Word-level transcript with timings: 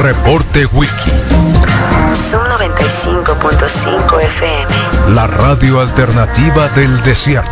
Reporte 0.00 0.64
Wiki. 0.72 1.10
Son 2.14 2.48
95.5 2.48 4.20
FM. 4.22 5.14
La 5.14 5.26
radio 5.26 5.80
alternativa 5.80 6.68
del 6.68 7.02
desierto. 7.02 7.50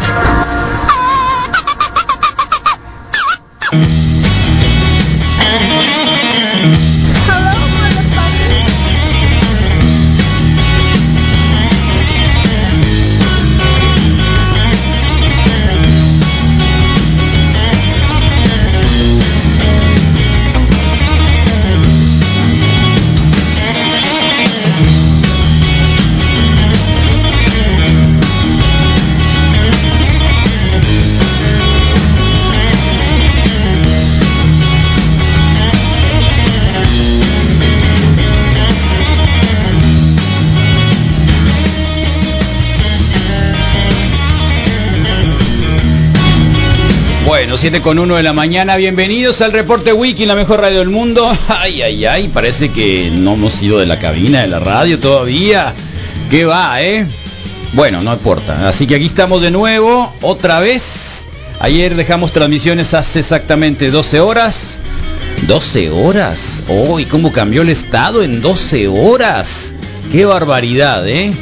7 47.59 47.83
con 47.83 47.99
1 47.99 48.15
de 48.15 48.23
la 48.23 48.33
mañana, 48.33 48.77
bienvenidos 48.77 49.41
al 49.41 49.51
reporte 49.51 49.93
Wiki, 49.93 50.27
la 50.27 50.37
mejor 50.37 50.61
radio 50.61 50.79
del 50.79 50.91
mundo. 50.91 51.29
Ay, 51.49 51.83
ay, 51.83 52.05
ay, 52.05 52.29
parece 52.29 52.71
que 52.71 53.11
no 53.13 53.35
hemos 53.35 53.61
ido 53.61 53.81
de 53.81 53.87
la 53.87 53.99
cabina 53.99 54.43
de 54.43 54.47
la 54.47 54.61
radio 54.61 55.01
todavía. 55.01 55.75
¿Qué 56.31 56.45
va, 56.45 56.81
eh? 56.81 57.05
Bueno, 57.73 58.01
no 58.01 58.13
importa. 58.13 58.69
Así 58.69 58.87
que 58.87 58.95
aquí 58.95 59.07
estamos 59.07 59.43
de 59.43 59.51
nuevo, 59.51 60.13
otra 60.23 60.61
vez. 60.61 61.25
Ayer 61.59 61.97
dejamos 61.97 62.31
transmisiones 62.31 62.95
hace 62.95 63.19
exactamente 63.19 63.91
12 63.91 64.21
horas. 64.21 64.79
12 65.49 65.91
horas. 65.91 66.63
Oh, 66.69 67.01
¿y 67.01 67.07
cómo 67.07 67.33
cambió 67.33 67.63
el 67.63 67.71
estado 67.71 68.23
en 68.23 68.41
12 68.41 68.87
horas? 68.87 69.75
Qué 70.13 70.25
barbaridad, 70.25 71.09
¿eh? 71.09 71.33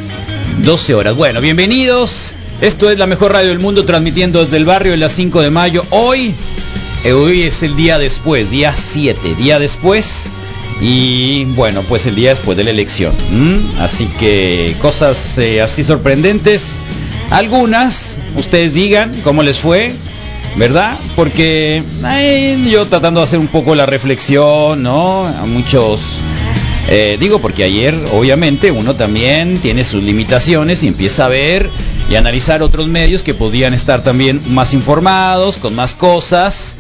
12 0.63 0.95
horas. 0.95 1.15
Bueno, 1.15 1.43
bienvenidos. 1.43 2.36
Esto 2.61 2.91
es 2.91 2.99
la 2.99 3.07
mejor 3.07 3.33
radio 3.33 3.51
del 3.51 3.59
mundo 3.59 3.85
transmitiendo 3.85 4.43
desde 4.43 4.57
el 4.57 4.65
barrio 4.65 4.93
de 4.93 4.97
las 4.97 5.13
5 5.13 5.43
de 5.43 5.51
mayo. 5.51 5.85
Hoy, 5.91 6.35
eh, 7.05 7.13
hoy 7.13 7.43
es 7.43 7.63
el 7.63 7.77
día 7.77 7.99
después, 7.99 8.51
día 8.51 8.75
7, 8.75 9.35
día 9.37 9.59
después. 9.59 10.29
Y 10.81 11.45
bueno, 11.55 11.83
pues 11.83 12.07
el 12.07 12.15
día 12.15 12.31
después 12.31 12.57
de 12.57 12.65
la 12.65 12.71
elección. 12.71 13.13
Así 13.79 14.07
que 14.19 14.75
cosas 14.81 15.37
eh, 15.37 15.61
así 15.61 15.85
sorprendentes. 15.85 16.79
Algunas, 17.29 18.17
ustedes 18.37 18.73
digan 18.73 19.13
cómo 19.23 19.43
les 19.43 19.59
fue, 19.59 19.93
¿verdad? 20.57 20.97
Porque 21.15 21.83
yo 22.71 22.87
tratando 22.87 23.21
de 23.21 23.25
hacer 23.25 23.39
un 23.39 23.49
poco 23.49 23.75
la 23.75 23.85
reflexión, 23.85 24.83
¿no? 24.83 25.27
A 25.27 25.45
muchos 25.45 26.21
eh, 26.89 27.17
digo 27.19 27.41
porque 27.41 27.65
ayer 27.65 27.95
obviamente 28.13 28.71
uno 28.71 28.95
también 28.95 29.59
tiene 29.59 29.83
sus 29.83 30.03
limitaciones 30.03 30.85
y 30.85 30.89
empieza 30.89 31.25
a 31.25 31.29
ver 31.29 31.69
y 32.09 32.15
analizar 32.15 32.63
otros 32.63 32.87
medios 32.89 33.23
que 33.23 33.35
podían 33.35 33.75
estar 33.75 34.03
también 34.03 34.41
más 34.49 34.75
informados, 34.75 35.57
con 35.57 35.75
más 35.75 35.95
cosas, 35.95 36.75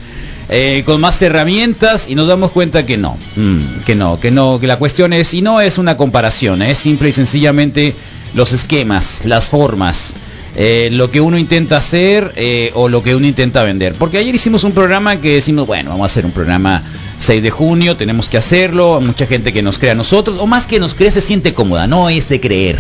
eh, 0.48 0.82
con 0.87 1.00
más 1.00 1.20
herramientas 1.22 2.09
y 2.09 2.14
nos 2.14 2.28
damos 2.28 2.53
cuenta 2.53 2.87
que 2.87 2.97
no, 2.97 3.16
mm, 3.34 3.81
que 3.84 3.94
no, 3.97 4.20
que 4.20 4.31
no, 4.31 4.60
que 4.60 4.66
la 4.69 4.78
cuestión 4.78 5.12
es, 5.12 5.34
y 5.34 5.42
no 5.42 5.60
es 5.60 5.78
una 5.78 5.97
comparación, 5.97 6.62
es 6.62 6.78
simple 6.78 7.09
y 7.09 7.12
sencillamente 7.12 7.94
los 8.34 8.53
esquemas, 8.53 9.22
las 9.25 9.47
formas. 9.47 10.12
eh, 10.59 10.88
lo 10.91 11.10
que 11.10 11.20
uno 11.20 11.36
intenta 11.36 11.76
hacer 11.76 12.32
eh, 12.36 12.70
o 12.72 12.88
lo 12.88 13.03
que 13.03 13.15
uno 13.15 13.26
intenta 13.26 13.62
vender. 13.62 13.92
Porque 13.98 14.16
ayer 14.16 14.34
hicimos 14.34 14.65
un 14.65 14.72
programa 14.72 15.20
que 15.20 15.34
decimos, 15.34 15.66
bueno, 15.66 15.91
vamos 15.91 16.04
a 16.04 16.06
hacer 16.06 16.25
un 16.25 16.32
programa 16.32 16.82
6 17.19 17.42
de 17.42 17.50
junio, 17.50 17.97
tenemos 17.98 18.31
que 18.31 18.38
hacerlo, 18.38 18.98
mucha 19.03 19.26
gente 19.26 19.53
que 19.53 19.60
nos 19.62 19.78
crea 19.78 19.92
a 19.92 19.94
nosotros, 19.94 20.38
o 20.41 20.47
más 20.47 20.66
que 20.66 20.81
nos 20.81 20.94
cree 20.94 21.10
se 21.10 21.20
siente 21.20 21.53
cómoda, 21.53 21.86
no 21.86 22.09
es 22.09 22.31
de 22.31 22.41
creer, 22.41 22.78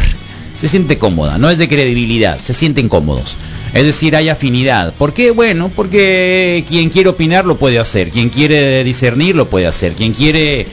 se 0.56 0.68
siente 0.68 0.98
cómoda, 0.98 1.38
no 1.38 1.50
es 1.50 1.58
de 1.58 1.68
credibilidad, 1.68 2.38
se 2.38 2.54
sienten 2.54 2.88
cómodos. 2.88 3.36
Es 3.74 3.84
decir, 3.84 4.16
hay 4.16 4.28
afinidad. 4.28 4.94
¿Por 4.94 5.12
qué? 5.12 5.30
Bueno, 5.30 5.70
porque 5.74 6.64
quien 6.68 6.88
quiere 6.88 7.10
opinar 7.10 7.44
lo 7.44 7.56
puede 7.56 7.78
hacer, 7.78 8.10
quien 8.10 8.30
quiere 8.30 8.82
discernir 8.84 9.34
lo 9.34 9.48
puede 9.48 9.66
hacer, 9.66 9.92
quien 9.92 10.12
quiere 10.12 10.66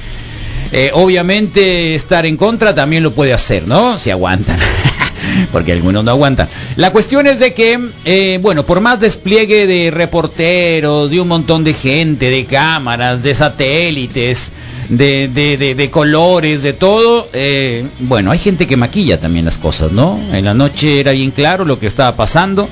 eh, 0.72 0.90
obviamente 0.94 1.96
estar 1.96 2.26
en 2.26 2.38
contra 2.38 2.74
también 2.74 3.04
lo 3.04 3.12
puede 3.12 3.34
hacer, 3.34 3.68
¿no? 3.68 4.00
Si 4.00 4.10
aguantan. 4.10 4.58
Porque 5.52 5.72
algunos 5.72 6.04
no 6.04 6.12
aguantan. 6.12 6.48
La 6.76 6.92
cuestión 6.92 7.28
es 7.28 7.40
de 7.40 7.54
que, 7.54 7.80
eh, 8.06 8.40
bueno, 8.42 8.66
por 8.66 8.82
más 8.82 9.00
despliegue 9.00 9.68
de 9.68 9.92
reporteros, 9.92 11.10
de 11.10 11.22
un 11.22 11.28
montón 11.28 11.64
de 11.64 11.74
gente, 11.74 12.30
de 12.30 12.46
cámaras, 12.46 13.24
de 13.24 13.36
satélites, 13.36 14.52
de, 14.90 15.90
colores, 15.92 16.64
de 16.64 16.74
todo, 16.74 17.28
eh, 17.34 17.86
bueno, 18.00 18.32
hay 18.32 18.40
gente 18.40 18.68
que 18.68 18.78
maquilla 18.78 19.20
también 19.20 19.46
las 19.46 19.58
cosas, 19.58 19.92
¿no? 19.92 20.20
En 20.32 20.46
la 20.46 20.54
noche 20.54 21.00
era 21.00 21.12
bien 21.12 21.32
claro 21.32 21.66
lo 21.66 21.80
que 21.80 21.88
estaba 21.88 22.16
pasando, 22.16 22.68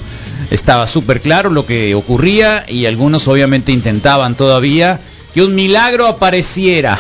estaba 0.50 0.88
súper 0.88 1.22
claro 1.22 1.50
lo 1.50 1.66
que 1.66 1.96
ocurría 1.96 2.66
y 2.68 2.86
algunos 2.86 3.28
obviamente 3.28 3.72
intentaban 3.72 4.36
todavía 4.36 5.00
que 5.34 5.42
un 5.42 5.56
milagro 5.56 6.08
apareciera. 6.08 7.00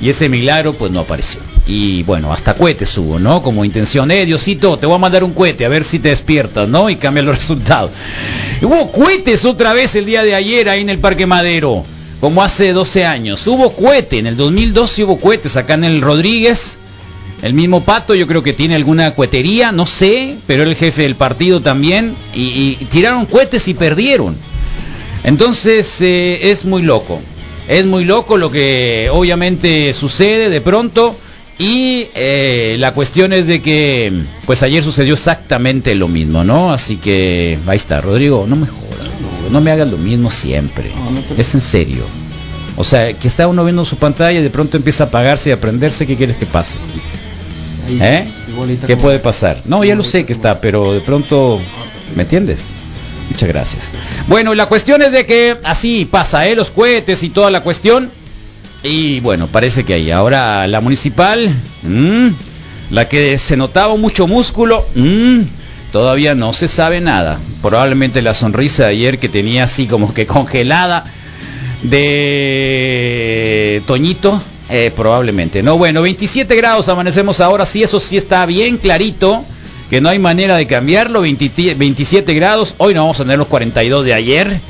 Y 0.00 0.08
ese 0.08 0.28
milagro 0.28 0.74
pues 0.74 0.92
no 0.92 1.00
apareció. 1.00 1.40
Y 1.66 2.02
bueno, 2.04 2.32
hasta 2.32 2.54
cohetes 2.54 2.96
hubo, 2.98 3.18
¿no? 3.18 3.42
Como 3.42 3.64
intención, 3.64 4.10
eh, 4.10 4.24
Diosito, 4.24 4.76
te 4.78 4.86
voy 4.86 4.96
a 4.96 4.98
mandar 4.98 5.24
un 5.24 5.34
cohete 5.34 5.64
a 5.64 5.68
ver 5.68 5.84
si 5.84 5.98
te 5.98 6.10
despiertas, 6.10 6.68
¿no? 6.68 6.88
Y 6.88 6.96
cambia 6.96 7.22
los 7.22 7.34
resultados. 7.38 7.90
Hubo 8.62 8.90
cohetes 8.90 9.44
otra 9.44 9.72
vez 9.72 9.94
el 9.96 10.06
día 10.06 10.22
de 10.22 10.34
ayer 10.34 10.68
ahí 10.68 10.82
en 10.82 10.90
el 10.90 10.98
Parque 10.98 11.26
Madero, 11.26 11.84
como 12.20 12.42
hace 12.42 12.72
12 12.72 13.04
años. 13.04 13.46
Hubo 13.46 13.72
cohete, 13.72 14.18
en 14.18 14.26
el 14.26 14.36
2012 14.36 15.04
hubo 15.04 15.18
cohetes 15.18 15.56
acá 15.56 15.74
en 15.74 15.84
el 15.84 16.00
Rodríguez. 16.00 16.78
El 17.42 17.54
mismo 17.54 17.84
Pato 17.84 18.16
yo 18.16 18.26
creo 18.26 18.42
que 18.42 18.52
tiene 18.52 18.74
alguna 18.74 19.14
cohetería, 19.14 19.70
no 19.70 19.86
sé, 19.86 20.36
pero 20.48 20.64
el 20.64 20.74
jefe 20.74 21.02
del 21.02 21.14
partido 21.14 21.60
también. 21.60 22.16
Y, 22.34 22.76
y 22.80 22.86
tiraron 22.90 23.26
cohetes 23.26 23.68
y 23.68 23.74
perdieron. 23.74 24.36
Entonces 25.24 26.00
eh, 26.00 26.50
es 26.50 26.64
muy 26.64 26.82
loco. 26.82 27.20
Es 27.68 27.84
muy 27.84 28.04
loco 28.04 28.36
lo 28.38 28.50
que 28.50 29.08
obviamente 29.12 29.92
sucede 29.92 30.48
de 30.48 30.60
pronto. 30.60 31.14
Y 31.58 32.06
eh, 32.14 32.76
la 32.78 32.94
cuestión 32.94 33.32
es 33.32 33.46
de 33.46 33.60
que, 33.60 34.12
pues 34.46 34.62
ayer 34.62 34.82
sucedió 34.82 35.14
exactamente 35.14 35.94
lo 35.96 36.06
mismo, 36.06 36.44
¿no? 36.44 36.72
Así 36.72 36.96
que 36.96 37.58
ahí 37.66 37.76
está, 37.76 38.00
Rodrigo, 38.00 38.46
no 38.48 38.54
me 38.54 38.68
jodas, 38.68 39.08
no, 39.20 39.50
no 39.50 39.60
me 39.60 39.72
hagas 39.72 39.88
lo 39.88 39.98
mismo 39.98 40.30
siempre. 40.30 40.90
Es 41.36 41.54
en 41.54 41.60
serio. 41.60 42.04
O 42.76 42.84
sea, 42.84 43.12
que 43.12 43.26
está 43.26 43.48
uno 43.48 43.64
viendo 43.64 43.84
su 43.84 43.96
pantalla 43.96 44.38
y 44.38 44.42
de 44.42 44.50
pronto 44.50 44.76
empieza 44.76 45.04
a 45.04 45.06
apagarse 45.08 45.48
y 45.48 45.52
a 45.52 45.60
prenderse, 45.60 46.06
¿qué 46.06 46.16
quieres 46.16 46.36
que 46.36 46.46
pase? 46.46 46.78
¿Eh? 47.88 48.24
¿Qué 48.86 48.96
puede 48.96 49.18
pasar? 49.18 49.60
No, 49.64 49.82
ya 49.82 49.96
lo 49.96 50.04
sé 50.04 50.24
que 50.24 50.32
está, 50.32 50.60
pero 50.60 50.92
de 50.92 51.00
pronto, 51.00 51.58
¿me 52.14 52.22
entiendes? 52.22 52.60
Muchas 53.30 53.48
gracias. 53.48 53.90
Bueno, 54.28 54.54
la 54.54 54.66
cuestión 54.66 55.00
es 55.00 55.12
de 55.12 55.24
que 55.24 55.56
así 55.64 56.04
pasa, 56.04 56.46
¿eh? 56.46 56.54
Los 56.54 56.70
cohetes 56.70 57.22
y 57.22 57.30
toda 57.30 57.50
la 57.50 57.62
cuestión. 57.62 58.10
Y 58.82 59.20
bueno, 59.20 59.46
parece 59.46 59.84
que 59.84 59.94
ahí. 59.94 60.10
Ahora 60.10 60.66
la 60.66 60.82
municipal, 60.82 61.50
la 62.90 63.08
que 63.08 63.38
se 63.38 63.56
notaba 63.56 63.96
mucho 63.96 64.26
músculo, 64.26 64.84
todavía 65.92 66.34
no 66.34 66.52
se 66.52 66.68
sabe 66.68 67.00
nada. 67.00 67.38
Probablemente 67.62 68.20
la 68.20 68.34
sonrisa 68.34 68.84
de 68.84 68.90
ayer 68.90 69.18
que 69.18 69.30
tenía 69.30 69.64
así 69.64 69.86
como 69.86 70.12
que 70.12 70.26
congelada 70.26 71.06
de 71.82 73.82
Toñito, 73.86 74.42
eh, 74.68 74.92
probablemente. 74.94 75.62
No, 75.62 75.78
bueno, 75.78 76.02
27 76.02 76.54
grados 76.54 76.90
amanecemos 76.90 77.40
ahora, 77.40 77.64
sí, 77.64 77.82
eso 77.82 77.98
sí 77.98 78.18
está 78.18 78.44
bien 78.44 78.76
clarito, 78.76 79.42
que 79.90 80.00
no 80.00 80.08
hay 80.08 80.18
manera 80.18 80.56
de 80.56 80.66
cambiarlo, 80.66 81.22
20 81.22 81.74
27 81.74 82.34
grados, 82.34 82.74
hoy 82.78 82.94
no 82.94 83.02
vamos 83.02 83.20
a 83.20 83.24
tener 83.24 83.38
los 83.38 83.48
42 83.48 84.04
de 84.04 84.14
ayer, 84.14 84.60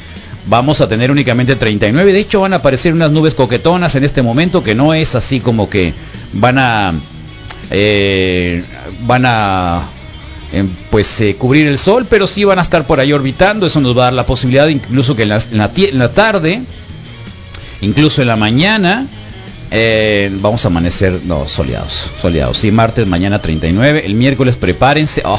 vamos 0.47 0.81
a 0.81 0.89
tener 0.89 1.11
únicamente 1.11 1.57
39, 1.57 2.13
de 2.13 2.21
hecho 2.21 2.41
van 2.41 2.53
a 2.53 2.57
aparecer 2.57 2.93
unas 2.93 3.11
nubes 3.11 3.35
coquetonas 3.35 3.95
en 3.95 4.05
este 4.05 4.23
momento, 4.23 4.63
que 4.63 4.75
no 4.75 4.95
es 4.95 5.15
así 5.15 5.41
como 5.41 5.69
que 5.69 5.93
van 6.33 6.59
a 6.59 6.95
eh, 7.71 8.63
van 9.07 9.25
a 9.27 9.83
eh, 10.53 10.65
pues 10.91 11.21
eh, 11.21 11.37
cubrir 11.37 11.67
el 11.67 11.79
sol, 11.79 12.07
pero 12.09 12.27
sí 12.27 12.45
van 12.45 12.59
a 12.59 12.63
estar 12.63 12.87
por 12.87 13.01
ahí 13.01 13.13
orbitando. 13.13 13.67
Eso 13.67 13.81
nos 13.81 13.97
va 13.97 14.03
a 14.03 14.05
dar 14.05 14.15
la 14.15 14.27
posibilidad, 14.27 14.69
incluso 14.69 15.15
que 15.15 15.27
la, 15.27 15.37
en 15.37 15.59
la 15.59 15.71
en 15.77 15.99
la 15.99 16.13
tarde, 16.13 16.63
incluso 17.83 18.23
en 18.23 18.29
la 18.29 18.37
mañana, 18.37 19.07
eh, 19.71 20.31
vamos 20.41 20.65
a 20.65 20.69
amanecer, 20.69 21.21
no, 21.25 21.47
soleados, 21.49 22.11
soleados. 22.21 22.59
Sí, 22.59 22.71
martes, 22.71 23.07
mañana 23.07 23.41
39, 23.41 24.03
el 24.07 24.15
miércoles 24.15 24.57
prepárense, 24.57 25.23
oh, 25.25 25.39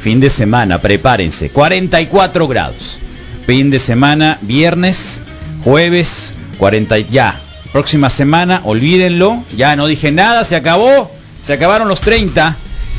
fin 0.00 0.20
de 0.20 0.30
semana, 0.30 0.78
prepárense, 0.78 1.50
44 1.50 2.48
grados. 2.48 2.98
Fin 3.46 3.70
de 3.70 3.78
semana, 3.80 4.38
viernes, 4.42 5.20
jueves, 5.64 6.34
40, 6.58 6.98
y- 7.00 7.06
ya. 7.10 7.38
Próxima 7.72 8.10
semana, 8.10 8.60
olvídenlo, 8.64 9.42
ya 9.56 9.74
no 9.76 9.86
dije 9.86 10.12
nada, 10.12 10.44
se 10.44 10.56
acabó, 10.56 11.10
se 11.42 11.54
acabaron 11.54 11.88
los 11.88 12.02
30, 12.02 12.54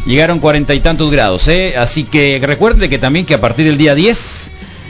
llegaron 0.07 0.39
cuarenta 0.39 0.73
y 0.73 0.79
tantos 0.79 1.11
grados, 1.11 1.47
¿eh? 1.47 1.75
así 1.77 2.03
que 2.05 2.41
recuerden 2.43 2.89
que 2.89 2.97
también 2.97 3.25
que 3.27 3.35
a 3.35 3.39
partir 3.39 3.65
del 3.65 3.77
día 3.77 3.93
10 3.93 4.17
eh, 4.17 4.42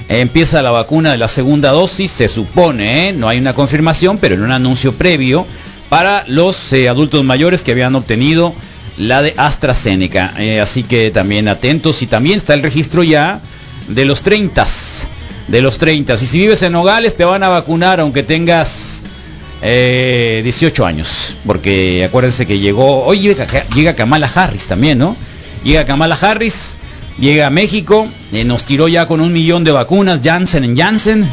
empieza 0.10 0.62
la 0.62 0.72
vacuna 0.72 1.12
de 1.12 1.18
la 1.18 1.28
segunda 1.28 1.72
dosis, 1.72 2.12
se 2.12 2.30
supone, 2.30 3.10
¿eh? 3.10 3.14
no 3.14 3.28
hay 3.28 3.40
una 3.40 3.54
confirmación, 3.54 4.18
pero 4.18 4.36
en 4.36 4.42
un 4.44 4.52
anuncio 4.52 4.94
previo 4.94 5.46
para 5.90 6.24
los 6.28 6.74
eh, 6.74 6.90
adultos 6.90 7.24
mayores 7.24 7.64
que 7.64 7.72
habían 7.72 7.96
obtenido 7.96 8.54
la 8.98 9.22
de 9.22 9.34
AstraZeneca. 9.38 10.34
Eh, 10.38 10.60
así 10.60 10.84
que 10.84 11.12
también 11.12 11.48
atentos 11.48 12.02
y 12.02 12.08
también 12.08 12.38
está 12.38 12.54
el 12.54 12.64
registro 12.64 13.04
ya 13.04 13.40
de 13.88 14.06
los 14.06 14.22
30, 14.22 14.66
de 15.48 15.62
los 15.62 15.78
30. 15.78 16.16
Y 16.16 16.18
si 16.18 16.38
vives 16.40 16.62
en 16.62 16.72
Nogales 16.74 17.16
te 17.16 17.26
van 17.26 17.44
a 17.44 17.50
vacunar 17.50 18.00
aunque 18.00 18.24
tengas 18.24 19.02
eh, 19.62 20.42
18 20.44 20.86
años, 20.86 21.34
porque 21.46 22.04
acuérdense 22.06 22.46
que 22.46 22.60
llegó, 22.60 23.04
hoy 23.06 23.20
llega, 23.20 23.48
llega 23.76 23.96
Kamala 23.96 24.30
Harris 24.34 24.68
también, 24.68 24.98
¿no? 24.98 25.16
Llega 25.64 25.86
Kamala 25.86 26.18
Harris, 26.20 26.76
llega 27.20 27.48
a 27.48 27.50
México, 27.50 28.08
eh, 28.32 28.44
nos 28.44 28.64
tiró 28.64 28.88
ya 28.88 29.06
con 29.06 29.22
un 29.22 29.34
millón 29.34 29.64
de 29.64 29.72
vacunas, 29.72 30.22
Janssen 30.24 30.64
en 30.64 30.78
Janssen, 30.78 31.26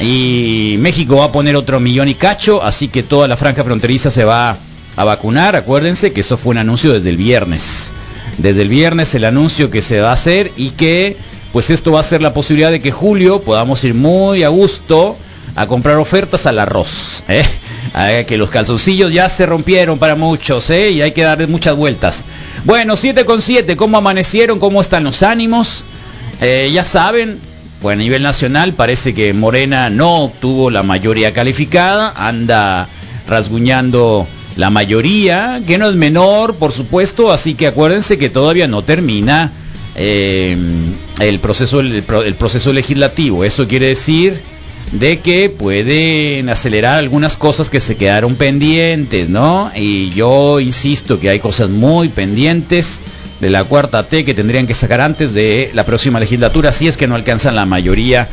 y 0.00 0.76
México 0.78 1.16
va 1.16 1.26
a 1.26 1.32
poner 1.32 1.56
otro 1.56 1.80
millón 1.80 2.08
y 2.08 2.14
cacho, 2.14 2.62
así 2.62 2.88
que 2.88 3.02
toda 3.02 3.28
la 3.28 3.36
franja 3.36 3.64
fronteriza 3.64 4.10
se 4.10 4.24
va 4.24 4.56
a 4.96 5.04
vacunar, 5.04 5.56
acuérdense 5.56 6.12
que 6.12 6.22
eso 6.22 6.36
fue 6.36 6.52
un 6.52 6.58
anuncio 6.58 6.92
desde 6.92 7.10
el 7.10 7.16
viernes. 7.16 7.90
Desde 8.38 8.62
el 8.62 8.68
viernes 8.68 9.14
el 9.14 9.24
anuncio 9.24 9.70
que 9.70 9.82
se 9.82 10.00
va 10.00 10.10
a 10.10 10.14
hacer 10.14 10.50
y 10.56 10.70
que 10.70 11.16
pues 11.52 11.70
esto 11.70 11.92
va 11.92 12.00
a 12.00 12.04
ser 12.04 12.22
la 12.22 12.32
posibilidad 12.32 12.70
de 12.70 12.80
que 12.80 12.92
julio 12.92 13.40
podamos 13.40 13.82
ir 13.84 13.94
muy 13.94 14.44
a 14.44 14.48
gusto 14.48 15.16
a 15.56 15.66
comprar 15.66 15.96
ofertas 15.96 16.46
al 16.46 16.58
arroz. 16.58 17.22
¿eh? 17.28 17.44
Que 18.26 18.38
los 18.38 18.50
calzoncillos 18.50 19.12
ya 19.12 19.28
se 19.28 19.46
rompieron 19.46 19.98
para 19.98 20.14
muchos 20.14 20.70
¿eh? 20.70 20.90
y 20.90 21.02
hay 21.02 21.10
que 21.12 21.22
darle 21.22 21.46
muchas 21.48 21.74
vueltas. 21.74 22.24
Bueno, 22.64 22.96
7 22.96 23.24
con 23.24 23.40
7, 23.42 23.76
¿cómo 23.76 23.98
amanecieron? 23.98 24.58
¿Cómo 24.58 24.80
están 24.80 25.04
los 25.04 25.22
ánimos? 25.22 25.84
Eh, 26.40 26.70
ya 26.72 26.84
saben, 26.84 27.38
pues 27.80 27.94
a 27.94 27.98
nivel 27.98 28.22
nacional 28.22 28.74
parece 28.74 29.14
que 29.14 29.32
Morena 29.32 29.88
no 29.90 30.24
obtuvo 30.24 30.70
la 30.70 30.82
mayoría 30.82 31.32
calificada, 31.32 32.12
anda 32.16 32.86
rasguñando 33.28 34.26
la 34.56 34.68
mayoría, 34.70 35.62
que 35.66 35.78
no 35.78 35.88
es 35.88 35.94
menor, 35.94 36.54
por 36.56 36.72
supuesto, 36.72 37.32
así 37.32 37.54
que 37.54 37.66
acuérdense 37.66 38.18
que 38.18 38.28
todavía 38.28 38.68
no 38.68 38.82
termina 38.82 39.52
eh, 39.96 40.56
el, 41.18 41.38
proceso, 41.38 41.80
el, 41.80 42.02
pro- 42.02 42.22
el 42.24 42.34
proceso 42.34 42.72
legislativo. 42.72 43.44
Eso 43.44 43.66
quiere 43.68 43.86
decir 43.86 44.40
de 44.92 45.20
que 45.20 45.48
pueden 45.48 46.48
acelerar 46.48 46.98
algunas 46.98 47.36
cosas 47.36 47.70
que 47.70 47.80
se 47.80 47.96
quedaron 47.96 48.34
pendientes, 48.34 49.28
¿no? 49.28 49.70
Y 49.74 50.10
yo 50.10 50.60
insisto 50.60 51.20
que 51.20 51.30
hay 51.30 51.38
cosas 51.38 51.70
muy 51.70 52.08
pendientes 52.08 53.00
de 53.40 53.50
la 53.50 53.64
cuarta 53.64 54.02
T 54.02 54.24
que 54.24 54.34
tendrían 54.34 54.66
que 54.66 54.74
sacar 54.74 55.00
antes 55.00 55.32
de 55.32 55.70
la 55.72 55.84
próxima 55.84 56.20
legislatura 56.20 56.72
si 56.72 56.88
es 56.88 56.96
que 56.96 57.06
no 57.06 57.14
alcanzan 57.14 57.54
la 57.54 57.64
mayoría 57.64 58.28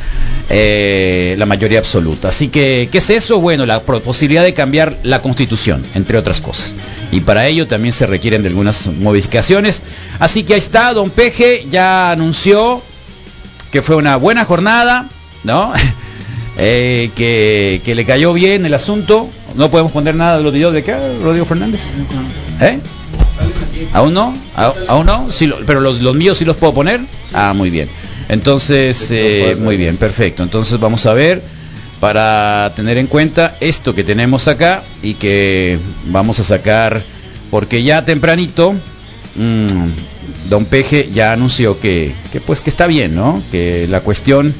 eh, 0.50 1.36
la 1.38 1.46
mayoría 1.46 1.80
absoluta. 1.80 2.30
Así 2.30 2.50
que 2.50 2.90
qué 2.92 2.98
es 2.98 3.10
eso 3.10 3.40
bueno 3.40 3.66
la 3.66 3.80
posibilidad 3.82 4.44
de 4.44 4.54
cambiar 4.54 4.98
la 5.04 5.22
constitución 5.22 5.84
entre 5.96 6.18
otras 6.18 6.42
cosas. 6.42 6.76
Y 7.12 7.22
para 7.22 7.48
ello 7.48 7.68
también 7.68 7.94
se 7.94 8.06
requieren 8.06 8.42
de 8.42 8.50
algunas 8.50 8.88
modificaciones. 8.88 9.82
Así 10.20 10.44
que 10.44 10.54
ahí 10.56 10.60
está 10.60 10.94
don 10.94 11.10
Peje 11.10 11.66
ya 11.70 12.12
anunció 12.12 12.82
que 13.72 13.82
fue 13.82 13.96
una 13.96 14.16
buena 14.18 14.46
jornada 14.46 15.08
no 15.44 15.74
Eh, 16.60 17.12
que, 17.16 17.82
que 17.86 17.94
le 17.94 18.04
cayó 18.04 18.34
bien 18.34 18.66
el 18.66 18.74
asunto 18.74 19.30
no 19.56 19.70
podemos 19.70 19.92
poner 19.92 20.16
nada 20.16 20.38
de 20.38 20.44
los 20.44 20.52
videos 20.52 20.74
de 20.74 20.80
acá 20.80 21.00
Rodrigo 21.22 21.46
Fernández 21.46 21.82
¿Eh? 22.60 22.80
¿Aún 23.94 24.14
no? 24.16 24.36
¿A- 24.56 24.74
¿Aún 24.88 25.06
no? 25.06 25.30
Sí, 25.32 25.52
pero 25.68 25.82
los, 25.82 26.02
los 26.02 26.16
míos 26.16 26.38
sí 26.40 26.46
los 26.46 26.58
puedo 26.58 26.74
poner. 26.74 27.02
Ah, 27.34 27.54
muy 27.56 27.70
bien. 27.70 27.88
Entonces, 28.28 29.08
eh, 29.12 29.56
muy 29.60 29.78
bien, 29.78 29.98
perfecto. 29.98 30.42
Entonces 30.42 30.80
vamos 30.80 31.06
a 31.06 31.14
ver 31.14 31.42
para 32.00 32.72
tener 32.76 32.98
en 32.98 33.06
cuenta 33.08 33.56
esto 33.60 33.94
que 33.94 34.04
tenemos 34.04 34.48
acá 34.48 34.82
y 35.04 35.14
que 35.14 35.78
vamos 36.08 36.40
a 36.40 36.44
sacar, 36.44 37.02
porque 37.52 37.84
ya 37.84 38.04
tempranito, 38.04 38.74
mm, 39.36 40.50
Don 40.50 40.66
Peje 40.66 41.10
ya 41.14 41.32
anunció 41.34 41.80
que, 41.80 42.14
que 42.32 42.42
pues 42.42 42.60
que 42.60 42.70
está 42.72 42.88
bien, 42.88 43.16
¿no? 43.16 43.42
Que 43.52 43.88
la 43.88 44.02
cuestión 44.02 44.54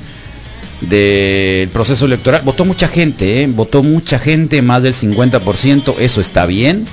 del 0.82 1.70
proceso 1.70 2.06
electoral, 2.06 2.42
votó 2.44 2.66
mucha 2.66 2.88
gente, 2.88 3.44
¿eh? 3.44 3.48
votó 3.48 3.84
mucha 3.84 4.20
gente, 4.20 4.62
más 4.62 4.84
del 4.84 4.94
50%, 4.94 5.96
eso 6.00 6.22
está 6.22 6.46
bien. 6.46 6.86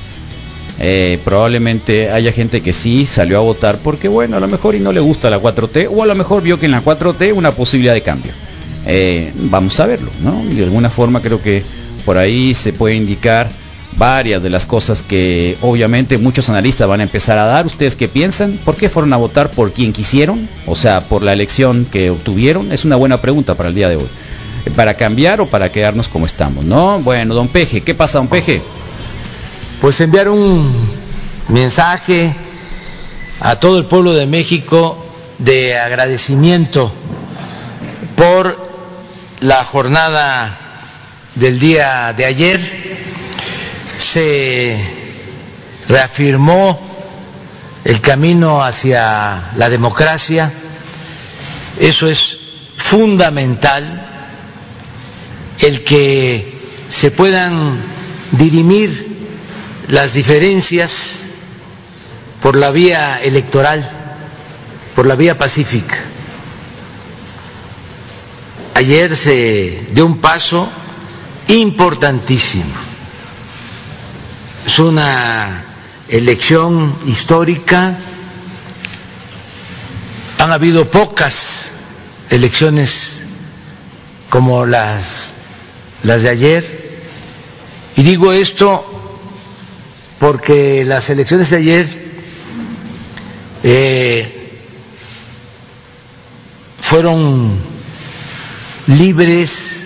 Eh, 0.80 1.20
probablemente 1.24 2.10
haya 2.10 2.32
gente 2.32 2.60
que 2.60 2.72
sí 2.72 3.06
salió 3.06 3.38
a 3.38 3.42
votar 3.42 3.78
porque 3.78 4.08
bueno, 4.08 4.36
a 4.36 4.40
lo 4.40 4.48
mejor 4.48 4.74
y 4.74 4.80
no 4.80 4.90
le 4.90 4.98
gusta 4.98 5.30
la 5.30 5.40
4T 5.40 5.88
o 5.88 6.02
a 6.02 6.06
lo 6.06 6.16
mejor 6.16 6.42
vio 6.42 6.58
que 6.58 6.66
en 6.66 6.72
la 6.72 6.82
4T 6.82 7.32
una 7.32 7.52
posibilidad 7.52 7.94
de 7.94 8.02
cambio. 8.02 8.32
Eh, 8.86 9.32
vamos 9.34 9.78
a 9.78 9.86
verlo, 9.86 10.10
¿no? 10.20 10.44
De 10.52 10.64
alguna 10.64 10.90
forma 10.90 11.22
creo 11.22 11.40
que 11.40 11.62
por 12.04 12.18
ahí 12.18 12.54
se 12.54 12.72
puede 12.72 12.96
indicar 12.96 13.48
varias 13.96 14.42
de 14.42 14.50
las 14.50 14.66
cosas 14.66 15.02
que 15.02 15.56
obviamente 15.60 16.18
muchos 16.18 16.48
analistas 16.48 16.88
van 16.88 17.00
a 17.00 17.04
empezar 17.04 17.38
a 17.38 17.44
dar. 17.44 17.66
¿Ustedes 17.66 17.96
qué 17.96 18.08
piensan? 18.08 18.58
¿Por 18.64 18.76
qué 18.76 18.88
fueron 18.88 19.12
a 19.12 19.16
votar 19.16 19.50
por 19.50 19.72
quien 19.72 19.92
quisieron? 19.92 20.48
O 20.66 20.74
sea, 20.74 21.00
por 21.00 21.22
la 21.22 21.32
elección 21.32 21.84
que 21.84 22.10
obtuvieron. 22.10 22.72
Es 22.72 22.84
una 22.84 22.96
buena 22.96 23.20
pregunta 23.20 23.54
para 23.54 23.68
el 23.68 23.74
día 23.74 23.88
de 23.88 23.96
hoy. 23.96 24.08
¿Para 24.74 24.94
cambiar 24.94 25.40
o 25.40 25.46
para 25.46 25.70
quedarnos 25.70 26.08
como 26.08 26.26
estamos? 26.26 26.64
¿No? 26.64 26.98
Bueno, 27.00 27.34
don 27.34 27.48
Peje, 27.48 27.82
¿qué 27.82 27.94
pasa, 27.94 28.18
don 28.18 28.28
Peje? 28.28 28.62
pues 29.84 30.00
enviar 30.00 30.30
un 30.30 30.90
mensaje 31.48 32.34
a 33.38 33.56
todo 33.56 33.76
el 33.78 33.84
pueblo 33.84 34.14
de 34.14 34.24
México 34.24 34.96
de 35.36 35.78
agradecimiento 35.78 36.90
por 38.16 38.56
la 39.40 39.62
jornada 39.62 40.58
del 41.34 41.60
día 41.60 42.14
de 42.16 42.24
ayer. 42.24 42.60
Se 44.04 44.78
reafirmó 45.88 46.78
el 47.84 48.00
camino 48.02 48.62
hacia 48.62 49.50
la 49.56 49.70
democracia. 49.70 50.52
Eso 51.80 52.06
es 52.08 52.38
fundamental, 52.76 54.06
el 55.58 55.84
que 55.84 56.52
se 56.90 57.10
puedan 57.10 57.78
dirimir 58.32 59.16
las 59.88 60.12
diferencias 60.12 61.20
por 62.42 62.56
la 62.56 62.70
vía 62.70 63.20
electoral, 63.22 63.90
por 64.94 65.06
la 65.06 65.14
vía 65.14 65.38
pacífica. 65.38 65.96
Ayer 68.74 69.16
se 69.16 69.86
dio 69.92 70.04
un 70.04 70.18
paso 70.18 70.68
importantísimo. 71.48 72.83
Es 74.66 74.78
una 74.78 75.62
elección 76.08 76.96
histórica. 77.06 77.96
Han 80.38 80.52
habido 80.52 80.90
pocas 80.90 81.72
elecciones 82.30 83.22
como 84.30 84.64
las, 84.66 85.34
las 86.02 86.22
de 86.22 86.28
ayer. 86.30 86.98
Y 87.96 88.02
digo 88.02 88.32
esto 88.32 88.84
porque 90.18 90.84
las 90.86 91.10
elecciones 91.10 91.50
de 91.50 91.56
ayer 91.56 92.04
eh, 93.62 94.50
fueron 96.80 97.58
libres, 98.86 99.84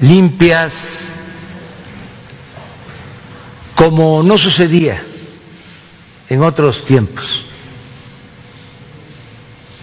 limpias, 0.00 1.09
como 3.80 4.22
no 4.22 4.36
sucedía 4.36 5.02
en 6.28 6.42
otros 6.42 6.84
tiempos. 6.84 7.46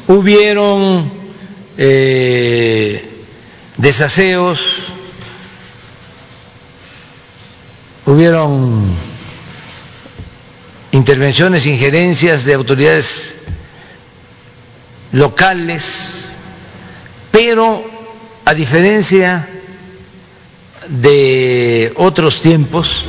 Hubieron 0.08 1.12
eh, 1.80 3.04
desaseos, 3.78 4.94
hubieron 8.06 8.86
intervenciones, 10.92 11.66
injerencias 11.66 12.46
de 12.46 12.54
autoridades 12.54 13.34
locales, 15.12 16.30
pero 17.32 17.84
a 18.46 18.54
diferencia 18.54 19.50
de 20.88 21.94
otros 21.96 22.44
tiempos, 22.44 23.04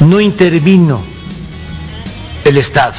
no 0.00 0.20
intervino 0.20 1.02
el 2.44 2.58
Estado. 2.58 2.94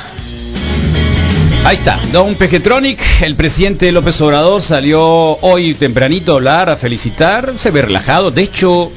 Ahí 1.64 1.76
está, 1.76 2.00
Don 2.12 2.36
Pejetronic, 2.36 3.00
el 3.22 3.36
presidente 3.36 3.92
López 3.92 4.20
Obrador 4.22 4.62
salió 4.62 5.04
hoy 5.42 5.74
tempranito 5.74 6.32
a 6.32 6.36
hablar, 6.36 6.70
a 6.70 6.78
felicitar, 6.78 7.54
se 7.58 7.72
ve 7.72 7.82
relajado, 7.82 8.32
de 8.32 8.44
hecho 8.44 8.92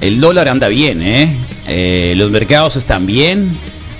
el 0.00 0.20
dólar 0.20 0.48
anda 0.48 0.68
bien, 0.68 1.02
¿eh? 1.02 1.34
Eh, 1.66 2.14
los 2.16 2.30
mercados 2.30 2.76
están 2.76 3.06
bien, 3.06 3.48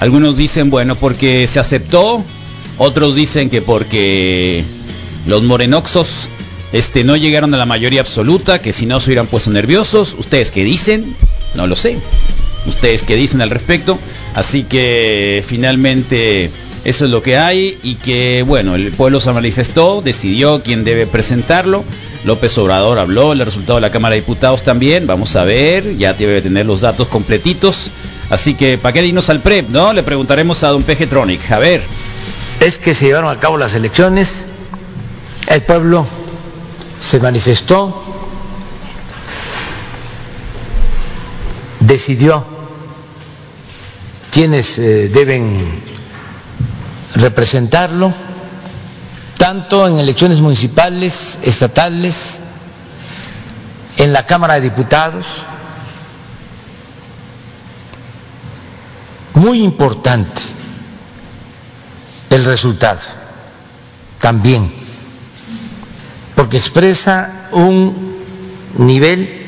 algunos 0.01 0.37
dicen, 0.37 0.71
bueno, 0.71 0.97
porque 0.97 1.47
se 1.47 1.61
aceptó, 1.61 2.23
otros 2.79 3.15
dicen 3.15 3.49
que 3.49 3.63
porque 3.63 4.65
los 5.27 5.43
morenoxos 5.43 6.29
este, 6.73 7.05
no 7.05 7.17
llegaron 7.17 7.55
a 7.55 7.59
la 7.59 7.67
mayoría 7.67 8.01
absoluta, 8.01 8.61
que 8.61 8.73
si 8.73 8.87
no 8.87 9.01
se 9.01 9.09
hubieran 9.09 9.27
puesto 9.27 9.51
nerviosos, 9.51 10.15
ustedes 10.19 10.51
qué 10.51 10.63
dicen, 10.63 11.17
no 11.55 11.67
lo 11.67 11.77
sé, 11.77 11.99
ustedes 12.67 13.03
qué 13.03 13.17
dicen 13.17 13.41
al 13.41 13.51
respecto, 13.51 13.99
así 14.35 14.65
que 14.65 15.45
finalmente 15.47 16.51
eso 16.85 17.05
es 17.05 17.11
lo 17.11 17.23
que 17.23 17.37
hay 17.37 17.79
y 17.83 17.97
que, 17.97 18.43
bueno, 18.47 18.75
el 18.75 18.91
pueblo 18.93 19.21
se 19.21 19.33
manifestó, 19.33 20.01
decidió 20.03 20.63
quién 20.63 20.85
debe 20.85 21.07
presentarlo. 21.07 21.85
López 22.25 22.57
Obrador 22.59 22.99
habló, 22.99 23.33
el 23.33 23.41
resultado 23.41 23.77
de 23.77 23.83
la 23.83 23.91
Cámara 23.91 24.15
de 24.15 24.23
Diputados 24.23 24.63
también, 24.63 25.07
vamos 25.07 25.37
a 25.37 25.45
ver, 25.45 25.97
ya 25.97 26.13
debe 26.15 26.41
tener 26.41 26.67
los 26.67 26.81
datos 26.81 27.09
completitos. 27.09 27.91
Así 28.31 28.55
que, 28.55 28.79
¿para 28.79 28.93
qué 28.93 29.05
irnos 29.05 29.29
al 29.29 29.41
PREP, 29.41 29.69
no? 29.71 29.93
Le 29.93 30.03
preguntaremos 30.03 30.63
a 30.63 30.69
don 30.69 30.83
Pejetronic. 30.83 31.51
A 31.51 31.59
ver. 31.59 31.83
Es 32.61 32.79
que 32.79 32.95
se 32.95 33.07
llevaron 33.07 33.35
a 33.35 33.41
cabo 33.41 33.57
las 33.57 33.75
elecciones, 33.75 34.45
el 35.49 35.63
pueblo 35.63 36.07
se 37.01 37.19
manifestó, 37.19 38.10
decidió 41.81 42.45
quiénes 44.31 44.79
eh, 44.79 45.09
deben 45.09 45.83
representarlo, 47.17 48.13
tanto 49.37 49.87
en 49.89 49.99
elecciones 49.99 50.41
municipales, 50.41 51.39
estatales, 51.43 52.41
en 53.97 54.13
la 54.13 54.25
Cámara 54.25 54.55
de 54.55 54.61
Diputados. 54.63 55.45
Muy 59.35 59.63
importante 59.63 60.43
el 62.31 62.45
resultado 62.45 63.01
también, 64.19 64.73
porque 66.35 66.57
expresa 66.59 67.49
un 67.53 68.11
nivel, 68.79 69.40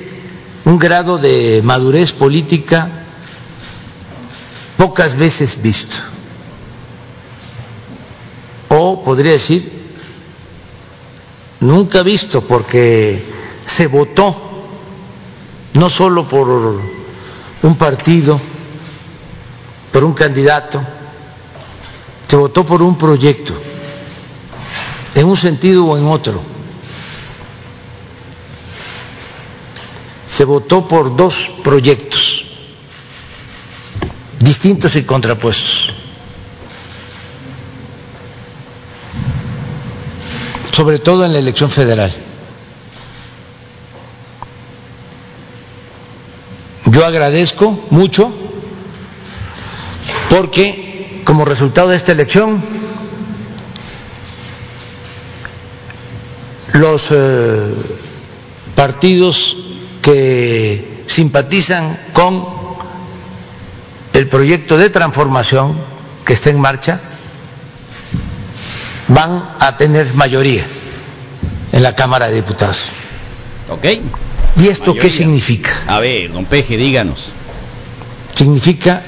un 0.65 0.79
grado 0.79 1.19
de 1.19 1.61
madurez 1.65 2.13
política 2.13 2.89
pocas 4.77 5.17
veces 5.17 5.61
visto 5.61 5.97
o 8.69 9.03
podría 9.03 9.33
decir 9.33 9.71
nunca 11.61 12.03
visto 12.03 12.43
porque 12.43 13.25
se 13.67 13.87
votó 13.87 14.53
no 15.75 15.89
solo 15.89 16.29
por 16.29 16.49
un 17.63 17.77
partido, 17.77 18.39
por 19.93 20.05
un 20.05 20.13
candidato, 20.13 20.81
se 22.29 22.37
votó 22.37 22.65
por 22.65 22.83
un 22.83 22.97
proyecto, 22.97 23.55
en 25.15 25.27
un 25.27 25.37
sentido 25.37 25.87
o 25.87 25.97
en 25.97 26.07
otro. 26.07 26.52
Se 30.33 30.45
votó 30.47 30.89
por 30.89 31.15
dos 31.15 31.51
proyectos 31.63 32.47
distintos 34.41 34.97
y 34.97 35.03
contrapuestos. 35.03 35.95
sobre 40.73 40.99
todo 40.99 41.27
en 41.27 41.35
la 41.35 41.39
elección 41.39 41.71
federal. 41.71 42.11
Yo 46.87 47.05
agradezco 47.05 47.79
mucho 47.91 48.33
porque 50.31 51.21
como 51.25 51.45
resultado 51.45 51.91
de 51.91 51.97
esta 51.97 52.13
elección 52.13 52.59
los 56.73 57.09
eh, 57.11 57.75
partidos 58.75 59.57
que 60.03 61.05
simpatizan 61.07 61.97
con 62.13 62.45
el 64.13 64.29
proyecto 64.29 64.77
de 64.77 64.91
transformación 64.91 65.75
que 66.25 66.35
está 66.35 66.51
en 66.51 66.61
marcha 66.61 67.01
van 69.09 69.49
a 69.59 69.77
tener 69.77 70.13
mayoría 70.15 70.65
en 71.73 71.83
la 71.83 71.95
Cámara 71.95 72.29
de 72.29 72.37
Diputados. 72.37 72.91
¿Ok? 73.71 73.85
¿Y 74.57 74.69
esto 74.69 74.95
qué 74.95 75.11
significa? 75.11 75.71
A 75.87 75.99
ver, 75.99 76.33
don 76.33 76.45
Peje, 76.45 76.77
díganos. 76.77 77.33
Significa 78.35 79.03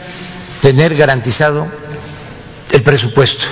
tener 0.63 0.95
garantizado 0.97 1.67
el 2.71 2.83
presupuesto. 2.83 3.45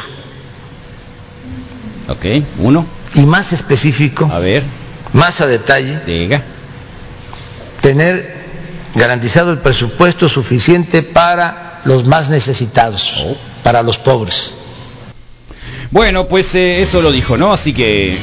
Ok, 2.09 2.25
uno. 2.59 2.87
Y 3.15 3.27
más 3.27 3.53
específico. 3.53 4.31
A 4.33 4.39
ver. 4.39 4.63
Más 5.13 5.41
a 5.41 5.47
detalle. 5.47 6.01
Diga. 6.07 6.43
Tener 7.83 8.43
garantizado 8.95 9.53
el 9.53 9.59
presupuesto 9.59 10.29
suficiente 10.29 11.03
para 11.03 11.81
los 11.85 12.07
más 12.07 12.31
necesitados, 12.31 13.13
para 13.63 13.83
los 13.83 13.99
pobres. 13.99 14.55
Bueno, 15.91 16.27
pues 16.27 16.55
eh, 16.55 16.81
eso 16.81 17.03
lo 17.03 17.13
dijo, 17.13 17.37
¿no? 17.37 17.53
Así 17.53 17.75
que 17.75 18.17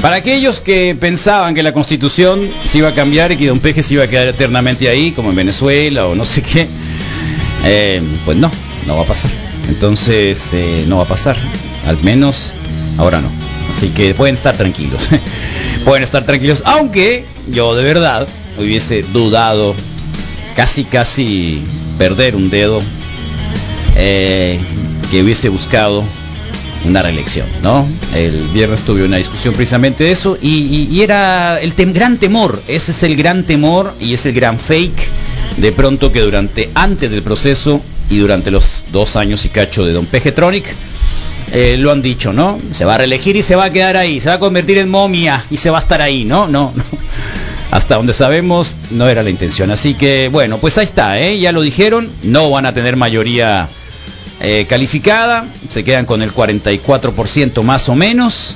para 0.00 0.16
aquellos 0.16 0.60
que 0.60 0.96
pensaban 0.98 1.54
que 1.54 1.62
la 1.62 1.72
constitución 1.72 2.48
se 2.64 2.78
iba 2.78 2.88
a 2.90 2.94
cambiar 2.94 3.32
y 3.32 3.36
que 3.36 3.46
Don 3.46 3.60
Peje 3.60 3.82
se 3.82 3.94
iba 3.94 4.04
a 4.04 4.08
quedar 4.08 4.28
eternamente 4.28 4.88
ahí, 4.88 5.12
como 5.12 5.30
en 5.30 5.36
Venezuela 5.36 6.06
o 6.06 6.14
no 6.14 6.24
sé 6.24 6.42
qué, 6.42 6.68
eh, 7.64 8.02
pues 8.24 8.36
no, 8.38 8.50
no 8.86 8.96
va 8.96 9.02
a 9.02 9.06
pasar. 9.06 9.30
Entonces 9.68 10.50
eh, 10.52 10.84
no 10.88 10.98
va 10.98 11.04
a 11.04 11.08
pasar, 11.08 11.36
al 11.86 11.98
menos 12.02 12.52
ahora 12.98 13.20
no. 13.20 13.30
Así 13.68 13.88
que 13.88 14.14
pueden 14.14 14.34
estar 14.34 14.56
tranquilos, 14.56 15.08
pueden 15.84 16.02
estar 16.02 16.24
tranquilos, 16.24 16.62
aunque 16.66 17.24
yo 17.48 17.74
de 17.74 17.82
verdad 17.82 18.28
hubiese 18.58 19.02
dudado, 19.02 19.74
casi 20.56 20.84
casi 20.84 21.62
perder 21.98 22.36
un 22.36 22.50
dedo, 22.50 22.80
que 23.94 25.22
hubiese 25.22 25.48
buscado 25.48 26.04
una 26.84 27.02
reelección, 27.02 27.46
¿no? 27.62 27.86
El 28.14 28.48
viernes 28.48 28.82
tuve 28.82 29.04
una 29.04 29.16
discusión 29.16 29.54
precisamente 29.54 30.04
de 30.04 30.12
eso 30.12 30.36
y, 30.40 31.00
era 31.00 31.58
el 31.60 31.72
gran 31.92 32.18
temor, 32.18 32.62
ese 32.68 32.92
es 32.92 33.02
el 33.02 33.16
gran 33.16 33.44
temor 33.44 33.94
y 34.00 34.14
es 34.14 34.26
el 34.26 34.34
gran 34.34 34.58
fake 34.58 35.08
de 35.56 35.72
pronto 35.72 36.12
que 36.12 36.20
durante, 36.20 36.70
antes 36.74 37.10
del 37.10 37.22
proceso 37.22 37.80
y 38.10 38.18
durante 38.18 38.50
los 38.50 38.84
dos 38.92 39.16
años 39.16 39.44
y 39.44 39.48
cacho 39.48 39.84
de 39.84 39.92
Don 39.92 40.06
Pejetronic, 40.06 40.66
eh, 41.52 41.76
lo 41.78 41.92
han 41.92 42.02
dicho, 42.02 42.32
¿no? 42.32 42.58
Se 42.72 42.84
va 42.84 42.96
a 42.96 42.98
reelegir 42.98 43.36
y 43.36 43.42
se 43.42 43.54
va 43.54 43.64
a 43.64 43.70
quedar 43.70 43.96
ahí, 43.96 44.20
se 44.20 44.28
va 44.28 44.34
a 44.34 44.38
convertir 44.38 44.78
en 44.78 44.90
momia 44.90 45.44
y 45.50 45.56
se 45.56 45.70
va 45.70 45.78
a 45.78 45.80
estar 45.80 46.02
ahí, 46.02 46.24
¿no? 46.24 46.48
No, 46.48 46.72
no. 46.74 46.84
Hasta 47.74 47.96
donde 47.96 48.12
sabemos 48.12 48.76
no 48.92 49.08
era 49.08 49.24
la 49.24 49.30
intención. 49.30 49.72
Así 49.72 49.94
que 49.94 50.28
bueno, 50.28 50.58
pues 50.58 50.78
ahí 50.78 50.84
está, 50.84 51.18
¿eh? 51.20 51.40
ya 51.40 51.50
lo 51.50 51.60
dijeron, 51.60 52.08
no 52.22 52.48
van 52.48 52.66
a 52.66 52.72
tener 52.72 52.94
mayoría 52.94 53.68
eh, 54.40 54.66
calificada, 54.68 55.44
se 55.68 55.82
quedan 55.82 56.06
con 56.06 56.22
el 56.22 56.32
44% 56.32 57.64
más 57.64 57.88
o 57.88 57.96
menos. 57.96 58.54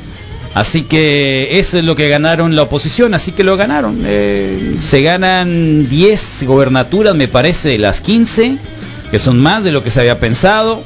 Así 0.54 0.82
que 0.82 1.58
eso 1.58 1.78
es 1.78 1.84
lo 1.84 1.96
que 1.96 2.08
ganaron 2.08 2.54
la 2.54 2.62
oposición, 2.62 3.12
así 3.12 3.32
que 3.32 3.42
lo 3.42 3.56
ganaron. 3.56 4.04
Eh, 4.06 4.76
se 4.78 5.02
ganan 5.02 5.88
10 5.88 6.44
gobernaturas, 6.46 7.16
me 7.16 7.26
parece, 7.26 7.76
las 7.76 8.00
15, 8.00 8.56
que 9.10 9.18
son 9.18 9.40
más 9.40 9.64
de 9.64 9.72
lo 9.72 9.82
que 9.82 9.90
se 9.90 9.98
había 9.98 10.20
pensado, 10.20 10.84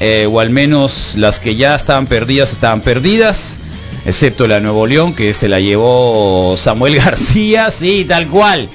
eh, 0.00 0.26
o 0.32 0.40
al 0.40 0.48
menos 0.48 1.12
las 1.16 1.40
que 1.40 1.56
ya 1.56 1.74
estaban 1.74 2.06
perdidas 2.06 2.52
estaban 2.52 2.80
perdidas, 2.80 3.58
excepto 4.06 4.46
la 4.46 4.60
Nuevo 4.60 4.86
León, 4.86 5.14
que 5.14 5.34
se 5.34 5.48
la 5.48 5.60
llevó 5.60 6.56
Samuel 6.56 6.96
García, 7.04 7.70
sí, 7.70 8.04
tal 8.08 8.28
cual. 8.28 8.68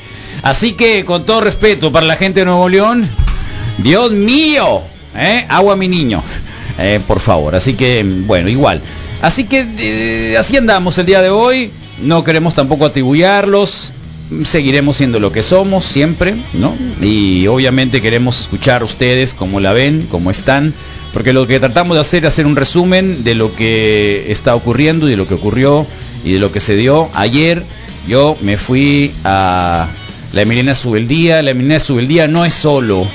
Así 0.44 0.74
que, 0.74 1.05
con 1.05 1.25
todo 1.25 1.41
respeto 1.41 1.91
para 1.91 2.05
la 2.05 2.15
gente 2.17 2.41
de 2.41 2.46
Nuevo 2.46 2.70
León, 2.70 3.10
Dios 3.77 4.12
mío, 4.12 4.84
¿Eh? 5.17 5.46
Agua 5.50 5.75
mi 5.75 5.88
niño. 5.88 6.22
Eh, 6.77 7.00
por 7.08 7.20
favor. 7.20 7.55
Así 7.55 7.74
que, 7.74 8.03
bueno, 8.03 8.50
igual. 8.50 8.82
Así 9.22 9.46
que 9.46 9.65
eh, 9.79 10.38
así 10.38 10.58
andamos 10.58 10.98
el 10.98 11.05
día 11.05 11.22
de 11.22 11.29
hoy. 11.29 11.72
No 12.01 12.24
queremos 12.24 12.53
tampoco 12.53 12.86
atribullarlos. 12.86 13.91
seguiremos 14.44 14.98
siendo 14.98 15.20
lo 15.20 15.32
que 15.32 15.44
somos 15.44 15.86
siempre, 15.86 16.36
¿no? 16.53 16.75
Y 17.01 17.48
obviamente 17.48 18.01
queremos 18.01 18.41
escuchar 18.41 18.82
a 18.82 18.86
ustedes 18.86 19.34
cómo 19.34 19.60
la 19.60 19.72
ven, 19.72 20.08
cómo 20.12 20.32
están, 20.32 20.74
porque 21.15 21.31
lo 21.31 21.48
que 21.48 21.62
tratamos 21.62 21.95
de 21.95 22.01
hacer 22.01 22.25
es 22.25 22.27
hacer 22.27 22.45
un 22.45 22.57
resumen 22.57 23.24
de 23.24 23.36
lo 23.36 23.55
que 23.55 24.29
está 24.34 24.53
ocurriendo 24.53 25.07
y 25.07 25.12
de 25.12 25.15
lo 25.15 25.25
que 25.25 25.36
ocurrió 25.36 25.88
y 26.25 26.34
de 26.34 26.39
lo 26.39 26.51
que 26.51 26.60
se 26.60 26.75
dio 26.75 27.10
ayer. 27.13 27.63
Yo 28.05 28.38
me 28.41 28.57
fui 28.57 29.13
a 29.24 29.88
la 30.34 30.41
Emiliana 30.41 30.75
Subeldía. 30.75 31.41
La 31.41 31.51
Emiliana 31.51 31.79
Subeldía 31.79 32.27
no 32.27 32.43
es 32.43 32.53
solo 32.53 33.07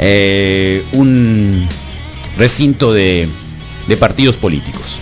eh, 0.00 0.82
un 0.94 1.64
recinto 2.36 2.92
de, 2.92 3.28
partidos 4.00 4.36
políticos. 4.36 4.98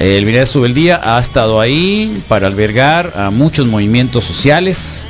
El 0.00 0.24
Emiliana 0.24 0.46
Subeldía 0.46 1.00
ha 1.00 1.20
estado 1.20 1.60
ahí 1.60 2.12
para 2.26 2.48
albergar 2.48 3.12
a 3.14 3.30
muchos 3.30 3.68
movimientos 3.68 4.24
sociales, 4.24 5.06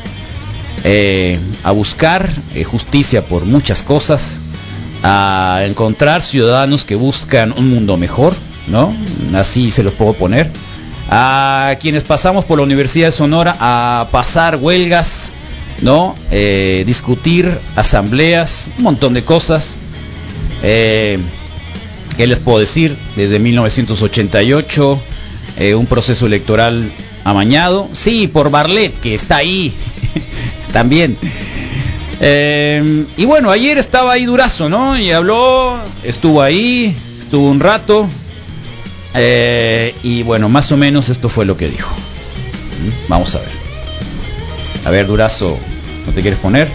eh, 0.84 1.38
a 1.64 1.70
buscar 1.70 2.28
eh, 2.54 2.62
justicia 2.64 3.24
por 3.24 3.46
muchas 3.46 3.82
cosas, 3.82 4.42
a 5.02 5.62
encontrar 5.66 6.22
ciudadanos 6.22 6.84
que 6.84 6.94
buscan 6.94 7.52
un 7.56 7.70
mundo 7.70 7.96
mejor, 7.96 8.34
¿no? 8.68 8.94
Así 9.34 9.70
se 9.70 9.82
los 9.82 9.94
puedo 9.94 10.12
poner. 10.12 10.50
A 11.10 11.76
quienes 11.80 12.04
pasamos 12.04 12.44
por 12.44 12.58
la 12.58 12.64
Universidad 12.64 13.08
de 13.08 13.12
Sonora 13.12 13.56
a 13.58 14.08
pasar 14.10 14.56
huelgas, 14.56 15.32
¿no? 15.82 16.14
Eh, 16.30 16.84
discutir 16.86 17.50
asambleas, 17.76 18.68
un 18.78 18.84
montón 18.84 19.14
de 19.14 19.24
cosas. 19.24 19.76
Eh, 20.62 21.18
¿Qué 22.16 22.26
les 22.26 22.38
puedo 22.38 22.58
decir? 22.58 22.96
Desde 23.16 23.38
1988, 23.38 25.00
eh, 25.58 25.74
un 25.74 25.86
proceso 25.86 26.26
electoral 26.26 26.90
amañado. 27.24 27.88
Sí, 27.92 28.28
por 28.28 28.50
Barlet, 28.50 28.98
que 29.00 29.14
está 29.14 29.36
ahí 29.36 29.74
también. 30.72 31.16
Eh, 32.24 33.04
y 33.16 33.24
bueno, 33.24 33.50
ayer 33.50 33.78
estaba 33.78 34.12
ahí 34.12 34.26
Durazo, 34.26 34.68
¿no? 34.68 34.96
Y 34.96 35.10
habló, 35.10 35.76
estuvo 36.04 36.40
ahí, 36.40 36.96
estuvo 37.18 37.50
un 37.50 37.58
rato. 37.58 38.08
eh, 39.14 39.92
y 40.04 40.22
bueno, 40.22 40.48
más 40.48 40.70
o 40.70 40.76
menos 40.76 41.08
esto 41.08 41.28
fue 41.28 41.44
lo 41.44 41.56
que 41.56 41.68
dijo. 41.68 41.92
¿Mm? 41.94 43.08
Vamos 43.08 43.34
a 43.34 43.40
ver. 43.40 43.48
A 44.84 44.90
ver, 44.90 45.08
Durazo, 45.08 45.58
¿no 46.06 46.12
te 46.12 46.22
quieres 46.22 46.38
poner? 46.38 46.68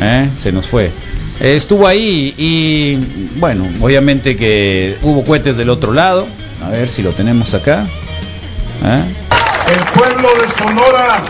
¿Eh? 0.00 0.28
Se 0.36 0.50
nos 0.50 0.66
fue. 0.66 0.86
Eh, 1.40 1.54
estuvo 1.54 1.86
ahí 1.86 2.34
y 2.36 2.98
bueno, 3.38 3.64
obviamente 3.80 4.36
que 4.36 4.96
hubo 5.02 5.22
cohetes 5.22 5.56
del 5.56 5.70
otro 5.70 5.92
lado. 5.92 6.26
A 6.64 6.70
ver 6.70 6.88
si 6.88 7.02
lo 7.02 7.12
tenemos 7.12 7.54
acá. 7.54 7.86
El 8.82 9.84
pueblo 9.94 10.28
de 10.40 10.48
Sonora 10.48 11.22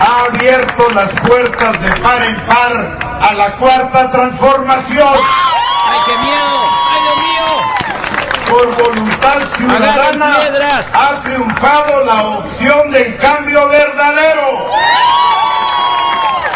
ha 0.00 0.24
abierto 0.26 0.88
las 0.94 1.10
puertas 1.20 1.80
de 1.82 1.90
par 2.00 2.22
en 2.22 2.36
par 2.46 2.98
a 3.20 3.34
la 3.34 3.52
cuarta 3.56 4.10
transformación. 4.10 5.14
¡Ay, 5.88 5.98
qué 6.06 6.16
miedo! 6.18 6.60
¡Ay, 6.90 7.00
Dios 7.02 7.16
mío! 7.26 7.48
Por 8.50 8.66
voluntad 8.84 9.38
ciudadana 9.56 10.36
ha 10.94 11.22
triunfado 11.22 12.04
la 12.04 12.22
opción 12.38 12.90
del 12.90 13.16
cambio 13.16 13.68
verdadero. 13.68 14.72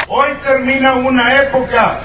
Hoy 0.09 0.29
termina 0.43 0.95
una 0.95 1.35
época 1.43 1.99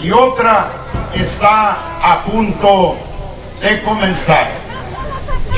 y 0.00 0.10
otra 0.10 0.68
está 1.14 1.76
a 2.02 2.20
punto 2.24 2.96
de 3.60 3.82
comenzar. 3.82 4.48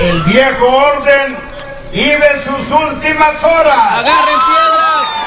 El 0.00 0.22
viejo 0.22 0.66
orden 0.66 1.36
vive 1.92 2.42
sus 2.44 2.70
últimas 2.70 3.42
horas. 3.42 3.92
¡Agarren 3.92 4.38
piedras! 4.46 5.17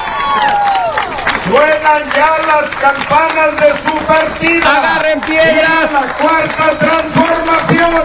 Suenan 1.43 2.03
ya 2.15 2.31
las 2.47 2.69
campanas 2.79 3.51
de 3.59 3.69
su 3.83 4.05
partida. 4.05 4.77
¡Agarren 4.77 5.19
piedras! 5.21 5.89
Viva 5.89 6.01
la 6.01 6.13
cuarta 6.13 6.77
transformación. 6.79 8.03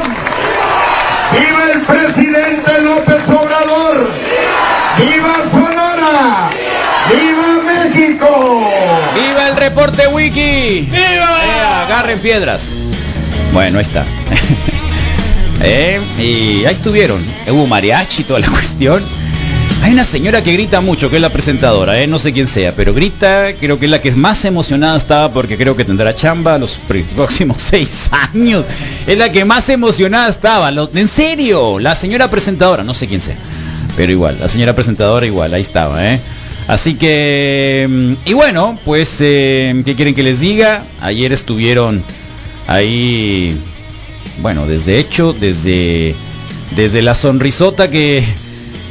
¡Viva 1.33 1.73
el 1.73 1.81
presidente 1.83 2.81
López 2.83 3.29
Obrador! 3.29 4.11
¡Viva 4.99 5.37
Sonora! 5.51 6.51
¡Viva 7.11 7.63
México! 7.65 8.71
¡Viva 9.15 9.49
el 9.49 9.57
reporte 9.57 10.07
wiki! 10.09 10.89
¡Viva! 10.91 11.83
agarren 11.83 12.19
piedras. 12.19 12.71
Bueno, 13.53 13.79
ahí 13.79 13.83
está. 13.83 14.05
Eh, 15.63 15.99
y 16.19 16.67
ahí 16.67 16.75
estuvieron. 16.75 17.25
Hubo 17.49 17.67
mariachi, 17.67 18.25
toda 18.25 18.41
la 18.41 18.49
cuestión. 18.51 19.03
Hay 19.83 19.93
una 19.93 20.05
señora 20.05 20.43
que 20.43 20.53
grita 20.53 20.81
mucho, 20.81 21.11
que 21.11 21.17
es 21.17 21.23
la 21.23 21.29
presentadora, 21.31 22.01
eh, 22.03 22.07
no 22.09 22.19
sé 22.19 22.33
quién 22.33 22.49
sea, 22.49 22.73
pero 22.75 22.93
grita, 22.93 23.53
creo 23.61 23.79
que 23.79 23.85
es 23.85 23.91
la 23.91 24.01
que 24.01 24.11
más 24.13 24.45
emocionada 24.45 24.97
estaba 24.97 25.31
porque 25.33 25.57
creo 25.57 25.77
que 25.77 25.85
tendrá 25.85 26.15
chamba 26.15 26.59
los 26.59 26.79
pr- 26.89 27.05
próximos 27.15 27.63
seis 27.63 28.09
años. 28.11 28.65
Es 29.07 29.17
la 29.17 29.31
que 29.31 29.45
más 29.45 29.69
emocionada 29.69 30.29
estaba, 30.29 30.71
lo- 30.73 30.91
en 30.93 31.07
serio, 31.09 31.79
la 31.79 31.95
señora 31.95 32.29
presentadora, 32.31 32.83
no 32.83 32.95
sé 32.95 33.07
quién 33.07 33.21
sea, 33.21 33.37
pero 33.97 34.11
igual, 34.11 34.39
la 34.41 34.49
señora 34.49 34.75
presentadora 34.75 35.25
igual, 35.25 35.55
ahí 35.55 35.63
estaba, 35.63 36.13
¿eh? 36.13 36.19
Así 36.67 36.95
que, 36.95 37.87
mm, 37.89 38.13
y 38.29 38.33
bueno, 38.33 38.77
pues, 38.85 39.17
eh, 39.21 39.83
¿qué 39.85 39.95
quieren 39.95 40.17
que 40.17 40.25
les 40.25 40.41
diga? 40.41 40.83
Ayer 41.01 41.33
estuvieron 41.33 42.03
ahí, 42.67 43.57
bueno, 44.43 44.67
desde 44.67 44.99
hecho, 44.99 45.33
desde, 45.33 46.17
desde 46.75 47.03
la 47.03 47.15
sonrisota 47.15 47.89
que, 47.89 48.25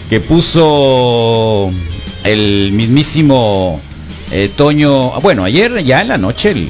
que 0.09 0.19
puso 0.19 1.71
el 2.23 2.71
mismísimo 2.71 3.79
eh, 4.31 4.49
Toño, 4.55 5.13
ah, 5.15 5.19
bueno, 5.19 5.43
ayer 5.43 5.83
ya 5.83 6.01
en 6.01 6.07
la 6.09 6.17
noche, 6.17 6.67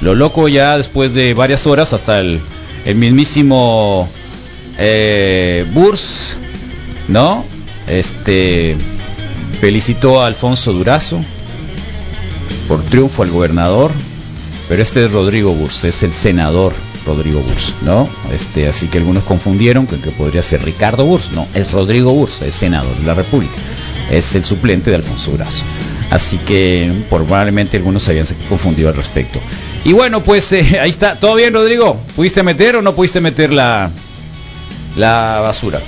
lo 0.00 0.14
loco 0.14 0.48
ya 0.48 0.76
después 0.76 1.14
de 1.14 1.34
varias 1.34 1.66
horas, 1.66 1.92
hasta 1.92 2.20
el, 2.20 2.40
el 2.84 2.94
mismísimo 2.96 4.08
eh, 4.78 5.66
Burs, 5.72 6.36
¿no? 7.08 7.44
Este 7.88 8.76
felicitó 9.60 10.20
a 10.20 10.26
Alfonso 10.26 10.72
Durazo 10.72 11.20
por 12.68 12.82
triunfo 12.84 13.22
al 13.22 13.30
gobernador, 13.30 13.90
pero 14.68 14.82
este 14.82 15.04
es 15.04 15.12
Rodrigo 15.12 15.52
Burs, 15.52 15.84
es 15.84 16.02
el 16.02 16.12
senador 16.12 16.72
Rodrigo 17.06 17.40
Burs, 17.40 17.74
¿no? 17.82 18.08
Este, 18.32 18.68
así 18.68 18.88
que 18.88 18.98
algunos 18.98 19.24
confundieron 19.24 19.86
con 19.86 20.00
que 20.00 20.10
podría 20.10 20.42
ser 20.42 20.64
Ricardo 20.64 21.04
Burs, 21.04 21.32
no, 21.32 21.46
es 21.54 21.72
Rodrigo 21.72 22.12
Burs, 22.12 22.42
es 22.42 22.54
senador 22.54 22.94
de 22.96 23.06
la 23.06 23.14
República, 23.14 23.54
es 24.10 24.34
el 24.34 24.44
suplente 24.44 24.90
de 24.90 24.96
Alfonso 24.96 25.32
Durazo. 25.32 25.64
Así 26.10 26.36
que 26.38 26.92
probablemente 27.08 27.78
algunos 27.78 28.02
se 28.02 28.10
habían 28.10 28.26
confundido 28.48 28.90
al 28.90 28.94
respecto. 28.94 29.40
Y 29.84 29.94
bueno, 29.94 30.22
pues 30.22 30.52
eh, 30.52 30.78
ahí 30.80 30.90
está. 30.90 31.16
¿Todo 31.16 31.34
bien, 31.36 31.54
Rodrigo? 31.54 31.98
¿Pudiste 32.14 32.42
meter 32.42 32.76
o 32.76 32.82
no 32.82 32.94
pudiste 32.94 33.20
meter 33.20 33.52
la, 33.52 33.90
la 34.96 35.40
basura? 35.42 35.80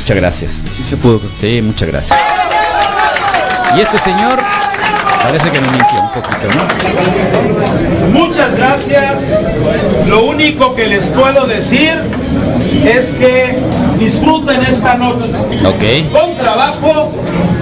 Muchas 0.00 0.16
gracias. 0.16 0.52
Sí 0.76 0.84
se 0.84 0.96
pudo. 0.96 1.20
Sí, 1.40 1.60
muchas 1.62 1.88
gracias. 1.88 2.18
Y 3.76 3.80
este 3.80 3.98
señor 3.98 4.38
parece 5.22 5.50
que 5.50 5.60
me 5.60 5.68
mintió 5.68 6.00
un 6.00 6.10
poquito, 6.10 6.48
¿no? 8.12 8.18
Muchas 8.18 8.56
gracias. 8.56 9.14
Lo 10.06 10.24
único 10.24 10.74
que 10.74 10.86
les 10.88 11.04
puedo 11.06 11.46
decir 11.46 11.92
es 12.84 13.06
que 13.14 13.56
disfruten 13.98 14.60
esta 14.62 14.94
noche. 14.94 15.30
Ok. 15.64 16.12
Con 16.12 16.34
trabajo, 16.36 17.12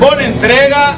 con 0.00 0.20
entrega, 0.20 0.94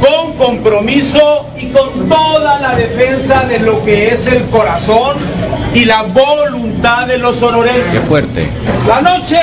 con 0.00 0.32
compromiso 0.34 1.46
y 1.58 1.66
con 1.68 2.08
toda 2.08 2.58
la 2.60 2.74
defensa 2.74 3.44
de 3.44 3.60
lo 3.60 3.82
que 3.84 4.08
es 4.14 4.26
el 4.26 4.42
corazón 4.46 5.16
y 5.74 5.84
la 5.84 6.02
voluntad 6.02 7.06
de 7.06 7.18
los 7.18 7.34
Qué 7.36 7.40
sonorenses. 7.40 8.00
fuerte. 8.08 8.46
La 8.86 9.00
noche 9.00 9.38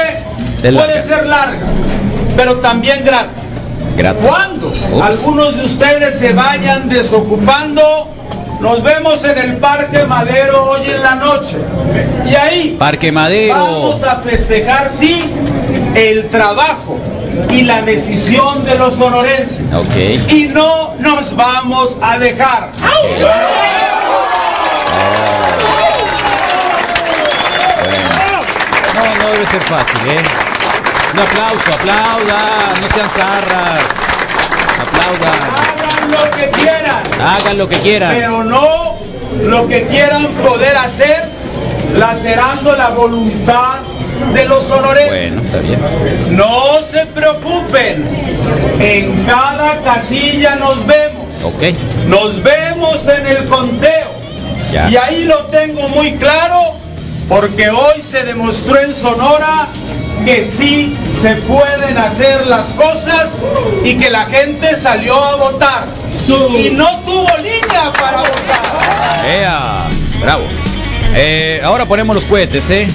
puede 0.61 1.03
ser 1.03 1.25
larga, 1.25 1.57
pero 2.35 2.55
también 2.57 3.03
grata. 3.03 3.29
Grato. 3.99 4.19
Cuando 4.21 4.67
Ups. 4.69 5.01
algunos 5.01 5.57
de 5.57 5.65
ustedes 5.65 6.19
se 6.19 6.31
vayan 6.31 6.87
desocupando, 6.87 8.07
nos 8.61 8.81
vemos 8.81 9.21
en 9.25 9.37
el 9.37 9.57
Parque 9.57 10.05
Madero 10.05 10.71
hoy 10.71 10.89
en 10.89 11.03
la 11.03 11.15
noche. 11.15 11.57
Y 12.25 12.33
ahí 12.33 12.75
Parque 12.79 13.11
Madero. 13.11 13.55
vamos 13.55 14.01
a 14.03 14.15
festejar, 14.21 14.89
sí, 14.97 15.25
el 15.95 16.29
trabajo 16.29 16.97
y 17.49 17.63
la 17.63 17.81
decisión 17.81 18.63
de 18.63 18.75
los 18.75 18.95
sonorenses. 18.95 19.59
Y 20.29 20.45
no 20.45 20.93
nos 20.99 21.35
vamos 21.35 21.97
a 22.01 22.17
dejar. 22.19 22.69
Bueno. 22.79 23.27
No, 28.95 29.15
no 29.23 29.29
debe 29.31 29.45
ser 29.45 29.61
fácil, 29.61 29.99
¿eh? 30.07 30.48
Un 31.19 31.25
aplauso, 31.25 31.73
aplaudan, 31.73 32.81
no 32.81 32.87
sean 32.95 33.09
zarras. 33.09 33.79
Aplaudan. 34.79 35.49
Hagan 35.51 36.11
lo 36.11 36.31
que 36.31 36.49
quieran. 36.49 37.03
Hagan 37.21 37.57
lo 37.57 37.67
que 37.67 37.79
quieran. 37.79 38.15
pero 38.15 38.43
no 38.45 38.95
lo 39.43 39.67
que 39.67 39.85
quieran 39.87 40.27
poder 40.27 40.77
hacer 40.77 41.25
lacerando 41.97 42.73
la 42.73 42.91
voluntad 42.91 43.79
de 44.33 44.45
los 44.45 44.63
sonorenses. 44.63 45.09
Bueno, 45.09 45.41
está 45.41 45.59
bien. 45.59 46.37
No 46.37 46.81
se 46.89 47.05
preocupen, 47.07 48.07
En 48.79 49.25
cada 49.25 49.75
casilla 49.81 50.55
nos 50.55 50.85
vemos. 50.85 51.27
Ok. 51.43 51.63
Nos 52.07 52.41
vemos 52.41 53.05
en 53.09 53.27
el 53.27 53.45
conteo. 53.45 54.07
Ya. 54.71 54.89
Y 54.89 54.95
ahí 54.95 55.25
lo 55.25 55.47
tengo 55.47 55.89
muy 55.89 56.13
claro 56.13 56.75
porque 57.27 57.69
hoy 57.69 58.01
se 58.01 58.23
demostró 58.23 58.79
en 58.79 58.95
Sonora 58.95 59.67
que 60.25 60.45
sí 60.45 60.95
se 61.21 61.35
pueden 61.41 61.97
hacer 61.97 62.47
las 62.47 62.69
cosas 62.69 63.29
y 63.83 63.95
que 63.97 64.09
la 64.09 64.25
gente 64.25 64.75
salió 64.77 65.21
a 65.21 65.35
votar. 65.35 65.85
Y 66.27 66.69
no 66.71 66.99
tuvo 67.05 67.27
línea 67.37 67.91
para 67.99 68.19
votar. 68.19 69.25
¡Ea! 69.25 69.87
Bravo. 70.21 70.43
Eh, 71.15 71.59
ahora 71.63 71.85
ponemos 71.85 72.15
los 72.15 72.25
cohetes, 72.25 72.69
¿eh? 72.69 72.87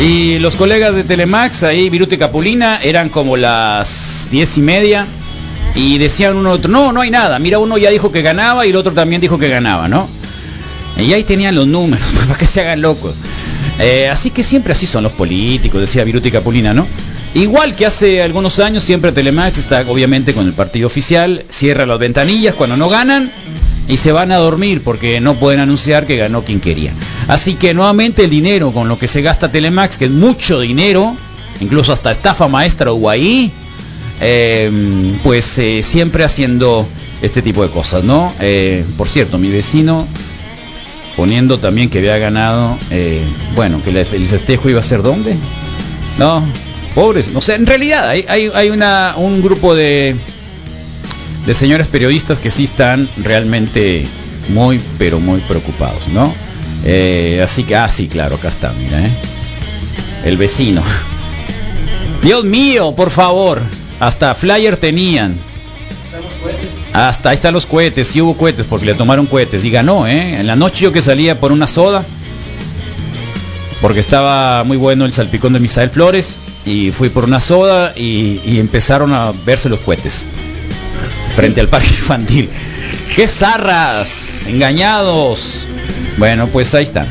Y 0.00 0.38
los 0.38 0.54
colegas 0.54 0.94
de 0.94 1.04
Telemax, 1.04 1.64
ahí, 1.64 1.90
Viruto 1.90 2.14
y 2.14 2.18
Capulina, 2.18 2.80
eran 2.82 3.08
como 3.08 3.36
las 3.36 4.28
diez 4.30 4.56
y 4.56 4.60
media. 4.60 5.06
Y 5.74 5.98
decían 5.98 6.36
uno 6.36 6.52
otro, 6.52 6.70
no, 6.70 6.92
no 6.92 7.00
hay 7.02 7.10
nada. 7.10 7.38
Mira, 7.38 7.58
uno 7.58 7.78
ya 7.78 7.90
dijo 7.90 8.10
que 8.10 8.22
ganaba 8.22 8.66
y 8.66 8.70
el 8.70 8.76
otro 8.76 8.92
también 8.92 9.20
dijo 9.20 9.38
que 9.38 9.48
ganaba, 9.48 9.86
¿no? 9.86 10.08
Y 10.96 11.12
ahí 11.12 11.22
tenían 11.22 11.54
los 11.54 11.66
números, 11.66 12.08
para 12.26 12.36
que 12.36 12.46
se 12.46 12.60
hagan 12.62 12.80
locos. 12.80 13.14
Eh, 13.78 14.08
así 14.08 14.30
que 14.30 14.42
siempre 14.42 14.72
así 14.72 14.86
son 14.86 15.04
los 15.04 15.12
políticos, 15.12 15.80
decía 15.80 16.02
Viruti 16.02 16.32
Capulina, 16.32 16.74
¿no? 16.74 16.86
Igual 17.38 17.76
que 17.76 17.86
hace 17.86 18.20
algunos 18.20 18.58
años, 18.58 18.82
siempre 18.82 19.12
Telemax 19.12 19.58
está 19.58 19.84
obviamente 19.86 20.34
con 20.34 20.48
el 20.48 20.54
partido 20.54 20.88
oficial, 20.88 21.44
cierra 21.48 21.86
las 21.86 22.00
ventanillas 22.00 22.56
cuando 22.56 22.76
no 22.76 22.88
ganan 22.88 23.30
y 23.86 23.96
se 23.96 24.10
van 24.10 24.32
a 24.32 24.38
dormir 24.38 24.82
porque 24.82 25.20
no 25.20 25.34
pueden 25.34 25.60
anunciar 25.60 26.04
que 26.04 26.16
ganó 26.16 26.42
quien 26.42 26.58
quería. 26.58 26.92
Así 27.28 27.54
que 27.54 27.74
nuevamente 27.74 28.24
el 28.24 28.30
dinero 28.30 28.72
con 28.72 28.88
lo 28.88 28.98
que 28.98 29.06
se 29.06 29.22
gasta 29.22 29.52
Telemax, 29.52 29.98
que 29.98 30.06
es 30.06 30.10
mucho 30.10 30.58
dinero, 30.58 31.16
incluso 31.60 31.92
hasta 31.92 32.10
estafa 32.10 32.48
maestra 32.48 32.90
ahí, 33.08 33.52
eh, 34.20 34.68
pues 35.22 35.60
eh, 35.60 35.84
siempre 35.84 36.24
haciendo 36.24 36.88
este 37.22 37.40
tipo 37.40 37.62
de 37.62 37.70
cosas, 37.70 38.02
¿no? 38.02 38.32
Eh, 38.40 38.84
por 38.96 39.08
cierto, 39.08 39.38
mi 39.38 39.48
vecino 39.48 40.08
poniendo 41.16 41.60
también 41.60 41.88
que 41.88 41.98
había 41.98 42.18
ganado, 42.18 42.76
eh, 42.90 43.22
bueno, 43.54 43.80
que 43.84 43.90
el 43.90 44.26
festejo 44.26 44.70
iba 44.70 44.80
a 44.80 44.82
ser 44.82 45.02
dónde? 45.02 45.36
No, 46.18 46.42
pobres, 46.98 47.32
no 47.32 47.40
sé, 47.40 47.54
en 47.54 47.64
realidad 47.64 48.08
hay, 48.08 48.24
hay, 48.26 48.50
hay 48.52 48.70
una, 48.70 49.14
un 49.16 49.40
grupo 49.40 49.72
de, 49.76 50.16
de 51.46 51.54
señores 51.54 51.86
periodistas 51.86 52.40
que 52.40 52.50
sí 52.50 52.64
están 52.64 53.08
realmente 53.18 54.04
muy, 54.48 54.80
pero 54.98 55.20
muy 55.20 55.38
preocupados, 55.42 56.08
¿no? 56.08 56.34
Eh, 56.84 57.40
así 57.44 57.62
que, 57.62 57.76
ah, 57.76 57.88
sí, 57.88 58.08
claro, 58.08 58.34
acá 58.34 58.48
está, 58.48 58.72
mira, 58.72 59.00
¿eh? 59.06 59.10
El 60.24 60.38
vecino. 60.38 60.82
Dios 62.20 62.42
mío, 62.42 62.92
por 62.96 63.10
favor, 63.10 63.62
hasta 64.00 64.34
flyer 64.34 64.76
tenían. 64.76 65.38
Hasta 66.92 67.28
ahí 67.28 67.36
están 67.36 67.54
los 67.54 67.66
cohetes, 67.66 68.08
sí 68.08 68.20
hubo 68.20 68.36
cohetes 68.36 68.66
porque 68.68 68.86
le 68.86 68.94
tomaron 68.94 69.26
cohetes 69.26 69.64
y 69.64 69.70
ganó, 69.70 70.08
¿eh? 70.08 70.40
En 70.40 70.48
la 70.48 70.56
noche 70.56 70.82
yo 70.82 70.92
que 70.92 71.00
salía 71.00 71.38
por 71.38 71.52
una 71.52 71.68
soda, 71.68 72.04
porque 73.80 74.00
estaba 74.00 74.64
muy 74.64 74.76
bueno 74.76 75.04
el 75.04 75.12
salpicón 75.12 75.52
de 75.52 75.60
Misael 75.60 75.90
Flores, 75.90 76.38
y 76.68 76.92
fui 76.92 77.08
por 77.08 77.24
una 77.24 77.40
soda 77.40 77.94
y, 77.96 78.58
empezaron 78.58 79.14
a 79.14 79.32
verse 79.46 79.70
los 79.70 79.80
cohetes 79.80 80.26
frente 81.34 81.60
al 81.60 81.68
parque 81.68 81.88
infantil. 81.98 82.50
¡Qué 83.16 83.26
zarras! 83.26 84.42
¡Engañados! 84.46 85.60
Bueno, 86.18 86.46
pues 86.48 86.74
ahí 86.74 86.84
está. 86.84 87.06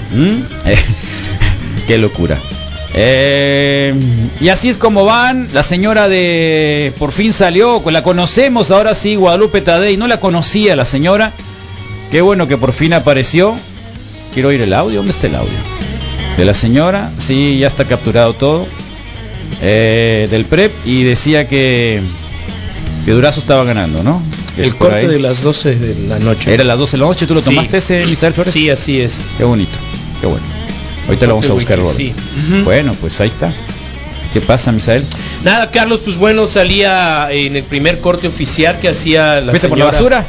¡Qué 1.87 1.97
locura! 1.97 2.37
Eh, 2.93 3.95
y 4.39 4.49
así 4.49 4.69
es 4.69 4.77
como 4.77 5.05
van. 5.05 5.47
La 5.53 5.63
señora 5.63 6.07
de 6.07 6.93
por 6.99 7.11
fin 7.11 7.33
salió, 7.33 7.81
la 7.89 8.03
conocemos 8.03 8.69
ahora 8.69 8.93
sí, 8.93 9.15
Guadalupe 9.15 9.61
Tadei. 9.61 9.97
No 9.97 10.07
la 10.07 10.19
conocía 10.19 10.75
la 10.75 10.85
señora. 10.85 11.31
Qué 12.11 12.21
bueno 12.21 12.47
que 12.47 12.57
por 12.57 12.73
fin 12.73 12.93
apareció. 12.93 13.55
Quiero 14.33 14.49
oír 14.49 14.61
el 14.61 14.73
audio. 14.73 14.97
¿Dónde 14.97 15.13
está 15.13 15.27
el 15.27 15.35
audio? 15.35 15.57
De 16.37 16.45
la 16.45 16.53
señora. 16.53 17.11
Sí, 17.17 17.57
ya 17.57 17.67
está 17.67 17.85
capturado 17.85 18.33
todo. 18.33 18.67
Eh, 19.61 20.27
del 20.29 20.45
PREP. 20.45 20.71
Y 20.85 21.03
decía 21.03 21.47
que, 21.47 22.01
que 23.05 23.11
Durazo 23.11 23.39
estaba 23.39 23.63
ganando, 23.63 24.03
¿no? 24.03 24.21
El 24.57 24.75
corte 24.75 24.97
ahí. 24.97 25.07
de 25.07 25.19
las 25.19 25.41
12 25.43 25.75
de 25.75 26.07
la 26.07 26.19
noche. 26.19 26.53
Era 26.53 26.63
las 26.63 26.79
12 26.79 26.97
de 26.97 27.01
la 27.01 27.07
noche. 27.07 27.27
¿Tú 27.27 27.33
lo 27.35 27.41
Sí. 27.41 27.45
tomaste 27.51 27.77
ese, 27.77 28.05
Misael 28.05 28.33
Flores? 28.33 28.53
Sí, 28.53 28.69
así 28.69 28.99
es. 29.01 29.21
Qué 29.37 29.43
bonito. 29.43 29.77
Qué 30.19 30.27
bueno. 30.27 30.45
Ahorita 31.07 31.25
lo 31.27 31.35
vamos 31.35 31.49
a 31.49 31.53
buscar, 31.53 31.77
Robert. 31.79 31.95
Sí. 31.95 32.13
Bueno, 32.63 32.93
pues 32.99 33.19
ahí 33.21 33.27
está. 33.29 33.53
¿Qué 34.33 34.41
pasa, 34.41 34.71
Misael? 34.71 35.03
Nada, 35.43 35.71
Carlos, 35.71 36.01
pues 36.03 36.17
bueno, 36.17 36.47
salía 36.47 37.29
en 37.31 37.55
el 37.55 37.63
primer 37.63 37.99
corte 37.99 38.27
oficial 38.27 38.77
que 38.79 38.89
hacía 38.89 39.39
la 39.41 39.51
¿Fuiste 39.51 39.69
por 39.69 39.77
la 39.77 39.85
basura? 39.85 40.25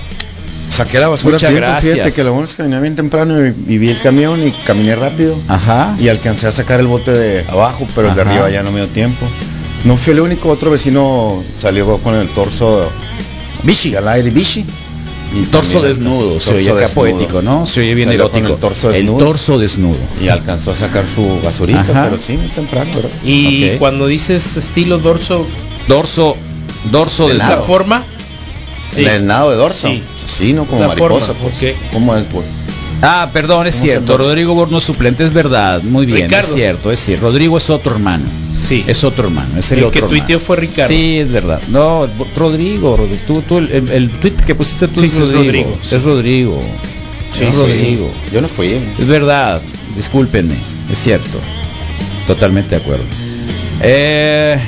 Saqué 0.78 0.98
la 1.00 1.08
basura 1.08 1.32
Muchas 1.34 1.50
tiempo, 1.50 1.66
gracias. 1.68 1.92
Fíjate 1.94 2.12
que 2.12 2.22
lo 2.24 2.32
bueno 2.32 2.46
es 2.46 2.54
que 2.54 2.62
venía 2.62 2.78
bien 2.80 2.94
temprano 2.96 3.44
y, 3.46 3.48
y 3.66 3.78
vi 3.78 3.90
el 3.90 4.00
camión 4.00 4.46
y 4.46 4.52
caminé 4.64 4.94
rápido. 4.94 5.34
Ajá. 5.48 5.96
Y 6.00 6.08
alcancé 6.08 6.46
a 6.46 6.52
sacar 6.52 6.78
el 6.80 6.86
bote 6.86 7.10
de 7.10 7.44
abajo, 7.48 7.86
pero 7.94 8.08
el 8.10 8.14
de 8.14 8.20
arriba 8.22 8.48
ya 8.48 8.62
no 8.62 8.70
me 8.70 8.78
dio 8.80 8.88
tiempo. 8.88 9.26
No 9.84 9.96
fui 9.96 10.12
el 10.12 10.20
único, 10.20 10.48
otro 10.48 10.70
vecino 10.70 11.42
salió 11.58 11.98
con 11.98 12.14
el 12.14 12.28
torso 12.28 12.88
Vichy. 13.64 13.94
al 13.96 14.06
aire, 14.08 14.30
Vichy. 14.30 14.64
Y 15.34 15.42
Torso 15.46 15.82
desnudo, 15.82 16.40
se 16.40 16.46
torso 16.46 16.52
oye 16.54 16.70
acá 16.70 16.80
desnudo. 16.80 16.94
poético, 16.94 17.42
¿no? 17.42 17.66
Se 17.66 17.80
oye 17.80 17.94
bien 17.94 18.08
Salió 18.08 18.24
erótico. 18.24 18.54
el 18.54 18.60
torso 18.60 18.88
El 18.88 18.94
desnudo. 18.94 19.18
torso 19.26 19.58
desnudo. 19.58 19.98
Y 20.22 20.28
alcanzó 20.28 20.70
a 20.70 20.74
sacar 20.74 21.04
su 21.12 21.40
basurita, 21.44 21.80
Ajá. 21.80 22.04
pero 22.04 22.16
sí, 22.18 22.32
muy 22.38 22.48
temprano, 22.48 22.90
¿verdad? 22.94 23.10
Y 23.24 23.70
cuando 23.78 24.06
dices 24.06 24.56
estilo 24.56 24.96
dorso, 24.98 25.46
Dorso, 25.86 26.36
dorso 26.90 27.26
De 27.26 27.32
¿es 27.32 27.38
la 27.38 27.58
forma? 27.58 28.04
Sí. 28.94 29.04
El 29.04 29.26
nado 29.26 29.50
de 29.50 29.56
dorso. 29.56 29.88
Sí. 29.88 30.02
Sí, 30.38 30.52
no 30.52 30.64
como 30.64 30.80
La 30.80 30.88
mariposa, 30.88 31.34
forma, 31.34 31.50
pues. 31.58 31.74
¿Cómo 31.92 32.16
es, 32.16 32.24
pues? 32.32 32.46
Ah, 33.00 33.30
perdón, 33.32 33.66
es 33.66 33.74
¿Cómo 33.76 33.82
se 33.86 33.92
cierto. 33.92 34.18
Rodrigo 34.18 34.54
Borno 34.54 34.80
suplente, 34.80 35.24
es 35.24 35.32
verdad. 35.32 35.82
Muy 35.82 36.06
bien, 36.06 36.22
Ricardo. 36.28 36.48
es 36.48 36.54
cierto, 36.54 36.92
es 36.92 37.00
cierto. 37.04 37.26
Rodrigo 37.26 37.58
es 37.58 37.70
otro 37.70 37.92
hermano. 37.92 38.24
Sí. 38.56 38.84
Es 38.88 39.04
otro 39.04 39.24
hermano, 39.28 39.58
es 39.58 39.70
el, 39.70 39.78
El 39.78 39.84
otro 39.84 40.02
que 40.02 40.08
tuiteó 40.08 40.40
fue 40.40 40.56
Ricardo. 40.56 40.88
Sí, 40.88 41.18
es 41.18 41.30
verdad. 41.30 41.60
No, 41.68 42.08
Rodrigo, 42.36 42.96
Rodrigo, 42.96 43.20
tú, 43.26 43.42
tú, 43.42 43.58
el, 43.58 43.70
el, 43.70 43.88
el 43.90 44.10
tweet 44.10 44.32
que 44.46 44.54
pusiste 44.54 44.88
tú 44.88 45.00
Sí, 45.00 45.06
es 45.06 45.14
Rodrigo. 45.18 45.42
Rodrigo, 45.42 45.78
sí. 45.82 45.94
Es 45.94 46.02
Rodrigo. 46.04 46.62
Sí, 47.34 47.40
es 47.42 47.48
sí, 47.48 47.54
Rodrigo. 47.54 48.10
sí. 48.26 48.34
Yo 48.34 48.40
no 48.40 48.48
fui. 48.48 48.80
Es 48.98 49.06
verdad, 49.06 49.60
discúlpenme, 49.96 50.54
es 50.90 50.98
cierto. 50.98 51.38
Totalmente 52.26 52.76
de 52.76 52.82
acuerdo. 52.82 53.04
Eh, 53.80 54.58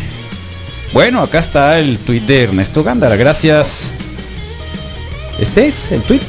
bueno, 0.92 1.20
acá 1.22 1.40
está 1.40 1.78
el 1.80 1.98
tuit 1.98 2.24
de 2.26 2.44
Ernesto 2.44 2.84
Gándara, 2.84 3.16
gracias. 3.16 3.90
Este 5.40 5.68
es 5.68 5.92
el 5.92 6.02
tuit. 6.02 6.22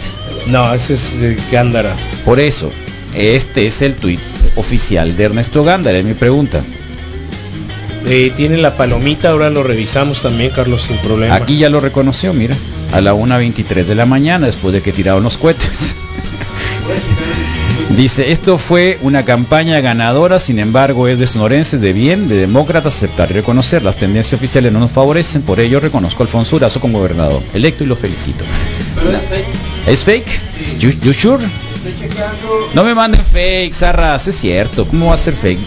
No, 0.48 0.74
ese 0.74 0.94
es 0.94 1.20
de 1.20 1.38
Gándara. 1.52 1.96
Por 2.26 2.40
eso, 2.40 2.72
este 3.14 3.68
es 3.68 3.82
el 3.82 3.96
tuit 3.96 4.20
oficial 4.56 5.16
de 5.16 5.24
Ernesto 5.24 5.64
Gándara, 5.64 5.98
es 5.98 6.06
mi 6.06 6.14
pregunta. 6.14 6.62
Eh, 8.06 8.32
tiene 8.36 8.58
la 8.58 8.76
palomita, 8.78 9.30
ahora 9.30 9.50
lo 9.50 9.64
revisamos 9.64 10.22
también, 10.22 10.52
Carlos, 10.52 10.84
sin 10.84 10.98
problema. 10.98 11.36
Aquí 11.36 11.58
ya 11.58 11.70
lo 11.70 11.80
reconoció, 11.80 12.34
mira, 12.34 12.56
a 12.92 13.02
la 13.02 13.14
1.23 13.14 13.86
de 13.86 13.96
la 13.96 14.06
mañana, 14.06 14.48
después 14.48 14.74
de 14.74 14.82
que 14.82 14.92
tiraron 14.92 15.24
los 15.24 15.38
cohetes. 15.38 15.96
Dice, 17.90 18.32
esto 18.32 18.58
fue 18.58 18.98
una 19.02 19.26
campaña 19.26 19.80
ganadora, 19.82 20.40
sin 20.40 20.60
embargo 20.60 21.08
es 21.08 21.20
de 21.20 21.28
sonorenses 21.28 21.82
de 21.82 21.94
bien, 21.94 22.30
de 22.30 22.36
demócratas, 22.38 22.96
aceptar 22.96 23.30
y 23.32 23.34
reconocer. 23.34 23.84
Las 23.84 23.98
tendencias 23.98 24.40
oficiales 24.40 24.72
no 24.72 24.80
nos 24.80 24.92
favorecen, 24.92 25.42
por 25.42 25.60
ello 25.60 25.80
reconozco 25.80 26.24
a 26.24 26.26
Alfonso 26.26 26.56
Durazo 26.56 26.80
como 26.80 27.00
gobernador 27.00 27.42
electo 27.54 27.84
y 27.84 27.88
lo 27.88 27.96
felicito. 27.96 28.46
¿Es 29.86 30.04
fake? 30.04 30.28
You, 30.80 30.92
you 31.02 31.14
sure? 31.14 31.44
No 32.74 32.84
me 32.84 32.96
manden 32.96 33.22
fake, 33.22 33.74
Zarras, 33.74 34.28
es 34.28 34.36
cierto, 34.36 34.88
¿cómo 34.88 35.08
va 35.08 35.16
a 35.16 35.18
ser 35.18 35.34
fake? 35.34 35.60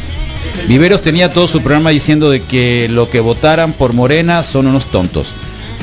Viveros 0.68 1.02
tenía 1.02 1.30
todo 1.30 1.46
su 1.48 1.60
programa 1.60 1.90
diciendo 1.90 2.30
de 2.30 2.40
que 2.40 2.88
lo 2.88 3.10
que 3.10 3.20
votaran 3.20 3.72
por 3.72 3.92
Morena 3.92 4.42
son 4.42 4.66
unos 4.66 4.86
tontos. 4.86 5.34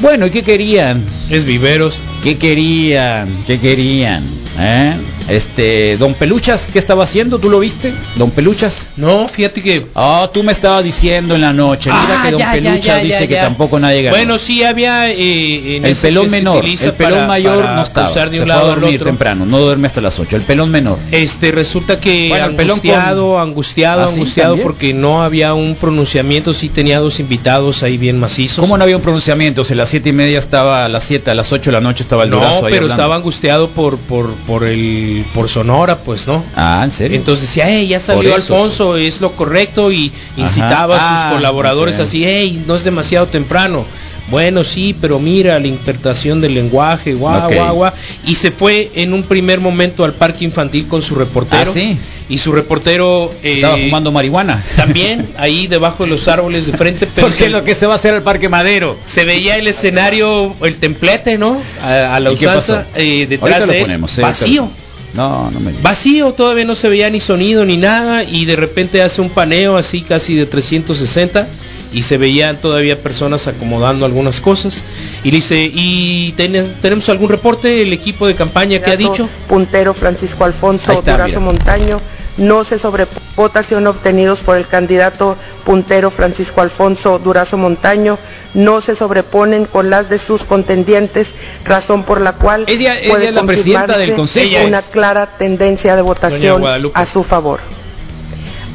Bueno, 0.02 0.26
¿y 0.26 0.32
qué 0.32 0.44
querían? 0.44 1.04
Es 1.30 1.46
Viveros. 1.46 2.00
¿Qué 2.24 2.38
querían? 2.38 3.30
¿Qué 3.46 3.60
querían? 3.60 4.24
¿Eh? 4.60 4.96
Este, 5.30 5.96
Don 5.98 6.14
Peluchas, 6.14 6.68
¿qué 6.72 6.78
estaba 6.78 7.04
haciendo? 7.06 7.40
¿Tú 7.40 7.50
lo 7.50 7.60
viste? 7.60 7.94
Don 8.16 8.32
Peluchas. 8.32 8.88
No, 8.98 9.28
fíjate 9.30 9.62
que 9.62 9.86
Oh, 9.94 10.30
tú 10.34 10.44
me 10.44 10.52
estabas 10.52 10.84
diciendo 10.84 11.36
en 11.36 11.42
la 11.42 11.54
noche. 11.54 11.90
Mira 11.90 12.20
Ah, 12.20 12.24
que 12.26 12.32
Don 12.32 12.40
ya, 12.42 12.52
Peluchas 12.52 12.84
ya, 12.84 12.98
dice 12.98 13.28
que 13.28 13.36
tampoco 13.36 13.80
nadie 13.80 14.02
ganó. 14.04 14.18
Bueno, 14.18 14.38
sí 14.38 14.64
había 14.64 15.10
eh, 15.10 15.78
en 15.78 15.86
el 15.86 15.96
pelón 15.96 16.26
se 16.30 16.36
menor, 16.36 16.66
el 16.66 16.94
pelón 16.94 17.14
para- 17.14 17.28
mayor 17.28 17.62
para 17.64 17.76
no 17.76 17.84
estaba. 17.84 18.08
de 18.10 18.14
Se 18.14 18.20
un 18.26 18.30
fue 18.36 18.42
a 18.44 18.46
lado 18.48 18.68
dormir 18.68 18.96
otro. 18.96 19.06
temprano, 19.08 19.46
no 19.46 19.60
duerme 19.60 19.88
hasta 19.88 20.02
las 20.02 20.20
8. 20.20 20.36
El 20.36 20.42
pelón 20.42 20.70
menor. 20.70 20.98
Este 21.12 21.52
resulta 21.52 22.00
que 22.02 22.28
Bueno, 22.30 22.46
angustiado, 22.46 23.32
con- 23.34 23.42
angustiado, 23.42 24.02
¿Ah, 24.02 24.08
angustiado 24.12 24.58
porque 24.58 24.94
no 24.94 25.24
había 25.24 25.54
un 25.54 25.76
pronunciamiento, 25.76 26.54
sí 26.54 26.68
tenía 26.68 27.00
dos 27.00 27.20
invitados 27.22 27.84
ahí 27.84 27.98
bien 27.98 28.20
macizos. 28.20 28.60
¿Cómo 28.60 28.78
no 28.78 28.84
había 28.84 28.98
un 28.98 29.04
pronunciamiento? 29.04 29.62
A 29.70 29.76
las 29.76 29.91
siete 29.92 30.10
y 30.10 30.14
media 30.14 30.40
estaba, 30.40 30.86
a 30.86 30.90
las 30.90 31.04
7, 31.04 31.30
a 31.30 31.36
las 31.36 31.52
8 31.52 31.70
de 31.70 31.72
la 31.74 31.82
noche 31.82 32.02
estaba 32.04 32.24
el 32.24 32.30
No, 32.32 32.38
Durazo 32.38 32.66
ahí 32.66 32.72
pero 32.72 32.76
hablando. 32.86 32.94
estaba 32.94 33.16
angustiado 33.16 33.70
por 33.70 33.98
por 33.98 34.32
por 34.48 34.64
el 34.64 35.24
por 35.34 35.48
Sonora, 35.50 35.98
pues, 36.00 36.26
¿no? 36.28 36.44
Ah, 36.56 36.82
¿en 36.84 36.92
serio? 36.92 37.18
Entonces 37.18 37.48
decía, 37.48 37.66
hey, 37.68 37.88
ya 37.88 38.00
salió 38.00 38.36
eso, 38.36 38.54
Alfonso, 38.56 38.98
es 38.98 39.22
lo 39.22 39.32
correcto 39.34 39.92
y 39.92 40.12
incitaba 40.38 40.96
Ajá. 40.96 41.06
a 41.06 41.22
sus 41.22 41.26
Ah, 41.32 41.36
colaboradores 41.36 42.00
así, 42.00 42.24
hey, 42.26 42.64
no 42.66 42.76
es 42.76 42.84
demasiado 42.84 43.28
temprano. 43.28 43.86
Bueno, 44.32 44.64
sí, 44.64 44.96
pero 45.00 45.20
mira 45.20 45.60
la 45.60 45.68
interpretación 45.68 46.42
del 46.42 46.56
lenguaje, 46.56 47.14
guau, 47.14 47.48
Ok. 47.50 47.54
guau, 47.54 47.76
guau. 47.76 47.94
Y 48.26 48.36
se 48.36 48.50
fue 48.52 48.90
en 48.96 49.14
un 49.14 49.24
primer 49.24 49.60
momento 49.60 50.04
al 50.04 50.14
parque 50.14 50.46
infantil 50.46 50.88
con 50.88 51.02
su 51.04 51.14
reportero. 51.16 51.62
Ah, 51.70 51.74
sí. 51.74 51.98
Y 52.30 52.38
su 52.38 52.54
reportero 52.54 53.30
eh, 53.44 53.56
Estaba 53.56 53.78
fumando 53.78 54.12
marihuana. 54.12 54.64
también 54.78 55.28
ahí 55.38 55.68
debajo 55.68 56.06
de 56.06 56.10
los 56.12 56.28
árboles 56.30 56.66
de 56.66 56.74
frente, 56.78 57.06
pero 57.14 57.28
Porque 57.28 57.40
se, 57.40 57.46
es 57.48 57.52
lo 57.52 57.64
que 57.66 57.76
se 57.76 57.86
va 57.86 57.94
a 57.94 57.96
hacer 57.98 58.14
al 58.16 58.24
Parque 58.24 58.48
Madero. 58.48 58.98
se 59.04 59.26
veía 59.26 59.58
el 59.58 59.68
escenario, 59.68 60.56
el 60.62 60.78
templete, 60.78 61.38
¿no? 61.38 61.62
A, 61.84 62.16
a 62.16 62.20
la 62.22 62.32
¿Y 62.32 62.36
qué 62.38 62.48
usanza, 62.48 62.86
eh, 62.96 63.28
detrás 63.30 63.68
de 63.68 63.82
ponemos, 63.82 64.18
eh, 64.18 64.22
vacío. 64.22 64.70
No, 65.14 65.52
no 65.52 65.60
me 65.60 65.74
Vacío, 65.82 66.32
todavía 66.32 66.64
no 66.64 66.74
se 66.74 66.88
veía 66.88 67.10
ni 67.10 67.20
sonido 67.20 67.66
ni 67.66 67.76
nada 67.76 68.24
y 68.24 68.46
de 68.46 68.56
repente 68.56 69.02
hace 69.02 69.20
un 69.20 69.30
paneo 69.30 69.76
así 69.76 70.00
casi 70.04 70.36
de 70.36 70.46
360 70.46 71.50
y 71.94 72.04
se 72.04 72.18
veían 72.18 72.58
todavía 72.58 73.02
personas 73.02 73.48
acomodando 73.48 74.06
algunas 74.06 74.40
cosas 74.42 74.84
y 75.24 75.32
le 75.32 75.38
dice, 75.38 75.70
¿y 75.74 76.32
ten- 76.38 76.76
tenemos 76.82 77.10
algún 77.10 77.30
reporte 77.30 77.82
el 77.82 77.92
equipo 77.94 78.28
de 78.28 78.36
campaña 78.36 78.80
que 78.82 78.92
ha 78.92 78.96
dicho? 78.98 79.28
Puntero 79.48 79.94
Francisco 79.94 80.46
Alfonso 80.46 80.92
está. 80.94 81.28
Montaño 81.40 82.00
no 82.38 82.64
se 82.64 82.80
sobrevotación 82.80 83.88
obtenidos 83.88 84.40
por 84.40 84.56
el 84.58 84.66
candidato 84.66 85.36
puntero 85.66 86.10
Francisco 86.12 86.62
Alfonso 86.62 87.20
Durazo 87.20 87.58
Montaño 87.58 88.18
no 88.54 88.80
se 88.80 88.96
sobreponen 88.96 89.66
con 89.66 89.90
las 89.90 90.10
de 90.10 90.18
sus 90.18 90.44
contendientes, 90.46 91.36
razón 91.66 92.04
por 92.04 92.22
la 92.22 92.34
cual 92.34 92.64
Ella- 92.68 92.98
ella 93.00 93.10
puede 93.10 93.32
la 93.34 93.44
presidenta 93.44 93.98
del 93.98 94.14
confirmarse 94.16 94.42
consejo. 94.50 94.68
una 94.68 94.80
es. 94.80 94.86
clara 94.86 95.26
tendencia 95.38 95.96
de 95.98 96.02
votación 96.02 96.64
a 96.94 97.06
su 97.06 97.24
favor. 97.24 97.60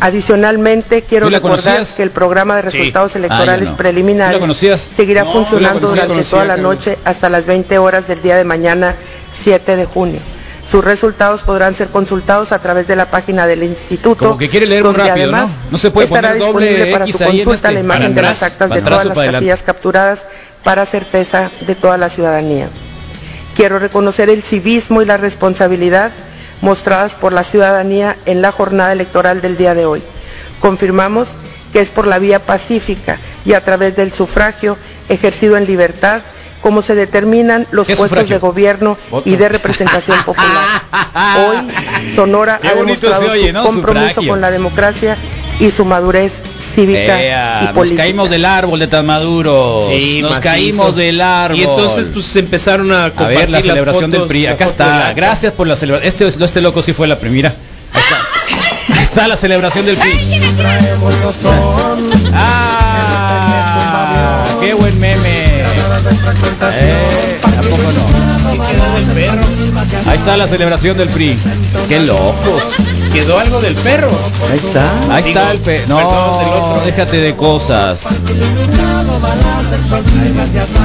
Adicionalmente, 0.00 1.02
quiero 1.02 1.26
¿Tú 1.26 1.30
la 1.30 1.38
recordar 1.38 1.64
conocías? 1.76 1.94
que 1.96 2.02
el 2.02 2.10
programa 2.10 2.56
de 2.56 2.62
resultados 2.62 3.14
Ah, 3.14 3.18
electorales 3.18 3.70
no. 3.70 3.76
preliminares 3.76 4.40
seguirá 4.94 5.24
No, 5.24 5.32
funcionando 5.32 5.80
conocía, 5.80 5.88
durante 5.88 6.08
conocía, 6.14 6.30
toda 6.30 6.44
la 6.44 6.56
noche 6.58 6.98
hasta 7.04 7.28
las 7.28 7.46
20 7.46 7.78
horas 7.78 8.06
del 8.06 8.20
día 8.20 8.36
de 8.36 8.44
mañana, 8.44 8.94
7 9.32 9.76
de 9.76 9.86
junio. 9.86 10.20
Sus 10.70 10.84
resultados 10.84 11.42
podrán 11.42 11.74
ser 11.76 11.88
consultados 11.88 12.50
a 12.52 12.58
través 12.58 12.88
de 12.88 12.96
la 12.96 13.06
página 13.06 13.46
del 13.46 13.62
instituto. 13.62 14.16
Como 14.26 14.36
que 14.38 14.48
quiere 14.48 14.66
leer 14.66 14.82
donde 14.82 14.98
rápido, 14.98 15.14
además 15.28 15.50
¿no? 15.66 15.72
No 15.72 15.78
se 15.78 15.90
puede 15.90 16.08
estará 16.08 16.30
poner 16.32 16.42
doble 16.46 16.66
disponible 16.66 16.92
para 16.92 17.04
X 17.04 17.16
su 17.16 17.22
en 17.22 17.28
consulta 17.30 17.54
este, 17.54 17.72
la 17.72 17.80
imagen 17.80 18.14
de 18.14 18.22
las 18.22 18.42
actas 18.42 18.70
de 18.70 18.82
todas 18.82 19.04
las 19.06 19.16
casillas 19.18 19.62
capturadas 19.62 20.26
para 20.64 20.84
certeza 20.84 21.50
de 21.66 21.74
toda 21.76 21.96
la 21.96 22.08
ciudadanía. 22.08 22.68
Quiero 23.56 23.78
reconocer 23.78 24.28
el 24.28 24.42
civismo 24.42 25.00
y 25.02 25.06
la 25.06 25.16
responsabilidad 25.16 26.10
mostradas 26.60 27.14
por 27.14 27.32
la 27.32 27.44
ciudadanía 27.44 28.16
en 28.26 28.42
la 28.42 28.52
jornada 28.52 28.92
electoral 28.92 29.40
del 29.42 29.56
día 29.56 29.74
de 29.74 29.86
hoy. 29.86 30.02
Confirmamos 30.60 31.30
que 31.72 31.80
es 31.80 31.90
por 31.90 32.06
la 32.06 32.18
vía 32.18 32.38
pacífica 32.38 33.18
y 33.44 33.52
a 33.52 33.64
través 33.64 33.96
del 33.96 34.12
sufragio 34.12 34.76
ejercido 35.08 35.56
en 35.56 35.66
libertad 35.66 36.22
como 36.62 36.82
se 36.82 36.94
determinan 36.94 37.66
los 37.70 37.86
¿Qué 37.86 37.94
puestos 37.94 38.08
sufragio? 38.10 38.36
de 38.36 38.40
gobierno 38.40 38.98
Voto. 39.10 39.28
y 39.28 39.36
de 39.36 39.48
representación 39.48 40.20
popular. 40.24 40.82
Hoy 41.38 42.12
Sonora 42.14 42.58
ha 42.62 42.74
demostrado 42.74 43.30
oye, 43.30 43.48
su 43.48 43.52
¿no? 43.52 43.64
compromiso 43.64 44.06
Sufragio. 44.08 44.30
con 44.32 44.40
la 44.40 44.50
democracia 44.50 45.16
y 45.58 45.70
su 45.70 45.84
madurez 45.84 46.42
cívica 46.74 47.22
Ea, 47.22 47.58
y 47.62 47.64
nos 47.66 47.74
política. 47.74 48.02
caímos 48.02 48.30
del 48.30 48.44
árbol 48.44 48.78
de 48.78 48.86
tan 48.86 49.06
maduros. 49.06 49.86
Sí, 49.86 50.18
nos 50.20 50.32
macizo. 50.32 50.48
caímos 50.48 50.96
del 50.96 51.20
árbol. 51.20 51.58
Y 51.58 51.62
entonces 51.62 52.08
pues 52.12 52.36
empezaron 52.36 52.92
a 52.92 53.06
a 53.06 53.10
compartir 53.10 53.38
ver 53.38 53.50
la 53.50 53.62
celebración 53.62 54.10
del 54.10 54.22
PRI. 54.22 54.46
Acá 54.48 54.66
está. 54.66 55.12
Gracias 55.14 55.52
por 55.52 55.66
la 55.66 55.76
celebración. 55.76 56.08
Este, 56.08 56.44
este 56.44 56.60
loco 56.60 56.82
sí 56.82 56.92
fue 56.92 57.06
la 57.06 57.18
primera. 57.18 57.52
Ahí 57.92 58.02
está. 58.02 58.96
Ahí 58.98 59.02
está 59.02 59.28
la 59.28 59.36
celebración 59.36 59.86
del 59.86 59.96
PRI. 59.96 60.40
Ah, 62.34 64.44
qué 64.60 64.74
buen 64.74 64.98
meme. 65.00 65.46
Eh, 66.78 67.38
¿a 67.42 67.60
poco 67.62 67.92
no? 67.92 68.15
Ahí 70.16 70.20
está 70.20 70.36
la 70.38 70.46
celebración 70.48 70.96
del 70.96 71.10
PRI. 71.10 71.36
Qué 71.90 72.00
loco. 72.00 72.58
Quedó 73.12 73.38
algo 73.38 73.60
del 73.60 73.74
perro. 73.74 74.10
Ahí 74.50 74.56
está. 74.56 75.14
Ahí 75.14 75.22
Digo, 75.24 75.38
está 75.38 75.50
el 75.52 75.58
pe 75.58 75.84
No, 75.88 75.98
otro. 75.98 76.80
déjate 76.86 77.20
de 77.20 77.36
cosas. 77.36 78.18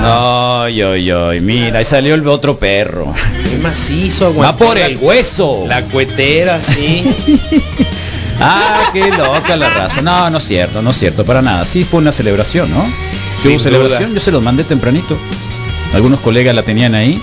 Ay, 0.04 0.82
ay, 0.82 1.12
ay. 1.12 1.39
Mira, 1.39 1.80
ahí 1.80 1.86
salió 1.86 2.13
el 2.15 2.28
otro 2.28 2.58
perro. 2.58 3.13
Qué 3.50 3.58
macizo, 3.60 4.36
Va 4.36 4.54
por 4.58 4.78
el 4.78 4.98
hueso. 4.98 5.63
La 5.65 5.82
cuetera, 5.84 6.60
sí. 6.62 7.06
Ah, 8.44 8.89
qué 8.91 9.08
loca 9.12 9.56
la 9.56 9.70
raza. 9.70 10.02
No, 10.02 10.30
no 10.32 10.39
es 10.39 10.44
cierto, 10.44 10.82
no 10.82 10.89
es 10.89 10.98
cierto, 10.98 11.24
para 11.24 11.41
nada. 11.44 11.63
Sí 11.63 11.84
fue 11.84 12.00
una 12.02 12.12
celebración, 12.12 12.72
¿no? 12.72 12.84
Sí 13.38 13.50
hubo 13.50 13.60
celebración, 13.60 14.10
duda. 14.10 14.13
yo 14.15 14.20
se 14.20 14.32
los 14.32 14.41
mandé 14.41 14.63
tempranito. 14.63 15.15
Algunos 15.94 16.20
colegas 16.22 16.54
la 16.56 16.63
tenían 16.63 16.96
ahí. 16.96 17.22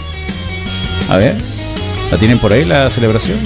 A 1.11 1.17
ver, 1.17 1.35
¿la 2.11 2.19
tienen 2.19 2.39
por 2.39 2.53
ahí 2.53 2.65
la 2.65 2.91
celebración? 2.91 3.39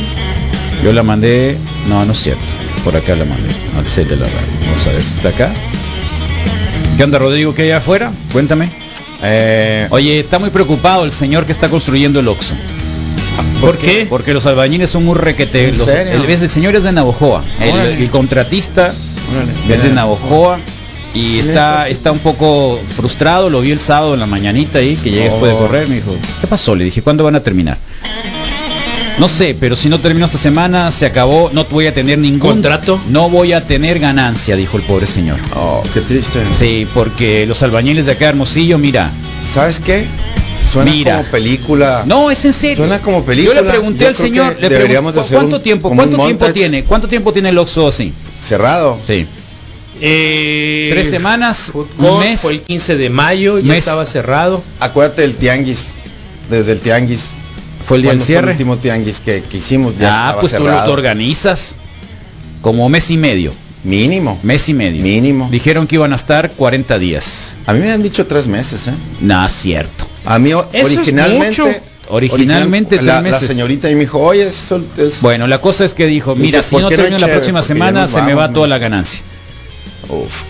Yo 0.85 0.93
la 0.93 1.03
mandé, 1.03 1.57
no, 1.89 2.05
no 2.05 2.13
es 2.13 2.19
cierto. 2.23 2.43
Por 2.85 2.97
acá 2.97 3.15
la 3.15 3.25
mandé, 3.25 3.49
al 3.79 3.87
set 3.87 4.09
de 4.09 4.17
la 4.17 4.25
radio. 4.25 4.39
Vamos 4.71 4.87
a 4.87 4.91
ver 4.91 5.03
si 5.03 5.15
está 5.15 5.29
acá. 5.29 5.53
¿Qué 6.97 7.05
onda, 7.05 7.19
Rodrigo? 7.19 7.55
¿Qué 7.55 7.63
hay 7.63 7.71
afuera? 7.71 8.11
Cuéntame. 8.33 8.69
Eh, 9.23 9.87
Oye, 9.91 10.19
está 10.21 10.39
muy 10.41 10.51
preocupado 10.51 11.05
el 11.05 11.13
señor 11.13 11.47
que 11.47 11.53
está 11.53 11.69
construyendo 11.69 12.19
el 12.21 12.27
Oxxo. 12.29 12.55
¿Por 13.61 13.79
qué? 13.79 14.07
Porque 14.11 14.35
los 14.35 14.45
albañiles 14.47 14.91
son 14.91 15.05
muy 15.05 15.15
requete. 15.15 15.69
¿En 15.69 15.79
los- 15.79 15.85
serio? 15.87 16.13
el, 16.15 16.29
el 16.29 16.51
señor 16.51 16.75
es 16.75 16.83
de 16.83 16.91
Navojoa. 16.93 17.43
El, 17.61 18.11
contratista 18.11 18.93
órale, 19.33 19.75
es 19.77 19.83
de. 19.85 19.91
Navojoa. 19.91 20.59
Y 21.15 21.25
Sí, 21.27 21.39
está, 21.41 21.89
está 21.89 22.11
un 22.11 22.19
poco 22.21 22.81
frustrado, 22.97 23.51
lo 23.51 23.61
vi 23.61 23.71
el 23.71 23.81
sábado 23.81 24.15
en 24.15 24.21
la 24.21 24.27
mañanita 24.27 24.79
ahí, 24.79 24.97
que 24.97 25.11
llegué 25.11 25.25
después 25.25 25.53
de 25.53 25.59
Oh. 25.59 25.59
correr, 25.59 25.87
me 25.87 25.97
dijo, 25.97 26.17
¿qué 26.41 26.47
pasó? 26.47 26.75
Le 26.75 26.85
dije, 26.85 27.03
¿cuándo 27.03 27.23
van 27.23 27.37
a 27.37 27.41
terminar? 27.41 27.77
No 29.19 29.29
sé, 29.29 29.55
pero 29.59 29.77
si 29.77 29.89
no 29.89 30.01
termino 30.01 30.27
esta 30.27 30.39
semana, 30.39 30.91
se 30.91 31.07
acabó, 31.07 31.51
no 31.53 31.65
voy 31.67 31.87
a 31.87 31.95
tener 31.95 32.19
ningún 32.19 32.41
¿Contrato? 32.41 33.01
No 33.09 33.29
voy 33.31 33.53
a 33.53 33.61
tener 33.65 33.99
ganancia, 33.99 34.57
dijo 34.57 34.77
el 34.79 34.83
pobre 34.85 35.07
señor. 35.07 35.39
Oh, 35.55 35.83
qué 35.95 36.01
triste. 36.01 36.41
Sí, 36.53 36.87
porque 36.95 37.47
los 37.47 37.63
albañiles 37.63 38.07
de 38.07 38.13
acá 38.13 38.25
de 38.27 38.31
Hermosillo, 38.31 38.79
mira, 38.79 39.11
¿Sabes 39.51 39.81
qué? 39.81 40.07
Suena 40.73 40.91
Mira. 40.91 41.17
como 41.19 41.31
película. 41.31 42.05
No, 42.07 42.31
es 42.31 42.45
en 42.47 42.53
serio. 42.55 42.77
Suena 42.79 43.03
como 43.03 43.23
película. 43.25 43.57
Yo 43.57 43.63
le 43.63 43.69
pregunté 43.71 44.05
Yo 44.05 44.09
al 44.09 44.15
señor, 44.15 44.57
le 44.59 44.69
deberíamos 44.71 45.15
hacer 45.17 45.37
¿cuánto 45.37 45.57
un- 45.57 45.63
tiempo, 45.63 45.89
cuánto 45.89 46.05
tiempo 46.17 46.25
montage. 46.25 46.53
tiene? 46.55 46.85
¿Cuánto 46.85 47.09
tiempo 47.09 47.33
tiene 47.33 47.51
el 47.51 47.59
Oxxo 47.59 47.89
así? 47.89 48.13
Cerrado. 48.43 48.99
Sí. 49.07 49.27
Eh, 50.01 50.89
Tres 50.93 51.11
semanas, 51.11 51.71
un 51.75 52.19
mes. 52.19 52.41
Fue 52.41 52.53
el 52.55 52.61
15 52.63 52.97
de 52.97 53.11
mayo, 53.11 53.59
ya 53.59 53.67
Mes. 53.69 53.79
estaba 53.81 54.07
cerrado. 54.07 54.63
Acuérdate 54.81 55.23
del 55.23 55.35
tianguis. 55.37 55.95
Desde 56.49 56.73
el 56.73 56.81
tianguis. 56.81 57.35
Fue 57.85 57.97
el 57.99 58.03
día 58.03 58.13
del 58.13 58.21
cierre. 58.21 58.47
el 58.47 58.51
último 58.53 58.79
tianguis 58.79 59.21
que, 59.21 59.43
que 59.43 59.59
hicimos 59.59 59.97
ya 59.99 60.09
ah, 60.09 60.19
estaba 60.31 60.41
pues 60.41 60.55
tú 60.57 60.65
lo 60.65 60.93
organizas 60.93 61.75
como 62.61 62.89
mes 62.89 63.11
y 63.11 63.17
medio. 63.17 63.53
Mínimo. 63.85 64.39
Mes 64.45 64.69
y 64.69 64.75
medio. 64.75 65.03
Mínimo. 65.03 65.49
Dijeron 65.51 65.87
que 65.89 65.97
iban 65.97 66.13
a 66.13 66.17
estar 66.17 66.53
40 66.53 66.99
días. 67.01 67.57
A 67.67 67.73
mí 67.73 67.81
me 67.81 67.91
han 67.91 68.03
dicho 68.03 68.27
tres 68.27 68.47
meses, 68.47 68.87
¿eh? 68.87 68.93
No, 69.21 69.45
es 69.45 69.53
cierto. 69.53 70.07
A 70.25 70.39
mí 70.39 70.53
originalmente... 70.53 71.83
Originalmente 72.09 72.97
original- 72.97 73.07
la, 73.07 73.21
tres 73.23 73.33
la 73.33 73.39
meses. 73.39 73.49
señorita 73.49 73.91
y 73.91 73.95
me 73.95 74.01
dijo, 74.03 74.21
oye, 74.21 74.47
es... 74.47 74.73
Bueno, 75.23 75.47
la 75.47 75.61
cosa 75.61 75.85
es 75.85 75.95
que 75.95 76.07
dijo, 76.07 76.35
Dije, 76.35 76.47
mira, 76.47 76.63
si 76.63 76.73
¿por 76.75 76.83
no 76.83 76.89
termino 76.91 77.19
la 77.19 77.29
próxima 77.29 77.63
semana, 77.63 78.07
se 78.07 78.21
me 78.23 78.35
va 78.35 78.49
¿no? 78.49 78.55
toda 78.55 78.69
la 78.69 78.79
ganancia. 78.79 79.21
Uf, 80.09 80.43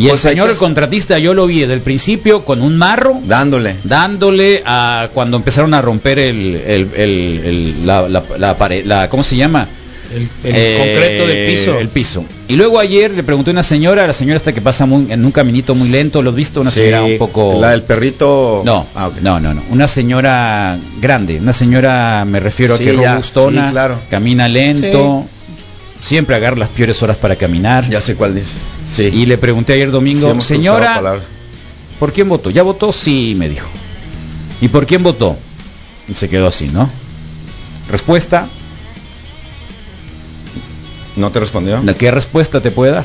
Y 0.00 0.08
Pues 0.08 0.24
el 0.24 0.28
hay 0.30 0.34
señor 0.34 0.50
el 0.50 0.56
contratista, 0.56 1.18
yo 1.18 1.34
lo 1.34 1.46
vi 1.46 1.60
desde 1.60 1.74
el 1.74 1.80
principio 1.82 2.44
con 2.44 2.62
un 2.62 2.76
marro, 2.78 3.20
dándole. 3.26 3.76
dándole 3.84 4.62
a 4.64 5.08
cuando 5.12 5.36
empezaron 5.36 5.74
a 5.74 5.82
romper 5.82 6.18
el, 6.18 6.56
el, 6.56 6.88
el- 6.96 7.40
el- 7.44 7.86
la, 7.86 8.08
la, 8.08 8.22
la 8.38 8.56
pared, 8.56 8.84
la, 8.86 9.10
¿cómo 9.10 9.22
se 9.22 9.36
llama? 9.36 9.68
El, 10.12 10.22
el 10.22 10.28
Eh, 10.56 10.76
concreto 10.78 11.26
del 11.26 11.46
piso. 11.46 11.78
El 11.78 11.88
piso. 11.88 12.24
Y 12.48 12.56
luego 12.56 12.78
ayer 12.80 13.10
le 13.12 13.22
pregunté 13.22 13.50
a 13.50 13.52
una 13.52 13.62
señora, 13.62 14.06
la 14.06 14.12
señora 14.12 14.38
esta 14.38 14.52
que 14.52 14.60
pasa 14.60 14.86
muy- 14.86 15.12
en 15.12 15.24
un 15.24 15.30
caminito 15.32 15.74
muy 15.74 15.88
lento, 15.90 16.22
¿lo 16.22 16.30
has 16.30 16.36
visto? 16.36 16.62
Una 16.62 16.70
Sí, 16.70 16.80
señora 16.80 17.02
un 17.04 17.18
poco... 17.18 17.58
La 17.60 17.70
del 17.70 17.82
perrito... 17.82 18.62
No, 18.64 18.86
Ah, 18.96 19.10
no, 19.22 19.38
no, 19.38 19.52
no. 19.54 19.62
Una 19.70 19.86
señora 19.86 20.78
grande, 21.00 21.38
una 21.40 21.52
señora, 21.52 22.24
me 22.26 22.40
refiero 22.40 22.76
Sí, 22.76 22.88
a 22.88 22.90
que 22.90 22.96
ya, 22.96 23.12
robustona, 23.12 23.66
sí, 23.68 23.72
claro. 23.72 24.00
camina 24.10 24.48
lento, 24.48 25.26
siempre 26.10 26.34
agarra 26.34 26.56
las 26.56 26.70
peores 26.70 27.00
horas 27.04 27.16
para 27.18 27.36
caminar. 27.36 27.88
Ya 27.88 28.00
sé 28.00 28.16
cuál 28.16 28.34
dice. 28.34 28.58
Sí. 28.84 29.04
Y 29.04 29.26
le 29.26 29.38
pregunté 29.38 29.74
ayer 29.74 29.92
domingo, 29.92 30.40
señora. 30.40 31.20
¿por 32.00 32.12
quién 32.12 32.28
votó? 32.28 32.50
¿Ya 32.50 32.64
votó? 32.64 32.90
Sí, 32.90 33.36
me 33.38 33.48
dijo. 33.48 33.68
¿Y 34.60 34.66
por 34.66 34.86
quién 34.86 35.04
votó? 35.04 35.36
Y 36.08 36.14
se 36.14 36.28
quedó 36.28 36.48
así, 36.48 36.66
¿no? 36.66 36.90
Respuesta, 37.88 38.48
¿No 41.14 41.30
te 41.30 41.38
respondió? 41.38 41.80
¿de 41.80 41.94
¿qué 41.94 42.10
respuesta 42.10 42.60
te 42.60 42.72
puede 42.72 42.90
dar? 42.90 43.04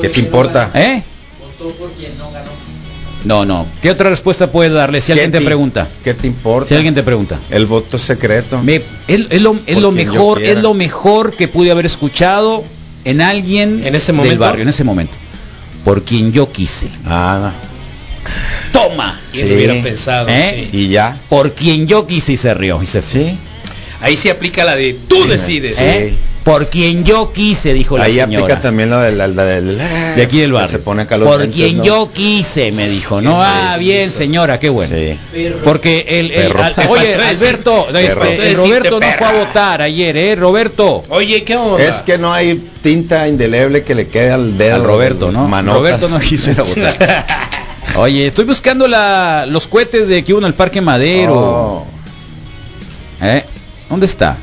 ¿Qué 0.00 0.08
te 0.08 0.18
importa? 0.18 0.72
¿Eh? 0.74 1.04
No, 1.60 2.30
no. 3.44 3.66
¿Qué 3.82 3.90
otra 3.90 4.08
respuesta 4.10 4.50
puede 4.50 4.70
darle 4.70 5.00
si 5.00 5.08
¿Qué 5.08 5.12
alguien 5.12 5.30
te 5.32 5.40
pregunta? 5.40 5.88
¿Qué 6.02 6.14
te 6.14 6.26
importa? 6.26 6.68
Si 6.68 6.74
alguien 6.74 6.94
te 6.94 7.02
pregunta. 7.02 7.38
El 7.50 7.66
voto 7.66 7.98
secreto. 7.98 8.62
Me- 8.62 8.82
es, 9.08 9.26
es 9.30 9.40
lo, 9.42 9.54
es 9.66 9.78
mejor, 9.92 10.42
es 10.42 10.58
lo 10.58 10.74
mejor 10.74 11.34
que 11.34 11.46
pude 11.48 11.70
haber 11.70 11.86
escuchado 11.86 12.64
en 13.04 13.20
alguien 13.20 13.82
¿En 13.84 13.94
ese 13.94 14.06
del 14.12 14.16
momento? 14.16 14.40
barrio, 14.40 14.62
en 14.62 14.68
ese 14.68 14.84
momento. 14.84 15.12
Por 15.84 16.02
quien 16.02 16.32
yo 16.32 16.50
quise. 16.52 16.88
Ah, 17.06 17.52
toma. 18.72 19.18
¿Quién 19.32 19.44
Sí. 19.46 19.50
lo 19.50 19.56
hubiera 19.56 19.82
pensado? 19.82 20.28
¿Eh? 20.28 20.68
Sí. 20.70 20.76
Y 20.78 20.88
ya. 20.88 21.16
Por 21.28 21.52
quien 21.52 21.86
yo 21.86 22.06
quise 22.06 22.32
y 22.32 22.36
se 22.36 22.52
rió 22.54 22.82
y 22.82 22.86
se 22.86 23.02
fue. 23.02 23.20
Sí. 23.30 23.38
Ahí 24.00 24.16
se 24.16 24.30
aplica 24.30 24.64
la 24.64 24.76
de 24.76 24.94
tú 25.08 25.26
decides. 25.26 25.78
¿Eh? 25.78 26.14
Por 26.44 26.68
quien 26.70 27.04
yo 27.04 27.32
quise, 27.34 27.74
dijo 27.74 27.98
la 27.98 28.04
Ahí 28.04 28.14
señora. 28.14 28.44
aplica 28.44 28.60
también 28.60 28.88
lo 28.88 28.98
del, 28.98 29.18
del, 29.18 29.36
del- 29.36 29.78
de 30.16 30.22
aquí 30.22 30.38
del 30.40 30.52
barrio. 30.54 30.70
Se 30.70 30.78
pone 30.78 31.02
acá 31.02 31.18
los 31.18 31.28
Por 31.28 31.40
lentes, 31.40 31.54
quien 31.54 31.76
¿no? 31.76 31.84
yo 31.84 32.10
quise, 32.14 32.72
me 32.72 32.88
dijo. 32.88 33.20
No, 33.20 33.38
Sí, 33.38 33.46
ah, 33.46 33.76
bien, 33.78 34.08
señora, 34.08 34.58
qué 34.58 34.70
bueno. 34.70 34.96
Sí. 34.96 35.18
Porque 35.62 36.06
el, 36.08 36.56
al- 36.56 36.74
oye, 36.88 37.14
Alberto, 37.14 37.88
este, 37.94 38.48
el 38.52 38.56
Roberto 38.56 39.00
no 39.00 39.06
fue 39.18 39.26
a 39.26 39.32
votar 39.32 39.82
ayer, 39.82 40.16
¿eh? 40.16 40.34
Roberto. 40.34 41.04
Oye, 41.10 41.44
¿qué 41.44 41.56
onda? 41.56 41.84
Es 41.84 41.96
que 41.96 42.16
no 42.16 42.32
hay 42.32 42.58
tinta 42.82 43.28
indeleble 43.28 43.84
que 43.84 43.94
le 43.94 44.08
quede 44.08 44.30
al 44.32 44.56
dedo. 44.56 44.76
Al 44.76 44.84
Roberto, 44.84 45.30
¿no? 45.30 45.46
Manotas. 45.46 45.78
Roberto 45.78 46.08
no 46.08 46.18
quiso 46.20 46.50
ir 46.50 46.58
a 46.58 46.62
votar. 46.62 47.26
Oye, 47.96 48.28
estoy 48.28 48.46
buscando 48.46 48.88
la, 48.88 49.44
los 49.46 49.66
cohetes 49.66 50.08
de 50.08 50.24
que 50.24 50.32
hubo 50.32 50.40
en 50.40 50.46
el 50.46 50.54
Parque 50.54 50.80
Madero. 50.80 51.34
Oh. 51.34 51.86
¿Eh? 53.20 53.44
¿Dónde 53.90 54.06
está? 54.06 54.36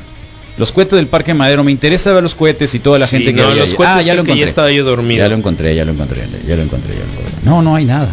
Los 0.58 0.70
cohetes 0.72 0.96
del 0.96 1.06
Parque 1.06 1.34
Madero. 1.34 1.64
Me 1.64 1.72
interesa 1.72 2.12
ver 2.12 2.22
los 2.22 2.34
cohetes 2.34 2.74
y 2.74 2.78
toda 2.78 2.98
la 2.98 3.06
Sí, 3.06 3.16
gente 3.16 3.34
que 3.34 3.40
no, 3.42 3.48
había 3.48 3.62
los 3.64 3.74
cohetes 3.74 3.96
Ah, 3.96 4.02
ya 4.02 4.14
lo 4.14 4.20
encontré. 4.22 4.40
ya 4.40 4.44
estaba 4.44 4.70
yo 4.70 4.84
dormido. 4.84 5.24
Ya 5.24 5.28
lo 5.28 5.34
encontré, 5.36 5.74
ya 5.74 5.84
lo 5.84 5.92
encontré, 5.92 6.20
ya 6.46 6.56
lo 6.56 6.62
encontré, 6.62 6.94
ya 6.94 7.00
lo 7.00 7.10
encontré. 7.12 7.44
No, 7.44 7.62
no 7.62 7.74
hay 7.76 7.84
nada. 7.84 8.08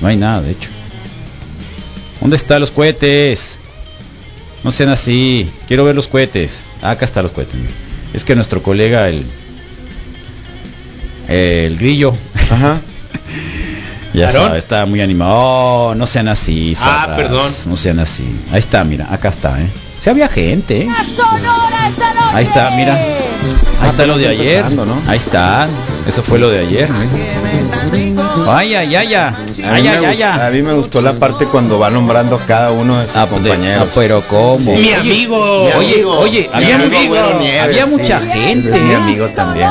No 0.00 0.08
hay 0.08 0.16
nada, 0.16 0.40
de 0.42 0.52
hecho. 0.52 0.68
¿Dónde 2.20 2.36
están 2.36 2.60
los 2.60 2.70
cohetes? 2.70 3.58
No 4.62 4.72
sean 4.72 4.90
así. 4.90 5.48
Quiero 5.66 5.84
ver 5.84 5.96
los 5.96 6.08
cohetes. 6.08 6.62
Ah, 6.82 6.90
acá 6.90 7.06
están 7.06 7.22
los 7.24 7.32
cohetes. 7.32 7.54
Es 8.12 8.24
que 8.24 8.34
nuestro 8.34 8.62
colega, 8.62 9.08
el... 9.08 9.24
El 11.28 11.76
grillo. 11.78 12.14
Ajá. 12.50 12.80
Ya 14.12 14.56
está 14.56 14.86
muy 14.86 15.00
animado. 15.00 15.30
Oh, 15.32 15.94
no 15.94 16.04
sean 16.04 16.26
así. 16.26 16.74
Ah, 16.80 17.12
perdón. 17.16 17.48
No 17.66 17.76
sean 17.76 18.00
así. 18.00 18.24
Ahí 18.50 18.58
está, 18.58 18.82
mira, 18.82 19.06
acá 19.08 19.28
está, 19.28 19.62
¿eh? 19.62 19.68
Si 20.00 20.08
había 20.10 20.28
gente, 20.28 20.82
¿eh? 20.82 20.88
Ahí 22.32 22.42
está, 22.44 22.70
mira. 22.70 22.94
Ahí 22.94 23.16
Ah, 23.82 23.86
está 23.88 24.06
lo 24.06 24.18
de 24.18 24.28
ayer. 24.28 24.64
Ahí 25.06 25.16
está. 25.16 25.68
Eso 26.06 26.22
fue 26.22 26.38
lo 26.38 26.50
de 26.50 26.60
ayer. 26.60 26.88
Ay, 28.48 28.74
ay, 28.74 28.94
ay, 28.96 29.14
ay. 29.14 29.14
A 29.14 29.32
mí, 29.72 29.88
Ay, 29.88 30.22
a 30.22 30.50
mí 30.50 30.62
me 30.62 30.72
gustó 30.74 31.00
la 31.02 31.12
parte 31.14 31.46
cuando 31.46 31.78
va 31.78 31.90
nombrando 31.90 32.36
a 32.36 32.46
cada 32.46 32.70
uno 32.72 32.98
de 32.98 33.06
sus 33.06 33.16
Ah, 33.16 33.26
pues, 33.28 33.42
de- 33.42 33.50
compañeros. 33.50 33.88
ah, 33.88 33.92
pero 33.94 34.26
cómo. 34.26 34.58
Mi 34.58 34.78
Oye, 34.78 34.94
amigo. 34.96 35.64
mi 35.64 35.72
Oye, 35.72 36.04
oye, 36.04 36.50
Mi 36.50 36.64
había, 36.64 36.74
amigo 36.76 37.16
había 37.62 37.86
mucha 37.86 38.20
gente. 38.20 38.68
Es 38.70 38.82
mi 38.82 38.92
¿eh? 38.92 38.96
amigo 38.96 39.28
también. 39.28 39.68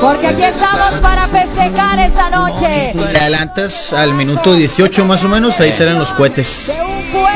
Porque 0.00 0.26
aquí 0.28 0.42
estamos 0.44 0.92
para 1.02 1.28
festejar 1.28 1.98
esta 1.98 2.30
noche. 2.30 2.92
Te 2.94 3.18
adelantas 3.20 3.92
al 3.92 4.14
minuto 4.14 4.54
18 4.54 5.04
más 5.04 5.22
o 5.24 5.28
menos, 5.28 5.60
ahí 5.60 5.72
serán 5.72 5.98
los 5.98 6.12
cohetes. 6.14 6.78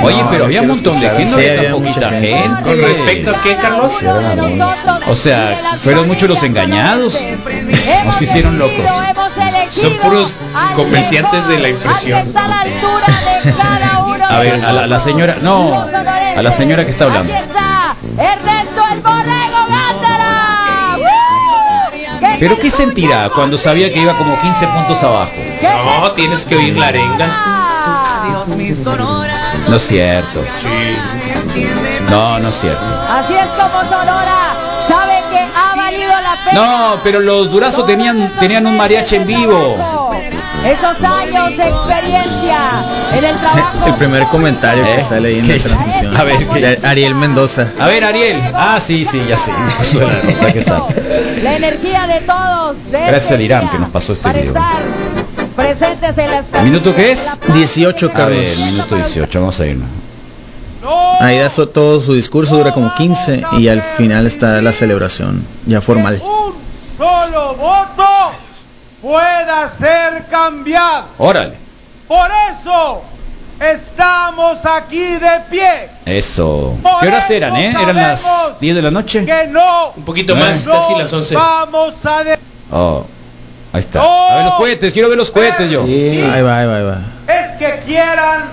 Oye, 0.03 0.23
No, 0.23 0.31
pero 0.31 0.45
había 0.47 0.63
un 0.63 0.69
montón 0.69 0.99
de 0.99 1.09
gente, 1.09 1.25
eso. 1.25 1.37
no 1.37 1.43
Sí, 1.43 1.49
había 1.49 1.71
mucha 1.77 1.85
poquita 1.87 2.11
gente. 2.11 2.33
gente. 2.33 2.63
¿Con 2.63 2.81
respecto 2.81 3.31
a 3.37 3.43
qué, 3.43 3.57
Carlos? 3.57 3.95
O 5.09 5.15
sea, 5.15 5.77
fueron 5.81 6.07
muchos 6.07 6.29
los 6.29 6.43
engañados. 6.43 7.19
Nos 8.05 8.23
hicieron 8.23 8.59
locos. 8.59 8.85
Son 9.71 9.93
puros 9.99 10.37
comerciantes 10.77 11.47
de 11.49 11.59
la 11.59 11.69
impresión. 11.69 12.33
A 14.29 14.39
ver, 14.39 14.65
a 14.65 14.73
la, 14.73 14.85
a 14.85 14.87
la 14.87 14.99
señora, 14.99 15.37
no, 15.43 15.75
a 16.37 16.43
la 16.43 16.51
señora 16.51 16.85
que 16.85 16.91
está 16.91 17.05
hablando. 17.05 17.33
Ernesto 17.33 18.83
el 18.93 19.01
Pero 22.45 22.59
qué 22.59 22.71
sentirá 22.71 23.31
cuando 23.31 23.57
sabía 23.57 23.91
que 23.91 24.01
iba 24.01 24.15
como 24.19 24.39
15 24.39 24.67
puntos 24.67 25.03
abajo. 25.03 25.33
No, 25.63 26.13
tienes 26.13 26.45
que 26.45 26.55
oír 26.55 26.77
la 26.77 26.89
arenga. 26.89 27.27
No 29.67 29.77
es 29.77 29.83
cierto. 29.83 30.45
No, 32.11 32.39
no 32.39 32.49
es 32.51 32.55
cierto. 32.55 32.85
Así 33.09 33.33
es 33.33 33.47
como 33.47 33.81
Sonora 33.85 34.35
sabe 34.87 35.23
que 35.31 35.39
ha 35.39 35.75
valido 35.75 36.11
la 36.11 36.37
pena. 36.45 36.53
No, 36.53 37.01
pero 37.03 37.21
los 37.21 37.51
Durazo 37.51 37.87
tenían 37.87 38.31
tenían 38.39 38.67
un 38.67 38.77
mariachi 38.77 39.17
en 39.17 39.27
vivo. 39.27 40.04
Esos 40.65 41.03
años 41.03 41.57
de 41.57 41.69
experiencia 41.69 42.59
en 43.13 43.25
el 43.25 43.37
trabajo. 43.39 43.87
El 43.87 43.95
primer 43.95 44.25
comentario 44.29 44.85
¿Eh? 44.85 44.97
que 44.97 45.03
sale 45.03 45.29
ahí 45.29 45.39
en 45.41 45.47
¿Qué 45.47 45.57
la 45.59 45.63
transmisión. 45.63 46.17
A 46.17 46.25
ver, 46.25 46.47
¿qué 46.49 46.61
De 46.61 46.71
dice? 46.71 46.87
Ariel 46.87 47.15
Mendoza. 47.15 47.69
A 47.79 47.87
ver, 47.87 48.05
Ariel. 48.05 48.41
Ah, 48.55 48.79
sí, 48.81 49.05
sí, 49.05 49.23
ya 49.29 49.37
sé. 49.37 49.53
La 50.43 50.53
que 50.53 50.63
sale. 50.63 50.85
La 51.43 51.57
energía 51.57 52.07
de 52.07 52.21
todos. 52.21 52.77
de 52.91 52.99
Gracias 52.99 53.23
este 53.23 53.35
al 53.35 53.41
Irán 53.43 53.61
día 53.63 53.71
que 53.73 53.79
nos 53.79 53.91
pasó 53.91 54.15
este 54.15 54.33
video. 54.33 54.55
presentes 55.55 56.19
en 56.19 56.31
las 56.31 56.65
¿Minuto 56.65 56.95
qué 56.95 57.13
es? 57.13 57.39
18 57.53 58.07
A 58.07 58.09
ver, 58.27 58.45
Carlos. 58.45 58.59
minuto 58.59 58.97
18, 58.97 59.41
vamos 59.41 59.61
a 59.61 59.67
irnos. 59.67 59.89
Ahí 61.21 61.39
da 61.39 61.49
todo 61.49 62.01
su 62.01 62.15
discurso, 62.15 62.57
dura 62.57 62.73
como 62.73 62.95
15 62.95 63.43
y 63.59 63.69
al 63.69 63.83
final 63.83 64.27
está 64.27 64.61
la 64.61 64.73
celebración 64.73 65.47
ya 65.67 65.81
formal. 65.81 66.21
Un 66.23 66.55
solo 66.99 67.55
voto 67.55 68.05
pueda 69.05 69.71
ser 69.79 70.25
cambiado. 70.31 71.05
Órale. 71.19 71.53
Por 72.09 72.31
eso 72.51 73.03
estamos 73.61 74.59
aquí 74.65 74.99
de 75.05 75.41
pie. 75.51 75.89
Eso. 76.07 76.75
Por 76.83 77.01
¿Qué 77.01 77.09
horas 77.09 77.31
eran, 77.31 77.55
eh? 77.57 77.69
¿Eran 77.79 77.97
las 77.97 78.21
sabemos 78.23 78.61
10 78.61 78.77
de 78.77 78.83
la 78.83 78.91
noche? 78.91 79.25
Que 79.27 79.47
no, 79.49 79.93
Un 79.95 80.05
poquito 80.05 80.33
Eh. 80.35 80.37
más, 80.41 80.65
no 80.67 80.73
casi 80.81 80.95
las 80.95 81.13
11. 81.13 81.35
vamos 81.35 81.95
a 82.05 82.25
de- 82.25 82.39
Oh, 82.73 83.05
ahí 83.75 83.81
está. 83.81 84.01
A 84.01 84.37
ver 84.37 84.45
los 84.47 84.55
cohetes, 84.55 84.93
quiero 84.95 85.09
ver 85.11 85.19
los 85.19 85.31
cohetes 85.31 85.71
yo. 85.71 85.85
Sí. 85.85 86.21
Ahí 86.33 86.41
va, 86.43 86.59
ahí 86.61 86.67
va, 86.67 86.77
ahí 86.79 86.85
va. 86.85 86.99
es 87.29 87.59
que 87.59 87.83
quieran 87.87 88.45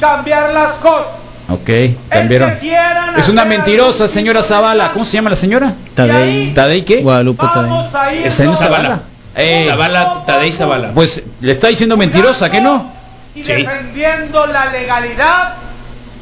cambiar 0.00 0.52
las 0.52 0.72
cosas. 0.74 1.06
Ok, 1.48 1.68
Es 1.68 1.90
cambiaron. 2.08 2.56
que 2.58 2.76
Es 3.18 3.28
una 3.28 3.44
mentirosa, 3.44 4.06
señora 4.08 4.42
Zavala. 4.44 4.92
¿Cómo 4.92 5.04
se 5.04 5.12
llama 5.14 5.30
la 5.30 5.36
señora? 5.36 5.72
Tadei. 5.94 6.54
¿Tadei 6.54 6.84
qué? 6.84 7.02
Guadalupe 7.02 7.44
Tadei. 7.92 8.24
Es 8.24 8.34
¿Señor 8.34 8.56
Zavala. 8.56 9.00
Zavala? 9.36 9.50
Eh, 9.60 9.64
Zavala, 9.68 10.24
Tadei 10.26 10.52
Zavala. 10.52 10.90
Pues 10.94 11.22
le 11.40 11.52
está 11.52 11.68
diciendo 11.68 11.96
mentirosa, 11.96 12.50
¿que 12.50 12.60
no? 12.60 12.90
y 13.34 13.44
Sí. 13.44 13.52
defendiendo 13.52 14.46
la 14.46 14.66
legalidad 14.72 15.54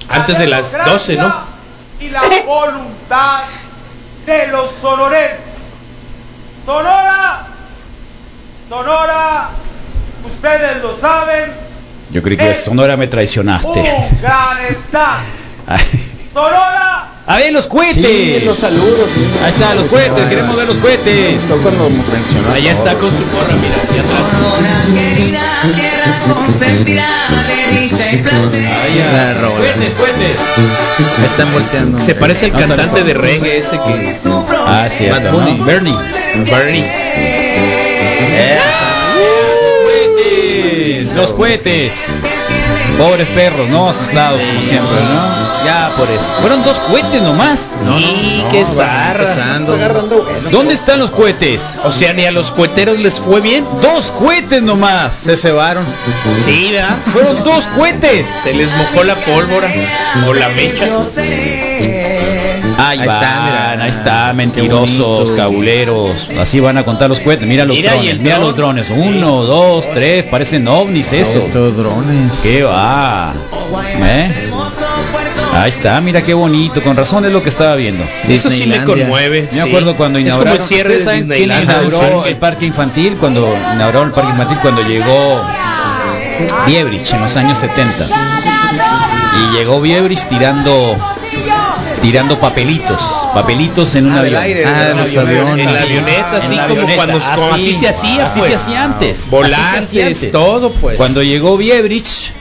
la 0.09 0.15
Antes 0.17 0.39
de 0.39 0.47
las 0.49 0.73
democracia 0.73 1.15
12, 1.15 1.17
¿no? 1.17 1.35
y 2.01 2.09
la 2.11 2.23
voluntad 2.45 3.43
de 4.27 4.47
los 4.49 4.71
sonorenses. 4.81 5.39
Sonora, 6.67 7.47
Sonora, 8.69 9.49
ustedes 10.27 10.83
lo 10.83 10.99
saben, 11.01 11.53
Yo 12.11 12.23
creí 12.23 12.37
que 12.37 12.55
Sonora 12.55 12.97
me 12.97 13.07
traicionaste. 13.07 13.81
un 13.81 14.21
gran 14.21 14.65
estado. 14.69 15.19
Sonora, 16.35 17.07
A 17.27 17.37
ver 17.39 17.53
los 17.53 17.67
cohetes. 17.69 18.05
Sí, 18.05 18.43
los 18.45 18.59
saludos. 18.59 19.09
mira. 19.17 19.45
Ahí 19.47 19.53
está, 19.53 19.75
los 19.75 19.85
cohetes, 19.87 20.25
queremos 20.27 20.57
ver 20.57 20.67
los 20.67 20.77
Me 20.77 20.83
cohetes. 20.83 21.33
gustó 21.41 21.59
cuando 21.63 21.89
mencionó. 21.91 22.51
Allá 22.53 22.73
está 22.73 22.95
con 22.95 23.11
su 23.11 23.23
porra, 23.25 23.55
mira, 23.55 23.77
aquí 23.83 23.99
atrás. 23.99 24.29
Ahí 27.65 28.97
ya. 28.99 29.13
La 29.13 29.35
rola. 29.35 29.57
Cohetes, 29.57 29.93
cohetes. 29.95 30.37
Están 31.25 31.53
volteando. 31.53 31.99
Se 31.99 32.15
parece 32.15 32.47
al 32.47 32.53
No, 32.53 32.59
está 32.61 32.77
cantante 32.77 33.05
de 33.05 33.15
reggae 33.15 33.59
ese 33.59 33.77
que. 33.79 34.19
Ah, 34.67 34.87
cierto. 34.91 35.21
Bad 35.23 35.31
¿no? 35.33 35.39
Bunny. 35.39 35.61
Bernie. 35.65 35.97
Bernie. 36.51 36.85
Eh, 38.37 38.59
cohetes, 39.85 41.15
los 41.15 41.33
cohetes. 41.33 41.95
Pobres 42.99 43.29
perros, 43.29 43.69
¿no? 43.69 43.89
Asustados 43.91 44.41
como 44.41 44.63
siempre, 44.63 44.97
¿no? 45.03 45.65
Ya 45.65 45.91
por 45.97 46.09
eso. 46.11 46.25
Fueron 46.41 46.63
dos 46.63 46.79
cohetes 46.81 47.23
nomás. 47.23 47.75
No, 47.85 47.93
no, 47.93 47.99
Y 48.01 48.43
no, 48.45 48.51
qué 48.51 48.65
zarra. 48.65 49.59
¿Dónde 50.51 50.75
están 50.75 50.99
los 50.99 51.11
cohetes? 51.11 51.77
O 51.85 51.93
sea, 51.93 52.13
ni 52.13 52.27
a 52.27 52.33
los 52.33 52.51
coheteros 52.51 52.99
les 52.99 53.19
fue 53.19 53.41
bien. 53.41 53.67
Dos 53.83 54.13
cohetes 54.13 54.63
nomás. 54.63 55.15
Se 55.15 55.37
cebaron. 55.37 55.87
Sí, 56.45 56.71
¿verdad? 56.73 56.97
Fueron 57.13 57.43
dos 57.45 57.67
cohetes. 57.77 58.27
Se 58.43 58.53
les 58.53 58.71
mojó 58.73 59.03
la 59.05 59.17
pólvora 59.25 59.73
o 60.27 60.35
la 60.35 60.49
mecha. 60.51 60.85
Ahí, 62.77 62.99
Ahí 62.99 63.07
van, 63.07 63.09
está, 63.09 63.41
mira. 63.45 63.54
Ahí 63.85 63.91
está, 63.91 64.29
Qué 64.31 64.35
mentirosos, 64.37 64.99
bonito. 65.19 65.37
cabuleros. 65.37 66.29
Así 66.41 66.61
van 66.61 66.79
a 66.79 66.85
contar 66.85 67.09
los 67.09 67.21
cohetes. 67.21 67.47
Mira 67.47 67.65
los 67.65 67.77
Mira, 67.77 67.93
drones, 67.93 68.19
mira 68.19 68.37
dron. 68.37 68.47
los 68.49 68.57
drones. 68.57 68.91
Uno, 68.91 69.43
dos, 69.45 69.87
tres, 69.93 70.25
parecen 70.25 70.67
ovnis 70.69 71.13
eso. 71.13 71.39
Estos 71.39 71.77
drones. 71.77 72.41
¿Qué 72.43 72.63
va? 72.63 73.33
¿Eh? 74.01 74.51
Ahí 75.55 75.69
está, 75.71 76.01
mira 76.01 76.23
qué 76.23 76.35
bonito. 76.35 76.83
Con 76.83 76.97
razón 76.97 77.25
es 77.25 77.33
lo 77.33 77.43
que 77.43 77.49
estaba 77.49 77.77
viendo. 77.77 78.03
Eso 78.29 78.51
sí 78.51 78.67
me 78.67 78.75
Disneylandia. 78.75 79.05
conmueve. 79.05 79.49
Me 79.53 79.61
sí. 79.63 79.69
acuerdo 79.69 79.97
cuando 79.97 80.19
Es 80.19 80.25
como 80.25 80.43
inauguraron. 80.43 80.61
el 80.63 80.67
cierre 80.69 80.97
¿Ustedes 80.97 81.27
de 81.27 81.37
saben 81.37 81.49
quién 81.49 81.63
inauguró 81.63 82.25
el 82.27 82.37
parque 82.37 82.67
infantil? 82.67 83.17
Cuando 83.21 83.55
inauguraron 83.75 84.09
el 84.09 84.15
parque 84.15 84.31
infantil 84.31 84.59
cuando 84.63 84.83
llegó 84.83 85.43
Biebrich 86.67 87.13
en 87.13 87.21
los 87.21 87.37
años 87.37 87.59
70. 87.59 88.07
Y 89.37 89.57
llegó 89.57 89.81
Biebrich 89.81 90.27
tirando 90.27 90.97
tirando 92.05 92.39
papelitos, 92.39 93.01
papelitos 93.33 93.95
en 93.95 94.07
un 94.07 94.13
Ah, 94.13 94.19
avión. 94.21 94.37
aire, 94.43 94.65
Ah, 94.67 94.85
del 94.85 94.97
los 94.99 95.17
aviones. 95.17 95.67
En 95.67 95.75
la 95.75 95.81
avioneta, 95.81 96.37
así 96.37 96.47
En 96.55 96.61
como 96.61 96.65
avioneta, 96.65 96.95
cuando 96.97 97.19
como 97.19 97.55
así, 97.55 97.71
así, 97.71 97.75
se 97.81 97.89
hacía, 97.89 98.27
así 98.27 98.39
pues. 98.41 98.51
se 98.51 98.57
hacía 98.57 98.85
antes, 98.85 99.11
así 99.13 99.25
se 99.25 99.31
Volantes, 99.31 99.85
hacía 99.87 100.07
antes. 100.07 100.31
todo, 100.31 100.71
pues. 100.73 100.97
Cuando 100.99 101.23
llegó 101.23 101.57
Biebrich 101.57 102.33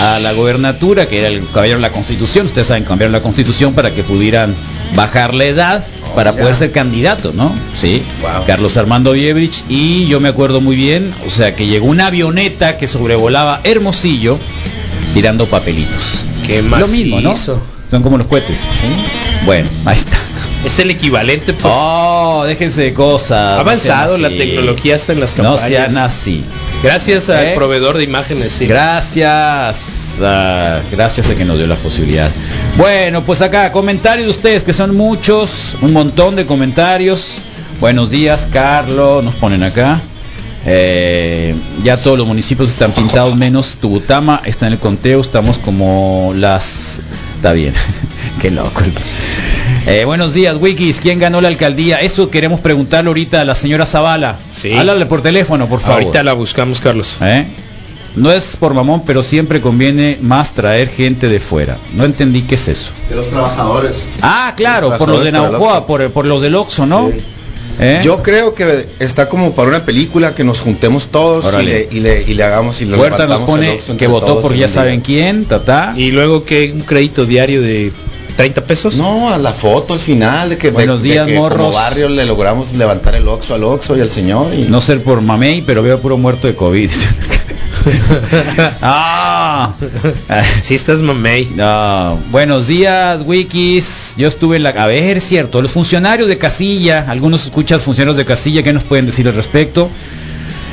a 0.00 0.18
la 0.18 0.32
gobernatura, 0.32 1.06
que 1.08 1.18
era 1.18 1.28
el 1.28 1.46
cambiaron 1.52 1.82
la 1.82 1.92
constitución, 1.92 2.46
ustedes 2.46 2.68
saben, 2.68 2.84
cambiaron 2.84 3.12
la 3.12 3.20
constitución 3.20 3.74
para 3.74 3.94
que 3.94 4.02
pudieran 4.02 4.54
bajar 4.94 5.34
la 5.34 5.44
edad 5.44 5.84
para 6.14 6.32
ya. 6.34 6.40
poder 6.40 6.56
ser 6.56 6.72
candidato, 6.72 7.32
¿no? 7.34 7.54
Sí. 7.78 8.02
Wow. 8.22 8.46
Carlos 8.46 8.78
Armando 8.78 9.12
Biebrich 9.12 9.62
y 9.68 10.06
yo 10.06 10.20
me 10.20 10.30
acuerdo 10.30 10.62
muy 10.62 10.74
bien, 10.74 11.12
o 11.26 11.30
sea, 11.30 11.54
que 11.54 11.66
llegó 11.66 11.86
una 11.86 12.06
avioneta 12.06 12.78
que 12.78 12.88
sobrevolaba 12.88 13.60
Hermosillo 13.62 14.38
tirando 15.12 15.44
papelitos. 15.46 16.24
Qué 16.46 16.62
Lo 16.62 16.88
mismo, 16.88 17.20
¿no? 17.20 17.34
Son 17.90 18.02
como 18.02 18.18
los 18.18 18.26
cohetes. 18.26 18.58
Bueno, 19.44 19.68
ahí 19.84 19.96
está. 19.96 20.16
Es 20.64 20.78
el 20.80 20.90
equivalente, 20.90 21.52
pues. 21.52 21.72
Oh, 21.76 22.42
déjense 22.44 22.82
de 22.82 22.92
cosas. 22.94 23.32
ha 23.52 23.54
no 23.54 23.60
avanzado 23.60 24.18
la 24.18 24.28
tecnología 24.30 24.96
hasta 24.96 25.12
en 25.12 25.20
las 25.20 25.36
No 25.38 25.44
campañas. 25.54 25.68
sean 25.68 25.96
así. 25.98 26.44
Gracias 26.82 27.28
al 27.28 27.44
¿Eh? 27.46 27.52
proveedor 27.54 27.96
de 27.96 28.02
imágenes, 28.04 28.52
sí. 28.52 28.66
Gracias, 28.66 30.16
gracias 30.90 31.30
a 31.30 31.34
que 31.36 31.44
nos 31.44 31.58
dio 31.58 31.66
la 31.68 31.76
posibilidad. 31.76 32.30
Bueno, 32.76 33.22
pues 33.24 33.40
acá, 33.42 33.70
comentarios 33.70 34.26
de 34.26 34.30
ustedes, 34.30 34.64
que 34.64 34.72
son 34.72 34.96
muchos, 34.96 35.76
un 35.80 35.92
montón 35.92 36.34
de 36.34 36.44
comentarios. 36.46 37.34
Buenos 37.80 38.10
días, 38.10 38.48
Carlos, 38.52 39.22
nos 39.22 39.34
ponen 39.36 39.62
acá. 39.62 40.00
Eh, 40.68 41.54
ya 41.84 41.96
todos 41.98 42.18
los 42.18 42.26
municipios 42.26 42.70
están 42.70 42.90
pintados 42.90 43.36
menos 43.36 43.76
Tubutama, 43.80 44.42
está 44.44 44.66
en 44.66 44.72
el 44.72 44.78
conteo, 44.80 45.20
estamos 45.20 45.58
como 45.58 46.32
las... 46.34 47.00
Está 47.36 47.52
bien, 47.52 47.74
qué 48.40 48.50
loco. 48.50 48.82
Eh, 49.86 50.04
buenos 50.04 50.32
días, 50.32 50.56
Wikis, 50.58 51.00
¿quién 51.00 51.18
ganó 51.18 51.40
la 51.40 51.48
alcaldía? 51.48 52.00
Eso 52.00 52.30
queremos 52.30 52.60
preguntarle 52.60 53.08
ahorita 53.08 53.42
a 53.42 53.44
la 53.44 53.54
señora 53.54 53.86
Zavala. 53.86 54.36
Sí. 54.52 54.72
Háblale 54.72 55.06
por 55.06 55.22
teléfono, 55.22 55.68
por 55.68 55.80
favor. 55.80 56.02
Ahorita 56.02 56.22
la 56.22 56.32
buscamos, 56.32 56.80
Carlos. 56.80 57.16
¿Eh? 57.20 57.46
No 58.16 58.32
es 58.32 58.56
por 58.56 58.72
mamón, 58.72 59.02
pero 59.04 59.22
siempre 59.22 59.60
conviene 59.60 60.18
más 60.22 60.52
traer 60.52 60.88
gente 60.88 61.28
de 61.28 61.38
fuera. 61.38 61.76
No 61.94 62.04
entendí 62.04 62.42
qué 62.42 62.54
es 62.54 62.68
eso. 62.68 62.90
De 63.10 63.16
los 63.16 63.28
trabajadores. 63.28 63.92
Ah, 64.22 64.54
claro, 64.56 64.88
Los 64.88 64.98
por 64.98 65.08
los 65.08 65.22
de 65.22 65.32
Naujoa, 65.32 65.86
por, 65.86 66.10
por 66.10 66.24
los 66.24 66.40
del 66.40 66.54
Oxxo, 66.54 66.86
¿no? 66.86 67.10
Sí. 67.12 67.20
¿Eh? 67.78 68.00
Yo 68.02 68.22
creo 68.22 68.54
que 68.54 68.86
está 69.00 69.28
como 69.28 69.54
para 69.54 69.68
una 69.68 69.84
película 69.84 70.34
que 70.34 70.44
nos 70.44 70.60
juntemos 70.60 71.08
todos 71.08 71.52
y 71.60 71.64
le, 71.64 71.88
y, 71.90 72.00
le, 72.00 72.22
y 72.22 72.34
le 72.34 72.42
hagamos 72.42 72.80
y 72.80 72.86
le 72.86 72.96
Huerta 72.96 73.26
nos 73.26 73.40
pone 73.42 73.78
que 73.98 74.06
votó 74.06 74.40
por 74.40 74.54
ya 74.54 74.68
saben 74.68 75.00
quién, 75.00 75.44
tatá. 75.44 75.94
Y 75.96 76.10
luego 76.10 76.44
que 76.44 76.72
un 76.72 76.80
crédito 76.80 77.26
diario 77.26 77.60
de 77.60 77.92
30 78.36 78.64
pesos. 78.64 78.96
No, 78.96 79.30
a 79.30 79.38
la 79.38 79.52
foto 79.52 79.94
al 79.94 80.00
final 80.00 80.50
de 80.50 80.58
que, 80.58 80.68
de- 80.68 80.72
Buenos 80.74 81.02
de 81.02 81.10
días, 81.10 81.26
que 81.26 81.34
morros. 81.34 81.58
como 81.58 81.72
barrio 81.72 82.08
le 82.08 82.24
logramos 82.24 82.72
levantar 82.72 83.14
el 83.14 83.26
Oxxo 83.28 83.54
al 83.54 83.64
Oxxo 83.64 83.96
y 83.96 84.00
al 84.00 84.10
señor 84.10 84.54
y 84.54 84.62
No 84.62 84.80
ser 84.80 85.02
por 85.02 85.20
mamey, 85.20 85.62
pero 85.62 85.82
veo 85.82 85.98
puro 86.00 86.16
muerto 86.16 86.46
de 86.46 86.54
COVID. 86.54 86.90
ah. 88.82 89.45
Si 90.62 90.74
estás 90.74 91.02
mamey. 91.02 91.52
No. 91.54 92.18
Buenos 92.30 92.66
días, 92.66 93.22
Wikis. 93.24 94.14
Yo 94.16 94.28
estuve 94.28 94.56
en 94.56 94.62
la... 94.62 94.70
A 94.70 94.86
ver, 94.86 95.16
es 95.16 95.24
cierto. 95.24 95.62
Los 95.62 95.72
funcionarios 95.72 96.28
de 96.28 96.38
casilla, 96.38 97.06
algunos 97.08 97.44
escuchas 97.44 97.82
funcionarios 97.82 98.16
de 98.16 98.24
casilla, 98.24 98.62
¿qué 98.62 98.72
nos 98.72 98.84
pueden 98.84 99.06
decir 99.06 99.26
al 99.28 99.34
respecto? 99.34 99.88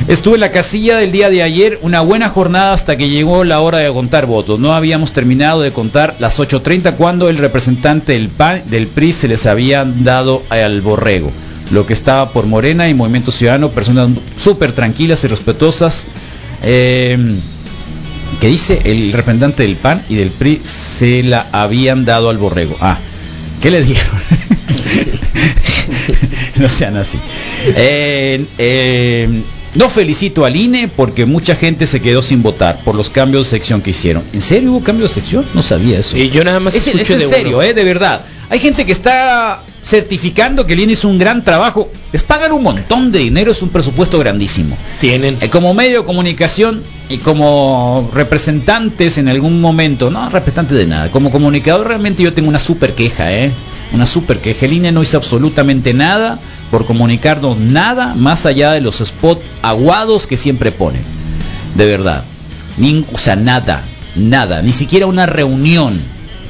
Estuve 0.08 0.36
en 0.36 0.42
la 0.42 0.52
casilla 0.52 0.98
del 0.98 1.12
día 1.12 1.30
de 1.30 1.44
ayer, 1.44 1.80
una 1.82 2.02
buena 2.02 2.28
jornada 2.28 2.74
hasta 2.74 2.98
que 2.98 3.10
llegó 3.10 3.44
la 3.44 3.62
hora 3.62 3.78
de 3.78 3.94
contar 3.94 4.26
votos. 4.26 4.60
No 4.60 4.74
habíamos 4.74 5.14
terminado 5.14 5.62
de 5.62 5.72
contar 5.72 6.16
las 6.20 6.40
8.30 6.40 6.96
cuando 6.96 7.30
el 7.30 7.38
representante 7.38 8.14
del, 8.14 8.28
PAN, 8.28 8.64
del 8.66 8.88
PRI 8.88 9.14
se 9.14 9.28
les 9.28 9.46
había 9.46 9.86
dado 9.86 10.44
al 10.50 10.82
borrego. 10.82 11.32
Lo 11.72 11.86
que 11.86 11.94
estaba 11.94 12.30
por 12.30 12.48
Morena 12.48 12.90
y 12.90 12.94
Movimiento 12.94 13.32
Ciudadano, 13.32 13.70
personas 13.70 14.10
súper 14.38 14.74
tranquilas 14.74 15.24
y 15.24 15.28
respetuosas. 15.28 16.04
Eh, 16.64 17.18
que 18.40 18.48
dice 18.48 18.82
el 18.86 19.12
representante 19.14 19.64
del 19.64 19.76
PAN 19.76 20.02
y 20.10 20.16
del 20.16 20.30
PRI 20.30 20.62
se 20.66 21.24
la 21.24 21.48
habían 21.52 22.06
dado 22.06 22.30
al 22.30 22.38
borrego. 22.38 22.76
Ah, 22.80 22.98
¿qué 23.62 23.72
le 23.72 23.84
dieron? 23.84 24.06
no 26.58 26.70
sean 26.70 26.98
así. 26.98 27.20
Eh, 27.76 28.46
eh, 28.58 29.42
no 29.76 29.90
felicito 29.90 30.46
al 30.46 30.56
INE 30.56 30.88
porque 30.88 31.26
mucha 31.26 31.56
gente 31.56 31.88
se 31.88 32.02
quedó 32.02 32.22
sin 32.22 32.44
votar 32.44 32.80
por 32.84 32.96
los 32.96 33.10
cambios 33.10 33.48
de 33.48 33.52
sección 33.58 33.82
que 33.82 33.92
hicieron. 33.92 34.24
¿En 34.34 34.42
serio 34.42 34.72
hubo 34.72 34.84
cambios 34.84 35.14
de 35.14 35.22
sección? 35.22 35.46
No 35.54 35.62
sabía 35.62 36.00
eso. 36.00 36.18
Y 36.18 36.30
yo 36.30 36.44
nada 36.44 36.60
más 36.60 36.76
Es, 36.76 36.88
es 36.88 37.10
en 37.10 37.20
de 37.20 37.28
serio, 37.28 37.58
uno. 37.58 37.62
eh, 37.64 37.74
de 37.74 37.84
verdad. 37.84 38.22
Hay 38.50 38.60
gente 38.60 38.86
que 38.86 38.92
está 38.92 39.64
certificando 39.84 40.66
que 40.66 40.74
el 40.74 40.82
INE 40.82 40.94
hizo 40.94 41.08
un 41.08 41.18
gran 41.18 41.44
trabajo. 41.44 41.90
Les 42.12 42.22
pagan 42.24 42.52
un 42.52 42.62
montón 42.64 43.12
de 43.12 43.20
dinero, 43.20 43.52
es 43.52 43.62
un 43.62 43.70
presupuesto 43.70 44.20
grandísimo. 44.20 44.78
Tienen. 45.02 45.38
Eh, 45.42 45.50
como 45.50 45.74
medio 45.74 46.02
de 46.02 46.06
comunicación 46.06 46.82
y 47.10 47.18
como 47.18 48.10
representantes 48.14 49.18
en 49.18 49.28
algún 49.28 49.60
momento, 49.62 50.10
no 50.12 50.30
representantes 50.30 50.78
de 50.78 50.86
nada, 50.86 51.10
como 51.10 51.32
comunicador 51.32 51.88
realmente 51.88 52.24
yo 52.24 52.34
tengo 52.34 52.50
una 52.50 52.60
super 52.60 52.94
queja, 52.94 53.34
¿eh? 53.34 53.52
Una 53.94 54.06
super 54.08 54.40
queja. 54.40 54.66
El 54.66 54.74
INE 54.74 54.92
no 54.92 55.04
hizo 55.04 55.18
absolutamente 55.18 55.94
nada 55.94 56.40
por 56.72 56.86
comunicarnos 56.86 57.58
nada 57.60 58.16
más 58.16 58.46
allá 58.46 58.72
de 58.72 58.82
los 58.82 58.98
spots 58.98 59.42
aguados 59.62 60.26
que 60.28 60.38
siempre 60.38 60.72
ponen. 60.72 61.04
De 61.76 61.86
verdad. 61.86 62.24
Nin- 62.80 63.06
o 63.14 63.18
sea, 63.20 63.36
nada, 63.36 63.84
nada, 64.16 64.62
ni 64.64 64.72
siquiera 64.72 65.06
una 65.06 65.28
reunión 65.28 65.94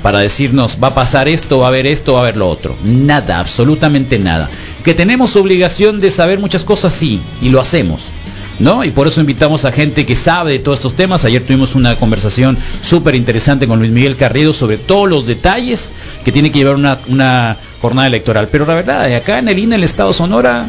para 0.01 0.19
decirnos 0.19 0.77
va 0.81 0.89
a 0.89 0.95
pasar 0.95 1.27
esto, 1.27 1.59
va 1.59 1.65
a 1.65 1.69
haber 1.69 1.85
esto, 1.85 2.13
va 2.13 2.19
a 2.19 2.21
haber 2.23 2.37
lo 2.37 2.49
otro. 2.49 2.75
Nada, 2.85 3.39
absolutamente 3.39 4.19
nada. 4.19 4.49
Que 4.85 4.93
tenemos 4.93 5.35
obligación 5.35 5.99
de 5.99 6.11
saber 6.11 6.39
muchas 6.39 6.63
cosas, 6.63 6.93
sí, 6.93 7.19
y 7.41 7.49
lo 7.49 7.59
hacemos. 7.59 8.11
¿No? 8.59 8.83
Y 8.83 8.91
por 8.91 9.07
eso 9.07 9.19
invitamos 9.19 9.65
a 9.65 9.71
gente 9.71 10.05
que 10.05 10.15
sabe 10.15 10.51
de 10.51 10.59
todos 10.59 10.77
estos 10.79 10.93
temas. 10.95 11.25
Ayer 11.25 11.41
tuvimos 11.43 11.73
una 11.75 11.95
conversación 11.95 12.57
súper 12.83 13.15
interesante 13.15 13.67
con 13.67 13.79
Luis 13.79 13.91
Miguel 13.91 14.15
Carrido 14.15 14.53
sobre 14.53 14.77
todos 14.77 15.09
los 15.09 15.25
detalles 15.25 15.89
que 16.23 16.31
tiene 16.31 16.51
que 16.51 16.59
llevar 16.59 16.75
una, 16.75 17.57
jornada 17.81 18.07
electoral. 18.07 18.47
Pero 18.51 18.65
la 18.65 18.75
verdad, 18.75 19.13
acá 19.15 19.39
en 19.39 19.49
el 19.49 19.57
INE, 19.59 19.75
el 19.75 19.83
Estado 19.83 20.13
Sonora, 20.13 20.67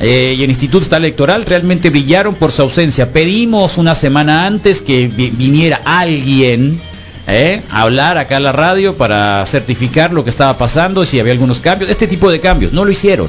eh, 0.00 0.34
y 0.38 0.42
el 0.42 0.48
Instituto 0.50 0.96
Electoral 0.96 1.44
realmente 1.44 1.90
brillaron 1.90 2.34
por 2.34 2.52
su 2.52 2.62
ausencia. 2.62 3.12
Pedimos 3.12 3.76
una 3.76 3.94
semana 3.94 4.46
antes 4.46 4.80
que 4.80 5.06
vi- 5.06 5.28
viniera 5.30 5.80
alguien 5.84 6.80
eh, 7.28 7.60
a 7.70 7.82
hablar 7.82 8.16
acá 8.16 8.38
a 8.38 8.40
la 8.40 8.50
radio 8.52 8.94
para 8.96 9.44
certificar 9.46 10.12
lo 10.12 10.24
que 10.24 10.30
estaba 10.30 10.56
pasando 10.56 11.04
si 11.04 11.20
había 11.20 11.34
algunos 11.34 11.60
cambios. 11.60 11.90
Este 11.90 12.06
tipo 12.06 12.30
de 12.30 12.40
cambios. 12.40 12.72
No 12.72 12.84
lo 12.86 12.90
hicieron. 12.90 13.28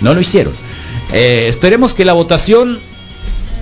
No 0.00 0.12
lo 0.12 0.20
hicieron. 0.20 0.52
Eh, 1.12 1.46
esperemos 1.48 1.94
que 1.94 2.04
la 2.04 2.14
votación 2.14 2.80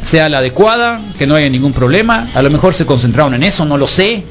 sea 0.02 0.28
la 0.28 0.38
adecuada, 0.38 1.00
que 1.18 1.26
no 1.26 1.34
haya 1.34 1.48
ningún 1.48 1.72
problema. 1.72 2.28
A 2.34 2.42
lo 2.42 2.50
mejor 2.50 2.74
se 2.74 2.86
concentraron 2.86 3.34
en 3.34 3.42
eso, 3.42 3.64
no 3.64 3.76
lo 3.76 3.86
sé. 3.86 4.22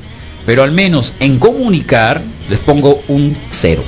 Pero 0.46 0.64
al 0.64 0.72
menos 0.72 1.14
en 1.20 1.38
comunicar 1.38 2.22
les 2.50 2.60
pongo 2.60 3.02
un 3.08 3.36
cero. 3.50 3.84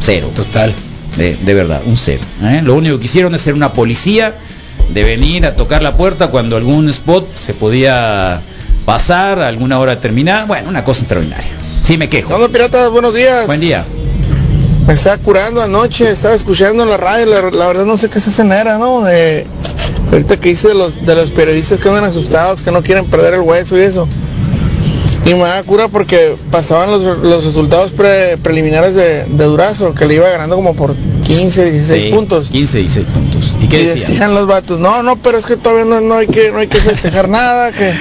Cero. 0.00 0.30
Total. 0.34 0.72
De, 1.16 1.36
de 1.36 1.54
verdad, 1.54 1.82
un 1.84 1.96
cero. 1.96 2.22
¿eh? 2.42 2.62
Lo 2.64 2.74
único 2.74 2.98
que 2.98 3.04
hicieron 3.04 3.34
es 3.34 3.42
ser 3.42 3.54
una 3.54 3.72
policía 3.72 4.34
de 4.94 5.02
venir 5.02 5.44
a 5.44 5.54
tocar 5.54 5.82
la 5.82 5.96
puerta 5.96 6.28
cuando 6.28 6.56
algún 6.56 6.88
spot 6.88 7.36
se 7.36 7.52
podía 7.52 8.40
pasar 8.86 9.40
a 9.40 9.48
alguna 9.48 9.78
hora 9.78 9.94
determinada. 9.94 10.46
Bueno, 10.46 10.68
una 10.68 10.84
cosa 10.84 11.00
extraordinaria. 11.00 11.50
Sí 11.84 11.98
me 11.98 12.08
quejo. 12.08 12.34
Hola 12.34 12.48
piratas, 12.48 12.90
buenos 12.90 13.12
días. 13.12 13.46
Buen 13.46 13.60
día. 13.60 13.84
Me 14.86 14.94
estaba 14.94 15.16
curando 15.18 15.62
anoche, 15.62 16.10
estaba 16.10 16.34
escuchando 16.34 16.84
la 16.84 16.96
radio, 16.96 17.26
la, 17.26 17.50
la 17.50 17.66
verdad 17.66 17.84
no 17.84 17.96
sé 17.96 18.08
qué 18.08 18.18
se 18.18 18.42
era, 18.42 18.78
¿no? 18.78 19.02
De, 19.02 19.46
ahorita 20.12 20.38
que 20.38 20.50
hice 20.50 20.68
de 20.68 20.74
los, 20.74 21.04
de 21.04 21.14
los 21.14 21.30
periodistas 21.30 21.82
que 21.82 21.88
andan 21.88 22.04
asustados, 22.04 22.62
que 22.62 22.70
no 22.70 22.82
quieren 22.82 23.06
perder 23.06 23.34
el 23.34 23.40
hueso 23.40 23.76
y 23.76 23.80
eso. 23.80 24.06
Y 25.24 25.34
me 25.34 25.42
da 25.44 25.62
cura 25.62 25.86
porque 25.86 26.34
pasaban 26.50 26.90
los, 26.90 27.04
los 27.18 27.44
resultados 27.44 27.92
pre- 27.92 28.36
preliminares 28.38 28.94
de, 28.96 29.24
de 29.24 29.44
Durazo, 29.44 29.94
que 29.94 30.04
le 30.06 30.14
iba 30.14 30.28
ganando 30.28 30.56
como 30.56 30.74
por 30.74 30.94
15, 31.24 31.70
16 31.70 32.02
Sí, 32.02 32.10
puntos. 32.10 32.50
15, 32.50 32.78
16 32.78 33.06
puntos. 33.06 33.52
¿Y 33.62 33.68
qué 33.68 33.82
y 33.82 33.86
decían? 33.86 34.10
decían 34.10 34.34
los 34.34 34.46
vatos, 34.48 34.80
no, 34.80 35.02
no, 35.04 35.14
pero 35.16 35.38
es 35.38 35.46
que 35.46 35.56
todavía 35.56 35.84
no, 35.84 36.00
no 36.00 36.16
hay 36.16 36.26
que 36.26 36.50
no 36.50 36.58
hay 36.58 36.66
que 36.66 36.80
festejar 36.80 37.28
nada, 37.28 37.70
que 37.70 37.92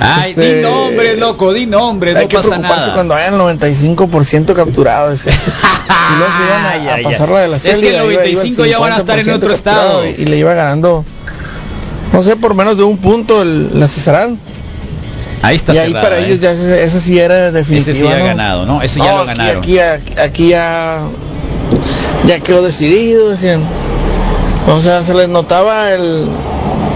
Ay, 0.00 0.30
este, 0.30 0.56
di 0.56 0.62
nombres, 0.62 1.18
loco, 1.18 1.52
di 1.52 1.66
nombres, 1.66 2.16
hay 2.16 2.24
no 2.24 2.28
que 2.30 2.36
pasa 2.36 2.48
preocuparse 2.48 2.80
nada. 2.80 2.94
cuando 2.94 3.14
hayan 3.14 3.34
95% 3.38 4.54
capturados. 4.54 5.22
decía. 5.22 5.32
y 6.14 6.18
luego 6.18 6.32
se 6.38 6.44
iban 6.44 6.64
a, 6.64 6.70
Ay, 6.70 6.88
a 6.88 6.94
ay, 6.94 7.04
pasarla 7.04 7.40
de 7.40 7.48
la 7.48 7.56
Es 7.58 7.62
que 7.62 7.70
el 7.72 7.84
iba- 7.84 7.90
iba 8.04 8.04
95 8.22 8.64
ya 8.64 8.78
van 8.78 8.92
a 8.94 8.96
estar 8.96 9.18
en 9.18 9.26
50% 9.26 9.34
otro 9.36 9.52
estado. 9.52 10.06
Y, 10.06 10.14
y 10.16 10.24
le 10.24 10.38
iba 10.38 10.54
ganando, 10.54 11.04
no 12.14 12.22
sé, 12.22 12.36
por 12.36 12.54
menos 12.54 12.76
de 12.78 12.84
un 12.84 12.96
punto 12.96 13.42
el, 13.42 13.78
la 13.78 13.86
Cesarán. 13.88 14.38
Ahí 15.42 15.56
está 15.56 15.74
y 15.74 15.78
ahí 15.78 15.92
para 15.92 16.18
¿eh? 16.18 16.24
ellos 16.26 16.40
ya 16.40 16.52
ese, 16.52 17.00
sí 17.00 17.18
era 17.18 17.52
definitivo. 17.52 17.90
Ese 17.90 18.00
sí 18.00 18.06
ha 18.06 18.18
¿no? 18.18 18.24
ganado, 18.24 18.64
¿no? 18.66 18.80
Ese 18.80 18.98
ya 19.00 19.12
lo 19.12 19.18
aquí- 19.18 19.26
ganaron. 19.26 19.62
Aquí, 19.62 19.78
aquí, 19.78 20.12
aquí 20.18 20.48
ya, 20.48 21.02
ya 22.26 22.40
quedó 22.40 22.62
decidido, 22.62 23.30
decían. 23.30 23.60
O 24.68 24.80
sea, 24.80 25.04
se 25.04 25.12
les 25.12 25.28
notaba 25.28 25.92
el, 25.92 26.24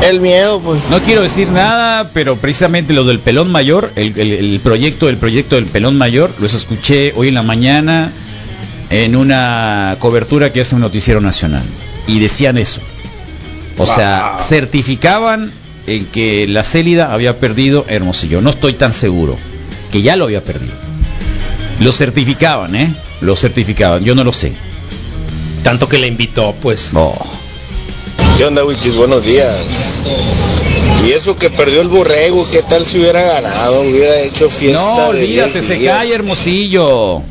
el 0.08 0.20
miedo, 0.22 0.60
pues. 0.60 0.88
No 0.88 1.00
quiero 1.00 1.20
decir 1.22 1.48
nada, 1.50 2.08
pero 2.14 2.36
precisamente 2.36 2.94
lo 2.94 3.04
del 3.04 3.18
pelón 3.18 3.52
mayor, 3.52 3.90
el, 3.96 4.18
el- 4.18 4.32
el 4.32 4.60
proyecto, 4.60 5.10
el 5.10 5.18
proyecto 5.18 5.56
del 5.56 5.66
pelón 5.66 5.98
mayor, 5.98 6.30
los 6.38 6.54
escuché 6.54 7.12
hoy 7.16 7.28
en 7.28 7.34
la 7.34 7.42
mañana 7.42 8.10
en 8.88 9.14
una 9.16 9.96
cobertura 9.98 10.50
que 10.54 10.62
hace 10.62 10.74
un 10.74 10.80
noticiero 10.80 11.20
nacional. 11.20 11.62
Y 12.06 12.20
decían 12.20 12.56
eso. 12.56 12.80
O 13.78 13.86
sea, 13.86 14.38
certificaban 14.42 15.52
en 15.86 16.04
que 16.06 16.46
la 16.46 16.64
Célida 16.64 17.12
había 17.12 17.38
perdido 17.38 17.84
Hermosillo. 17.88 18.40
No 18.40 18.50
estoy 18.50 18.74
tan 18.74 18.92
seguro. 18.92 19.38
Que 19.92 20.02
ya 20.02 20.16
lo 20.16 20.24
había 20.24 20.42
perdido. 20.42 20.74
Lo 21.80 21.92
certificaban, 21.92 22.74
¿eh? 22.74 22.92
Lo 23.20 23.36
certificaban. 23.36 24.04
Yo 24.04 24.14
no 24.14 24.24
lo 24.24 24.32
sé. 24.32 24.52
Tanto 25.62 25.88
que 25.88 25.98
le 25.98 26.06
invitó, 26.06 26.54
pues. 26.60 26.92
¿Qué 28.36 28.44
onda, 28.44 28.64
Wikis? 28.64 28.96
Buenos 28.96 29.24
días. 29.24 30.04
Y 31.06 31.12
eso 31.12 31.36
que 31.36 31.48
perdió 31.48 31.80
el 31.80 31.88
borrego, 31.88 32.46
¿qué 32.50 32.62
tal 32.62 32.84
si 32.84 32.98
hubiera 32.98 33.22
ganado? 33.22 33.80
Hubiera 33.80 34.20
hecho 34.20 34.50
fiesta 34.50 34.82
No, 34.82 35.12
de 35.12 35.20
olvídate, 35.20 35.60
10 35.60 35.64
se 35.64 35.84
cae 35.84 36.12
Hermosillo. 36.12 37.22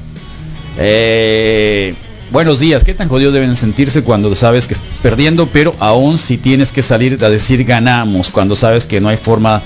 Eh, 0.77 1.93
buenos 2.31 2.59
días, 2.59 2.83
¿qué 2.83 2.93
tan 2.93 3.09
jodidos 3.09 3.33
deben 3.33 3.55
sentirse 3.55 4.03
cuando 4.03 4.35
sabes 4.35 4.67
que 4.67 4.73
estás 4.73 4.87
perdiendo, 5.01 5.47
pero 5.47 5.75
aún 5.79 6.17
si 6.17 6.37
tienes 6.37 6.71
que 6.71 6.83
salir 6.83 7.23
a 7.23 7.29
decir 7.29 7.63
ganamos, 7.63 8.29
cuando 8.29 8.55
sabes 8.55 8.85
que 8.85 8.99
no 8.99 9.09
hay 9.09 9.17
forma 9.17 9.61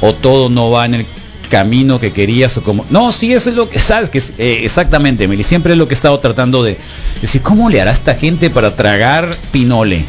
o 0.00 0.14
todo 0.14 0.48
no 0.48 0.70
va 0.70 0.86
en 0.86 0.94
el 0.94 1.06
camino 1.50 2.00
que 2.00 2.12
querías 2.12 2.56
o 2.56 2.62
como... 2.62 2.84
No, 2.90 3.12
sí, 3.12 3.32
eso 3.32 3.50
es 3.50 3.56
lo 3.56 3.68
que 3.68 3.78
sabes 3.78 4.10
que 4.10 4.18
es, 4.18 4.32
eh, 4.38 4.60
exactamente, 4.64 5.28
Meli, 5.28 5.44
siempre 5.44 5.72
es 5.72 5.78
lo 5.78 5.88
que 5.88 5.94
he 5.94 5.96
estado 5.96 6.18
tratando 6.18 6.62
de 6.62 6.76
decir, 7.20 7.42
¿cómo 7.42 7.68
le 7.68 7.80
hará 7.80 7.92
esta 7.92 8.14
gente 8.14 8.50
para 8.50 8.74
tragar 8.74 9.36
pinole? 9.52 10.04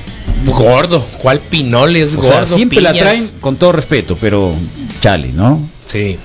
Gordo, 0.45 1.06
¿cuál 1.22 1.39
pinole 1.39 2.01
es 2.01 2.14
O 2.16 2.18
gordo? 2.18 2.30
sea, 2.30 2.45
siempre 2.45 2.82
la 2.82 2.93
traen 2.93 3.30
con 3.41 3.58
todo 3.58 3.72
respeto, 3.72 4.18
pero 4.20 4.53
chale, 5.01 5.32
¿no? 5.34 5.60
Sí. 5.86 6.18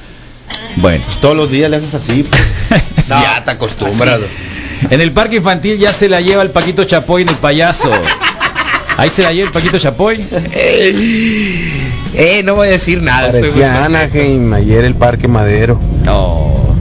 Bueno. 0.76 1.04
todos 1.20 1.36
los 1.36 1.50
días 1.50 1.70
le 1.70 1.76
haces 1.76 1.94
así. 1.94 2.24
ya 3.08 3.44
te 3.44 3.50
acostumbras. 3.50 4.20
En 4.88 5.00
el 5.00 5.12
parque 5.12 5.36
infantil 5.36 5.78
ya 5.78 5.92
se 5.92 6.08
la 6.08 6.20
lleva 6.20 6.42
el 6.42 6.50
Paquito 6.50 6.84
Chapoy 6.84 7.22
en 7.22 7.28
el 7.28 7.36
payaso. 7.36 7.90
Ahí 8.96 9.10
se 9.10 9.22
la 9.22 9.32
lleva 9.32 9.48
el 9.48 9.52
Paquito 9.52 9.78
Chapoy. 9.78 10.24
Eh, 12.14 12.42
no 12.44 12.54
voy 12.54 12.68
a 12.68 12.70
decir 12.72 13.02
nada. 13.02 13.30
Parecía 13.30 13.84
Anaheim 13.84 14.52
ayer 14.54 14.84
el 14.84 14.94
Parque 14.94 15.28
Madero. 15.28 15.78
No. 16.04 16.76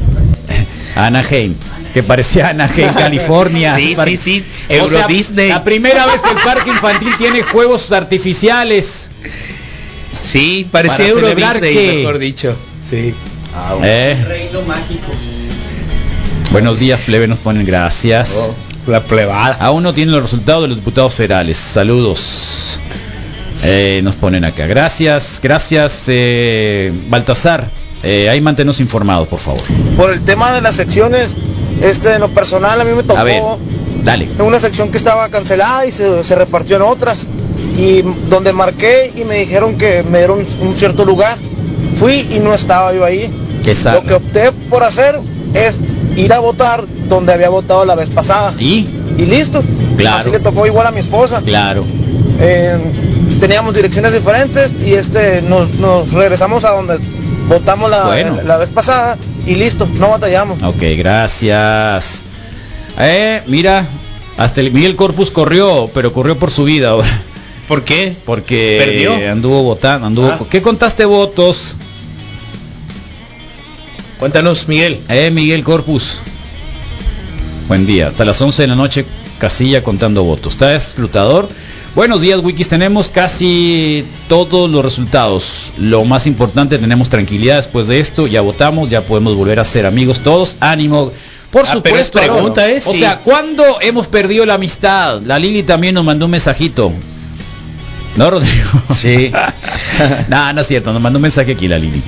Anaheim. 0.95 1.55
Que 1.93 2.03
parecía 2.03 2.49
Anaheim, 2.49 2.93
California. 2.93 3.75
Sí, 3.75 3.93
Par- 3.95 4.07
sí, 4.07 4.17
sí. 4.17 4.43
O 4.69 4.73
Euro 4.73 4.89
sea, 4.97 5.07
Disney. 5.07 5.49
La 5.49 5.63
primera 5.63 6.05
vez 6.05 6.21
que 6.21 6.29
el 6.29 6.37
parque 6.37 6.69
infantil 6.69 7.09
tiene 7.17 7.41
juegos 7.41 7.91
artificiales. 7.91 9.09
Sí, 10.21 10.67
parecía 10.71 11.07
Euro 11.07 11.33
Disney, 11.33 11.73
que- 11.73 11.93
mejor 11.97 12.19
dicho. 12.19 12.55
Sí. 12.87 13.13
Eh. 13.83 14.25
Reino 14.27 14.61
mágico. 14.63 15.11
Buenos 16.51 16.79
días, 16.79 17.01
plebe, 17.05 17.27
nos 17.27 17.39
ponen 17.39 17.65
gracias. 17.65 18.49
la 18.87 19.01
plebada. 19.01 19.57
Aún 19.59 19.83
no 19.83 19.93
tienen 19.93 20.13
los 20.13 20.23
resultados 20.23 20.63
de 20.63 20.69
los 20.69 20.77
diputados 20.77 21.13
federales. 21.13 21.57
Saludos. 21.57 22.79
Eh, 23.63 24.01
nos 24.03 24.15
ponen 24.15 24.45
acá. 24.45 24.65
Gracias, 24.67 25.39
gracias, 25.43 26.05
eh, 26.07 26.91
Baltasar. 27.09 27.67
Eh, 28.01 28.29
ahí 28.29 28.41
manténnos 28.41 28.79
informados, 28.79 29.27
por 29.27 29.39
favor. 29.39 29.61
Por 29.97 30.11
el 30.11 30.21
tema 30.21 30.53
de 30.53 30.61
las 30.61 30.75
secciones, 30.75 31.35
este, 31.83 32.13
en 32.13 32.21
lo 32.21 32.29
personal 32.29 32.79
a 32.79 32.83
mí 32.83 32.91
me 32.95 33.03
tocó 33.03 33.19
A 33.19 33.23
ver, 33.23 33.43
dale. 34.03 34.25
en 34.25 34.41
una 34.41 34.59
sección 34.59 34.89
que 34.89 34.97
estaba 34.97 35.27
cancelada 35.29 35.85
y 35.85 35.91
se, 35.91 36.23
se 36.23 36.35
repartió 36.35 36.77
en 36.77 36.81
otras. 36.83 37.27
Y 37.77 38.01
donde 38.29 38.53
marqué 38.53 39.11
y 39.15 39.23
me 39.25 39.35
dijeron 39.35 39.77
que 39.77 40.03
me 40.09 40.17
dieron 40.19 40.39
un 40.61 40.75
cierto 40.75 41.05
lugar. 41.05 41.37
Fui 41.93 42.27
y 42.31 42.39
no 42.39 42.53
estaba 42.55 42.93
yo 42.93 43.03
ahí. 43.05 43.29
Lo 43.93 44.03
que 44.03 44.13
opté 44.15 44.51
por 44.69 44.83
hacer 44.83 45.19
es 45.53 45.81
ir 46.19 46.33
a 46.33 46.39
votar 46.39 46.85
donde 47.07 47.33
había 47.33 47.49
votado 47.49 47.85
la 47.85 47.95
vez 47.95 48.09
pasada. 48.09 48.53
¿Y? 48.59 48.87
Y 49.17 49.25
listo. 49.25 49.61
Claro. 49.97 50.17
Así 50.19 50.29
le 50.29 50.39
tocó 50.39 50.65
igual 50.65 50.87
a 50.87 50.91
mi 50.91 50.99
esposa. 50.99 51.41
Claro. 51.41 51.83
Eh, 52.39 52.77
teníamos 53.39 53.73
direcciones 53.73 54.13
diferentes 54.13 54.71
y 54.85 54.93
este 54.93 55.41
nos, 55.41 55.73
nos 55.75 56.11
regresamos 56.13 56.63
a 56.63 56.69
donde 56.71 56.97
votamos 57.47 57.89
la, 57.89 58.05
Bueno. 58.05 58.35
la, 58.37 58.43
la 58.43 58.57
vez 58.57 58.69
pasada 58.69 59.17
y 59.45 59.55
listo, 59.55 59.87
no 59.97 60.09
batallamos. 60.11 60.61
Ok, 60.63 60.83
gracias. 60.97 62.21
Eh, 62.99 63.41
mira, 63.47 63.85
hasta 64.37 64.61
el 64.61 64.71
Miguel 64.71 64.95
Corpus 64.95 65.31
corrió, 65.31 65.89
pero 65.93 66.13
corrió 66.13 66.37
por 66.37 66.51
su 66.51 66.63
vida 66.63 66.89
ahora. 66.89 67.07
¿Por 67.67 67.83
qué? 67.83 68.15
Porque 68.25 68.81
¿Perdió? 68.83 69.31
anduvo 69.31 69.63
votando, 69.63 70.07
anduvo. 70.07 70.29
Ah. 70.29 70.39
¿Qué 70.49 70.61
contaste 70.61 71.05
votos? 71.05 71.75
Cuéntanos, 74.19 74.67
Miguel. 74.67 74.99
Eh, 75.09 75.31
Miguel 75.31 75.63
Corpus. 75.63 76.17
Buen 77.67 77.85
día. 77.85 78.07
Hasta 78.07 78.25
las 78.25 78.41
11 78.41 78.63
de 78.63 78.67
la 78.67 78.75
noche, 78.75 79.05
casilla 79.39 79.83
contando 79.83 80.23
votos. 80.23 80.53
¿Está 80.53 80.75
escrutador? 80.75 81.47
Buenos 81.95 82.21
días, 82.21 82.39
Wikis. 82.43 82.67
Tenemos 82.67 83.09
casi 83.09 84.03
todos 84.27 84.69
los 84.69 84.83
resultados. 84.83 85.71
Lo 85.77 86.03
más 86.05 86.27
importante, 86.27 86.77
tenemos 86.77 87.09
tranquilidad 87.09 87.57
después 87.57 87.87
de 87.87 87.99
esto. 87.99 88.27
Ya 88.27 88.41
votamos, 88.41 88.89
ya 88.89 89.01
podemos 89.01 89.35
volver 89.35 89.59
a 89.59 89.65
ser 89.65 89.85
amigos 89.85 90.19
todos. 90.19 90.55
Ánimo. 90.59 91.11
Por 91.51 91.65
Ah, 91.65 91.79
pero 91.81 91.97
es 91.97 92.07
supuesto. 92.07 92.19
pregunta, 92.19 92.61
Aaron. 92.63 92.75
¿eh? 92.77 92.81
O 92.85 92.93
Sí. 92.93 92.99
sea, 92.99 93.19
¿cuándo 93.19 93.63
hemos 93.81 94.05
perdido 94.07 94.45
la 94.45 94.55
amistad? 94.55 95.21
La 95.21 95.39
Lili 95.39 95.63
también 95.63 95.95
nos 95.95 96.03
mandó 96.03 96.25
un 96.25 96.31
mensajito. 96.31 96.91
¿No, 98.17 98.29
Rodrigo? 98.29 98.69
Sí. 98.99 99.31
no, 100.29 100.53
no 100.53 100.61
es 100.61 100.67
cierto. 100.67 100.91
Nos 100.93 101.01
mandó 101.01 101.17
un 101.17 101.23
mensaje 101.23 101.53
aquí 101.53 101.67
la 101.67 101.77
Lili. 101.79 102.01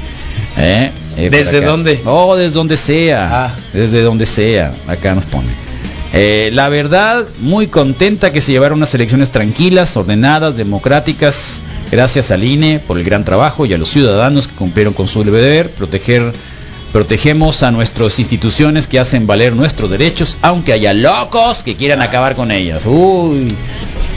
¿Eh? 0.57 0.91
Eh, 1.17 1.29
¿Desde 1.29 1.61
dónde? 1.61 2.01
Oh, 2.05 2.35
desde 2.35 2.53
donde 2.53 2.77
sea. 2.77 3.55
Desde 3.73 4.01
donde 4.01 4.25
sea. 4.25 4.73
Acá 4.87 5.15
nos 5.15 5.25
pone. 5.25 5.49
Eh, 6.13 6.49
la 6.53 6.67
verdad, 6.67 7.25
muy 7.39 7.67
contenta 7.67 8.33
que 8.33 8.41
se 8.41 8.51
llevaron 8.51 8.79
unas 8.79 8.93
elecciones 8.93 9.29
tranquilas, 9.29 9.95
ordenadas, 9.95 10.57
democráticas, 10.57 11.61
gracias 11.89 12.31
al 12.31 12.43
INE 12.43 12.79
por 12.79 12.97
el 12.97 13.05
gran 13.05 13.23
trabajo 13.23 13.65
y 13.65 13.73
a 13.73 13.77
los 13.77 13.89
ciudadanos 13.89 14.47
que 14.47 14.55
cumplieron 14.55 14.93
con 14.93 15.07
su 15.07 15.23
deber, 15.23 15.69
proteger, 15.69 16.33
protegemos 16.91 17.63
a 17.63 17.71
nuestras 17.71 18.19
instituciones 18.19 18.87
que 18.87 18.99
hacen 18.99 19.27
valer 19.27 19.53
nuestros 19.55 19.89
derechos, 19.89 20.37
aunque 20.41 20.73
haya 20.73 20.93
locos 20.93 21.63
que 21.63 21.75
quieran 21.75 22.01
acabar 22.01 22.35
con 22.35 22.51
ellas. 22.51 22.85
Uy, 22.85 23.53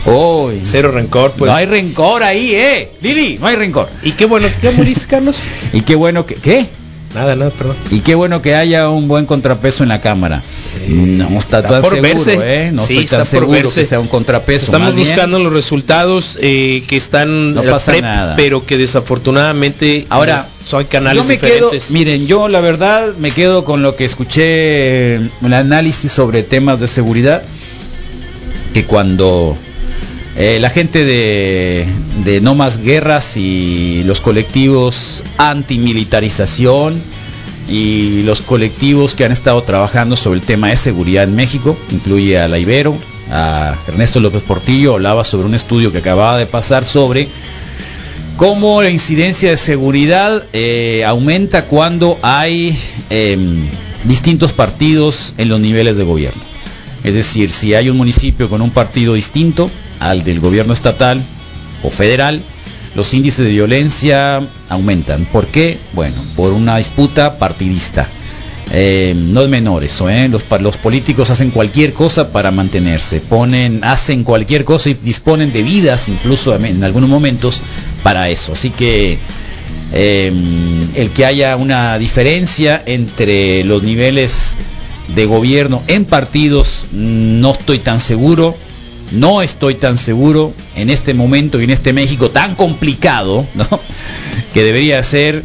uy. 0.07 0.61
Cero 0.65 0.91
rencor, 0.93 1.33
pues. 1.33 1.51
No 1.51 1.57
hay 1.57 1.67
rencor 1.67 2.23
ahí, 2.23 2.53
eh. 2.55 2.91
Lili, 3.01 3.39
no 3.41 3.47
hay 3.47 3.57
rencor. 3.57 3.89
Y 4.03 4.13
qué 4.13 4.25
bueno, 4.27 4.49
¿qué 4.61 4.71
morís, 4.73 5.07
Carlos? 5.07 5.39
Y 5.73 5.83
qué 5.83 5.95
bueno 5.95 6.27
que, 6.27 6.35
¿qué? 6.35 6.67
Nada, 7.15 7.37
nada, 7.37 7.53
perdón. 7.53 7.77
Y 7.93 8.01
qué 8.01 8.17
bueno 8.17 8.43
que 8.43 8.57
haya 8.57 8.89
un 8.89 9.07
buen 9.07 9.25
contrapeso 9.25 9.85
en 9.85 9.89
la 9.91 10.01
cámara. 10.01 10.43
No 10.89 11.27
está, 11.39 11.59
Está 11.59 11.63
tan 11.71 11.81
por 11.83 11.93
seguro, 11.93 12.03
verse. 12.13 12.39
¿eh? 12.43 12.73
No 12.73 12.85
Sí, 12.85 12.95
estoy 12.99 13.19
tan 13.19 13.25
seguro 13.25 13.53
verse. 13.53 13.81
que 13.83 13.87
sea 13.87 14.01
un 14.01 14.09
contrapeso. 14.09 14.65
Estamos 14.67 14.97
bien, 14.97 15.07
buscando 15.09 15.39
los 15.39 15.53
resultados 15.53 16.37
eh, 16.43 16.83
que 16.89 16.97
están 16.97 17.55
No 17.55 17.63
la 17.63 17.71
pasa 17.71 17.93
prep, 17.93 18.03
nada. 18.03 18.35
pero 18.35 18.67
que 18.67 18.77
desafortunadamente 18.79 20.07
Ahora, 20.11 20.39
no, 20.39 20.54
son 20.75 20.85
canales 20.87 21.23
yo 21.23 21.29
me 21.29 21.35
diferentes. 21.35 21.85
quedo, 21.85 21.95
miren, 21.95 22.27
yo 22.27 22.49
la 22.49 22.61
verdad 22.61 23.15
me 23.21 23.31
quedo 23.31 23.65
con 23.65 23.83
lo 23.83 23.95
que 23.95 24.05
escuché, 24.05 25.15
el 25.15 25.53
análisis 25.53 26.11
sobre 26.11 26.43
temas 26.43 26.81
de 26.81 26.89
seguridad, 26.89 27.43
que 28.73 28.85
cuando 28.85 29.57
eh, 30.37 30.59
la 30.61 30.71
gente 30.71 31.05
de, 31.05 31.87
de 32.25 32.41
No 32.41 32.57
Más 32.57 32.79
Guerras 32.79 33.37
y 33.37 34.03
los 34.05 34.21
colectivos 34.21 35.23
antimilitarización 35.39 37.01
y 37.69 38.23
los 38.25 38.41
colectivos 38.41 39.15
que 39.15 39.25
han 39.25 39.31
estado 39.31 39.63
trabajando 39.63 40.17
sobre 40.17 40.41
el 40.41 40.45
tema 40.45 40.71
de 40.71 40.77
seguridad 40.77 41.23
en 41.23 41.37
México, 41.37 41.77
incluye 41.93 42.37
a 42.41 42.49
la 42.49 42.59
Ibero, 42.59 42.99
a 43.31 43.77
Ernesto 43.87 44.19
López 44.19 44.43
Portillo, 44.43 44.95
hablaba 44.95 45.23
sobre 45.23 45.47
un 45.47 45.55
estudio 45.55 45.93
que 45.93 45.99
acababa 45.99 46.37
de 46.37 46.47
pasar 46.47 46.85
sobre 46.85 47.29
cómo 48.37 48.83
la 48.83 48.91
incidencia 48.91 49.51
de 49.51 49.57
seguridad 49.57 50.45
eh, 50.53 51.05
aumenta 51.07 51.67
cuando 51.67 52.19
hay 52.23 52.77
em, 53.11 53.67
distintos 54.05 54.53
partidos 54.53 55.35
en 55.39 55.49
los 55.49 55.61
niveles 55.61 55.97
de 55.97 56.05
gobierno. 56.05 56.43
Es 57.05 57.15
decir, 57.15 57.53
si 57.53 57.75
hay 57.75 57.91
un 57.91 57.97
municipio 57.97 58.49
con 58.49 58.63
un 58.63 58.71
partido 58.71 59.15
distinto 59.15 59.71
al 60.01 60.25
del 60.25 60.41
gobierno 60.41 60.73
estatal 60.73 61.23
o 61.83 61.91
federal, 61.91 62.43
los 62.95 63.13
índices 63.13 63.45
de 63.45 63.53
violencia 63.53 64.43
aumentan. 64.69 65.27
¿Por 65.27 65.47
qué? 65.47 65.79
Bueno, 65.93 66.17
por 66.37 66.53
una 66.53 66.79
disputa 66.79 67.39
partidista. 67.39 68.09
Eh, 68.73 69.15
no 69.15 69.43
es 69.43 69.49
menor 69.51 69.85
eso, 69.85 70.09
¿eh? 70.09 70.29
los, 70.29 70.43
los 70.61 70.77
políticos 70.79 71.31
hacen 71.31 71.51
cualquier 71.51 71.93
cosa 71.93 72.33
para 72.33 72.51
mantenerse, 72.51 73.21
ponen, 73.21 73.85
hacen 73.85 74.25
cualquier 74.25 74.65
cosa 74.65 74.91
y 74.91 74.95
disponen 74.95 75.53
de 75.53 75.63
vidas, 75.63 76.09
incluso 76.09 76.57
en 76.57 76.83
algunos 76.83 77.11
momentos, 77.11 77.61
para 78.05 78.29
eso. 78.29 78.53
Así 78.53 78.71
que 78.71 79.19
eh, 79.93 80.33
el 80.95 81.11
que 81.11 81.27
haya 81.27 81.57
una 81.57 81.99
diferencia 81.99 82.81
entre 82.87 83.65
los 83.65 83.83
niveles 83.83 84.57
de 85.09 85.27
gobierno 85.27 85.83
en 85.89 86.05
partidos, 86.05 86.87
no 86.93 87.51
estoy 87.51 87.81
tan 87.81 87.99
seguro. 87.99 88.55
no 89.13 89.43
estoy 89.43 89.75
tan 89.75 89.99
seguro 89.99 90.53
en 90.77 90.89
este 90.89 91.13
momento 91.13 91.61
y 91.61 91.65
en 91.65 91.71
este 91.71 91.93
México 91.93 92.31
tan 92.31 92.55
complicado, 92.55 93.47
¿no? 93.55 93.69
que 94.55 94.63
debería 94.63 95.03
ser 95.03 95.45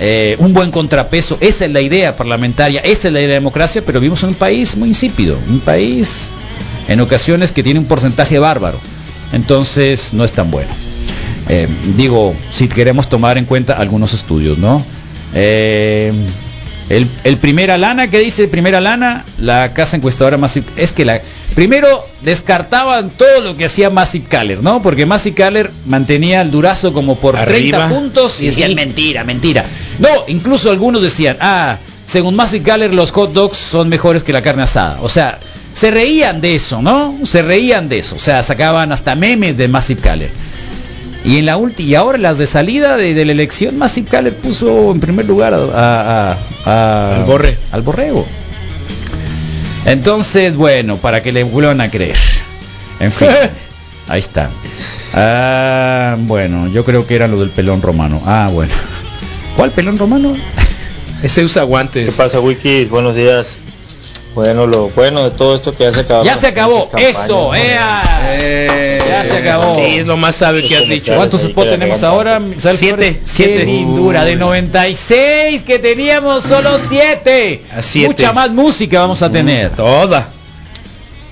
eh, 0.00 0.36
un 0.38 0.52
buen 0.52 0.70
contrapeso. 0.70 1.38
Esa 1.40 1.66
es 1.66 1.70
la 1.70 1.80
idea 1.80 2.16
parlamentaria, 2.16 2.80
esa 2.80 3.08
es 3.08 3.14
la 3.14 3.20
idea 3.20 3.28
de 3.28 3.34
democracia, 3.34 3.82
pero 3.84 4.00
vivimos 4.00 4.22
en 4.22 4.30
un 4.30 4.34
país 4.34 4.76
muy 4.76 4.88
insípido, 4.88 5.38
un 5.48 5.60
país 5.60 6.30
en 6.88 7.00
ocasiones 7.00 7.52
que 7.52 7.62
tiene 7.62 7.78
un 7.78 7.86
porcentaje 7.86 8.38
bárbaro. 8.38 8.78
Entonces 9.32 10.12
no 10.12 10.24
es 10.24 10.32
tan 10.32 10.50
bueno. 10.50 10.83
Eh, 11.48 11.68
digo, 11.96 12.34
si 12.52 12.68
queremos 12.68 13.08
tomar 13.08 13.38
en 13.38 13.44
cuenta 13.44 13.74
algunos 13.74 14.14
estudios, 14.14 14.58
¿no? 14.58 14.82
Eh, 15.34 16.12
el, 16.88 17.08
el 17.24 17.36
primera 17.38 17.78
lana, 17.78 18.08
¿qué 18.08 18.18
dice 18.18 18.46
primera 18.46 18.80
lana? 18.80 19.24
La 19.38 19.72
casa 19.72 19.96
encuestadora 19.96 20.36
Massive, 20.36 20.66
es 20.76 20.92
que 20.92 21.04
la 21.04 21.20
primero 21.54 22.06
descartaban 22.22 23.10
todo 23.10 23.40
lo 23.40 23.56
que 23.56 23.64
hacía 23.64 23.88
Massive 23.88 24.26
Caller, 24.28 24.62
¿no? 24.62 24.82
Porque 24.82 25.06
Massive 25.06 25.34
Caller 25.34 25.70
mantenía 25.86 26.42
el 26.42 26.50
durazo 26.50 26.92
como 26.92 27.16
por 27.16 27.36
Arriba, 27.36 27.86
30 27.86 27.88
puntos 27.88 28.40
y 28.42 28.46
decían 28.46 28.74
mentira, 28.74 29.24
mentira. 29.24 29.64
No, 29.98 30.08
incluso 30.28 30.70
algunos 30.70 31.00
decían, 31.00 31.38
ah, 31.40 31.78
según 32.06 32.36
Massive 32.36 32.64
Caller 32.64 32.92
los 32.92 33.12
hot 33.12 33.32
dogs 33.32 33.56
son 33.56 33.88
mejores 33.88 34.22
que 34.22 34.32
la 34.32 34.42
carne 34.42 34.64
asada. 34.64 34.98
O 35.00 35.08
sea, 35.08 35.38
se 35.72 35.90
reían 35.90 36.40
de 36.42 36.54
eso, 36.54 36.82
¿no? 36.82 37.18
Se 37.24 37.40
reían 37.42 37.88
de 37.88 37.98
eso. 37.98 38.16
O 38.16 38.20
sea, 38.20 38.42
sacaban 38.42 38.92
hasta 38.92 39.14
memes 39.14 39.56
de 39.56 39.68
Massive 39.68 40.00
Caller. 40.02 40.30
Y 41.24 41.38
en 41.38 41.46
la 41.46 41.56
última 41.56 41.88
y 41.88 41.94
ahora 41.94 42.18
las 42.18 42.36
de 42.38 42.46
salida 42.46 42.96
de, 42.98 43.14
de 43.14 43.24
la 43.24 43.32
elección, 43.32 43.78
Massive 43.78 44.08
Caller 44.10 44.34
puso 44.36 44.92
en 44.92 45.00
primer 45.00 45.24
lugar 45.26 45.54
a, 45.54 45.58
a- 46.32 46.36
a- 46.66 47.16
Al 47.16 47.24
Borre. 47.24 47.56
al 47.72 47.82
borrego. 47.82 48.26
Entonces, 49.86 50.54
bueno, 50.56 50.96
para 50.96 51.22
que 51.22 51.32
le 51.32 51.44
vuelvan 51.44 51.80
a 51.80 51.90
creer. 51.90 52.16
En 53.00 53.12
fin, 53.12 53.28
ahí 54.08 54.20
está. 54.20 54.50
Ah, 55.14 56.16
bueno, 56.20 56.68
yo 56.68 56.84
creo 56.84 57.06
que 57.06 57.14
era 57.14 57.28
lo 57.28 57.40
del 57.40 57.50
pelón 57.50 57.82
romano. 57.82 58.20
Ah, 58.26 58.48
bueno. 58.52 58.72
¿Cuál 59.56 59.70
pelón 59.70 59.98
romano? 59.98 60.34
Ese 61.22 61.44
usa 61.44 61.62
guantes. 61.62 62.06
¿Qué 62.10 62.16
pasa, 62.16 62.40
Wiki? 62.40 62.84
Buenos 62.86 63.14
días. 63.14 63.58
Bueno, 64.34 64.66
lo 64.66 64.88
bueno 64.88 65.22
de 65.22 65.30
todo 65.30 65.54
esto 65.54 65.72
que 65.74 65.84
ya 65.84 65.92
se 65.92 66.00
acabó. 66.00 66.24
Ya 66.24 66.36
se 66.36 66.48
acabó. 66.48 66.90
Eso, 66.96 67.54
¡ea! 67.54 68.02
Ya 69.06 69.24
se 69.24 69.36
acabó. 69.36 69.76
Sí, 69.76 69.98
es 69.98 70.06
lo 70.06 70.16
más 70.16 70.34
sabio 70.36 70.66
que 70.66 70.76
has 70.76 70.88
dicho. 70.88 71.14
¿Cuántos 71.14 71.42
spots 71.42 71.70
tenemos 71.70 72.02
ahora? 72.02 72.42
Siete, 72.58 73.20
siete. 73.24 73.64
Lindura, 73.64 74.24
de 74.24 74.34
96 74.34 75.62
que 75.62 75.78
teníamos 75.78 76.42
solo 76.42 76.78
7. 76.78 77.62
A 77.76 77.82
siete. 77.82 78.08
Mucha 78.08 78.32
más 78.32 78.50
música 78.50 79.00
vamos 79.00 79.22
a 79.22 79.30
tener. 79.30 79.70
Toda. 79.70 80.28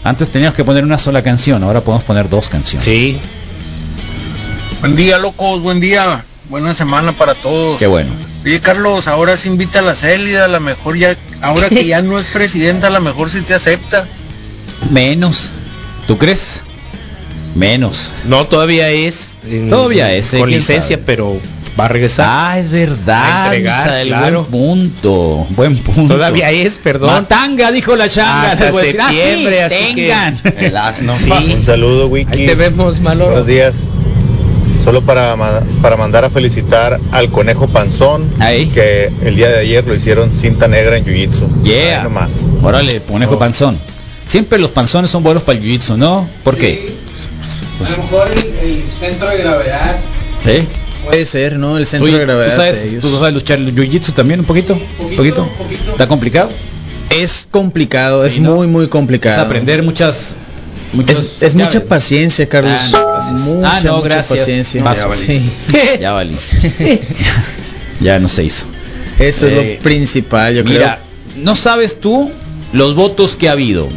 Antes 0.05 0.29
teníamos 0.29 0.57
que 0.57 0.65
poner 0.65 0.85
una 0.85 0.99
sola 0.99 1.23
canción, 1.23 1.63
ahora 1.63 1.81
podemos 1.81 2.05
poner 2.05 2.29
dos 2.29 2.49
canciones. 2.49 2.85
Sí. 2.85 3.19
Buen 4.81 4.97
día, 4.97 5.19
locos, 5.19 5.61
buen 5.61 5.81
día. 5.81 6.25
Buena 6.49 6.75
semana 6.75 7.13
para 7.13 7.35
todos. 7.35 7.79
Qué 7.79 7.87
bueno. 7.87 8.11
Oye, 8.45 8.61
Carlos, 8.61 9.07
ahora 9.09 9.37
se 9.37 9.49
invita 9.49 9.79
a 9.79 9.83
la 9.83 9.95
Célida, 9.95 10.47
a 10.47 10.49
lo 10.49 10.59
mejor 10.61 10.97
ya, 10.97 11.17
ahora 11.41 11.69
que 11.69 11.87
ya 11.87 12.03
no 12.03 12.19
es 12.19 12.25
presidenta, 12.33 12.89
a 12.89 12.91
lo 12.91 13.01
mejor 13.01 13.31
sí 13.31 13.41
te 13.41 13.55
acepta. 13.55 14.07
Menos. 14.91 15.51
¿Tú 16.09 16.19
crees? 16.19 16.63
Menos. 17.55 18.11
No, 18.27 18.45
todavía 18.47 18.91
es. 18.91 19.37
en- 19.49 19.69
Todavía 19.69 20.13
es, 20.13 20.33
eh, 20.35 20.39
Con 20.39 20.51
licencia, 20.51 20.97
sabe. 20.97 21.03
pero 21.07 21.39
va 21.79 21.85
a 21.85 21.89
regresar. 21.89 22.27
Ah, 22.29 22.59
es 22.59 22.69
verdad. 22.71 23.23
A 23.25 23.45
entregar, 23.55 23.85
Misael, 23.85 24.09
claro. 24.09 24.45
Buen 24.51 24.91
punto. 24.91 25.47
Buen 25.51 25.77
punto. 25.79 26.15
Todavía 26.15 26.51
es, 26.51 26.79
perdón. 26.81 27.11
Matanga, 27.11 27.71
dijo 27.71 27.95
la 27.95 28.09
changa. 28.09 28.53
Hasta 28.53 28.65
les 28.65 28.73
voy 28.73 28.83
a 28.83 28.85
decir, 28.87 29.01
ah, 29.03 29.09
sí, 29.11 29.17
septiembre, 29.17 29.63
así 29.63 29.77
que- 29.95 29.95
tengan. 29.95 30.41
El 30.59 30.77
asno. 30.77 31.15
Sí. 31.17 31.31
Un 31.31 31.65
saludo, 31.65 32.09
Wiki. 32.09 32.33
Ahí 32.33 32.47
te 32.47 32.55
vemos, 32.57 32.99
Maloro. 33.01 33.31
Buenos 33.31 33.47
días. 33.47 33.77
Solo 34.85 35.01
para, 35.03 35.37
para 35.81 35.97
mandar 35.97 36.25
a 36.25 36.31
felicitar 36.31 36.99
al 37.13 37.29
conejo 37.31 37.69
panzón, 37.69 38.29
Ahí. 38.41 38.67
que 38.67 39.11
el 39.25 39.37
día 39.37 39.49
de 39.49 39.59
ayer 39.61 39.87
lo 39.87 39.95
hicieron 39.95 40.31
cinta 40.35 40.67
negra 40.67 40.97
en 40.97 41.05
Jiu-Jitsu. 41.05 41.63
Yeah. 41.63 41.99
Ahí 41.99 42.03
nomás. 42.05 42.33
Órale, 42.63 43.01
conejo 43.01 43.39
panzón. 43.39 43.79
Siempre 44.27 44.59
los 44.59 44.71
panzones 44.71 45.11
son 45.11 45.23
buenos 45.23 45.43
para 45.45 45.59
el 45.59 45.65
jiu-jitsu, 45.65 45.97
¿no? 45.97 46.29
¿Por 46.45 46.57
qué? 46.57 46.89
A 47.85 47.91
lo 47.91 48.03
mejor 48.05 48.31
el, 48.31 48.69
el 48.71 48.89
centro 48.89 49.29
de 49.29 49.39
gravedad. 49.39 49.97
¿Sí? 50.45 50.65
Puede 51.05 51.27
ser, 51.27 51.59
¿no? 51.59 51.77
El 51.79 51.87
centro 51.87 52.09
Oye, 52.09 52.19
de 52.19 52.25
gravedad 52.25 52.45
¿tú, 52.55 52.61
de 52.63 52.73
sabes, 52.75 52.85
ellos. 52.93 53.03
¿Tú 53.03 53.19
sabes 53.19 53.35
luchar 53.35 53.59
el 53.59 53.75
jiu-jitsu 53.75 54.13
también 54.15 54.41
un 54.41 54.47
poquito? 54.47 54.75
¿Un 55.01 55.17
poquito? 55.17 55.47
¿Está 55.91 56.07
complicado? 56.09 56.49
Es 57.11 57.47
complicado, 57.51 58.25
es 58.25 58.39
muy, 58.39 58.67
muy 58.67 58.85
Es 58.85 58.91
complicado. 58.91 59.43
aprender 59.43 59.83
muchas... 59.83 60.35
muchos 60.93 61.19
Es, 61.19 61.31
es 61.41 61.55
mucha 61.55 61.83
paciencia, 61.85 62.49
Carlos. 62.49 62.73
Ah, 62.75 62.89
no, 62.93 63.03
gracias. 63.13 63.41
Mucha, 63.41 63.77
Ah, 63.77 63.81
no, 63.85 63.97
mucha 63.97 64.09
gracias. 64.09 64.39
paciencia. 64.41 64.85
Paso. 64.85 65.09
Ya 65.09 65.09
valí. 65.09 65.25
Sí. 65.27 65.51
Ya 66.01 66.13
valí. 66.13 67.01
ya 68.01 68.19
no 68.19 68.29
se 68.29 68.45
hizo. 68.45 68.65
Eso 69.19 69.47
es 69.47 69.53
Eh, 69.53 69.77
lo 69.77 69.83
principal, 69.83 70.55
yo 70.55 70.65
Mira, 70.65 70.99
no 71.37 71.55
sabes 71.55 72.01
tú 72.01 72.31
los 72.73 72.95
votos 72.95 73.37
que 73.37 73.49
ha 73.49 73.53
habido, 73.53 73.89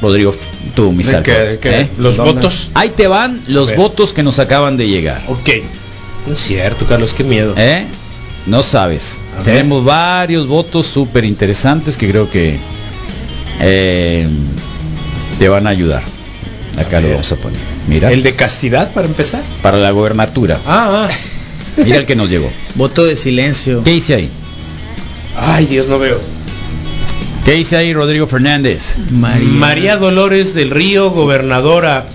Rodrigo, 0.00 0.34
tú, 0.74 0.90
mis 0.92 1.08
¿De 1.08 1.22
qué? 1.22 1.32
¿De 1.32 1.58
qué? 1.58 1.88
Los 1.98 2.16
¿Dónde? 2.16 2.32
votos. 2.34 2.70
Ahí 2.74 2.88
te 2.90 3.06
van 3.06 3.42
los 3.46 3.76
votos 3.76 4.12
que 4.12 4.22
nos 4.22 4.38
acaban 4.38 4.76
de 4.76 4.88
llegar. 4.88 5.22
Ok. 5.28 5.50
No 6.26 6.32
es 6.32 6.40
cierto, 6.40 6.86
Carlos, 6.86 7.12
qué 7.12 7.22
miedo. 7.22 7.54
¿Eh? 7.56 7.84
No 8.46 8.62
sabes. 8.62 9.18
A 9.34 9.36
ver. 9.36 9.44
Tenemos 9.44 9.84
varios 9.84 10.46
votos 10.46 10.86
súper 10.86 11.24
interesantes 11.24 11.96
que 11.98 12.08
creo 12.10 12.30
que 12.30 12.58
eh, 13.60 14.26
te 15.38 15.48
van 15.48 15.66
a 15.66 15.70
ayudar. 15.70 16.02
Acá 16.78 17.00
lo 17.00 17.08
vamos 17.10 17.30
a 17.32 17.36
poner. 17.36 17.58
Mira, 17.88 18.10
El 18.12 18.22
de 18.22 18.34
castidad, 18.34 18.92
para 18.92 19.06
empezar. 19.06 19.42
para 19.62 19.78
la 19.78 19.90
gobernatura. 19.92 20.58
Ah, 20.66 21.08
ah. 21.08 21.14
Mira 21.84 21.98
el 21.98 22.06
que 22.06 22.16
nos 22.16 22.28
llegó. 22.28 22.50
Voto 22.74 23.04
de 23.04 23.16
silencio. 23.16 23.82
¿Qué 23.84 23.90
dice 23.90 24.14
ahí? 24.14 24.30
Ay, 25.36 25.66
Dios, 25.66 25.88
no 25.88 25.98
veo. 25.98 26.20
¿Qué 27.44 27.52
dice 27.52 27.76
ahí 27.76 27.92
Rodrigo 27.92 28.26
Fernández? 28.26 28.96
María. 29.10 29.48
María 29.48 29.96
Dolores 29.96 30.54
del 30.54 30.70
Río, 30.70 31.10
gobernadora. 31.10 32.06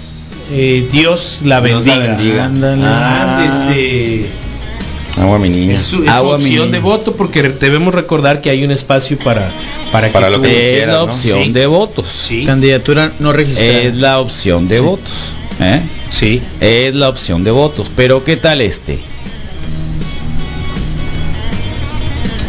Eh, 0.52 0.88
Dios 0.92 1.42
la 1.44 1.62
Dios 1.62 1.86
la 1.86 1.98
bendiga. 1.98 2.16
bendiga. 2.18 2.46
Ándale. 2.46 2.82
Ah. 2.86 3.38
Ándese. 3.68 4.26
Agua 5.20 5.38
mi 5.38 5.50
niña. 5.50 5.74
Es 5.74 5.82
su, 5.82 6.04
es 6.04 6.10
Agua, 6.10 6.38
mi 6.38 6.46
opción 6.46 6.66
niña. 6.68 6.72
de 6.72 6.80
voto 6.80 7.14
porque 7.14 7.44
debemos 7.44 7.94
recordar 7.94 8.42
que 8.42 8.50
hay 8.50 8.64
un 8.64 8.72
espacio 8.72 9.18
para 9.20 9.52
para, 9.92 10.12
Para 10.12 10.28
que 10.28 10.32
lo 10.32 10.38
tú- 10.38 10.44
que 10.44 10.70
Es 10.72 10.78
quieras, 10.78 10.94
la 10.96 11.06
¿no? 11.06 11.12
opción 11.12 11.44
Sí. 11.46 11.52
de 11.52 11.66
votos. 11.68 12.06
sí, 12.08 12.44
Candidatura 12.46 13.12
no 13.20 13.34
registrada. 13.34 13.72
Es 13.82 13.96
la 13.96 14.20
opción 14.20 14.68
de 14.68 14.78
Sí. 14.78 14.82
votos. 14.84 15.12
¿eh? 15.60 15.82
sí. 16.10 16.42
Es 16.62 16.94
la 16.96 17.10
opción 17.10 17.44
de 17.44 17.52
votos. 17.52 17.92
Pero 17.96 18.24
¿qué 18.24 18.38
tal 18.38 18.62
este? 18.62 19.00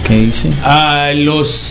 ¿Qué 0.07 0.15
dice? 0.17 0.51
A 0.65 1.13
los 1.15 1.70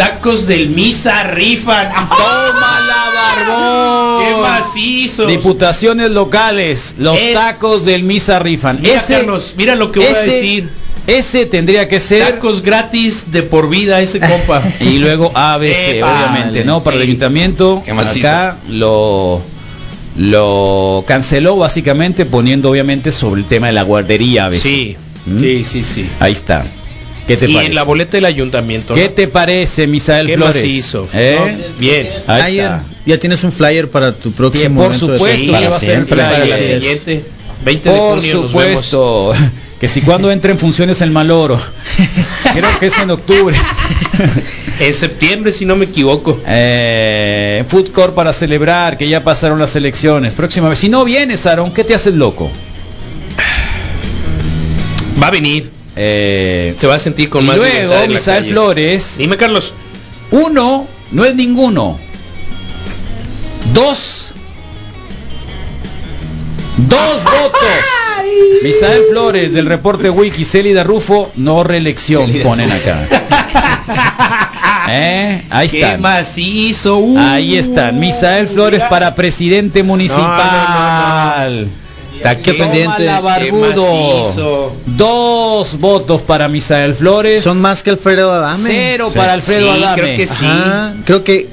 tacos 0.00 0.46
del 0.46 0.70
Misa 0.70 1.24
rifan. 1.24 1.88
¡Toma 2.08 2.80
la 2.80 3.10
barbón! 3.14 4.24
¡Qué 4.24 4.40
macizos! 4.40 5.28
Diputaciones 5.28 6.10
locales, 6.10 6.94
los 6.96 7.20
Es- 7.20 7.34
tacos 7.34 7.84
del 7.84 8.02
Misa 8.04 8.38
rifan. 8.38 8.78
Mira, 8.80 8.94
ese, 8.94 9.14
Carlos, 9.14 9.54
mira 9.58 9.74
lo 9.74 9.92
que 9.92 10.00
voy 10.00 10.08
a 10.08 10.20
decir. 10.22 10.70
ese 11.06 11.44
tendría 11.44 11.86
que 11.86 12.00
ser 12.00 12.26
Tacos 12.26 12.62
gratis 12.62 13.30
de 13.30 13.42
por 13.42 13.68
vida 13.68 14.00
ese 14.00 14.20
compa. 14.20 14.62
y 14.80 14.98
luego 15.00 15.32
ABC, 15.34 15.96
Epa, 15.96 16.06
obviamente, 16.30 16.64
¿no? 16.64 16.82
Para 16.82 16.96
el 16.96 17.02
ayuntamiento, 17.02 17.82
Qué 17.84 17.92
macizo. 17.92 18.26
acá 18.26 18.56
lo 18.70 19.42
lo 20.16 21.04
canceló 21.06 21.56
básicamente 21.56 22.24
poniendo 22.26 22.70
obviamente 22.70 23.12
sobre 23.12 23.42
el 23.42 23.46
tema 23.46 23.66
de 23.68 23.74
la 23.74 23.82
guardería 23.82 24.46
ABC. 24.46 24.60
Sí, 24.62 24.96
¿Mm? 25.26 25.40
sí, 25.40 25.64
sí, 25.64 25.84
sí. 25.84 26.08
Ahí 26.20 26.32
está. 26.32 26.64
¿Qué 27.30 27.36
te 27.36 27.50
y 27.50 27.54
parece? 27.54 27.70
en 27.70 27.74
la 27.74 27.82
boleta 27.84 28.12
del 28.12 28.24
ayuntamiento. 28.24 28.94
¿Qué 28.94 29.04
¿no? 29.04 29.10
te 29.10 29.28
parece, 29.28 29.86
Misael 29.86 30.26
Qué 30.26 30.36
Flores? 30.36 30.56
macizo. 30.56 31.08
¿Eh? 31.14 31.36
No, 31.38 31.78
bien. 31.78 32.08
Ahí 32.26 32.40
Ah, 32.42 32.50
ya, 32.50 32.64
está. 32.64 32.84
ya 33.06 33.18
tienes 33.18 33.44
un 33.44 33.52
flyer 33.52 33.88
para 33.90 34.12
tu 34.12 34.32
próximo 34.32 34.82
por 34.82 34.92
de 34.92 34.98
supuesto, 34.98 35.52
ya 35.52 35.68
va 35.70 35.76
a 35.76 35.80
ser. 35.80 36.06
Para 36.06 36.44
la 36.44 36.56
siguiente. 36.56 37.24
20 37.64 37.88
de 37.90 37.96
Por 37.98 38.18
junio 38.20 38.34
nos 38.42 38.52
vemos. 38.54 38.84
supuesto. 38.86 39.32
Que 39.80 39.88
si 39.88 40.02
cuando 40.02 40.30
entra 40.30 40.50
en 40.50 40.58
funciones 40.58 41.00
el 41.00 41.10
Maloro. 41.10 41.58
Creo 42.52 42.78
que 42.80 42.86
es 42.86 42.98
en 42.98 43.10
octubre. 43.10 43.56
En 44.80 44.94
septiembre, 44.94 45.52
si 45.52 45.66
no 45.66 45.76
me 45.76 45.84
equivoco. 45.84 46.40
Eh, 46.46 47.64
Food 47.68 47.90
Court 47.92 48.14
para 48.14 48.32
celebrar 48.32 48.96
que 48.96 49.06
ya 49.08 49.22
pasaron 49.22 49.58
las 49.58 49.76
elecciones. 49.76 50.32
Próxima 50.32 50.70
vez. 50.70 50.78
Si 50.78 50.88
no 50.88 51.04
vienes, 51.04 51.44
Aaron, 51.46 51.70
¿qué 51.74 51.84
te 51.84 51.94
haces 51.94 52.14
loco? 52.14 52.50
Va 55.22 55.26
a 55.26 55.30
venir. 55.30 55.70
Eh, 56.02 56.74
Se 56.78 56.86
va 56.86 56.94
a 56.94 56.98
sentir 56.98 57.28
con 57.28 57.44
y 57.44 57.46
más 57.48 57.56
luego, 57.56 57.92
Misael. 58.08 58.46
Flores, 58.50 59.16
Dime, 59.18 59.36
Carlos. 59.36 59.74
uno 60.30 60.86
no 61.12 61.24
es 61.26 61.34
ninguno. 61.34 61.98
Dos. 63.74 64.32
Dos 66.78 67.24
votos. 67.24 67.60
Misael 68.62 69.02
Flores 69.10 69.52
del 69.52 69.66
reporte 69.66 70.08
Wiki, 70.10 70.44
Célida 70.44 70.84
Rufo, 70.84 71.30
no 71.36 71.62
reelección, 71.64 72.26
Célida 72.26 72.44
ponen 72.44 72.70
acá. 72.72 73.06
¿Eh? 74.90 75.42
Ahí 75.50 75.68
Qué 75.68 75.82
están. 75.82 76.00
macizo. 76.00 76.96
uh. 76.98 77.18
Ahí 77.18 77.56
están. 77.58 77.98
Misael 78.00 78.48
Flores 78.48 78.82
para 78.88 79.14
presidente 79.14 79.82
municipal. 79.82 80.30
Está. 81.68 81.89
Barbudo. 82.22 84.20
macizo. 84.22 84.72
Dos 84.86 85.78
votos 85.78 86.22
para 86.22 86.48
Misael 86.48 86.94
Flores. 86.94 87.42
Son 87.42 87.60
más 87.60 87.82
que 87.82 87.90
Alfredo 87.90 88.30
Adame. 88.32 88.64
Cero 88.66 89.08
Sí. 89.12 89.18
para 89.18 89.32
Alfredo 89.34 89.74
Sí, 89.74 89.82
Adame. 89.82 90.02
creo 90.02 90.16
que 90.16 90.26
sí. 90.26 90.34
Ajá, 90.46 90.94
creo 91.04 91.24
que 91.24 91.48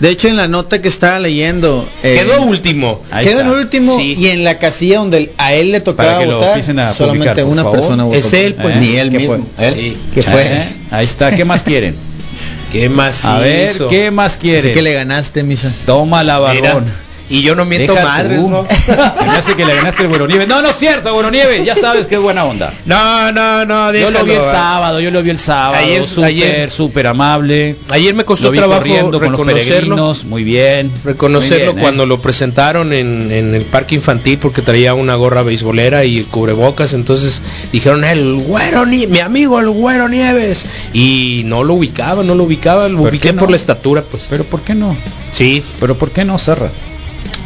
de 0.00 0.08
hecho 0.08 0.28
en 0.28 0.36
la 0.36 0.48
nota 0.48 0.80
que 0.80 0.88
estaba 0.88 1.18
leyendo 1.18 1.86
eh, 2.02 2.22
Quedó 2.24 2.42
último. 2.42 3.02
Quedó 3.22 3.40
en 3.40 3.48
último 3.50 3.96
Sí. 3.96 4.14
y 4.18 4.28
en 4.28 4.44
la 4.44 4.58
casilla 4.58 4.98
donde 4.98 5.32
a 5.38 5.52
él 5.54 5.72
le 5.72 5.80
tocaba 5.80 6.18
que 6.20 6.26
votar 6.26 6.94
solamente 6.94 7.44
una 7.44 7.62
favor. 7.62 7.78
persona 7.78 8.04
votó. 8.04 8.16
Es 8.18 8.32
él, 8.32 8.54
pues. 8.54 8.76
¿Eh? 8.76 8.80
Ni 8.80 8.96
él 8.96 9.10
mismo. 9.10 9.46
Él. 9.58 9.74
Sí. 9.74 9.96
Que 10.14 10.22
fue. 10.22 10.42
¿Eh? 10.42 10.68
Ahí 10.90 11.04
está. 11.04 11.34
¿Qué 11.34 11.44
más 11.44 11.62
quieren? 11.62 11.94
Qué 12.72 12.88
macizo. 12.88 13.28
A 13.28 13.38
ver, 13.40 13.72
¿qué 13.90 14.10
más 14.12 14.32
Así 14.32 14.40
quieren? 14.42 14.72
que 14.72 14.80
le 14.80 14.92
ganaste, 14.94 15.42
misa. 15.42 15.72
Toma 15.86 16.22
la 16.22 16.38
Mira, 16.38 16.74
barbón. 16.74 16.84
Y 17.30 17.42
yo 17.42 17.54
no 17.54 17.64
miento 17.64 17.94
Deja 17.94 18.04
madres, 18.04 18.40
tú. 18.40 18.50
¿no? 18.50 18.66
Se 18.68 19.24
me 19.24 19.30
hace 19.36 19.54
que 19.54 19.64
le 19.64 19.74
ganaste 19.76 20.02
el 20.02 20.08
Buero 20.08 20.26
Nieves. 20.26 20.48
No, 20.48 20.60
no 20.62 20.68
es 20.70 20.76
cierto, 20.76 21.12
Buero 21.14 21.30
Nieves. 21.30 21.64
Ya 21.64 21.76
sabes 21.76 22.08
que 22.08 22.16
es 22.16 22.20
buena 22.20 22.44
onda. 22.44 22.72
No, 22.86 23.30
no, 23.30 23.64
no, 23.64 23.92
Yo 23.94 24.10
lo 24.10 24.24
vi 24.24 24.32
el 24.32 24.38
déjalo, 24.38 24.48
ah. 24.48 24.50
sábado, 24.50 25.00
yo 25.00 25.10
lo 25.12 25.22
vi 25.22 25.30
el 25.30 25.38
sábado. 25.38 25.76
Ayer- 25.84 26.04
súper, 26.04 26.24
ayer- 26.24 26.70
súper 26.70 27.06
amable. 27.06 27.76
Ayer 27.90 28.14
me 28.14 28.24
costó 28.24 28.46
Lo 28.46 28.50
vi 28.50 28.58
trabajo 28.58 28.80
corriendo 28.80 29.20
con 29.20 29.30
los 29.32 29.40
peregrinos. 29.42 30.24
Muy 30.24 30.42
bien. 30.42 30.90
reconocerlo 31.04 31.58
Muy 31.58 31.64
bien, 31.66 31.78
¿eh? 31.78 31.82
cuando 31.82 32.04
lo 32.06 32.20
presentaron 32.20 32.92
en, 32.92 33.30
en 33.30 33.54
el 33.54 33.62
parque 33.62 33.94
infantil 33.94 34.38
porque 34.38 34.60
traía 34.62 34.94
una 34.94 35.14
gorra 35.14 35.42
beisbolera 35.44 36.04
y 36.04 36.24
cubrebocas 36.24 36.94
entonces 36.94 37.42
dijeron 37.72 38.02
el 38.04 38.34
güero 38.40 38.86
ni 38.86 39.06
mi 39.06 39.20
amigo 39.20 39.60
el 39.60 39.70
güero 39.70 40.08
Nieves 40.08 40.66
y 40.92 41.42
no 41.46 41.62
lo 41.62 41.74
ubicaba 41.74 42.22
no 42.24 42.34
lo 42.34 42.44
ubicaba 42.44 42.88
lo 42.88 42.98
¿Por 42.98 43.10
ubiqué 43.10 43.32
no? 43.32 43.38
por 43.40 43.50
la 43.50 43.56
estatura 43.56 44.02
pues 44.02 44.26
Pero 44.28 44.42
¿por 44.44 44.62
qué 44.62 44.74
no? 44.74 44.96
sí 45.32 45.62
Pero 45.78 45.96
¿por 45.96 46.10
qué 46.10 46.24
no, 46.24 46.36
Serra? 46.38 46.68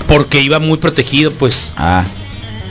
Porque 0.06 0.40
iba 0.40 0.58
muy 0.58 0.78
protegido 0.78 1.30
pues 1.32 1.72
Ah, 1.76 2.04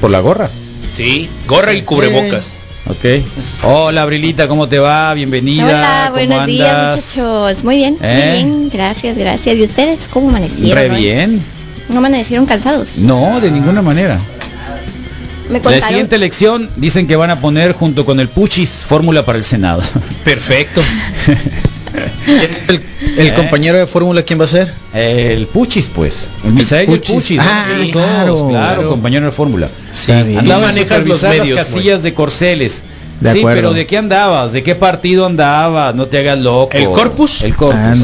por 0.01 0.09
la 0.11 0.19
gorra. 0.19 0.49
sí 0.95 1.29
gorra 1.47 1.73
y 1.73 1.81
cubrebocas 1.81 2.53
Ok. 2.85 3.23
Hola, 3.63 4.03
Brilita, 4.05 4.49
¿cómo 4.49 4.67
te 4.67 4.77
va? 4.77 5.13
Bienvenida. 5.13 5.63
Hola, 5.65 6.01
¿Cómo 6.07 6.17
buenos 6.17 6.45
días 6.47 6.95
muchachos. 7.15 7.63
Muy 7.63 7.77
bien, 7.77 7.97
¿Eh? 8.01 8.43
muy 8.43 8.51
bien, 8.51 8.69
gracias, 8.73 9.17
gracias. 9.17 9.55
¿Y 9.55 9.63
ustedes 9.63 9.99
cómo 10.11 10.27
amanecieron? 10.27 10.75
Re 10.77 10.89
bien. 10.89 11.41
¿No 11.87 11.99
amanecieron 11.99 12.45
cansados? 12.45 12.89
No, 12.97 13.39
de 13.39 13.51
ninguna 13.51 13.81
manera. 13.81 14.19
Me 15.49 15.61
La 15.61 15.79
siguiente 15.79 16.17
elección 16.17 16.69
dicen 16.75 17.07
que 17.07 17.15
van 17.15 17.29
a 17.29 17.39
poner 17.39 17.71
junto 17.71 18.05
con 18.05 18.19
el 18.19 18.27
Puchis 18.27 18.83
fórmula 18.85 19.23
para 19.25 19.37
el 19.37 19.45
Senado. 19.45 19.81
perfecto 20.25 20.81
El, 22.67 22.81
el 23.17 23.27
¿Eh? 23.27 23.33
compañero 23.35 23.77
de 23.77 23.87
fórmula, 23.87 24.23
¿quién 24.23 24.39
va 24.39 24.45
a 24.45 24.47
ser? 24.47 24.73
El 24.93 25.47
Puchis, 25.47 25.87
pues. 25.93 26.27
El 26.43 26.53
Misael 26.53 26.89
y 26.89 26.93
el 26.93 26.99
Puchis. 26.99 27.15
Puchis. 27.15 27.39
Ah, 27.41 27.65
Sí, 27.81 27.91
claro, 27.91 28.35
claro, 28.35 28.49
claro. 28.49 28.89
compañero 28.89 29.25
de 29.25 29.31
fórmula. 29.31 29.67
Sí, 29.93 30.11
Andaba 30.11 30.41
Tú 30.41 30.51
en 30.53 30.61
manejas 30.61 31.05
los 31.05 31.21
medios, 31.23 31.49
las 31.49 31.65
casillas 31.67 32.03
de 32.03 32.13
Corceles. 32.13 32.83
De 33.19 33.31
sí, 33.31 33.39
acuerdo. 33.39 33.57
pero 33.61 33.73
¿de 33.73 33.85
qué 33.85 33.97
andabas? 33.97 34.51
¿De 34.51 34.63
qué 34.63 34.75
partido 34.75 35.25
andabas? 35.25 35.93
No 35.95 36.07
te 36.07 36.17
hagas 36.17 36.39
loco. 36.39 36.75
¿El 36.75 36.85
Corpus? 36.85 37.41
El 37.41 37.55
Corpus. 37.55 37.99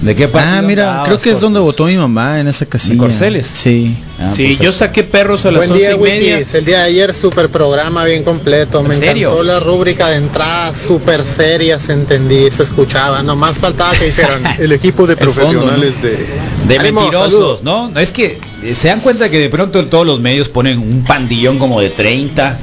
¿De 0.00 0.14
qué 0.14 0.28
partido 0.28 0.58
Ah, 0.58 0.62
mira, 0.62 0.88
andabas, 0.88 1.08
creo 1.08 1.18
que 1.20 1.30
es 1.30 1.40
donde 1.40 1.58
votó 1.58 1.86
mi 1.86 1.96
mamá 1.96 2.38
en 2.38 2.48
esa 2.48 2.66
casilla. 2.66 2.98
Corceles? 2.98 3.46
Sí. 3.46 3.96
Ah, 4.20 4.30
sí 4.34 4.46
pues, 4.48 4.58
yo 4.58 4.72
saqué 4.72 5.02
perros 5.04 5.46
a 5.46 5.50
las 5.50 5.60
Buen 5.60 5.70
once 5.72 5.82
día, 5.82 5.96
y 5.96 5.98
media 5.98 6.34
Wikis. 6.36 6.54
El 6.54 6.64
día 6.66 6.78
de 6.80 6.84
ayer 6.84 7.14
super 7.14 7.48
programa 7.48 8.04
bien 8.04 8.22
completo. 8.22 8.82
Me 8.82 8.94
¿En 8.94 9.00
serio? 9.00 9.28
encantó 9.30 9.42
la 9.44 9.60
rúbrica 9.60 10.08
de 10.08 10.16
entrada 10.16 10.74
super 10.74 11.24
seria, 11.24 11.78
se 11.78 11.94
entendí, 11.94 12.50
se 12.50 12.62
escuchaba. 12.62 13.22
Nomás 13.22 13.58
faltaba 13.58 13.92
que 13.92 14.06
dijeran 14.06 14.42
el 14.58 14.72
equipo 14.72 15.06
de 15.06 15.16
fondo, 15.16 15.32
profesionales 15.32 16.02
de 16.02 16.26
De 16.68 16.78
Ánimo, 16.78 17.00
mentirosos, 17.00 17.32
saludos. 17.32 17.62
¿no? 17.62 17.98
Es 17.98 18.12
que 18.12 18.38
eh, 18.62 18.74
se 18.74 18.88
dan 18.88 19.00
cuenta 19.00 19.30
que 19.30 19.38
de 19.38 19.48
pronto 19.48 19.80
en 19.80 19.88
todos 19.88 20.06
los 20.06 20.20
medios 20.20 20.50
ponen 20.50 20.78
un 20.78 21.04
pandillón 21.04 21.58
como 21.58 21.80
de 21.80 21.90
30. 21.90 22.58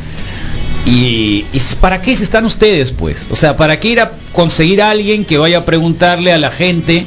Y, 0.86 1.46
y 1.52 1.62
¿para 1.80 2.02
qué 2.02 2.12
están 2.12 2.46
ustedes, 2.46 2.92
pues? 2.92 3.26
O 3.32 3.36
sea, 3.36 3.58
¿para 3.58 3.80
qué 3.80 3.88
ir 3.88 4.02
a 4.02 4.12
conseguir 4.34 4.82
a 4.82 4.92
alguien 4.92 5.26
que 5.26 5.38
vaya 5.38 5.60
a 5.60 5.66
preguntarle 5.66 6.32
a 6.32 6.38
la 6.38 6.52
gente 6.52 7.06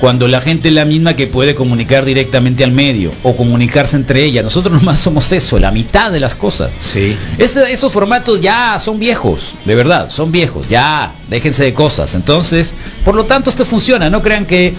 cuando 0.00 0.28
la 0.28 0.40
gente 0.40 0.68
es 0.68 0.74
la 0.74 0.84
misma 0.84 1.14
que 1.14 1.26
puede 1.26 1.54
comunicar 1.54 2.04
directamente 2.04 2.64
al 2.64 2.72
medio 2.72 3.10
o 3.22 3.36
comunicarse 3.36 3.96
entre 3.96 4.24
ellas? 4.24 4.42
Nosotros 4.42 4.72
nomás 4.80 4.98
somos 4.98 5.30
eso, 5.32 5.58
la 5.58 5.70
mitad 5.70 6.10
de 6.10 6.20
las 6.20 6.34
cosas. 6.34 6.72
sí 6.78 7.16
esos 7.38 7.92
formatos 7.92 8.40
ya 8.40 8.78
son 8.80 8.98
viejos, 8.98 9.54
de 9.64 9.74
verdad, 9.74 10.08
son 10.10 10.32
viejos, 10.32 10.68
ya, 10.68 11.12
déjense 11.28 11.64
de 11.64 11.74
cosas. 11.74 12.14
Entonces, 12.14 12.74
por 13.04 13.14
lo 13.14 13.24
tanto, 13.24 13.50
esto 13.50 13.64
funciona, 13.64 14.10
no 14.10 14.22
crean 14.22 14.46
que 14.46 14.74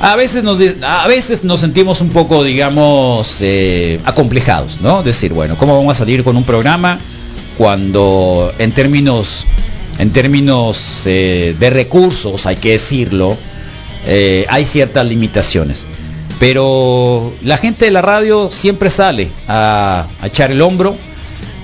a 0.00 0.16
veces 0.16 0.42
nos, 0.42 0.60
a 0.82 1.06
veces 1.06 1.44
nos 1.44 1.60
sentimos 1.60 2.00
un 2.00 2.10
poco, 2.10 2.44
digamos, 2.44 3.38
eh, 3.40 4.00
acomplejados, 4.04 4.80
¿no? 4.80 5.02
Decir, 5.02 5.32
bueno, 5.32 5.56
¿cómo 5.56 5.76
vamos 5.76 5.92
a 5.92 5.98
salir 5.98 6.24
con 6.24 6.36
un 6.36 6.44
programa 6.44 6.98
cuando 7.56 8.52
en 8.58 8.72
términos, 8.72 9.44
en 9.98 10.10
términos 10.10 11.02
eh, 11.06 11.54
de 11.58 11.70
recursos, 11.70 12.46
hay 12.46 12.56
que 12.56 12.72
decirlo, 12.72 13.36
eh, 14.06 14.46
hay 14.48 14.64
ciertas 14.64 15.06
limitaciones? 15.06 15.84
Pero 16.38 17.32
la 17.42 17.56
gente 17.56 17.86
de 17.86 17.90
la 17.90 18.02
radio 18.02 18.50
siempre 18.50 18.90
sale 18.90 19.28
a, 19.48 20.06
echar 20.22 20.50
el 20.50 20.60
hombro 20.60 20.96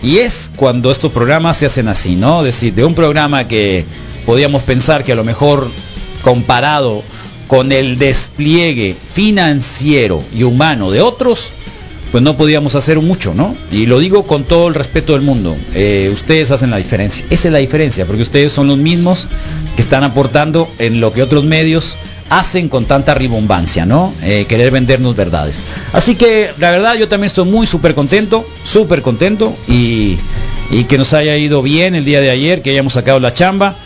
y 0.02 0.18
es 0.18 0.50
cuando 0.56 0.90
estos 0.90 1.12
programas 1.12 1.58
se 1.58 1.66
hacen 1.66 1.88
así, 1.88 2.16
¿no? 2.16 2.40
Es 2.40 2.46
decir, 2.46 2.74
de 2.74 2.84
un 2.84 2.94
programa 2.94 3.46
que 3.46 3.84
podíamos 4.24 4.62
pensar 4.62 5.04
que 5.04 5.12
a 5.12 5.16
lo 5.16 5.24
mejor 5.24 5.68
comparado 6.22 7.02
con 7.48 7.70
el 7.70 7.98
despliegue 7.98 8.96
financiero 9.12 10.22
y 10.34 10.42
humano 10.42 10.90
de 10.90 11.02
otros, 11.02 11.52
pues 12.10 12.24
no 12.24 12.36
podíamos 12.36 12.74
hacer 12.74 12.98
mucho, 13.00 13.34
¿no? 13.34 13.54
Y 13.70 13.86
lo 13.86 13.98
digo 13.98 14.26
con 14.26 14.44
todo 14.44 14.68
el 14.68 14.74
respeto 14.74 15.12
del 15.12 15.22
mundo. 15.22 15.54
Eh, 15.74 16.10
ustedes 16.12 16.50
hacen 16.50 16.70
la 16.70 16.78
diferencia. 16.78 17.24
Esa 17.28 17.48
es 17.48 17.52
la 17.52 17.58
diferencia, 17.58 18.06
porque 18.06 18.22
ustedes 18.22 18.52
son 18.52 18.68
los 18.68 18.78
mismos 18.78 19.28
que 19.76 19.82
están 19.82 20.02
aportando 20.02 20.68
en 20.78 21.00
lo 21.00 21.12
que 21.12 21.22
otros 21.22 21.44
medios 21.44 21.96
hacen 22.38 22.70
con 22.70 22.86
tanta 22.86 23.12
ribombancia, 23.12 23.84
¿no? 23.84 24.14
Eh, 24.22 24.46
querer 24.48 24.70
vendernos 24.70 25.14
verdades. 25.14 25.60
Así 25.92 26.14
que 26.14 26.50
la 26.58 26.70
verdad 26.70 26.94
yo 26.94 27.06
también 27.06 27.26
estoy 27.26 27.44
muy 27.44 27.66
súper 27.66 27.94
contento, 27.94 28.48
súper 28.64 29.02
contento 29.02 29.54
y, 29.68 30.16
que 30.88 30.96
nos 30.96 31.12
haya 31.12 31.36
ido 31.36 31.60
bien 31.60 31.94
el 31.94 32.06
día 32.06 32.22
de 32.22 32.30
ayer, 32.30 32.62
que 32.62 32.70
hayamos 32.70 32.94
sacado 32.94 33.20
la 33.20 33.34
chamba 33.34 33.76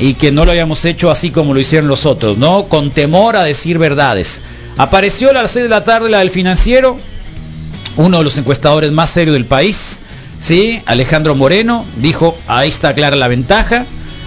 y 0.00 0.14
que 0.14 0.32
no 0.32 0.44
lo 0.44 0.50
hayamos 0.50 0.84
hecho 0.84 1.12
así 1.12 1.30
como 1.30 1.54
lo 1.54 1.60
hicieron 1.60 1.86
los 1.86 2.04
otros, 2.04 2.36
¿no? 2.38 2.64
Con 2.64 2.90
temor 2.90 3.36
a 3.36 3.44
decir 3.44 3.78
verdades. 3.78 4.40
Apareció 4.76 5.30
a 5.30 5.34
las 5.34 5.52
6 5.52 5.64
de 5.64 5.68
la 5.68 5.84
tarde 5.84 6.10
la 6.10 6.18
del 6.18 6.30
financiero, 6.30 6.96
uno 7.96 8.18
de 8.18 8.24
los 8.24 8.36
encuestadores 8.36 8.90
más 8.90 9.10
serios 9.10 9.34
del 9.34 9.44
país, 9.44 10.00
¿sí? 10.40 10.82
Alejandro 10.86 11.36
Moreno 11.36 11.84
dijo, 11.98 12.36
ahí 12.48 12.68
está 12.68 12.94
clara 12.94 13.14
la 13.14 13.28
ventaja, 13.28 13.86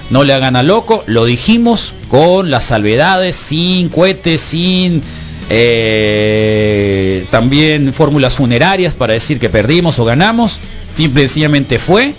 no 0.09 0.23
le 0.23 0.33
hagan 0.33 0.55
a 0.55 0.63
loco, 0.63 1.03
lo 1.07 1.25
dijimos 1.25 1.93
con 2.09 2.51
las 2.51 2.65
salvedades, 2.65 3.35
sin 3.35 3.89
cohetes, 3.89 4.41
sin 4.41 5.01
eh, 5.49 7.25
también 7.29 7.93
fórmulas 7.93 8.35
funerarias 8.35 8.93
para 8.93 9.13
decir 9.13 9.39
que 9.39 9.49
perdimos 9.49 9.99
o 9.99 10.05
ganamos, 10.05 10.59
simple 10.95 11.23
y 11.23 11.27
sencillamente 11.27 11.79
fue, 11.79 12.13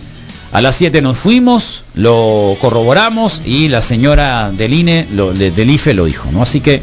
a 0.52 0.60
las 0.60 0.76
7 0.76 1.02
nos 1.02 1.18
fuimos, 1.18 1.84
lo 1.94 2.56
corroboramos 2.60 3.42
y 3.44 3.68
la 3.68 3.82
señora 3.82 4.52
del 4.52 4.72
INE, 4.72 5.06
del 5.06 5.70
IFE 5.70 5.94
lo 5.94 6.04
dijo, 6.04 6.30
¿no? 6.32 6.42
Así 6.42 6.60
que 6.60 6.80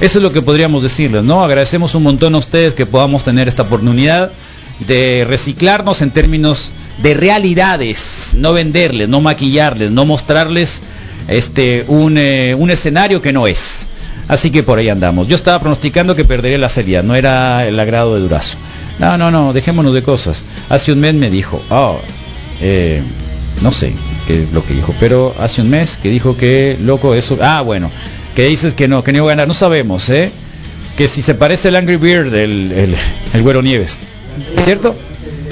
eso 0.00 0.18
es 0.18 0.22
lo 0.22 0.32
que 0.32 0.42
podríamos 0.42 0.82
decirles, 0.82 1.22
¿no? 1.22 1.44
Agradecemos 1.44 1.94
un 1.94 2.02
montón 2.02 2.34
a 2.34 2.38
ustedes 2.38 2.74
que 2.74 2.86
podamos 2.86 3.22
tener 3.22 3.46
esta 3.46 3.62
oportunidad 3.62 4.32
de 4.80 5.24
reciclarnos 5.28 6.02
en 6.02 6.10
términos 6.10 6.72
de 7.02 7.14
realidades, 7.14 8.34
no 8.36 8.52
venderles, 8.52 9.08
no 9.08 9.20
maquillarles, 9.20 9.92
no 9.92 10.04
mostrarles 10.04 10.82
este 11.28 11.84
un, 11.88 12.16
eh, 12.18 12.54
un 12.58 12.70
escenario 12.70 13.22
que 13.22 13.32
no 13.32 13.46
es. 13.46 13.86
Así 14.28 14.50
que 14.50 14.62
por 14.62 14.78
ahí 14.78 14.88
andamos. 14.88 15.28
Yo 15.28 15.36
estaba 15.36 15.60
pronosticando 15.60 16.16
que 16.16 16.24
perdería 16.24 16.56
la 16.58 16.68
serie, 16.70 17.02
no 17.02 17.14
era 17.14 17.66
el 17.66 17.78
agrado 17.78 18.14
de 18.14 18.22
Durazo. 18.22 18.56
No, 18.98 19.18
no, 19.18 19.30
no, 19.30 19.52
dejémonos 19.52 19.92
de 19.92 20.02
cosas. 20.02 20.42
Hace 20.70 20.92
un 20.92 21.00
mes 21.00 21.14
me 21.14 21.28
dijo, 21.28 21.62
oh, 21.68 21.98
eh, 22.62 23.02
no 23.60 23.70
sé 23.72 23.92
qué 24.26 24.44
es 24.44 24.52
lo 24.52 24.64
que 24.64 24.72
dijo, 24.74 24.94
pero 24.98 25.34
hace 25.38 25.60
un 25.60 25.68
mes 25.68 25.98
que 26.02 26.08
dijo 26.08 26.36
que, 26.36 26.78
loco, 26.80 27.14
eso, 27.14 27.36
ah, 27.42 27.60
bueno, 27.60 27.90
que 28.34 28.46
dices 28.46 28.72
que 28.72 28.88
no, 28.88 29.04
que 29.04 29.12
no 29.12 29.18
iba 29.18 29.26
a 29.26 29.30
ganar, 29.30 29.48
no 29.48 29.52
sabemos, 29.54 30.08
¿eh? 30.08 30.30
Que 30.96 31.06
si 31.08 31.20
se 31.22 31.34
parece 31.34 31.68
el 31.68 31.76
Angry 31.76 31.96
Beard 31.96 32.30
del 32.30 32.72
el, 32.72 32.96
el 33.34 33.42
Güero 33.42 33.60
Nieves, 33.62 33.98
¿es 34.56 34.64
cierto? 34.64 34.94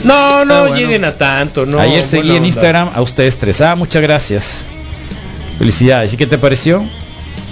no 0.04 0.44
no 0.44 0.54
Ah, 0.54 0.60
bueno. 0.68 0.76
lleguen 0.76 1.04
a 1.04 1.14
tanto 1.14 1.64
no 1.66 1.78
Ayer 1.78 2.02
seguí 2.04 2.34
en. 2.34 2.44
Instagram 2.44 2.90
a 2.94 3.02
ustedes 3.02 3.36
tres. 3.38 3.60
Ah, 3.60 3.74
muchas 3.76 4.02
gracias. 4.02 4.64
Felicidades. 5.62 6.12
¿Y 6.12 6.16
qué 6.16 6.26
te 6.26 6.38
pareció? 6.38 6.82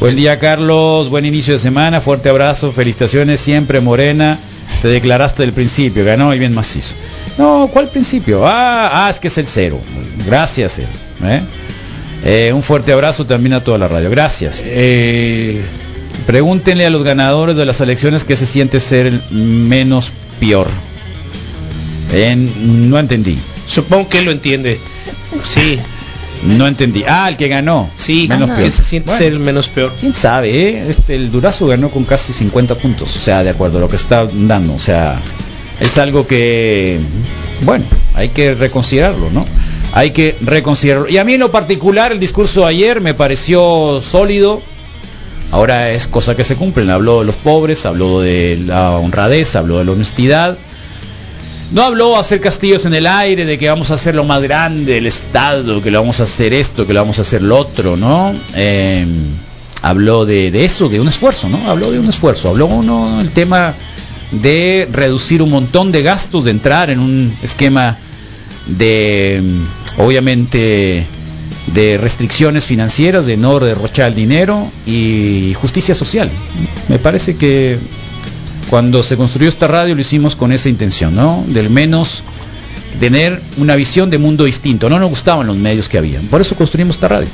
Buen 0.01 0.17
día, 0.17 0.41
Carlos. 0.41 1.09
Buen 1.11 1.25
inicio 1.25 1.53
de 1.53 1.61
semana. 1.61 2.01
Fuerte 2.01 2.29
abrazo. 2.29 2.73
Felicitaciones 2.73 3.39
siempre, 3.39 3.81
Morena. 3.81 4.37
Te 4.83 4.89
declaraste 4.89 5.45
del 5.45 5.53
principio. 5.53 6.05
Ganó 6.05 6.35
y 6.35 6.39
bien 6.41 6.53
macizo. 6.53 6.95
No, 7.39 7.71
¿cuál 7.73 7.87
principio? 7.87 8.45
Ah, 8.45 9.07
ah, 9.07 9.11
es 9.11 9.21
que 9.21 9.29
es 9.29 9.39
el 9.39 9.47
cero. 9.47 9.79
Gracias, 10.27 10.81
él. 10.81 10.87
¿eh? 11.23 11.41
Eh, 12.25 12.53
un 12.53 12.65
fuerte 12.65 12.91
abrazo 12.91 13.27
también 13.27 13.53
a 13.53 13.63
toda 13.63 13.79
la 13.79 13.87
radio. 13.87 14.11
Gracias. 14.11 14.61
Eh, 14.65 15.63
pregúntenle 16.27 16.87
a 16.87 16.91
los 16.91 17.05
ganadores 17.05 17.55
de 17.55 17.65
las 17.65 17.81
elecciones 17.81 18.25
que 18.25 18.35
se 18.35 18.45
siente 18.45 18.81
ser 18.81 19.07
el 19.07 19.23
menos 19.31 20.11
peor. 20.41 20.67
No 22.59 22.99
entendí. 22.99 23.39
Supongo 23.69 24.09
que 24.09 24.19
él 24.19 24.25
lo 24.25 24.33
entiende. 24.33 24.81
Sí. 25.45 25.79
No 26.47 26.67
entendí. 26.67 27.05
Ah, 27.07 27.29
el 27.29 27.37
que 27.37 27.49
ganó. 27.49 27.91
Sí, 27.97 28.27
menos 28.29 28.51
peor. 28.51 28.71
se 28.71 28.83
siente 28.83 29.09
Bueno. 29.11 29.19
ser 29.19 29.33
el 29.33 29.39
menos 29.41 29.69
peor. 29.69 29.93
¿Quién 30.01 30.15
sabe? 30.15 30.51
eh? 30.69 30.87
Este, 30.89 31.15
el 31.17 31.31
Durazo 31.31 31.67
ganó 31.67 31.91
con 31.91 32.05
casi 32.05 32.33
50 32.33 32.75
puntos, 32.77 33.15
o 33.17 33.21
sea, 33.21 33.43
de 33.43 33.51
acuerdo 33.51 33.79
a 33.79 33.81
lo 33.83 33.89
que 33.89 33.97
está 33.97 34.27
dando, 34.33 34.75
o 34.75 34.79
sea, 34.79 35.21
es 35.81 35.99
algo 35.99 36.27
que, 36.27 36.99
bueno, 37.63 37.85
hay 38.15 38.31
que 38.31 38.55
reconsiderarlo, 38.55 39.31
¿no? 39.31 39.45
Hay 39.93 40.13
que 40.13 40.37
reconsiderarlo. 40.41 41.09
Y 41.09 41.19
a 41.19 41.25
mí 41.25 41.35
en 41.35 41.41
lo 41.41 41.51
particular 41.51 42.13
el 42.13 42.21
discurso 42.21 42.61
de 42.63 42.67
ayer 42.69 43.01
me 43.01 43.13
pareció 43.15 44.01
sólido. 44.03 44.63
Ahora 45.53 45.91
es 45.91 46.07
cosa 46.07 46.37
que 46.37 46.45
se 46.45 46.55
cumplen. 46.55 46.91
Habló 46.91 47.21
de 47.21 47.27
los 47.27 47.35
pobres, 47.37 47.85
habló 47.85 48.21
de 48.21 48.57
la 48.67 48.93
honradez, 48.93 49.57
habló 49.57 49.79
de 49.79 49.85
la 49.85 49.93
honestidad. 49.93 50.57
No 51.73 51.83
habló 51.83 52.19
hacer 52.19 52.41
castillos 52.41 52.85
en 52.85 52.95
el 52.95 53.07
aire, 53.07 53.45
de 53.45 53.57
que 53.57 53.69
vamos 53.69 53.93
a 53.93 53.95
hacer 53.95 54.17
lo 54.17 54.25
más 54.25 54.43
grande 54.43 54.95
del 54.95 55.07
Estado, 55.07 55.81
que 55.81 55.93
lo 55.93 56.01
vamos 56.01 56.19
a 56.19 56.25
hacer 56.25 56.53
esto, 56.53 56.85
que 56.85 56.93
lo 56.93 57.01
vamos 57.01 57.21
a 57.21 57.23
hacer 57.23 57.43
lo 57.43 57.57
otro, 57.59 57.97
¿no? 57.97 58.35
Eh, 58.57 59.07
habló 59.81 60.27
de, 60.27 60.65
eso, 60.65 60.89
de 60.89 61.01
un 61.01 61.07
esfuerzo, 61.07 61.49
¿no? 61.49 61.71
Habló 61.71 61.93
de 61.93 62.01
un 62.01 62.09
esfuerzo. 62.09 62.49
Habló 62.49 62.67
uno 62.67 63.21
el 63.21 63.31
tema 63.31 63.75
de 64.33 64.89
reducir 64.91 65.43
un 65.43 65.51
montón 65.51 65.93
de 65.93 66.03
gastos, 66.03 66.45
de 66.45 66.51
entrar 66.51 66.91
en 66.91 66.99
un 66.99 67.37
esquema 67.41 67.97
de, 68.67 69.41
obviamente, 69.97 71.07
de 71.73 71.99
restricciones 71.99 72.65
financieras, 72.65 73.27
de 73.27 73.37
no 73.37 73.61
derrochar 73.61 74.09
el 74.09 74.15
dinero 74.17 74.69
y 74.87 75.55
justicia 75.55 75.95
social. 75.95 76.31
Me 76.89 76.99
parece 76.99 77.37
que 77.37 77.79
cuando 78.69 79.03
se 79.03 79.17
construyó 79.17 79.49
esta 79.49 79.67
radio 79.67 79.95
lo 79.95 80.01
hicimos 80.01 80.37
con 80.37 80.53
esa 80.53 80.69
intención, 80.69 81.15
¿no? 81.15 81.45
Del 81.47 81.71
menos 81.71 82.23
tener 82.99 83.41
una 83.57 83.77
visión 83.77 84.11
de 84.11 84.19
mundo 84.19 84.45
distinto. 84.45 84.89
No 84.89 84.99
nos 84.99 85.11
gustaban 85.11 85.47
los 85.47 85.57
medios 85.57 85.89
que 85.89 85.99
habían. 85.99 86.27
Por 86.27 86.41
eso 86.41 86.57
construimos 86.57 86.97
esta 86.97 87.09
radio. 87.09 87.29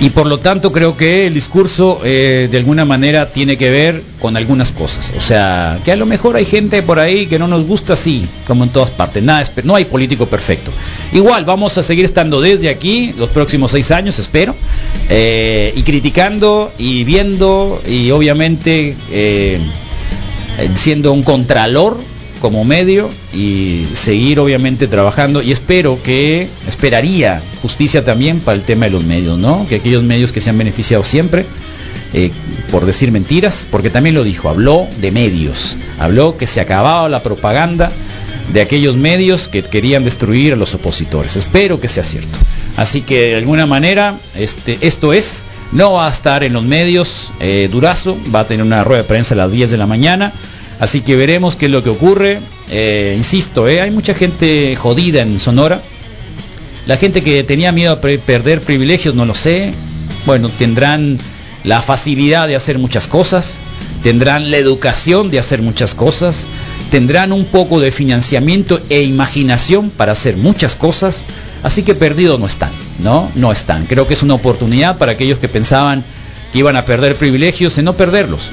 Y 0.00 0.10
por 0.10 0.26
lo 0.26 0.38
tanto 0.38 0.70
creo 0.70 0.96
que 0.96 1.26
el 1.26 1.34
discurso 1.34 2.00
eh, 2.04 2.48
de 2.50 2.58
alguna 2.58 2.84
manera 2.84 3.30
tiene 3.30 3.56
que 3.56 3.68
ver 3.68 4.02
con 4.20 4.36
algunas 4.36 4.70
cosas. 4.70 5.12
O 5.16 5.20
sea, 5.20 5.78
que 5.84 5.90
a 5.90 5.96
lo 5.96 6.06
mejor 6.06 6.36
hay 6.36 6.44
gente 6.44 6.82
por 6.82 7.00
ahí 7.00 7.26
que 7.26 7.38
no 7.38 7.48
nos 7.48 7.64
gusta 7.64 7.94
así, 7.94 8.24
como 8.46 8.62
en 8.62 8.70
todas 8.70 8.90
partes. 8.90 9.22
Nada, 9.24 9.42
no 9.64 9.74
hay 9.74 9.86
político 9.86 10.26
perfecto. 10.26 10.70
Igual 11.12 11.44
vamos 11.44 11.76
a 11.78 11.82
seguir 11.82 12.04
estando 12.04 12.40
desde 12.40 12.68
aquí 12.68 13.12
los 13.18 13.30
próximos 13.30 13.72
seis 13.72 13.90
años, 13.90 14.20
espero, 14.20 14.54
eh, 15.08 15.72
y 15.74 15.82
criticando 15.82 16.72
y 16.78 17.02
viendo 17.02 17.82
y 17.84 18.12
obviamente 18.12 18.96
eh, 19.10 19.58
siendo 20.76 21.12
un 21.12 21.24
contralor 21.24 21.98
como 22.38 22.64
medio 22.64 23.08
y 23.34 23.84
seguir 23.94 24.40
obviamente 24.40 24.86
trabajando 24.86 25.42
y 25.42 25.52
espero 25.52 25.98
que 26.02 26.48
esperaría 26.66 27.42
justicia 27.62 28.04
también 28.04 28.40
para 28.40 28.56
el 28.56 28.64
tema 28.64 28.86
de 28.86 28.92
los 28.92 29.04
medios, 29.04 29.38
¿no? 29.38 29.66
Que 29.68 29.76
aquellos 29.76 30.02
medios 30.02 30.32
que 30.32 30.40
se 30.40 30.50
han 30.50 30.58
beneficiado 30.58 31.02
siempre 31.02 31.44
eh, 32.14 32.30
por 32.70 32.86
decir 32.86 33.12
mentiras, 33.12 33.66
porque 33.70 33.90
también 33.90 34.14
lo 34.14 34.24
dijo, 34.24 34.48
habló 34.48 34.86
de 35.00 35.10
medios, 35.10 35.76
habló 35.98 36.38
que 36.38 36.46
se 36.46 36.60
acababa 36.60 37.08
la 37.08 37.22
propaganda 37.22 37.90
de 38.52 38.62
aquellos 38.62 38.96
medios 38.96 39.48
que 39.48 39.62
querían 39.62 40.04
destruir 40.04 40.54
a 40.54 40.56
los 40.56 40.74
opositores. 40.74 41.36
Espero 41.36 41.80
que 41.80 41.88
sea 41.88 42.04
cierto. 42.04 42.38
Así 42.76 43.02
que 43.02 43.30
de 43.30 43.36
alguna 43.36 43.66
manera 43.66 44.14
este, 44.36 44.78
esto 44.80 45.12
es, 45.12 45.44
no 45.72 45.92
va 45.92 46.08
a 46.08 46.10
estar 46.10 46.44
en 46.44 46.54
los 46.54 46.64
medios, 46.64 47.30
eh, 47.40 47.68
Durazo 47.70 48.16
va 48.34 48.40
a 48.40 48.46
tener 48.46 48.64
una 48.64 48.84
rueda 48.84 49.02
de 49.02 49.08
prensa 49.08 49.34
a 49.34 49.38
las 49.38 49.52
10 49.52 49.70
de 49.70 49.76
la 49.76 49.86
mañana. 49.86 50.32
Así 50.80 51.00
que 51.00 51.16
veremos 51.16 51.56
qué 51.56 51.66
es 51.66 51.72
lo 51.72 51.82
que 51.82 51.90
ocurre. 51.90 52.38
Eh, 52.70 53.14
insisto, 53.16 53.68
eh, 53.68 53.80
hay 53.80 53.90
mucha 53.90 54.14
gente 54.14 54.76
jodida 54.76 55.22
en 55.22 55.40
Sonora. 55.40 55.80
La 56.86 56.96
gente 56.96 57.22
que 57.22 57.42
tenía 57.44 57.72
miedo 57.72 57.92
a 57.92 58.00
perder 58.00 58.60
privilegios, 58.60 59.14
no 59.14 59.26
lo 59.26 59.34
sé. 59.34 59.72
Bueno, 60.24 60.48
tendrán 60.48 61.18
la 61.64 61.82
facilidad 61.82 62.48
de 62.48 62.56
hacer 62.56 62.78
muchas 62.78 63.08
cosas, 63.08 63.58
tendrán 64.02 64.50
la 64.50 64.56
educación 64.56 65.28
de 65.28 65.38
hacer 65.38 65.60
muchas 65.60 65.94
cosas, 65.94 66.46
tendrán 66.90 67.32
un 67.32 67.44
poco 67.44 67.80
de 67.80 67.90
financiamiento 67.90 68.80
e 68.88 69.02
imaginación 69.02 69.90
para 69.90 70.12
hacer 70.12 70.36
muchas 70.36 70.76
cosas. 70.76 71.24
Así 71.62 71.82
que 71.82 71.94
perdidos 71.94 72.38
no 72.38 72.46
están, 72.46 72.70
¿no? 73.00 73.30
No 73.34 73.50
están. 73.50 73.86
Creo 73.86 74.06
que 74.06 74.14
es 74.14 74.22
una 74.22 74.34
oportunidad 74.34 74.96
para 74.96 75.12
aquellos 75.12 75.40
que 75.40 75.48
pensaban 75.48 76.04
que 76.52 76.60
iban 76.60 76.76
a 76.76 76.84
perder 76.84 77.16
privilegios 77.16 77.76
en 77.76 77.84
no 77.84 77.94
perderlos 77.94 78.50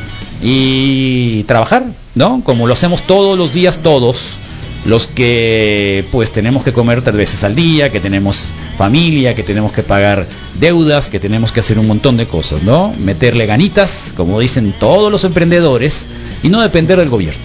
y 0.47 1.43
trabajar, 1.45 1.85
¿no? 2.13 2.41
Como 2.43 2.67
lo 2.67 2.73
hacemos 2.73 3.01
todos 3.01 3.35
los 3.35 3.51
días 3.51 3.79
todos, 3.79 4.37
los 4.85 5.07
que 5.07 6.05
pues 6.11 6.31
tenemos 6.31 6.63
que 6.63 6.71
comer 6.71 7.01
tres 7.01 7.15
veces 7.15 7.43
al 7.43 7.55
día, 7.55 7.91
que 7.91 7.99
tenemos 7.99 8.43
familia, 8.77 9.33
que 9.33 9.41
tenemos 9.41 9.71
que 9.71 9.81
pagar 9.81 10.27
deudas, 10.59 11.09
que 11.09 11.19
tenemos 11.19 11.51
que 11.51 11.61
hacer 11.61 11.79
un 11.79 11.87
montón 11.87 12.15
de 12.15 12.27
cosas, 12.27 12.61
¿no? 12.61 12.93
Meterle 12.99 13.47
ganitas, 13.47 14.13
como 14.15 14.39
dicen 14.39 14.71
todos 14.79 15.11
los 15.11 15.23
emprendedores, 15.23 16.05
y 16.43 16.49
no 16.49 16.61
depender 16.61 16.99
del 16.99 17.09
gobierno, 17.09 17.41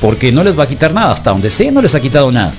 porque 0.00 0.32
no 0.32 0.42
les 0.42 0.58
va 0.58 0.64
a 0.64 0.68
quitar 0.68 0.92
nada, 0.92 1.12
hasta 1.12 1.30
donde 1.30 1.50
sé 1.50 1.70
no 1.70 1.80
les 1.80 1.94
ha 1.94 2.00
quitado 2.00 2.32
nada, 2.32 2.52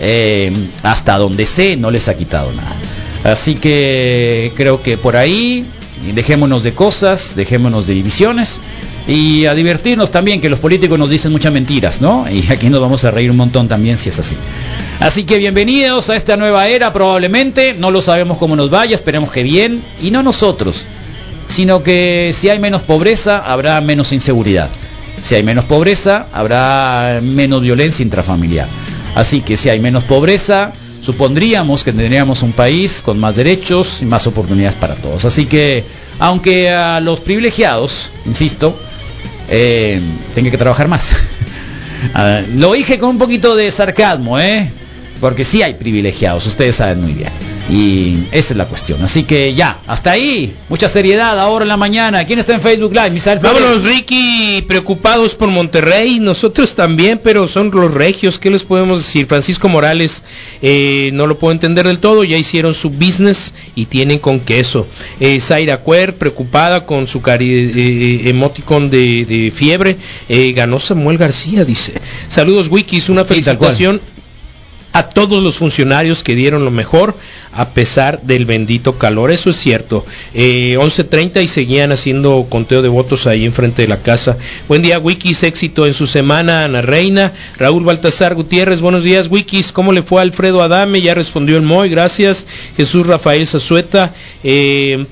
Eh, 0.00 0.50
hasta 0.82 1.18
donde 1.18 1.44
sé 1.46 1.76
no 1.76 1.90
les 1.90 2.08
ha 2.08 2.14
quitado 2.16 2.50
nada. 2.52 2.74
Así 3.22 3.54
que 3.54 4.50
creo 4.56 4.82
que 4.82 4.96
por 4.96 5.14
ahí 5.16 5.64
dejémonos 6.14 6.62
de 6.64 6.72
cosas, 6.72 7.34
dejémonos 7.36 7.86
de 7.86 7.94
divisiones 7.94 8.58
y 9.06 9.44
a 9.44 9.54
divertirnos 9.54 10.10
también, 10.10 10.40
que 10.40 10.48
los 10.48 10.58
políticos 10.58 10.98
nos 10.98 11.10
dicen 11.10 11.30
muchas 11.30 11.52
mentiras, 11.52 12.00
¿no? 12.00 12.26
Y 12.30 12.50
aquí 12.50 12.70
nos 12.70 12.80
vamos 12.80 13.04
a 13.04 13.10
reír 13.10 13.30
un 13.30 13.36
montón 13.36 13.68
también 13.68 13.98
si 13.98 14.08
es 14.08 14.18
así. 14.18 14.36
Así 15.00 15.24
que 15.24 15.36
bienvenidos 15.36 16.08
a 16.08 16.16
esta 16.16 16.36
nueva 16.36 16.68
era 16.68 16.92
probablemente, 16.92 17.74
no 17.74 17.90
lo 17.90 18.00
sabemos 18.00 18.38
cómo 18.38 18.56
nos 18.56 18.70
vaya, 18.70 18.94
esperemos 18.94 19.30
que 19.30 19.42
bien, 19.42 19.82
y 20.00 20.10
no 20.10 20.22
nosotros, 20.22 20.84
sino 21.46 21.82
que 21.82 22.30
si 22.32 22.48
hay 22.48 22.58
menos 22.58 22.82
pobreza, 22.82 23.38
habrá 23.38 23.80
menos 23.80 24.12
inseguridad. 24.12 24.70
Si 25.22 25.34
hay 25.34 25.42
menos 25.42 25.64
pobreza, 25.64 26.26
habrá 26.32 27.20
menos 27.22 27.62
violencia 27.62 28.02
intrafamiliar. 28.02 28.68
Así 29.14 29.42
que 29.42 29.56
si 29.56 29.68
hay 29.68 29.80
menos 29.80 30.04
pobreza, 30.04 30.72
supondríamos 31.02 31.84
que 31.84 31.92
tendríamos 31.92 32.42
un 32.42 32.52
país 32.52 33.02
con 33.04 33.18
más 33.18 33.36
derechos 33.36 34.00
y 34.00 34.06
más 34.06 34.26
oportunidades 34.26 34.76
para 34.76 34.94
todos. 34.94 35.24
Así 35.24 35.46
que, 35.46 35.84
aunque 36.18 36.70
a 36.70 37.00
los 37.00 37.20
privilegiados, 37.20 38.10
insisto, 38.26 38.74
eh, 39.56 40.00
tenga 40.34 40.50
que 40.50 40.58
trabajar 40.58 40.88
más. 40.88 41.16
Ah, 42.12 42.42
lo 42.54 42.74
dije 42.74 42.98
con 42.98 43.10
un 43.10 43.18
poquito 43.18 43.56
de 43.56 43.70
sarcasmo, 43.70 44.38
¿eh? 44.38 44.68
Porque 45.22 45.42
sí 45.42 45.62
hay 45.62 45.72
privilegiados, 45.72 46.46
ustedes 46.46 46.76
saben 46.76 47.00
muy 47.00 47.12
bien. 47.12 47.30
Y 47.70 48.24
esa 48.30 48.52
es 48.52 48.56
la 48.56 48.66
cuestión. 48.66 49.02
Así 49.02 49.22
que 49.22 49.54
ya, 49.54 49.78
hasta 49.86 50.10
ahí. 50.10 50.52
Mucha 50.68 50.88
seriedad 50.88 51.38
ahora 51.40 51.64
en 51.64 51.68
la 51.68 51.78
mañana. 51.78 52.26
¿Quién 52.26 52.38
está 52.38 52.52
en 52.52 52.60
Facebook 52.60 52.92
Live? 52.92 53.10
Misael. 53.10 53.38
Vámonos, 53.38 53.82
Ricky, 53.84 54.62
preocupados 54.68 55.34
por 55.34 55.48
Monterrey, 55.48 56.20
nosotros 56.20 56.74
también, 56.74 57.20
pero 57.24 57.48
son 57.48 57.70
los 57.70 57.94
regios, 57.94 58.38
¿qué 58.38 58.50
les 58.50 58.64
podemos 58.64 58.98
decir? 58.98 59.26
Francisco 59.26 59.68
Morales, 59.68 60.24
eh, 60.60 61.10
no 61.14 61.26
lo 61.26 61.38
puedo 61.38 61.52
entender 61.52 61.86
del 61.86 61.98
todo, 62.00 62.22
ya 62.22 62.36
hicieron 62.36 62.74
su 62.74 62.90
business 62.90 63.54
y 63.74 63.86
tienen 63.86 64.18
con 64.18 64.40
queso. 64.40 64.86
Eh, 65.18 65.40
Zaira 65.40 65.78
Cuer, 65.78 66.16
preocupada 66.16 66.84
con 66.84 67.08
su 67.08 67.22
cari 67.22 67.50
eh, 67.74 68.28
emoticon 68.28 68.90
de, 68.90 69.24
de 69.24 69.50
fiebre, 69.50 69.96
eh, 70.28 70.52
ganó 70.52 70.78
Samuel 70.78 71.16
García, 71.16 71.64
dice. 71.64 71.94
Saludos, 72.28 72.68
Wikis, 72.68 73.08
una 73.08 73.22
Sí, 73.24 73.28
felicitación 73.34 74.00
a 74.92 75.02
todos 75.08 75.42
los 75.42 75.56
funcionarios 75.56 76.22
que 76.22 76.36
dieron 76.36 76.64
lo 76.64 76.70
mejor 76.70 77.16
a 77.56 77.70
pesar 77.70 78.20
del 78.22 78.44
bendito 78.44 78.98
calor. 78.98 79.30
Eso 79.30 79.50
es 79.50 79.56
cierto. 79.56 80.04
Eh, 80.34 80.76
11.30 80.78 81.42
y 81.42 81.48
seguían 81.48 81.92
haciendo 81.92 82.46
conteo 82.48 82.82
de 82.82 82.88
votos 82.88 83.26
ahí 83.26 83.44
enfrente 83.44 83.82
de 83.82 83.88
la 83.88 84.02
casa. 84.02 84.36
Buen 84.68 84.82
día, 84.82 84.98
Wikis. 84.98 85.42
Éxito 85.44 85.86
en 85.86 85.94
su 85.94 86.06
semana, 86.06 86.64
Ana 86.64 86.82
Reina. 86.82 87.32
Raúl 87.58 87.84
Baltasar 87.84 88.34
Gutiérrez, 88.34 88.80
buenos 88.80 89.04
días, 89.04 89.28
Wikis. 89.30 89.72
¿Cómo 89.72 89.92
le 89.92 90.02
fue 90.02 90.20
a 90.20 90.22
Alfredo 90.22 90.62
Adame? 90.62 91.00
Ya 91.00 91.14
respondió 91.14 91.56
el 91.56 91.62
Moy, 91.62 91.88
gracias. 91.88 92.46
Jesús 92.76 93.06
Rafael 93.06 93.46
Zazueta. 93.46 94.12
Eh, 94.42 95.04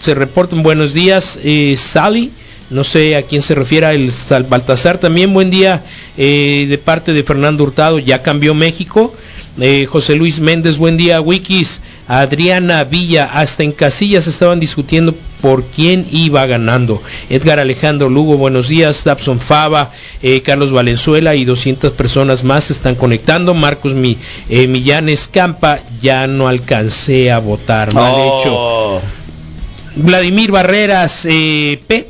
se 0.00 0.14
reportan 0.14 0.62
buenos 0.62 0.94
días. 0.94 1.38
Eh, 1.42 1.74
Sally. 1.76 2.30
No 2.70 2.84
sé 2.84 3.16
a 3.16 3.22
quién 3.22 3.42
se 3.42 3.54
refiere 3.54 3.90
el 3.94 4.10
Baltasar. 4.48 4.96
También 4.96 5.34
buen 5.34 5.50
día 5.50 5.82
eh, 6.16 6.66
de 6.70 6.78
parte 6.78 7.12
de 7.12 7.22
Fernando 7.22 7.64
Hurtado. 7.64 7.98
Ya 7.98 8.22
cambió 8.22 8.54
México. 8.54 9.14
Eh, 9.60 9.86
José 9.86 10.14
Luis 10.14 10.40
Méndez, 10.40 10.78
buen 10.78 10.96
día, 10.96 11.20
Wikis. 11.20 11.82
Adriana 12.08 12.84
Villa, 12.84 13.30
hasta 13.32 13.62
en 13.62 13.72
casillas 13.72 14.26
estaban 14.26 14.60
discutiendo 14.60 15.14
por 15.42 15.64
quién 15.64 16.06
iba 16.10 16.46
ganando. 16.46 17.02
Edgar 17.28 17.58
Alejandro 17.58 18.08
Lugo, 18.08 18.38
buenos 18.38 18.68
días. 18.68 19.04
Dabson 19.04 19.40
Fava, 19.40 19.90
eh, 20.22 20.40
Carlos 20.40 20.72
Valenzuela 20.72 21.34
y 21.34 21.44
200 21.44 21.92
personas 21.92 22.44
más 22.44 22.64
se 22.64 22.72
están 22.72 22.94
conectando. 22.94 23.52
Marcos 23.52 23.92
Mi, 23.94 24.16
eh, 24.48 24.66
Millán 24.66 25.10
Escampa, 25.10 25.80
ya 26.00 26.26
no 26.26 26.48
alcancé 26.48 27.30
a 27.30 27.38
votar. 27.38 27.92
Mal 27.92 28.12
Oh. 28.16 28.38
hecho. 28.40 30.02
Vladimir 30.02 30.50
Barreras, 30.50 31.26
eh, 31.28 31.78
P. 31.86 32.08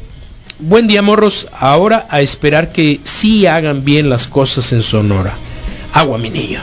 Buen 0.61 0.86
día, 0.86 1.03
morros. 1.03 1.49
Ahora 1.59 2.07
a 2.09 2.20
esperar 2.20 2.70
que 2.70 3.01
sí 3.03 3.47
hagan 3.47 3.84
bien 3.84 4.09
las 4.09 4.28
cosas 4.28 4.72
en 4.72 4.84
Sonora. 4.84 5.34
Agua, 5.93 6.18
mi 6.18 6.30
niño. 6.30 6.61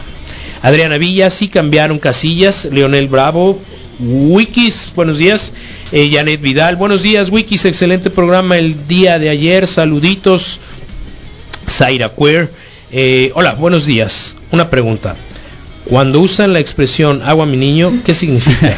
Adriana 0.62 0.98
Villa, 0.98 1.30
sí 1.30 1.48
cambiaron 1.48 2.00
casillas. 2.00 2.66
Leonel 2.72 3.08
Bravo, 3.08 3.60
Wikis, 4.00 4.90
buenos 4.96 5.18
días. 5.18 5.54
Eh, 5.92 6.10
Janet 6.12 6.42
Vidal, 6.42 6.76
buenos 6.76 7.02
días, 7.02 7.30
Wikis, 7.30 7.66
excelente 7.66 8.10
programa 8.10 8.58
el 8.58 8.88
día 8.88 9.20
de 9.20 9.30
ayer. 9.30 9.68
Saluditos. 9.68 10.60
Zaira 11.70 12.10
Queer, 12.10 12.52
eh, 12.92 13.32
hola, 13.36 13.54
buenos 13.54 13.86
días. 13.86 14.36
Una 14.52 14.70
pregunta. 14.70 15.16
Cuando 15.86 16.20
usan 16.20 16.54
la 16.54 16.60
expresión 16.60 17.22
agua 17.24 17.46
mi 17.46 17.58
niño, 17.58 18.02
¿qué 18.06 18.14
significa? 18.14 18.76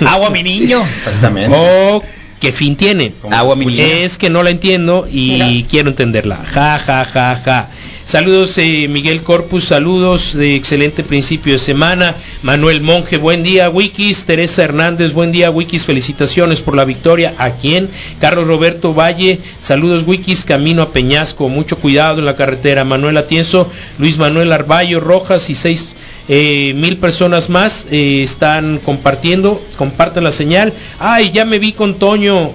agua 0.06 0.30
mi 0.30 0.42
niño. 0.42 0.82
Exactamente. 0.96 1.56
O 1.56 2.02
qué 2.40 2.52
fin 2.52 2.76
tiene. 2.76 3.12
Agua 3.30 3.56
mi 3.56 3.66
niño. 3.66 3.82
Es 3.82 4.18
que 4.18 4.30
no 4.30 4.42
la 4.42 4.50
entiendo 4.50 5.08
y 5.10 5.64
quiero 5.64 5.88
entenderla. 5.88 6.36
Ja, 6.50 6.78
ja, 6.78 7.04
ja, 7.04 7.40
ja. 7.44 7.68
Saludos 8.06 8.56
eh, 8.58 8.86
Miguel 8.88 9.22
Corpus, 9.22 9.64
saludos 9.64 10.32
de 10.32 10.54
excelente 10.54 11.02
principio 11.02 11.54
de 11.54 11.58
semana. 11.58 12.14
Manuel 12.42 12.80
Monje, 12.80 13.16
buen 13.16 13.42
día 13.42 13.68
Wikis. 13.68 14.26
Teresa 14.26 14.62
Hernández, 14.62 15.12
buen 15.12 15.32
día 15.32 15.50
Wikis. 15.50 15.82
Felicitaciones 15.82 16.60
por 16.60 16.76
la 16.76 16.84
victoria. 16.84 17.34
¿A 17.36 17.50
quién? 17.50 17.88
Carlos 18.20 18.46
Roberto 18.46 18.94
Valle, 18.94 19.40
saludos 19.60 20.04
Wikis. 20.06 20.44
Camino 20.44 20.82
a 20.82 20.90
Peñasco, 20.90 21.48
mucho 21.48 21.78
cuidado 21.78 22.20
en 22.20 22.26
la 22.26 22.36
carretera. 22.36 22.84
Manuel 22.84 23.16
Atienzo, 23.16 23.68
Luis 23.98 24.18
Manuel 24.18 24.52
Arballo 24.52 25.00
Rojas 25.00 25.50
y 25.50 25.56
seis 25.56 25.86
eh, 26.28 26.74
mil 26.76 26.98
personas 26.98 27.48
más 27.48 27.88
eh, 27.90 28.22
están 28.22 28.78
compartiendo. 28.84 29.60
Compartan 29.76 30.22
la 30.22 30.30
señal. 30.30 30.72
Ay, 31.00 31.32
ya 31.32 31.44
me 31.44 31.58
vi 31.58 31.72
con 31.72 31.98
Toño. 31.98 32.52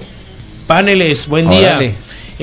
Paneles, 0.66 1.26
buen 1.26 1.50
día. 1.50 1.78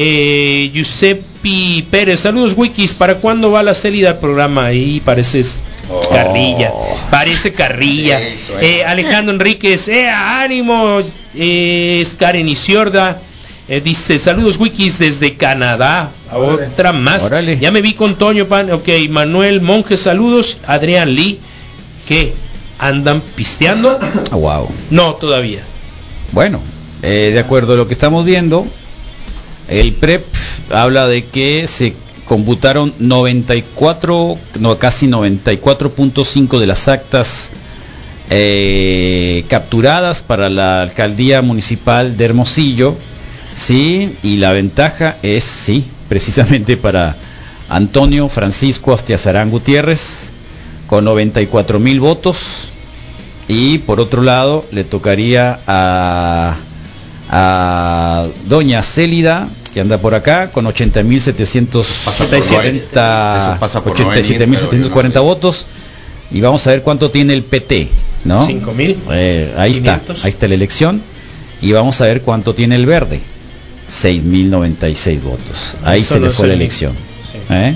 Eh, 0.01 0.71
Giuseppe 0.73 1.83
Pérez, 1.91 2.21
saludos 2.21 2.53
wikis, 2.55 2.93
¿para 2.93 3.15
cuándo 3.15 3.51
va 3.51 3.63
la 3.63 3.73
salida 3.73 4.11
del 4.13 4.19
programa? 4.21 4.67
Ahí 4.67 5.01
pareces 5.01 5.61
carrilla, 6.09 6.71
parece 7.11 7.51
carrilla. 7.51 8.17
Eh, 8.61 8.85
Alejandro 8.85 9.33
Enríquez, 9.33 9.89
eh, 9.89 10.07
ánimo, 10.09 10.99
eh, 11.35 11.99
es 12.01 12.15
Karen 12.15 12.47
Isiorda, 12.47 13.19
eh, 13.67 13.81
dice, 13.81 14.19
saludos 14.19 14.57
wikis 14.57 14.99
desde 14.99 15.35
Canadá, 15.35 16.11
otra 16.33 16.93
más. 16.93 17.23
Órale. 17.23 17.59
Ya 17.59 17.69
me 17.71 17.81
vi 17.81 17.93
con 17.93 18.15
Toño 18.15 18.45
Pan, 18.45 18.71
ok, 18.71 18.87
Manuel 19.09 19.59
Monje, 19.59 19.97
saludos, 19.97 20.59
Adrián 20.65 21.13
Lee, 21.13 21.39
¿qué? 22.07 22.33
¿Andan 22.77 23.19
pisteando? 23.35 23.99
wow. 24.31 24.69
No, 24.91 25.15
todavía. 25.15 25.59
Bueno, 26.31 26.61
eh, 27.01 27.31
de 27.33 27.39
acuerdo 27.39 27.73
a 27.73 27.75
lo 27.75 27.85
que 27.85 27.93
estamos 27.93 28.23
viendo, 28.23 28.65
el 29.69 29.93
PREP 29.93 30.25
habla 30.71 31.07
de 31.07 31.25
que 31.25 31.67
se 31.67 31.93
computaron 32.25 32.93
94, 32.99 34.37
no 34.59 34.77
casi 34.77 35.07
94.5 35.07 36.59
de 36.59 36.67
las 36.67 36.87
actas 36.87 37.49
eh, 38.29 39.45
capturadas 39.47 40.21
para 40.21 40.49
la 40.49 40.81
alcaldía 40.81 41.41
municipal 41.41 42.17
de 42.17 42.25
Hermosillo, 42.25 42.95
sí, 43.55 44.15
y 44.21 44.37
la 44.37 44.51
ventaja 44.51 45.17
es 45.23 45.43
sí, 45.43 45.85
precisamente 46.07 46.77
para 46.77 47.15
Antonio 47.69 48.29
Francisco 48.29 48.93
Astiazarán 48.93 49.49
Gutiérrez 49.49 50.29
con 50.87 51.05
94 51.05 51.79
mil 51.79 51.99
votos. 51.99 52.67
Y 53.47 53.79
por 53.79 53.99
otro 53.99 54.21
lado 54.21 54.65
le 54.71 54.83
tocaría 54.83 55.59
a, 55.65 56.55
a 57.29 58.27
doña 58.47 58.81
Célida 58.81 59.47
que 59.73 59.81
anda 59.81 59.97
por 59.99 60.15
acá 60.15 60.49
con 60.51 60.65
80.740 60.65 61.83
Eso 62.51 63.59
pasa 63.59 63.83
por 63.83 63.99
no 63.99 64.09
venir, 64.09 64.39
87.740 64.41 65.21
votos 65.21 65.65
y 66.31 66.41
vamos 66.41 66.65
a 66.67 66.71
ver 66.71 66.81
cuánto 66.83 67.09
tiene 67.11 67.33
el 67.33 67.43
PT, 67.43 67.89
¿no? 68.25 68.47
5.000. 68.47 68.95
Eh, 69.11 69.53
ahí 69.57 69.71
está, 69.71 69.99
500. 69.99 70.25
ahí 70.25 70.29
está 70.29 70.47
la 70.47 70.53
elección 70.55 71.01
y 71.61 71.71
vamos 71.71 71.99
a 72.01 72.05
ver 72.05 72.21
cuánto 72.21 72.53
tiene 72.53 72.75
el 72.75 72.85
verde. 72.85 73.19
6.096 73.91 75.21
votos. 75.23 75.75
Ahí 75.83 76.01
Eso 76.01 76.13
se 76.15 76.19
le 76.19 76.29
fue 76.29 76.47
la 76.47 76.53
el- 76.53 76.61
elección. 76.61 76.93
Sí. 77.31 77.37
¿eh? 77.49 77.75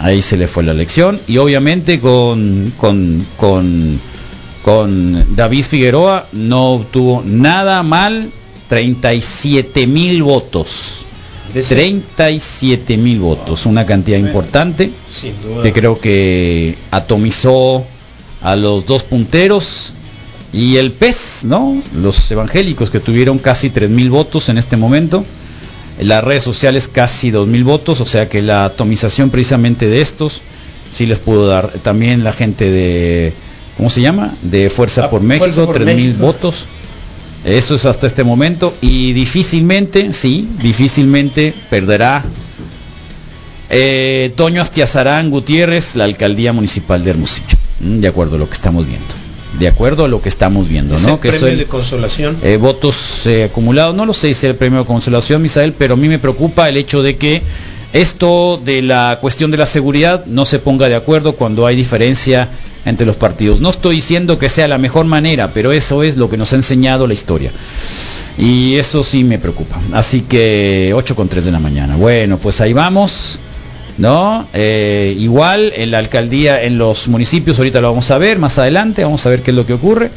Ahí 0.00 0.22
se 0.22 0.36
le 0.36 0.48
fue 0.48 0.64
la 0.64 0.72
elección 0.72 1.20
y 1.28 1.38
obviamente 1.38 2.00
con 2.00 2.72
con 2.78 3.24
con 3.36 4.00
con 4.64 5.36
David 5.36 5.64
Figueroa 5.64 6.26
no 6.32 6.72
obtuvo 6.72 7.22
nada 7.24 7.82
mal 7.84 8.30
37 8.68 9.86
mil 9.86 10.22
votos. 10.22 11.04
De 11.52 11.60
ese- 11.60 11.74
37 11.74 12.96
mil 12.96 13.18
votos, 13.20 13.66
una 13.66 13.84
cantidad 13.84 14.18
importante 14.18 14.90
que 15.62 15.72
creo 15.72 16.00
que 16.00 16.74
atomizó 16.90 17.84
a 18.40 18.56
los 18.56 18.86
dos 18.86 19.02
punteros 19.02 19.92
y 20.52 20.76
el 20.76 20.92
PES, 20.92 21.40
¿no? 21.44 21.82
Los 21.94 22.30
evangélicos 22.30 22.90
que 22.90 23.00
tuvieron 23.00 23.38
casi 23.38 23.70
3.000 23.70 24.08
votos 24.10 24.48
en 24.48 24.58
este 24.58 24.76
momento. 24.76 25.24
Las 26.00 26.24
redes 26.24 26.42
sociales 26.42 26.88
casi 26.88 27.30
2.000 27.30 27.64
votos, 27.64 28.00
o 28.00 28.06
sea 28.06 28.28
que 28.28 28.40
la 28.42 28.64
atomización 28.64 29.30
precisamente 29.30 29.86
de 29.88 30.00
estos 30.00 30.40
sí 30.90 31.06
les 31.06 31.18
pudo 31.18 31.46
dar. 31.46 31.68
También 31.82 32.24
la 32.24 32.32
gente 32.32 32.70
de, 32.70 33.32
¿cómo 33.76 33.90
se 33.90 34.00
llama? 34.00 34.34
De 34.42 34.68
Fuerza 34.70 35.04
Ah, 35.04 35.10
por 35.10 35.20
México, 35.22 35.66
por 35.66 35.76
3.000 35.78 35.84
México. 35.84 36.18
votos. 36.26 36.64
Eso 37.44 37.74
es 37.74 37.84
hasta 37.86 38.06
este 38.06 38.22
momento 38.24 38.72
y 38.80 39.12
difícilmente, 39.14 40.12
sí, 40.12 40.48
difícilmente 40.62 41.52
perderá 41.70 42.24
eh, 43.70 44.32
Toño 44.36 44.62
Astiazarán 44.62 45.30
Gutiérrez, 45.30 45.96
la 45.96 46.04
alcaldía 46.04 46.52
municipal 46.52 47.02
de 47.04 47.10
Hermosillo. 47.10 47.56
Mm, 47.80 48.00
De 48.00 48.08
acuerdo 48.08 48.36
a 48.36 48.38
lo 48.38 48.46
que 48.48 48.54
estamos 48.54 48.86
viendo. 48.86 49.06
De 49.58 49.68
acuerdo 49.68 50.04
a 50.04 50.08
lo 50.08 50.22
que 50.22 50.28
estamos 50.28 50.68
viendo, 50.68 50.98
¿no? 51.00 51.20
Que 51.20 51.28
premio 51.30 51.40
soy- 51.48 51.56
de 51.56 51.66
consolación. 51.66 52.36
eh, 52.42 52.56
votos 52.58 53.26
eh, 53.26 53.44
acumulados. 53.44 53.94
No 53.94 54.06
lo 54.06 54.12
sé 54.12 54.28
si 54.28 54.30
es 54.32 54.44
el 54.44 54.54
premio 54.56 54.80
de 54.80 54.84
consolación, 54.86 55.42
Misael, 55.42 55.72
pero 55.72 55.94
a 55.94 55.96
mí 55.96 56.08
me 56.08 56.18
preocupa 56.18 56.68
el 56.68 56.76
hecho 56.76 57.02
de 57.02 57.16
que 57.16 57.42
esto 57.92 58.60
de 58.64 58.80
la 58.82 59.18
cuestión 59.20 59.50
de 59.50 59.58
la 59.58 59.66
seguridad 59.66 60.24
no 60.26 60.46
se 60.46 60.58
ponga 60.58 60.88
de 60.88 60.94
acuerdo 60.94 61.32
cuando 61.34 61.66
hay 61.66 61.76
diferencia 61.76 62.48
entre 62.84 63.06
los 63.06 63.16
partidos. 63.16 63.60
No 63.60 63.70
estoy 63.70 63.96
diciendo 63.96 64.38
que 64.38 64.48
sea 64.48 64.68
la 64.68 64.78
mejor 64.78 65.06
manera, 65.06 65.48
pero 65.52 65.72
eso 65.72 66.02
es 66.02 66.16
lo 66.16 66.28
que 66.28 66.36
nos 66.36 66.52
ha 66.52 66.56
enseñado 66.56 67.06
la 67.06 67.14
historia. 67.14 67.50
Y 68.38 68.76
eso 68.76 69.04
sí 69.04 69.24
me 69.24 69.38
preocupa. 69.38 69.80
Así 69.92 70.22
que 70.22 70.92
8 70.94 71.14
con 71.14 71.28
3 71.28 71.44
de 71.44 71.52
la 71.52 71.60
mañana. 71.60 71.96
Bueno, 71.96 72.38
pues 72.38 72.60
ahí 72.60 72.72
vamos. 72.72 73.38
¿No? 73.98 74.46
Eh, 74.54 75.14
igual 75.18 75.70
en 75.76 75.90
la 75.90 75.98
alcaldía, 75.98 76.62
en 76.62 76.78
los 76.78 77.08
municipios, 77.08 77.58
ahorita 77.58 77.82
lo 77.82 77.90
vamos 77.90 78.10
a 78.10 78.16
ver 78.16 78.38
más 78.38 78.56
adelante, 78.56 79.04
vamos 79.04 79.26
a 79.26 79.28
ver 79.28 79.42
qué 79.42 79.50
es 79.50 79.54
lo 79.54 79.66
que 79.66 79.74
ocurre. 79.74 80.10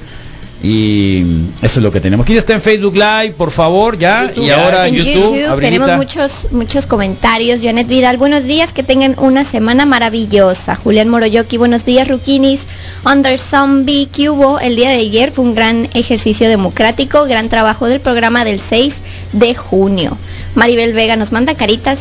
Y 0.64 1.24
eso 1.62 1.80
es 1.80 1.84
lo 1.84 1.92
que 1.92 2.00
tenemos. 2.00 2.26
¿Quién 2.26 2.38
está 2.38 2.54
en 2.54 2.62
Facebook 2.62 2.96
Live, 2.96 3.36
por 3.38 3.52
favor? 3.52 3.98
Ya. 3.98 4.32
Y 4.36 4.50
ahora 4.50 4.88
en 4.88 4.96
YouTube. 4.96 5.60
Tenemos 5.60 5.96
muchos 5.96 6.52
muchos 6.52 6.86
comentarios. 6.86 7.62
Janet 7.62 7.88
Vidal, 7.88 8.18
buenos 8.18 8.46
días, 8.46 8.72
que 8.72 8.82
tengan 8.82 9.16
una 9.20 9.46
semana 9.46 9.86
maravillosa. 9.86 10.76
Julián 10.76 11.10
Moroyoki, 11.10 11.58
buenos 11.58 11.86
días, 11.86 12.08
Rukinis. 12.08 12.64
Under 13.06 13.38
Zombie, 13.38 14.08
que 14.08 14.30
hubo 14.30 14.60
el 14.60 14.76
día 14.76 14.90
de 14.90 14.98
ayer 14.98 15.32
fue 15.32 15.46
un 15.46 15.54
gran 15.54 15.90
ejercicio 15.94 16.50
democrático, 16.50 17.26
gran 17.26 17.50
trabajo 17.50 17.88
del 17.88 18.00
programa 18.00 18.44
del 18.44 18.60
6 18.60 18.96
de 19.34 19.54
junio. 19.54 20.18
Maribel 20.56 20.94
Vega 20.94 21.16
nos 21.16 21.32
manda 21.32 21.54
caritas 21.56 22.00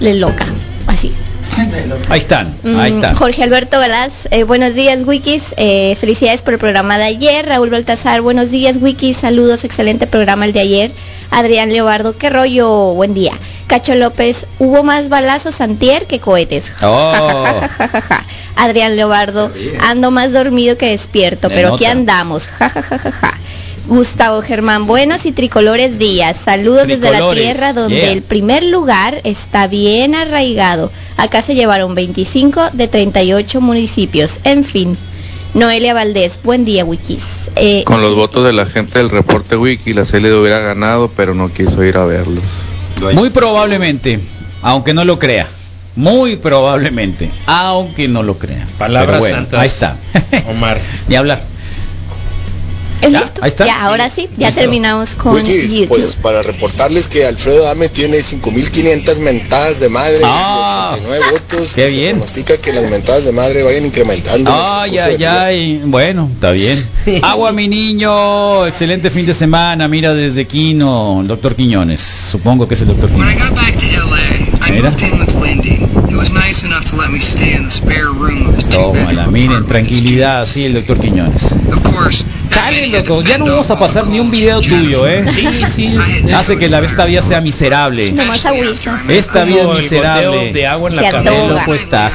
de 0.00 0.14
loca, 0.14 0.46
así. 0.86 1.12
Ahí 2.08 2.18
están, 2.18 2.54
ahí 2.64 2.90
Mm, 2.90 2.96
están. 2.96 3.14
Jorge 3.16 3.42
Alberto 3.42 3.78
Velas, 3.78 4.12
eh, 4.30 4.44
buenos 4.44 4.72
días 4.74 5.00
Wikis, 5.04 5.42
eh, 5.58 5.94
felicidades 6.00 6.40
por 6.40 6.54
el 6.54 6.58
programa 6.58 6.96
de 6.96 7.04
ayer. 7.04 7.44
Raúl 7.44 7.68
Baltazar, 7.68 8.22
buenos 8.22 8.50
días 8.50 8.78
Wikis, 8.80 9.18
saludos, 9.18 9.64
excelente 9.64 10.06
programa 10.06 10.46
el 10.46 10.54
de 10.54 10.60
ayer. 10.60 10.90
Adrián 11.30 11.70
Leobardo, 11.70 12.16
qué 12.16 12.30
rollo, 12.30 12.94
buen 12.94 13.12
día. 13.12 13.32
Cacho 13.66 13.94
López, 13.94 14.46
hubo 14.58 14.82
más 14.82 15.10
balazos 15.10 15.60
antier 15.60 16.06
que 16.06 16.18
cohetes. 16.18 16.72
Oh. 16.82 17.12
Ja, 17.12 17.68
ja, 17.68 17.68
ja, 17.68 17.88
ja, 17.88 18.00
ja. 18.00 18.24
Adrián 18.56 18.96
Leobardo, 18.96 19.50
ando 19.80 20.10
más 20.10 20.32
dormido 20.32 20.78
que 20.78 20.86
despierto, 20.88 21.48
pero 21.48 21.74
aquí 21.74 21.84
andamos. 21.84 22.46
Ja. 22.46 22.72
Gustavo 23.86 24.40
Germán, 24.42 24.86
buenos 24.86 25.26
y 25.26 25.32
tricolores 25.32 25.98
días. 25.98 26.36
Saludos 26.44 26.86
desde 26.86 27.10
la 27.10 27.32
tierra 27.34 27.72
donde 27.72 27.96
yeah. 27.96 28.12
el 28.12 28.22
primer 28.22 28.62
lugar 28.62 29.20
está 29.24 29.66
bien 29.66 30.14
arraigado. 30.14 30.92
Acá 31.20 31.42
se 31.42 31.54
llevaron 31.54 31.94
25 31.94 32.70
de 32.72 32.88
38 32.88 33.60
municipios. 33.60 34.40
En 34.44 34.64
fin. 34.64 34.96
Noelia 35.52 35.92
Valdés, 35.92 36.38
buen 36.42 36.64
día, 36.64 36.82
Wikis. 36.86 37.22
Eh, 37.56 37.84
Con 37.84 38.00
los 38.00 38.16
votos 38.16 38.42
de 38.42 38.54
la 38.54 38.64
gente 38.64 38.98
del 39.00 39.10
reporte 39.10 39.54
wiki, 39.54 39.92
la 39.92 40.06
CLD 40.06 40.32
hubiera 40.40 40.60
ganado, 40.60 41.10
pero 41.14 41.34
no 41.34 41.52
quiso 41.52 41.84
ir 41.84 41.98
a 41.98 42.06
verlos. 42.06 42.42
Muy 43.12 43.28
probablemente, 43.28 44.18
aunque 44.62 44.94
no 44.94 45.04
lo 45.04 45.18
crea. 45.18 45.46
Muy 45.94 46.36
probablemente, 46.36 47.30
aunque 47.44 48.08
no 48.08 48.22
lo 48.22 48.38
crea. 48.38 48.66
Palabras 48.78 49.18
bueno, 49.20 49.36
santas. 49.36 49.60
Ahí 49.60 49.66
está. 49.68 49.98
Omar. 50.48 50.80
Ni 51.08 51.16
hablar. 51.16 51.42
¿Es 53.02 53.10
¿Ya? 53.12 53.20
listo? 53.22 53.42
Ahí 53.42 53.48
está. 53.48 53.66
Ya, 53.66 53.82
ahora 53.82 54.10
sí, 54.10 54.28
ya 54.36 54.48
Listo. 54.48 54.60
terminamos 54.62 55.14
con 55.14 55.34
Wikis, 55.34 55.72
YouTube. 55.72 55.88
pues 55.88 56.16
para 56.16 56.42
reportarles 56.42 57.08
que 57.08 57.24
Alfredo 57.26 57.64
Dame 57.64 57.88
tiene 57.88 58.18
5.500 58.18 59.18
mentadas 59.20 59.80
de 59.80 59.88
madre 59.88 60.20
Ah, 60.24 60.90
y 60.92 60.96
89 61.04 61.24
votos. 61.32 61.72
qué 61.74 61.86
bien. 61.88 62.04
Se 62.06 62.10
pronostica 62.12 62.56
que 62.58 62.72
las 62.72 62.90
mentadas 62.90 63.24
de 63.24 63.32
madre 63.32 63.62
vayan 63.62 63.86
incrementando. 63.86 64.50
Ay, 64.52 64.98
ay, 64.98 65.24
ay. 65.24 65.82
Bueno, 65.84 66.28
está 66.32 66.50
bien. 66.50 66.86
Agua, 67.22 67.52
mi 67.52 67.68
niño. 67.68 68.66
Excelente 68.66 69.10
fin 69.10 69.24
de 69.26 69.34
semana. 69.34 69.88
Mira 69.88 70.12
desde 70.14 70.46
Quino, 70.46 71.20
el 71.22 71.26
doctor 71.28 71.56
Quiñones. 71.56 72.00
Supongo 72.00 72.68
que 72.68 72.74
es 72.74 72.80
el 72.82 72.88
doctor 72.88 73.10
Quiñones. 73.10 73.36
Mira. 74.70 74.92
Tómala, 78.70 79.26
miren, 79.28 79.66
tranquilidad, 79.66 80.44
sí, 80.44 80.66
el 80.66 80.74
doctor 80.74 81.00
Quiñones. 81.00 81.54
Chale, 82.50 82.88
loco, 82.88 83.22
ya 83.22 83.38
no 83.38 83.46
vamos 83.46 83.70
a 83.70 83.78
pasar 83.78 84.06
ni 84.06 84.20
un 84.20 84.30
video 84.30 84.60
tuyo, 84.60 85.06
¿eh? 85.06 85.24
Sí, 85.34 85.46
sí. 85.66 86.32
Hace 86.34 86.58
que 86.58 86.68
la 86.68 86.80
esta 86.80 87.06
vida 87.06 87.22
sea 87.22 87.40
miserable. 87.40 88.14
Esta 89.08 89.44
vida 89.44 89.62
es 89.62 89.84
miserable. 89.84 90.52
de 90.52 90.66
agua 90.66 90.90
en 90.90 90.96
la 90.96 91.10
cabeza. 91.10 91.48
Loco 91.48 91.74
estás. 91.74 92.14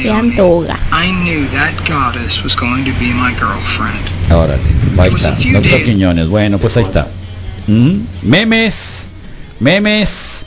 Se 0.00 0.10
antoja. 0.10 0.78
I 0.92 1.10
knew 1.10 1.46
that 1.52 1.72
goddess 1.86 2.42
was 2.42 2.56
going 2.56 2.84
to 2.84 2.92
be 2.98 3.12
my 3.12 3.34
girlfriend. 3.34 4.32
Órale, 4.32 4.62
ahí 4.98 5.10
está, 5.10 5.36
doctor 5.52 5.82
Quiñones. 5.82 6.28
Bueno, 6.28 6.58
pues 6.58 6.76
ahí 6.76 6.84
está. 6.84 7.06
¿Mm? 7.66 8.00
Memes, 8.22 9.08
memes. 9.60 10.46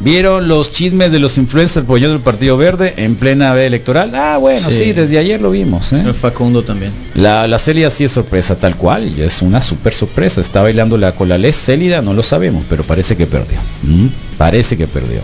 ¿Vieron 0.00 0.46
los 0.46 0.70
chismes 0.70 1.10
de 1.10 1.18
los 1.18 1.38
influencers 1.38 1.84
apoyando 1.84 2.14
el 2.14 2.22
Partido 2.22 2.56
Verde 2.56 2.94
en 2.98 3.16
plena 3.16 3.52
veda 3.52 3.66
electoral? 3.66 4.12
Ah, 4.14 4.36
bueno, 4.38 4.70
sí, 4.70 4.76
Sí. 4.76 4.92
desde 4.92 5.18
ayer 5.18 5.40
lo 5.42 5.50
vimos. 5.50 5.92
¿eh? 5.92 6.02
El 6.06 6.14
Facundo 6.14 6.62
también. 6.62 6.92
La, 7.16 7.48
la 7.48 7.58
Celia 7.58 7.90
sí 7.90 8.04
es 8.04 8.12
sorpresa, 8.12 8.54
tal 8.56 8.76
cual, 8.76 9.08
y 9.08 9.22
es 9.22 9.42
una 9.42 9.60
super 9.60 9.92
sorpresa. 9.92 10.40
Está 10.40 10.62
bailando 10.62 10.96
la 10.98 11.12
con 11.12 11.28
la 11.28 11.36
Les 11.36 11.56
Célida, 11.56 12.00
no 12.00 12.14
lo 12.14 12.22
sabemos, 12.22 12.64
pero 12.70 12.84
parece 12.84 13.16
que 13.16 13.26
perdió. 13.26 13.58
¿Mm? 13.82 14.06
Parece 14.36 14.76
que 14.76 14.86
perdió. 14.86 15.20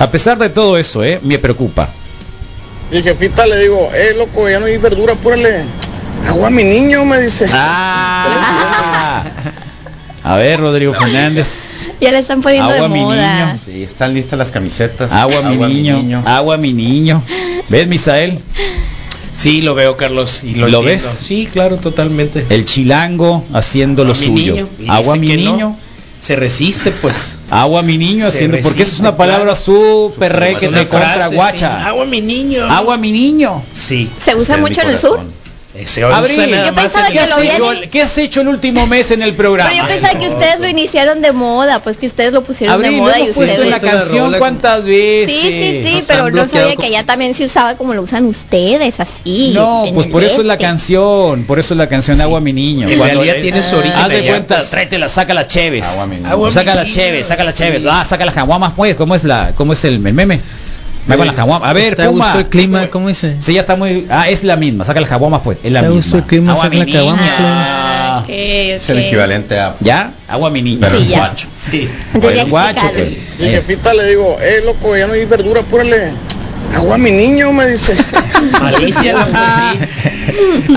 A 0.00 0.10
pesar 0.10 0.36
de 0.38 0.48
todo 0.48 0.78
eso, 0.78 1.04
¿eh? 1.04 1.20
me 1.22 1.38
preocupa. 1.38 1.88
Y 2.90 3.02
jefita 3.02 3.46
le 3.46 3.60
digo, 3.60 3.88
eh, 3.94 4.14
loco, 4.16 4.48
ya 4.48 4.58
no 4.58 4.66
hay 4.66 4.78
verdura, 4.78 5.12
apúrale. 5.12 5.62
Agua 6.26 6.48
a 6.48 6.50
mi 6.50 6.64
niño, 6.64 7.04
me 7.04 7.20
dice. 7.20 7.46
Ah. 7.52 9.24
A 10.24 10.36
ver, 10.36 10.58
Rodrigo 10.60 10.92
Fernández. 10.92 11.77
Ya 12.00 12.12
le 12.12 12.18
están 12.18 12.40
poniendo 12.40 12.70
Agua, 12.70 12.82
de 12.82 12.88
mi 12.94 13.00
moda. 13.00 13.46
niño. 13.52 13.60
Sí, 13.64 13.82
están 13.82 14.14
listas 14.14 14.38
las 14.38 14.50
camisetas. 14.50 15.10
Agua, 15.12 15.42
mi 15.42 15.56
niño. 15.56 16.22
Agua, 16.26 16.56
mi 16.56 16.72
niño. 16.72 17.22
¿Ves, 17.68 17.86
Misael? 17.88 18.38
Sí, 19.34 19.60
lo 19.60 19.74
veo, 19.74 19.96
Carlos. 19.96 20.42
Y 20.42 20.54
lo, 20.54 20.68
¿Lo 20.68 20.78
entiendo. 20.78 20.82
ves? 20.82 21.18
Sí, 21.26 21.48
claro, 21.52 21.76
totalmente. 21.76 22.44
El 22.50 22.64
chilango 22.64 23.44
haciendo 23.52 24.04
lo 24.04 24.14
suyo. 24.14 24.54
niño, 24.54 24.68
Agua, 24.88 25.16
mi 25.16 25.28
no. 25.28 25.34
niño. 25.52 25.76
Se 26.20 26.34
resiste, 26.34 26.90
pues. 26.90 27.36
Agua, 27.48 27.82
mi 27.82 27.96
niño, 27.96 28.24
Se 28.24 28.30
haciendo. 28.36 28.58
Porque 28.62 28.82
esa 28.82 28.94
es 28.94 29.00
una 29.00 29.16
palabra 29.16 29.54
súper 29.54 30.34
re 30.34 30.54
que 30.56 30.66
te 30.68 30.88
contra 30.88 31.28
guacha. 31.28 31.78
sí. 31.78 31.86
Agua, 31.86 32.06
mi 32.06 32.20
niño. 32.20 32.64
Agua, 32.64 32.96
mi 32.96 33.12
niño. 33.12 33.62
Sí. 33.72 34.10
¿Se 34.20 34.34
usa 34.34 34.56
mucho 34.56 34.80
en 34.82 34.90
el 34.90 34.98
sur? 34.98 35.20
Se 35.86 36.02
Abril, 36.04 36.48
Yo 36.50 36.72
más 36.72 36.84
pensaba 36.84 37.06
en 37.08 37.12
¿qué 37.12 37.18
que 37.18 37.24
el- 37.24 37.32
has, 37.32 37.38
lo 37.38 37.42
hecho, 37.44 37.70
vienen- 37.70 37.90
qué 37.90 38.02
has 38.02 38.18
hecho 38.18 38.40
el 38.40 38.48
último 38.48 38.86
mes 38.86 39.10
en 39.10 39.22
el 39.22 39.34
programa? 39.34 39.70
Pero 39.70 39.82
yo 39.82 39.88
pensaba 39.88 40.18
que 40.18 40.28
ustedes 40.28 40.60
lo 40.60 40.68
iniciaron 40.68 41.20
de 41.22 41.32
moda, 41.32 41.80
pues 41.80 41.96
que 41.96 42.06
ustedes 42.06 42.32
lo 42.32 42.42
pusieron 42.42 42.74
Abril, 42.74 42.92
de 42.92 42.96
moda 42.98 43.18
y 43.18 43.22
en 43.22 43.26
la 43.28 43.76
ustedes. 43.76 43.76
canción 43.76 44.34
cuántas 44.38 44.84
veces. 44.84 45.30
Sí, 45.40 45.48
sí, 45.48 45.82
sí, 45.86 45.94
Nos 45.96 46.04
pero 46.06 46.30
no 46.30 46.48
sabía 46.48 46.74
con- 46.74 46.82
que 46.84 46.86
allá 46.86 47.04
también 47.06 47.34
se 47.34 47.44
usaba 47.44 47.76
como 47.76 47.94
lo 47.94 48.02
usan 48.02 48.24
ustedes, 48.26 48.98
así. 49.00 49.52
No, 49.54 49.84
pues 49.94 50.06
por 50.08 50.22
eso 50.24 50.40
es 50.40 50.46
la 50.46 50.58
canción, 50.58 51.44
por 51.44 51.58
eso 51.58 51.74
es 51.74 51.78
la 51.78 51.88
canción 51.88 52.20
Agua 52.20 52.40
mi 52.40 52.52
niño. 52.52 52.88
En 52.88 52.98
Cuando 52.98 53.14
realidad 53.22 53.34
le- 53.36 53.42
tiene 53.42 53.62
su 53.62 53.76
origen 53.76 53.98
Haz 53.98 54.08
de 54.08 54.26
cuenta, 54.26 54.60
tráetela, 54.68 55.08
saca 55.08 55.34
las 55.34 55.46
cheves. 55.48 55.86
Agua 55.86 56.06
mi 56.06 56.16
niño. 56.16 56.50
Saca 56.50 56.74
niño, 56.82 56.94
cheves, 56.94 57.26
saca 57.26 57.44
las 57.44 57.54
sí. 57.54 57.62
cheves. 57.64 57.84
Ah, 57.88 58.04
saca 58.04 58.24
las 58.24 58.34
caguamas, 58.34 58.72
pues, 58.76 58.94
¿cómo 58.96 59.14
es 59.14 59.24
la 59.24 59.52
cómo 59.54 59.72
es 59.72 59.84
el, 59.84 59.94
el 59.94 60.12
meme? 60.14 60.40
Me 61.08 61.16
con 61.16 61.26
las 61.26 61.34
caguamas. 61.34 61.68
A 61.68 61.72
ver, 61.72 61.92
¿Está 61.94 62.04
a 62.04 62.08
Puma. 62.08 62.24
gusto 62.26 62.38
el 62.40 62.46
clima? 62.46 62.88
¿Cómo 62.90 63.08
dice? 63.08 63.36
Sí, 63.40 63.54
ya 63.54 63.62
está 63.62 63.76
muy 63.76 64.06
Ah, 64.10 64.28
es 64.28 64.44
la 64.44 64.56
misma, 64.56 64.84
saca 64.84 65.00
las 65.00 65.08
caguamas 65.08 65.40
pues, 65.42 65.58
es 65.64 65.72
la 65.72 65.80
¿Está 65.80 65.88
a 65.88 65.90
misma. 65.90 66.02
gusto 66.02 66.16
el 66.18 66.24
clima? 66.24 66.52
Agua 66.52 66.64
Saca 66.64 66.76
mi 66.76 66.84
la 66.84 66.98
caguama. 66.98 67.22
Ah, 67.40 68.20
ok, 68.22 68.28
Es 68.30 68.88
el 68.90 68.98
equivalente 68.98 69.58
a... 69.58 69.74
¿Ya? 69.80 70.12
Agua 70.28 70.50
mi 70.50 70.62
niño. 70.62 70.78
Pero 70.80 71.00
Sí, 71.00 71.08
guacho. 71.08 71.46
Sí. 71.52 71.88
Entonces 72.14 72.36
ya 72.36 72.42
Oye, 72.42 72.50
guacho, 72.50 72.90
pues. 72.92 73.08
Y 73.38 73.42
jefita 73.44 73.94
le 73.94 74.06
digo, 74.06 74.36
eh, 74.40 74.60
loco, 74.64 74.96
ya 74.96 75.06
no 75.06 75.14
hay 75.14 75.24
verdura, 75.24 75.60
apúrale. 75.62 76.12
Agua 76.74 76.98
mi 76.98 77.10
niño, 77.10 77.52
me 77.52 77.66
dice. 77.66 77.94
Malicia 78.60 79.12
la 79.14 79.26
poesía. 79.26 79.88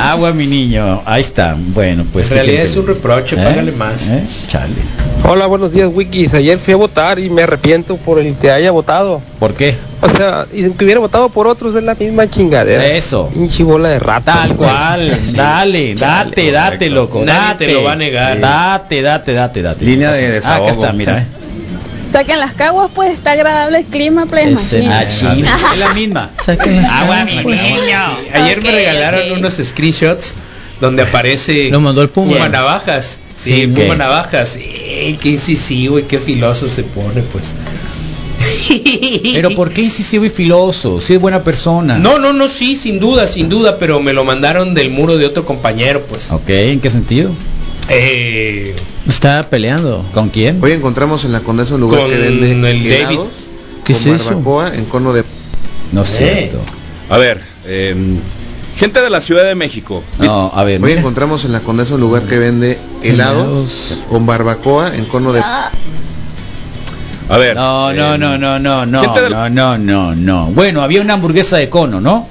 Agua 0.12 0.32
mi 0.32 0.48
niño. 0.48 1.02
Ahí 1.06 1.22
está. 1.22 1.56
Bueno, 1.58 2.06
pues 2.12 2.28
en 2.32 2.38
¿qué 2.38 2.44
realidad 2.44 2.64
es 2.64 2.76
un 2.76 2.88
reproche, 2.88 3.36
¿Eh? 3.36 3.44
págale 3.44 3.72
más. 3.74 4.10
¿Eh? 4.10 4.24
Chale. 4.48 4.74
Hola, 5.24 5.46
buenos 5.46 5.72
días, 5.72 5.90
Wikis. 5.94 6.34
Ayer 6.34 6.58
fui 6.58 6.74
a 6.74 6.78
votar 6.78 7.20
y 7.20 7.30
me 7.30 7.44
arrepiento 7.44 7.98
por 7.98 8.20
el 8.20 8.36
que 8.36 8.50
haya 8.50 8.72
votado. 8.72 9.22
¿Por 9.40 9.54
qué? 9.54 9.76
O 10.02 10.10
sea, 10.10 10.48
y 10.52 10.68
que 10.72 10.84
hubiera 10.86 11.00
votado 11.00 11.30
por 11.30 11.46
otros 11.48 11.76
es 11.76 11.84
la 11.84 11.94
misma 11.94 12.28
chingadera. 12.28 12.84
Eso. 12.88 13.30
Pinche 13.32 13.64
bola 13.64 13.90
de 13.90 14.00
rata. 14.00 14.34
Tal 14.34 14.56
cual, 14.56 15.16
dale, 15.36 15.94
date, 15.94 16.52
date, 16.52 16.90
loco, 16.90 17.22
Nadie 17.24 17.40
date. 17.50 17.68
te 17.68 17.74
lo 17.74 17.84
va 17.84 17.92
a 17.92 17.96
negar. 17.98 18.40
Date, 18.40 19.02
date, 19.04 19.34
date, 19.34 19.62
date. 19.62 19.86
Línea 19.86 20.12
de 20.12 20.26
Ah, 20.26 20.30
desahogo. 20.32 20.64
acá 20.70 20.72
está, 20.74 20.94
mira, 20.94 21.20
eh. 21.20 21.26
Saquen 22.12 22.40
las 22.40 22.54
caguas, 22.54 22.92
pues 22.94 23.14
está 23.14 23.32
agradable 23.32 23.80
el 23.80 23.86
clima, 23.86 24.26
Machine. 24.26 24.88
Ah, 24.90 25.04
es 25.04 25.78
la 25.78 25.94
misma. 25.94 26.30
Saquen 26.44 26.84
Agua, 26.86 27.24
mi 27.24 27.40
pues. 27.42 27.62
niño. 27.62 28.18
Ayer 28.34 28.62
me 28.62 28.72
regalaron 28.72 29.32
unos 29.32 29.60
screenshots 29.64 30.34
donde 30.82 31.04
aparece 31.04 31.70
Lo 31.70 31.80
mandó 31.80 32.02
el 32.02 32.10
Puma. 32.10 32.34
Puma 32.34 32.50
Navajas. 32.50 33.20
Sí, 33.36 33.62
Sí, 33.62 33.68
Puma. 33.68 33.96
Navajas. 33.96 34.58
Eh, 34.60 35.18
qué 35.22 35.30
incisivo 35.30 36.00
y 36.00 36.04
qué 36.04 36.20
filoso 36.20 36.68
se 36.68 36.84
pone, 36.84 37.22
pues. 37.32 37.54
Pero 39.34 39.52
¿por 39.52 39.72
qué 39.72 39.84
incisivo 39.84 40.26
y 40.26 40.30
filoso? 40.30 41.00
Si 41.00 41.14
es 41.14 41.22
buena 41.22 41.44
persona. 41.44 41.98
No, 41.98 42.20
no, 42.20 42.34
no, 42.34 42.48
sí, 42.48 42.76
sin 42.76 43.00
duda, 43.00 43.28
sin 43.28 43.50
duda, 43.50 43.78
pero 43.78 44.00
me 44.00 44.14
lo 44.14 44.24
mandaron 44.24 44.74
del 44.74 44.90
muro 44.90 45.18
de 45.18 45.26
otro 45.28 45.46
compañero, 45.46 46.02
pues. 46.10 46.32
Ok, 46.32 46.50
¿en 46.50 46.80
qué 46.80 46.90
sentido? 46.90 47.32
Eh, 47.94 48.76
Estaba 49.08 49.44
peleando. 49.44 50.06
¿Con 50.14 50.30
quién? 50.30 50.60
Hoy 50.64 50.72
encontramos 50.72 51.26
en 51.26 51.32
la 51.34 51.42
Condesa 51.42 51.76
un 51.76 51.82
lugar 51.82 52.02
Con 52.02 52.10
que 52.12 52.18
vende 52.18 52.52
el 52.52 52.64
helados 52.64 53.04
David. 53.04 53.20
¿Qué 53.86 53.94
con 53.94 54.02
es 54.02 54.06
eso? 54.08 54.26
barbacoa 54.30 54.76
en 54.76 54.86
cono 54.86 55.14
de... 55.14 55.24
No 55.92 56.04
es 56.04 56.10
Eh. 56.20 56.48
cierto. 56.50 56.60
A 57.10 57.18
ver, 57.18 57.42
eh, 57.66 57.94
gente 58.78 59.02
de 59.02 59.10
la 59.10 59.20
Ciudad 59.20 59.44
de 59.44 59.56
México. 59.56 60.04
No, 60.20 60.52
a 60.54 60.64
ver. 60.64 60.80
Hoy 60.82 60.88
mira. 60.90 61.00
encontramos 61.02 61.44
en 61.44 61.52
la 61.52 61.60
Condesa 61.60 61.96
un 61.96 62.02
lugar 62.02 62.24
que 62.24 62.38
vende 62.38 62.80
helados, 63.04 63.44
Helados. 63.92 64.04
con 64.10 64.26
barbacoa 64.26 64.96
en 64.96 65.06
cono 65.06 65.34
de... 65.34 65.42
A 65.42 67.38
ver. 67.38 67.56
No, 67.56 67.92
no, 67.94 68.16
eh, 68.16 68.18
no, 68.18 68.38
no, 68.38 68.60
no, 68.60 68.86
no, 68.86 69.14
del- 69.14 69.32
no, 69.34 69.50
no, 69.50 69.78
no, 69.78 70.16
no. 70.16 70.46
Bueno, 70.48 70.82
había 70.82 71.02
una 71.02 71.14
hamburguesa 71.16 71.58
de 71.58 71.70
cono, 71.70 72.00
¿no? 72.00 72.28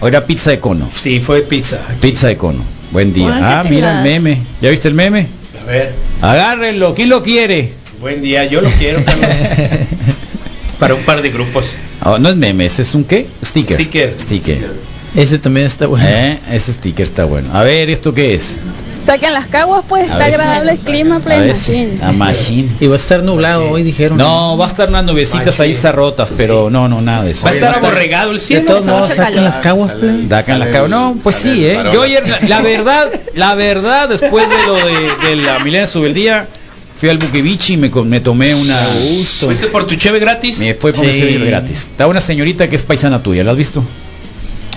O 0.00 0.08
era 0.08 0.26
pizza 0.26 0.50
de 0.50 0.58
cono. 0.60 0.88
sí, 0.94 1.20
fue 1.20 1.40
pizza. 1.42 1.78
Pizza 2.00 2.26
de 2.28 2.36
cono. 2.36 2.60
Buen 2.92 3.12
día. 3.14 3.60
Ah, 3.60 3.64
mira 3.68 3.98
el 3.98 4.04
meme. 4.04 4.38
¿Ya 4.60 4.68
viste 4.70 4.88
el 4.88 4.94
meme? 4.94 5.26
A 5.60 5.64
ver, 5.64 5.94
Agárrenlo. 6.20 6.94
¿Quién 6.94 7.08
lo 7.08 7.22
quiere? 7.22 7.72
buen 8.00 8.20
día, 8.20 8.44
yo 8.46 8.60
lo 8.60 8.68
quiero, 8.70 9.02
Carlos. 9.04 9.30
Para 10.78 10.94
un 10.94 11.02
par 11.02 11.22
de 11.22 11.30
grupos. 11.30 11.76
Oh, 12.04 12.18
no 12.18 12.28
es 12.28 12.36
meme, 12.36 12.66
es 12.66 12.94
un 12.94 13.04
qué? 13.04 13.28
Sticker. 13.44 13.76
Sticker. 13.76 14.14
Sticker. 14.18 14.91
Ese 15.14 15.38
también 15.38 15.66
está 15.66 15.86
bueno. 15.86 16.06
¿Eh? 16.08 16.38
Ese 16.50 16.72
sticker 16.72 17.04
está 17.06 17.24
bueno. 17.24 17.48
A 17.52 17.62
ver, 17.62 17.90
¿esto 17.90 18.14
qué 18.14 18.34
es? 18.34 18.56
Saquen 19.04 19.32
las 19.34 19.46
caguas, 19.46 19.84
pues 19.88 20.04
A 20.04 20.12
está 20.12 20.24
agradable 20.26 20.72
el 20.72 20.78
clima, 20.78 21.16
A 21.16 21.18
ver, 21.18 21.48
Machine. 21.48 21.98
a 22.02 22.12
machine. 22.12 22.68
Y 22.80 22.86
va 22.86 22.94
a 22.94 22.98
estar 22.98 23.22
nublado 23.22 23.68
hoy, 23.68 23.82
dijeron. 23.82 24.16
No, 24.16 24.56
va 24.56 24.64
a 24.66 24.68
estar 24.68 24.88
unas 24.88 25.04
nubecitas 25.04 25.58
ahí 25.60 25.74
zarrotas, 25.74 26.30
pero 26.36 26.70
no, 26.70 26.88
no, 26.88 27.00
nada 27.02 27.24
de 27.24 27.32
eso. 27.32 27.44
Va 27.44 27.50
a 27.50 27.54
estar 27.54 27.74
aborregado 27.78 28.30
el 28.30 28.38
De 28.38 28.42
cielo. 28.44 28.64
todos 28.66 28.84
no 28.86 28.92
modos, 28.92 29.10
saquen 29.14 29.42
las 29.44 29.56
caguas, 29.56 29.92
play. 29.94 30.26
Dacan 30.28 30.60
las 30.60 30.68
Sale 30.68 30.78
cabras. 30.78 30.84
el- 30.84 30.90
No, 31.16 31.16
pues 31.22 31.36
sale 31.36 31.54
sí, 31.56 31.66
¿eh? 31.66 31.78
Yo 31.92 32.02
ayer, 32.02 32.28
la, 32.28 32.40
la 32.48 32.62
verdad, 32.62 33.12
la 33.34 33.54
verdad, 33.56 34.08
después 34.08 34.46
de 34.48 34.56
lo 34.66 34.74
de, 34.76 35.28
de 35.28 35.36
la 35.36 35.58
Milena 35.58 35.86
Subeldía, 35.88 36.46
fui 36.94 37.08
al 37.08 37.18
Bukevichi 37.18 37.74
y 37.74 37.76
me, 37.76 38.20
tomé 38.20 38.54
una... 38.54 38.76
¿Fuiste 39.40 39.66
por 39.66 39.84
tu 39.86 39.96
cheve 39.96 40.20
gratis? 40.20 40.58
Me 40.60 40.74
fue 40.74 40.92
por 40.92 41.04
Sí. 41.04 41.10
ese 41.10 41.38
gratis. 41.44 41.80
Está 41.90 42.06
una 42.06 42.20
señorita 42.20 42.70
que 42.70 42.76
es 42.76 42.82
paisana 42.84 43.20
tuya, 43.22 43.42
¿la 43.42 43.50
has 43.50 43.56
visto? 43.58 43.82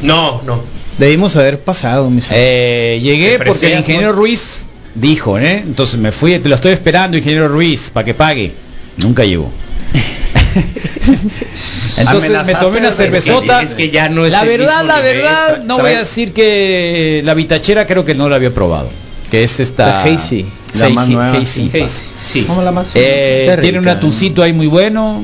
No, 0.02 0.42
no. 0.46 0.60
Debimos 0.98 1.36
haber 1.36 1.60
pasado, 1.60 2.10
mis 2.10 2.30
Eh, 2.32 3.00
llegué 3.02 3.40
porque 3.40 3.68
el 3.68 3.80
ingeniero 3.80 4.10
¿no? 4.10 4.18
Ruiz 4.18 4.66
dijo, 4.94 5.38
¿eh? 5.38 5.64
Entonces 5.66 6.00
me 6.00 6.12
fui, 6.12 6.38
te 6.40 6.50
lo 6.50 6.56
estoy 6.56 6.72
esperando, 6.72 7.18
ingeniero 7.18 7.48
Ruiz, 7.48 7.90
para 7.90 8.06
que 8.06 8.14
pague. 8.14 8.52
Nunca 8.98 9.26
llegó. 9.26 9.52
Entonces 11.98 12.46
me 12.46 12.56
tomé 12.56 12.80
una 12.80 12.92
cervezota. 12.92 13.62
Es 13.62 13.76
que 13.76 13.90
ya 13.90 14.10
no 14.10 14.26
es 14.26 14.32
la 14.32 14.46
verdad, 14.46 14.86
la 14.86 15.02
verdad, 15.02 15.64
no 15.64 15.80
voy 15.80 15.92
a 15.92 16.00
decir 16.00 16.34
que 16.34 17.22
la 17.26 17.34
vitachera 17.34 17.86
creo 17.86 18.06
que 18.06 18.16
no 18.16 18.30
la 18.30 18.38
había 18.38 18.54
probado. 18.54 18.90
Que 19.30 19.44
es 19.44 19.60
esta... 19.60 19.88
La 19.88 20.04
Hazy. 20.04 20.46
La 20.76 20.90
más 20.90 21.10
nueva, 21.10 21.34
Hazy. 21.34 21.46
sí. 21.46 21.70
Hey, 21.74 21.88
sí. 22.22 22.44
¿Cómo 22.44 22.62
la 22.62 22.72
más? 22.72 22.88
Eh, 22.94 23.58
tiene 23.60 23.80
un 23.80 23.88
atuncito 23.88 24.44
ahí 24.44 24.54
muy 24.54 24.68
bueno. 24.68 25.24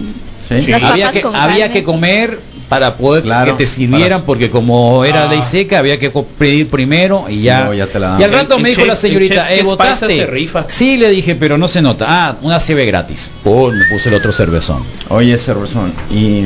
Había, 1.40 1.72
que 1.72 1.84
comer 1.84 2.38
para 2.72 2.96
poder 2.96 3.24
Claro, 3.24 3.52
que 3.58 3.66
te 3.66 3.70
sirvieran, 3.70 4.22
para- 4.22 4.26
porque 4.26 4.50
como 4.50 5.04
era 5.04 5.26
Ah. 5.26 5.28
ley 5.30 5.42
seca, 5.44 5.80
había 5.80 6.00
que 6.00 6.10
pedir 6.10 6.70
primero 6.70 7.26
y 7.30 7.42
ya. 7.42 7.60
luego 7.66 7.74
ya 7.74 7.88
te 7.88 8.00
la 8.00 8.16
y 8.18 8.24
al 8.24 8.32
rato 8.32 8.56
El- 8.56 8.62
me 8.64 8.70
el 8.70 8.76
dijo 8.78 8.88
la 8.88 8.94
chef- 8.94 9.02
señorita, 9.02 9.54
¿eh, 9.54 9.62
votaste? 9.64 10.16
se 10.16 10.26
rifa. 10.26 10.64
Sí, 10.70 10.96
le 10.96 11.10
dije, 11.10 11.36
pero 11.36 11.58
no 11.58 11.68
se 11.68 11.82
nota. 11.82 12.06
Ah, 12.08 12.38
una 12.42 12.62
CB 12.62 12.86
gratis. 12.86 13.30
Pum, 13.44 13.74
me 13.74 13.84
puse 13.92 14.08
el 14.08 14.16
otro 14.16 14.32
cervezón. 14.32 14.84
Oye, 15.10 15.38
cervezón. 15.38 15.92
Y 16.10 16.46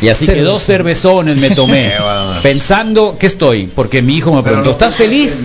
Y 0.00 0.08
así 0.10 0.26
que 0.26 0.42
dos 0.42 0.62
cervezones 0.62 1.38
me 1.38 1.50
tomé, 1.50 1.92
pensando 2.44 3.16
que 3.18 3.26
estoy, 3.26 3.66
porque 3.74 4.00
mi 4.00 4.16
hijo 4.16 4.32
me 4.32 4.44
preguntó, 4.44 4.70
¿estás 4.70 4.94
feliz? 4.94 5.44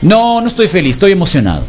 No, 0.00 0.40
no 0.40 0.46
estoy 0.46 0.68
feliz, 0.68 0.92
estoy 0.92 1.10
emocionado. 1.12 1.62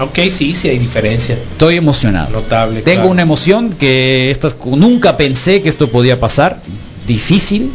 Ok, 0.00 0.18
sí, 0.30 0.54
sí 0.54 0.68
hay 0.68 0.78
diferencia. 0.78 1.34
Estoy 1.52 1.76
emocionado. 1.76 2.30
Notable. 2.30 2.80
Tengo 2.82 2.96
claro. 3.02 3.10
una 3.10 3.22
emoción 3.22 3.70
que 3.78 4.30
estas 4.30 4.56
nunca 4.64 5.16
pensé 5.16 5.62
que 5.62 5.68
esto 5.68 5.88
podía 5.88 6.18
pasar. 6.18 6.60
Difícil, 7.06 7.70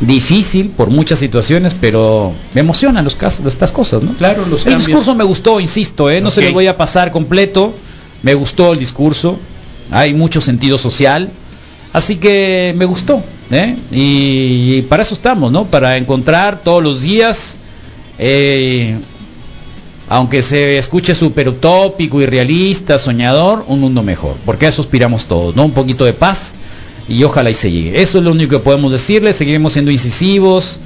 difícil 0.00 0.68
por 0.70 0.90
muchas 0.90 1.18
situaciones, 1.18 1.74
pero 1.80 2.32
me 2.54 2.60
emocionan 2.60 3.04
los 3.04 3.14
casos, 3.14 3.46
estas 3.46 3.72
cosas, 3.72 4.02
¿no? 4.02 4.12
Claro, 4.14 4.44
los 4.46 4.60
El 4.66 4.72
cambios. 4.72 4.86
discurso 4.86 5.14
me 5.14 5.24
gustó, 5.24 5.60
insisto, 5.60 6.10
¿eh? 6.10 6.20
no 6.20 6.30
se 6.30 6.42
lo 6.42 6.52
voy 6.52 6.66
a 6.66 6.76
pasar 6.76 7.12
completo. 7.12 7.74
Me 8.22 8.34
gustó 8.34 8.72
el 8.72 8.78
discurso. 8.78 9.38
Hay 9.90 10.14
mucho 10.14 10.40
sentido 10.40 10.78
social. 10.78 11.30
Así 11.92 12.16
que 12.16 12.74
me 12.76 12.84
gustó, 12.84 13.22
¿eh? 13.50 13.76
Y, 13.90 14.82
para 14.82 15.02
eso 15.02 15.14
estamos, 15.14 15.50
¿no? 15.50 15.64
Para 15.64 15.96
encontrar 15.96 16.60
todos 16.62 16.82
los 16.82 17.00
días, 17.00 17.56
eh, 18.18 18.96
aunque 20.08 20.42
se 20.42 20.76
escuche 20.76 21.14
súper 21.14 21.48
utópico, 21.48 22.20
irrealista, 22.20 22.98
soñador, 22.98 23.64
un 23.68 23.80
mundo 23.80 24.02
mejor. 24.02 24.34
Porque 24.44 24.66
a 24.66 24.68
eso 24.68 24.82
aspiramos 24.82 25.24
todos, 25.24 25.56
¿no? 25.56 25.64
Un 25.64 25.70
poquito 25.70 26.04
de 26.04 26.12
paz 26.12 26.54
y 27.08 27.22
ojalá 27.24 27.50
y 27.50 27.54
se 27.54 27.70
llegue. 27.70 28.02
Eso 28.02 28.18
es 28.18 28.24
lo 28.24 28.32
único 28.32 28.58
que 28.58 28.64
podemos 28.64 28.90
decirle. 28.92 29.32
Seguiremos 29.32 29.72
siendo 29.72 29.90
incisivos, 29.90 30.78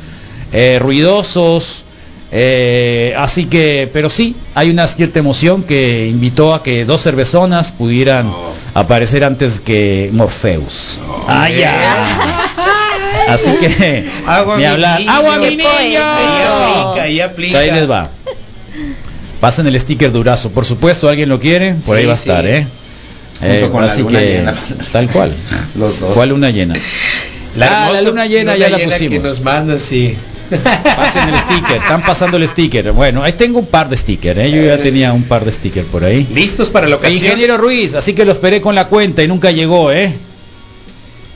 eh, 0.53 0.79
ruidosos. 0.81 1.85
eh, 2.33 3.15
así 3.19 3.47
que, 3.47 3.89
pero 3.93 4.09
sí, 4.11 4.37
hay 4.55 4.71
una 4.71 4.87
cierta 4.87 5.19
emoción 5.19 5.63
que 5.65 6.07
invitó 6.09 6.55
a 6.55 6.63
que 6.63 6.85
dos 6.85 7.03
cervezonas 7.03 7.73
pudieran 7.73 8.31
aparecer 8.75 9.25
antes 9.25 9.59
que 9.61 10.11
Morpheus. 10.13 11.01
Ah, 11.27 11.51
ya. 11.51 12.17
Así 13.29 13.51
que, 13.61 14.05
Agua, 14.27 14.57
ni 14.57 14.63
mi 14.63 14.67
hablar. 14.69 15.01
niño. 15.01 15.13
¡Agua, 15.13 15.39
mi 15.39 15.57
niño! 15.57 15.69
Ahí 15.69 15.97
aplica, 15.97 17.03
ahí 17.03 17.21
aplica. 17.21 17.59
Ahí 17.59 17.71
les 17.71 17.91
va. 17.91 18.11
Pasen 19.41 19.67
el 19.67 19.79
sticker 19.81 20.11
durazo. 20.13 20.51
Por 20.51 20.65
supuesto, 20.65 21.09
alguien 21.09 21.29
lo 21.29 21.39
quiere, 21.41 21.75
por 21.87 21.97
ahí 21.97 22.07
va 22.07 22.13
a 22.13 22.17
sí. 22.17 22.29
estar, 22.29 22.47
¿eh? 22.47 22.67
Junto 23.41 23.55
Eh, 23.67 23.69
con 23.71 23.81
la 23.81 23.87
así 23.93 24.03
luna 24.03 24.19
que, 24.21 24.27
llena. 24.27 24.55
tal 24.93 25.09
cual. 25.11 25.33
Los 25.79 26.01
dos. 26.01 26.13
¿Cuál 26.15 26.29
luna 26.31 26.51
llena? 26.51 26.75
La, 27.57 27.87
Ah, 27.89 27.93
la 27.93 28.03
luna 28.03 28.27
llena 28.27 28.57
ya 28.57 28.69
la 28.69 28.79
pusimos. 28.79 29.13
que 29.13 29.19
nos 29.19 29.41
manda, 29.41 29.79
sí. 29.79 30.15
Pasen 30.51 31.29
el 31.29 31.39
sticker, 31.41 31.77
están 31.77 32.03
pasando 32.05 32.37
el 32.37 32.47
sticker. 32.49 32.91
Bueno, 32.93 33.23
ahí 33.23 33.33
tengo 33.35 33.61
un 33.61 33.67
par 33.67 33.89
de 33.89 33.97
stickers, 33.97 34.39
¿eh? 34.41 34.51
yo 34.51 34.63
ya 34.63 34.79
tenía 34.79 35.13
un 35.13 35.23
par 35.23 35.45
de 35.45 35.53
stickers 35.53 35.87
por 35.87 36.05
ahí. 36.05 36.27
Listos 36.35 36.71
para 36.71 36.89
la 36.89 36.97
ocasión. 36.97 37.23
Ingeniero 37.23 37.57
Ruiz, 37.57 37.95
así 37.95 38.15
que 38.15 38.25
lo 38.25 38.33
esperé 38.33 38.61
con 38.61 38.75
la 38.75 38.87
cuenta 38.89 39.23
y 39.23 39.29
nunca 39.29 39.51
llegó, 39.53 39.93
¿eh? 39.93 40.13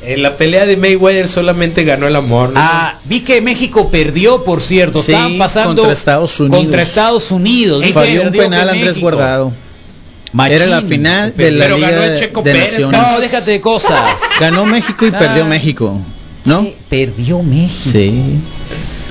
En 0.03 0.23
la 0.23 0.37
pelea 0.37 0.67
de 0.67 0.77
Mayweather 0.77 1.29
solamente 1.29 1.83
ganó 1.85 2.07
el 2.09 2.17
amor. 2.17 2.51
¿no? 2.51 2.55
Ah, 2.61 2.99
vi 3.05 3.21
que 3.21 3.41
México 3.41 3.89
perdió, 3.91 4.45
por 4.45 4.61
cierto. 4.61 5.01
Sí, 5.03 5.13
Estaban 5.13 5.39
pasando 5.39 5.77
contra 5.83 5.93
Estados 5.93 6.41
Unidos. 6.41 6.59
Contra 6.63 6.83
Estados 6.83 7.31
Unidos. 7.31 7.83
Que 7.83 7.93
Falló 7.93 8.23
un 8.25 8.31
penal 8.33 8.65
que 8.71 8.77
Andrés. 8.79 9.01
Guardado. 9.01 9.53
Machín. 10.35 10.57
Era 10.57 10.67
la 10.67 10.83
final 10.83 11.33
de 11.35 11.51
la 11.53 11.65
Pero 11.65 11.77
Liga 11.77 11.91
ganó 11.91 12.03
el 12.03 12.11
de- 12.11 12.19
Checo 12.21 12.43
de 12.43 12.53
Pérez, 12.53 12.73
Naciones. 12.73 13.01
No, 13.01 13.21
déjate 13.21 13.51
de 13.53 13.61
cosas. 13.63 14.21
Ganó 14.41 14.67
México 14.67 15.07
y 15.07 15.11
Ah. 15.15 15.19
perdió 15.19 15.47
México. 15.47 15.99
¿No? 16.45 16.67
Perdió 16.91 17.43
México. 17.43 17.91
Sí. 17.93 18.13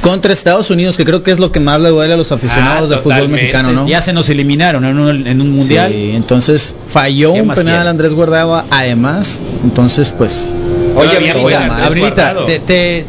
Contra 0.02 0.34
Estados 0.34 0.70
Unidos, 0.70 0.98
que 0.98 1.06
creo 1.06 1.24
que 1.24 1.32
es 1.32 1.40
lo 1.40 1.52
que 1.54 1.62
más 1.62 1.80
le 1.80 1.88
duele 1.90 2.14
a 2.14 2.18
los 2.18 2.32
aficionados 2.34 2.88
Ah, 2.91 2.94
del 2.95 3.00
fútbol 3.00 3.30
mexicano, 3.30 3.72
¿no? 3.72 3.88
Ya 3.88 4.02
se 4.02 4.12
nos 4.12 4.28
eliminaron 4.28 4.84
en 4.84 5.00
un, 5.00 5.26
en 5.26 5.40
un 5.41 5.52
mundial. 5.56 5.91
Sí, 5.94 6.12
entonces 6.14 6.76
falló 6.90 7.34
¿Qué 7.34 7.41
un 7.41 7.48
penal 7.48 7.76
quiere? 7.76 7.90
Andrés 7.90 8.14
Guardado, 8.14 8.66
además, 8.70 9.40
entonces 9.64 10.12
pues 10.12 10.52
Oye, 10.95 11.32
Todavía 11.32 11.86
Abrilita, 11.86 12.36
te, 12.45 12.60
te, 12.60 13.06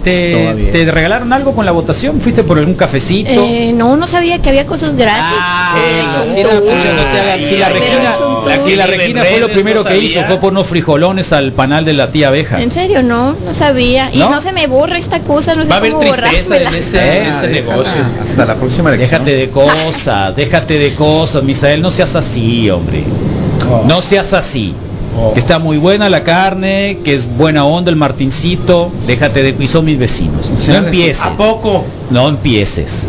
te- 0.73 0.91
regalaron 0.91 1.33
algo 1.33 1.55
con 1.55 1.65
la 1.67 1.73
votación? 1.73 2.21
¿Fuiste 2.21 2.43
por 2.45 2.59
algún 2.59 2.75
cafecito? 2.75 3.31
Eh, 3.31 3.73
no, 3.75 3.97
no 3.97 4.07
sabía 4.09 4.41
que 4.41 4.49
había 4.49 4.67
cosas 4.67 4.95
gratis. 4.97 5.23
Ah, 5.23 5.77
Eh, 5.79 6.03
si 6.35 6.43
la, 6.43 6.51
pucha, 6.61 6.93
no 6.93 7.03
te 7.13 7.21
hagas- 7.21 7.47
si 7.49 7.57
la 7.57 7.69
Regina, 7.69 8.15
si 8.63 8.77
la 8.77 8.85
en 8.85 8.91
Regina 8.91 9.25
fue 9.25 9.41
lo 9.41 9.49
primero 9.49 9.83
no 9.83 9.89
que 9.89 9.99
hizo, 9.99 10.23
fue 10.25 10.37
por 10.39 10.53
unos 10.53 10.67
frijolones 10.67 11.33
al 11.33 11.53
panal 11.53 11.85
de 11.85 11.93
la 11.95 12.11
tía 12.11 12.29
abeja. 12.29 12.61
En 12.63 12.71
serio, 12.71 13.03
no, 13.03 13.33
no 13.45 13.55
sabía. 13.55 14.11
Y 14.13 14.19
¿No? 14.19 14.31
no, 14.31 14.41
se 14.41 14.53
me 14.53 14.67
borra 14.67 14.99
esta 14.99 15.21
cosa, 15.21 15.55
no 15.55 15.63
sé 15.65 15.69
Va 15.69 15.77
a 15.77 15.79
haber 15.79 15.93
cómo 15.93 16.03
tristeza 16.13 16.57
en 16.57 16.75
ese, 16.75 16.97
Eh, 16.99 17.19
en 17.23 17.27
ese 17.29 17.47
Déjala, 17.49 17.71
negocio. 17.77 18.01
Hasta 18.31 18.45
la 18.47 18.55
próxima 18.57 18.91
elección. 18.95 19.25
Déjate 19.25 19.37
de 19.37 19.51
cosas, 19.91 20.37
déjate 20.37 20.79
de 20.79 20.95
cosas, 20.95 21.43
Misael, 21.43 21.83
no 21.83 21.91
seas 21.91 22.15
así, 22.17 22.71
hombre. 22.71 23.03
No 23.87 24.03
seas 24.03 24.33
así. 24.35 24.75
Oh. 25.17 25.33
Que 25.33 25.39
Está 25.41 25.59
muy 25.61 25.79
buena 25.79 26.11
la 26.11 26.25
carne, 26.25 26.99
que 27.05 27.15
es 27.15 27.27
buena 27.37 27.65
onda 27.65 27.91
el 27.91 27.97
martincito. 27.97 28.91
Déjate 29.07 29.43
de 29.43 29.55
y 29.63 29.67
son 29.69 29.85
mis 29.85 29.99
vecinos. 29.99 30.51
No 30.69 30.75
empieces. 30.75 31.23
¿A 31.25 31.37
poco? 31.37 31.85
No 32.11 32.29
empieces. 32.29 33.07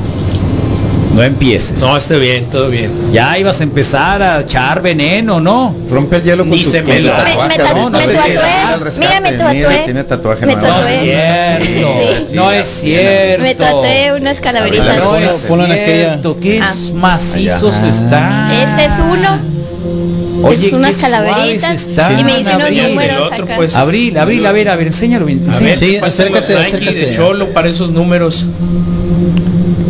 No 1.16 1.24
empieces. 1.24 1.80
No, 1.80 1.96
está 1.98 2.16
bien, 2.18 2.46
todo 2.52 2.70
bien. 2.70 2.92
Ya 3.14 3.38
ibas 3.40 3.62
a 3.62 3.64
empezar 3.64 4.22
a 4.22 4.42
echar 4.42 4.82
veneno, 4.82 5.40
¿no? 5.40 5.74
Rompe 5.90 6.18
el 6.18 6.24
hielo 6.24 6.44
con 6.44 6.50
Ni 6.52 6.64
tu, 6.64 6.70
se 6.72 6.82
me 6.82 6.98
tu 6.98 7.04
la- 7.08 7.16
tatuaje, 7.16 7.58
Me- 7.58 7.64
me 7.64 7.70
¿no? 7.74 7.90
No 7.90 7.98
me 8.00 8.06
tatué. 8.14 9.00
Mira, 9.00 9.22
me 9.22 9.32
tatué. 9.32 9.82
Tiene 9.86 10.04
tatuaje 10.04 10.46
Me 10.46 10.56
nuevo. 10.58 10.68
No 10.68 10.74
tatué. 10.76 10.94
es 10.94 11.68
cierto. 11.70 12.28
Sí, 12.30 12.36
no 12.36 12.52
es 12.52 12.68
cierto. 12.68 13.44
Me 13.44 13.56
tatué 13.56 14.14
unas 14.20 14.40
calaveritas. 14.42 14.98
No 14.98 15.12
Ponlo- 15.14 15.66
es 15.66 15.72
aquella. 15.72 15.86
cierto. 16.10 16.38
Qué 16.40 16.60
Ah. 16.62 16.74
macizos 16.94 17.82
están. 17.84 18.52
Este 18.52 18.86
es 18.86 19.00
uno. 19.00 19.40
Oye, 20.44 20.68
es 20.68 20.74
unas 20.74 20.98
calaveritas. 20.98 21.88
Y 22.20 22.24
me 22.24 22.38
dicen 22.38 22.56
otro, 23.20 23.44
acá. 23.44 23.56
pues. 23.56 23.76
Abril, 23.76 24.18
Abril, 24.18 24.46
a 24.46 24.52
ver, 24.52 24.70
a 24.70 24.76
ver, 24.76 24.88
enséñalo 24.88 25.26
bien. 25.26 25.46
A 25.52 25.60
ver. 25.60 25.78
Sí, 25.78 25.92
¿qué 25.94 26.00
pasa 26.00 26.28
con 26.28 26.38
acércate, 26.38 26.68
acércate. 26.68 26.94
de 26.94 27.16
Cholo 27.16 27.50
para 27.54 27.70
esos 27.70 27.92
números. 27.92 28.46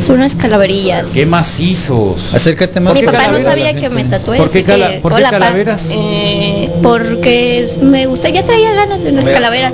Son 0.06 0.18
unas 0.18 0.36
calaverillas. 0.36 1.08
Qué 1.14 1.26
macizos. 1.26 2.34
acércate 2.34 2.80
más. 2.80 2.94
¿Por 2.94 3.02
Mi 3.02 3.12
papá 3.12 3.28
no 3.30 3.42
sabía 3.44 3.74
que 3.74 3.90
me 3.90 4.04
tatué. 4.04 4.38
¿Por 4.38 4.52
qué 4.52 4.64
cala- 4.64 4.92
que- 4.92 4.98
por 5.00 5.14
qué 5.14 5.18
hola, 5.20 5.30
calaveras? 5.32 5.90
Eh, 5.92 6.70
porque 6.84 7.68
me 7.82 8.06
gusta, 8.06 8.30
ya 8.30 8.44
traía 8.44 8.74
ganas 8.74 9.04
de 9.04 9.10
unas 9.12 9.26
calaveras. 9.26 9.74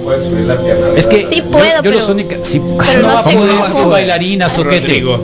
Es 0.95 1.07
que 1.07 1.27
Sí 1.29 1.37
yo- 1.37 1.43
puedo, 1.45 1.65
yo, 1.65 1.81
pero- 1.83 1.95
los 1.95 2.07
única, 2.09 2.37
sí, 2.43 2.61
pero 2.79 3.01
no 3.01 3.07
no 3.09 3.13
va 3.13 3.19
a 3.19 3.23
tengo 3.25 3.41
poder 3.41 3.55
ojo. 3.59 3.73
ser 3.73 3.85
bailarina, 3.87 4.47
soquete. 4.49 4.79
Rodrigo. 4.87 5.19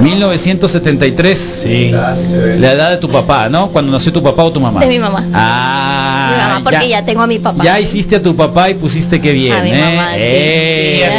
1973. 0.00 1.60
Sí. 1.62 1.90
La 1.90 2.72
edad 2.72 2.90
de 2.90 2.96
tu 2.98 3.08
papá, 3.08 3.48
¿no? 3.48 3.68
Cuando 3.68 3.92
nació 3.92 4.12
tu 4.12 4.22
papá 4.22 4.44
o 4.44 4.52
tu 4.52 4.60
mamá. 4.60 4.80
De 4.80 4.86
mi 4.86 4.98
mamá. 4.98 5.24
Ah. 5.32 6.30
Mi 6.32 6.38
mamá, 6.42 6.60
porque 6.64 6.88
ya, 6.88 7.04
tengo 7.04 7.22
a 7.22 7.26
mi 7.26 7.38
papá. 7.38 7.62
Ya 7.64 7.78
hiciste 7.80 8.16
a 8.16 8.22
tu 8.22 8.34
papá 8.36 8.70
y 8.70 8.74
pusiste 8.74 9.20
que 9.20 9.32
bien, 9.32 9.52
A 9.54 9.62
mi 9.62 9.70
¿eh? 9.70 9.78
mamá, 9.80 10.10
sí. 10.14 10.18
Eh, 10.20 10.94
Sí, 10.98 11.12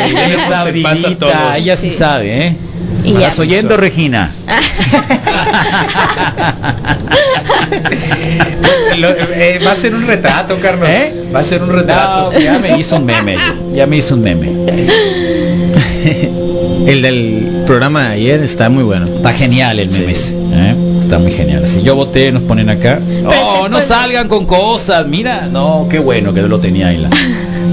así 0.54 1.06
a 1.14 1.18
todos. 1.20 1.34
ella 1.58 1.78
sí, 1.78 1.90
Sí. 1.90 1.96
sabe, 1.98 2.48
¿eh? 2.48 2.56
Y 3.04 3.14
¿Estás 3.14 3.38
ya. 3.38 3.42
oyendo, 3.44 3.78
Regina? 3.78 4.32
Lo- 9.00 9.10
eh, 9.10 9.60
va 9.66 9.72
a 9.72 9.76
ser 9.76 9.94
un 9.96 10.06
retrato, 10.08 10.58
Carlos. 10.62 10.90
¿Eh? 10.90 11.14
Va 11.34 11.40
a 11.40 11.44
ser 11.44 11.64
un 11.64 11.70
retrato. 11.72 12.32
No, 12.34 12.40
ya 12.40 12.60
me 12.60 12.78
hizo 12.78 12.98
un 12.98 13.06
meme, 13.06 13.38
ya 13.74 13.88
me 13.88 13.98
hizo 13.98 14.16
un 14.16 14.22
meme. 14.22 14.50
El 16.88 17.02
del 17.02 17.64
programa 17.68 18.10
de 18.10 18.14
ayer 18.16 18.42
está 18.44 18.70
muy 18.70 18.84
bueno. 18.84 19.06
Está 19.06 19.32
genial 19.34 19.80
el 19.80 19.90
meme 19.92 20.12
¿eh? 20.14 20.76
Está 21.00 21.20
muy 21.20 21.32
genial. 21.32 21.68
Si 21.68 21.84
yo 21.84 21.96
voté, 21.96 22.32
nos 22.32 22.42
ponen 22.44 22.70
acá. 22.70 23.00
No, 23.22 23.32
este 23.32 23.70
no 23.70 23.82
salgan 23.82 24.28
con 24.28 24.46
cosas. 24.46 25.06
Mira, 25.06 25.48
no, 25.52 25.88
qué 25.90 26.00
bueno 26.00 26.34
que 26.34 26.42
lo 26.42 26.60
tenía 26.60 26.88
ahí. 26.88 26.98
La, 26.98 27.10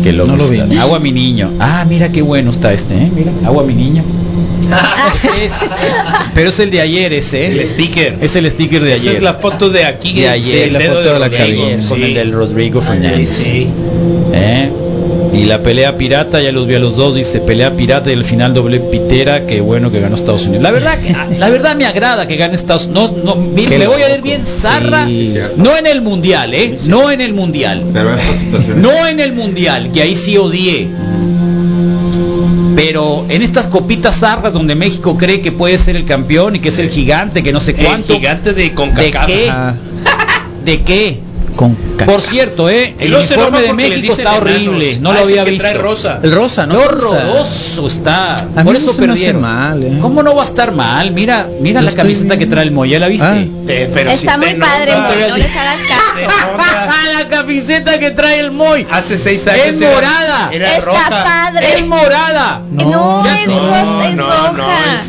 que 0.02 0.12
lo, 0.12 0.26
No 0.26 0.36
lo 0.36 0.48
vimos. 0.48 0.76
Agua 0.78 0.98
mi 0.98 1.12
niño. 1.12 1.50
Ah, 1.60 1.84
mira 1.88 2.10
qué 2.10 2.20
bueno 2.20 2.50
está 2.50 2.72
este, 2.72 2.94
¿eh? 2.94 3.10
Mira, 3.14 3.30
agua 3.46 3.62
mi 3.64 3.74
niño. 3.74 4.02
Es. 5.42 5.54
Pero 6.34 6.48
es 6.50 6.58
el 6.60 6.70
de 6.70 6.80
ayer 6.80 7.12
ese, 7.12 7.46
¿eh? 7.46 7.52
El 7.60 7.66
sticker. 7.66 8.16
Es 8.20 8.36
el 8.36 8.50
sticker 8.50 8.82
de 8.82 8.94
Esa 8.94 9.02
ayer. 9.02 9.14
es 9.16 9.22
la 9.22 9.34
foto 9.34 9.70
de 9.70 9.84
aquí. 9.84 10.12
de 10.14 10.28
ayer, 10.28 10.72
la 10.72 10.80
foto 10.80 11.00
de 11.00 11.18
la 11.18 11.28
Rodrigo, 11.28 11.62
cabina. 11.64 11.88
con 11.88 12.02
el 12.02 12.14
del 12.14 12.32
Rodrigo 12.32 12.80
Fernández. 12.80 13.28
Sí. 13.28 13.66
¿Eh? 14.32 14.70
Y 15.34 15.44
la 15.44 15.60
pelea 15.62 15.96
pirata, 15.98 16.40
ya 16.40 16.50
los 16.50 16.66
vi 16.66 16.76
a 16.76 16.78
los 16.78 16.96
dos, 16.96 17.14
dice 17.14 17.40
pelea 17.40 17.70
pirata 17.72 18.10
y 18.10 18.14
al 18.14 18.24
final 18.24 18.54
doble 18.54 18.80
pitera, 18.80 19.46
que 19.46 19.60
bueno 19.60 19.92
que 19.92 20.00
ganó 20.00 20.16
Estados 20.16 20.46
Unidos. 20.46 20.62
La 20.62 20.70
verdad 20.70 20.98
que 20.98 21.12
la 21.38 21.50
verdad 21.50 21.76
me 21.76 21.84
agrada 21.84 22.26
que 22.26 22.36
gane 22.36 22.54
Estados 22.54 22.86
Unidos. 22.86 23.12
No, 23.22 23.34
no, 23.34 23.36
me, 23.36 23.86
voy 23.86 24.02
a 24.02 24.08
ver 24.08 24.22
bien 24.22 24.46
zarra, 24.46 25.06
Sí. 25.06 25.34
no 25.56 25.76
en 25.76 25.86
el 25.86 26.00
mundial, 26.00 26.54
eh, 26.54 26.76
no 26.86 27.10
en 27.10 27.20
el 27.20 27.34
mundial. 27.34 27.82
Pero. 27.92 28.10
No 28.76 29.06
en 29.06 29.20
el 29.20 29.32
mundial, 29.34 29.90
que 29.92 30.02
ahí 30.02 30.16
sí 30.16 30.36
odié. 30.38 30.88
Pero 32.76 33.24
en 33.28 33.42
estas 33.42 33.66
copitas 33.66 34.20
zarras 34.20 34.52
donde 34.52 34.74
México 34.74 35.16
cree 35.16 35.40
que 35.40 35.50
puede 35.50 35.78
ser 35.78 35.96
el 35.96 36.04
campeón 36.04 36.56
y 36.56 36.58
que 36.60 36.68
es 36.68 36.78
el 36.78 36.90
gigante, 36.90 37.42
que 37.42 37.52
no 37.52 37.58
sé 37.60 37.70
El 37.72 37.84
cuánto. 37.84 38.14
gigante 38.14 38.52
de 38.52 38.62
¿De 38.64 38.72
CONCACAF. 38.74 39.26
qué? 39.26 39.48
Ajá. 39.50 39.74
¿De 40.64 40.82
qué? 40.82 41.20
Con 41.56 41.74
Por 41.74 42.20
cierto, 42.20 42.68
eh, 42.68 42.94
el 42.98 43.14
uniforme 43.14 43.62
de 43.62 43.72
México 43.72 44.12
está 44.12 44.22
enanos. 44.36 44.40
horrible, 44.42 44.98
no 45.00 45.10
Ah, 45.10 45.14
lo 45.14 45.20
había 45.20 45.44
visto. 45.44 45.62
trae 45.62 45.74
rosa. 45.74 46.20
El 46.22 46.32
rosa, 46.32 46.66
¿no? 46.66 46.78
Qué 46.78 46.84
horroroso 46.86 47.86
está. 47.86 48.34
A 48.34 48.62
Por 48.62 48.72
mí 48.72 48.76
eso 48.78 48.86
no 48.88 48.92
se 48.92 49.00
me 49.00 49.06
hace 49.06 49.12
perdieron. 49.24 49.42
mal, 49.42 49.82
eh. 49.82 49.98
¿Cómo 50.00 50.22
no 50.22 50.34
va 50.34 50.42
a 50.42 50.44
estar 50.44 50.72
mal? 50.72 51.10
Mira, 51.12 51.46
mira 51.60 51.80
Yo 51.80 51.86
la 51.86 51.92
camiseta 51.92 52.34
bien. 52.34 52.38
que 52.40 52.46
trae 52.46 52.64
el 52.64 52.72
Moy, 52.72 52.90
¿ya 52.90 52.98
la 52.98 53.08
viste? 53.08 53.26
Ah. 53.26 53.44
Te- 53.66 53.86
pero 53.92 54.10
Está 54.10 54.36
muy 54.38 54.48
te 54.48 54.54
padre. 54.56 54.92
Moy, 54.96 55.16
no 55.30 55.36
les 55.38 55.56
hagas 55.56 55.76
caso. 55.88 57.12
la 57.18 57.28
camiseta 57.28 57.98
que 57.98 58.10
trae 58.10 58.40
el 58.40 58.50
Moy. 58.52 58.86
Hace 58.90 59.16
seis 59.18 59.46
años 59.46 59.66
Es 59.66 59.80
era- 59.80 59.90
morada. 59.94 60.50
Era 60.52 60.72
Está 60.74 60.84
roja. 60.84 61.24
padre. 61.24 61.78
Es 61.78 61.86
morada. 61.86 62.60
No, 62.70 63.24
ya 63.24 63.40
es 63.40 63.46
rosa, 63.46 64.08
es 64.08 64.15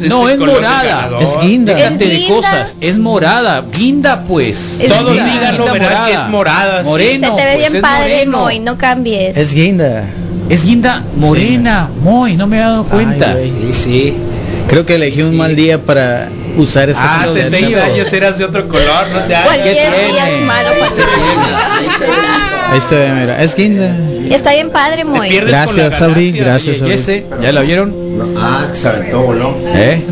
no, 0.02 0.30
es- 0.30 0.38
No, 0.38 0.46
morada. 0.46 0.84
ganador. 0.84 1.24
Es 1.24 1.38
guinda. 1.40 1.74
Déjate 1.74 2.04
¿Es 2.06 2.10
de 2.10 2.16
guinda? 2.18 2.36
cosas. 2.36 2.76
Es 2.82 2.98
morada. 2.98 3.64
Guinda, 3.74 4.22
pues. 4.22 4.80
Es 4.80 4.88
Todos 4.90 5.12
guinda. 5.14 5.26
díganlo, 5.34 5.66
que 5.74 6.14
es 6.14 6.28
morada. 6.30 6.84
sí. 6.84 6.90
Moreno. 6.90 7.36
Se 7.36 7.42
te 7.42 7.46
ve 7.48 7.54
pues, 7.58 7.72
bien 7.72 7.82
padre, 7.82 8.10
moreno. 8.26 8.38
Moy, 8.40 8.60
no 8.60 8.78
cambies. 8.78 9.38
Es 9.38 9.54
guinda. 9.54 10.04
Es 10.50 10.64
guinda 10.64 11.04
morena. 11.18 11.90
Moy, 12.04 12.36
no 12.38 12.48
me 12.48 12.58
he 12.58 12.60
dado 12.62 12.86
cuenta. 12.86 13.32
Ay, 13.38 13.48
Sí, 13.52 13.60
güey. 13.62 13.74
sí. 13.74 14.14
Creo 14.70 14.86
que 14.86 14.96
elegí 14.96 15.22
un 15.22 15.38
mal 15.38 15.56
día 15.56 15.82
para 15.82 16.30
usar 16.58 16.90
esta 16.90 17.04
Ah, 17.22 17.24
hace 17.26 17.50
seis 17.50 17.74
años 17.76 18.12
eras 18.12 18.38
de 18.38 18.46
otro 18.46 18.68
color, 18.68 19.08
no 19.14 19.20
te 19.24 19.36
hagas. 19.36 19.48
Cualquier 19.48 19.76
día 19.76 20.30
es 20.30 20.42
malo 20.46 20.70
para 20.80 20.92
Ahí 22.70 22.82
se 22.82 22.96
ve, 22.96 23.12
mira. 23.14 23.42
Es 23.42 23.56
guinda. 23.56 23.96
Está 24.30 24.54
bien 24.54 24.70
padre, 24.70 25.06
Moy. 25.06 25.30
la 25.30 25.42
Gracias, 25.42 25.98
Sabri. 25.98 26.32
Gracias, 26.32 26.78
¿Y 26.78 26.80
Sabri. 26.80 26.94
ese? 26.94 27.26
¿Ya 27.42 27.52
lo 27.52 27.62
vieron? 27.62 27.94
Ah, 28.38 28.68
que 28.72 28.78
se 28.78 28.88
aventó, 28.88 29.22
voló. 29.22 29.56
¿Eh? 29.66 30.04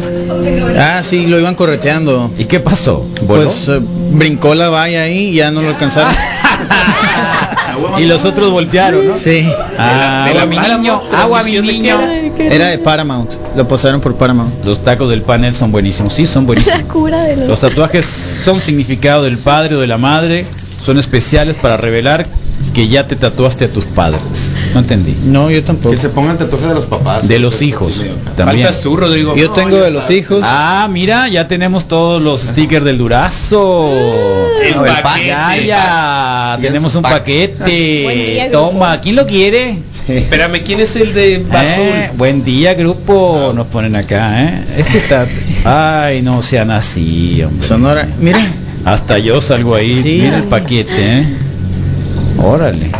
Ah, 0.77 1.01
sí, 1.03 1.25
lo 1.27 1.39
iban 1.39 1.55
correteando. 1.55 2.31
¿Y 2.37 2.45
qué 2.45 2.59
pasó? 2.59 3.05
¿Voló? 3.23 3.43
Pues 3.43 3.67
eh, 3.67 3.79
brincó 4.11 4.55
la 4.55 4.69
valla 4.69 5.03
ahí 5.03 5.29
y 5.29 5.35
ya 5.35 5.51
no 5.51 5.61
lo 5.61 5.69
alcanzaron. 5.69 6.13
y 7.97 8.05
los 8.05 8.25
otros 8.25 8.51
voltearon, 8.51 9.07
¿no? 9.07 9.15
Sí. 9.15 9.47
Ah, 9.77 10.29
la 10.33 10.41
agua 10.41 10.45
mi 10.45 10.57
niño, 10.57 11.01
agua 11.13 11.43
mi 11.43 11.59
niño. 11.59 11.99
Era 12.37 12.67
de 12.67 12.77
Paramount. 12.77 13.33
Lo 13.55 13.67
pasaron 13.67 14.01
por 14.01 14.15
Paramount. 14.15 14.65
Los 14.65 14.83
tacos 14.83 15.09
del 15.09 15.21
panel 15.21 15.55
son 15.55 15.71
buenísimos, 15.71 16.13
sí, 16.13 16.27
son 16.27 16.45
buenísimos. 16.45 16.79
La 16.83 16.87
cura 16.87 17.23
de 17.23 17.37
los... 17.37 17.49
Los 17.49 17.59
tatuajes 17.59 18.05
son 18.05 18.61
significado 18.61 19.23
del 19.23 19.37
padre 19.37 19.75
o 19.75 19.79
de 19.79 19.87
la 19.87 19.97
madre, 19.97 20.45
son 20.85 20.99
especiales 20.99 21.55
para 21.55 21.77
revelar 21.77 22.25
que 22.73 22.87
ya 22.87 23.07
te 23.07 23.15
tatuaste 23.15 23.65
a 23.65 23.67
tus 23.69 23.85
padres. 23.85 24.21
No 24.73 24.79
entendí. 24.81 25.15
No, 25.25 25.49
yo 25.49 25.63
tampoco. 25.63 25.91
Que 25.91 25.97
se 25.97 26.09
pongan 26.09 26.37
tatuajes 26.37 26.67
de 26.69 26.75
los 26.75 26.85
papás. 26.85 27.27
De 27.27 27.39
los 27.39 27.61
hijos 27.61 27.93
también. 28.35 28.65
Faltas 28.65 28.81
tú, 28.81 28.95
Rodrigo. 28.97 29.35
Yo 29.35 29.51
tengo 29.51 29.77
de 29.77 29.91
los 29.91 30.09
hijos. 30.09 30.41
Ah, 30.43 30.87
mira, 30.91 31.27
ya 31.29 31.47
tenemos 31.47 31.87
todos 31.87 32.21
los 32.21 32.41
stickers 32.41 32.83
del 32.85 32.97
Durazo. 32.97 33.89
El 34.61 34.75
No, 34.75 34.83
paquete. 34.83 35.27
Ya, 35.27 35.57
ya, 35.65 36.57
tenemos 36.61 36.95
un 36.95 37.01
paquete. 37.03 37.63
día. 37.65 38.51
Toma, 38.51 38.99
¿quién 39.01 39.15
lo 39.15 39.25
quiere? 39.25 39.79
Espérame, 40.07 40.61
¿quién 40.63 40.79
es 40.81 40.95
el 40.97 41.13
de 41.13 41.35
Eh, 41.35 41.45
azul? 41.51 42.17
buen 42.17 42.43
día, 42.43 42.73
grupo. 42.73 43.51
Nos 43.55 43.67
ponen 43.67 43.95
acá, 43.95 44.43
¿eh? 44.43 44.63
Este 44.77 44.97
está. 44.97 45.27
Ay, 46.05 46.21
no 46.21 46.41
sean 46.41 46.71
así, 46.71 47.41
hombre. 47.43 47.65
Sonora. 47.65 48.07
Mira. 48.19 48.39
Hasta 48.85 49.17
yo 49.17 49.41
salgo 49.41 49.75
ahí. 49.75 49.93
Sí. 49.93 50.19
Mira 50.23 50.37
el 50.37 50.43
paquete, 50.43 51.19
¿eh? 51.19 51.25
Órale. 52.41 52.91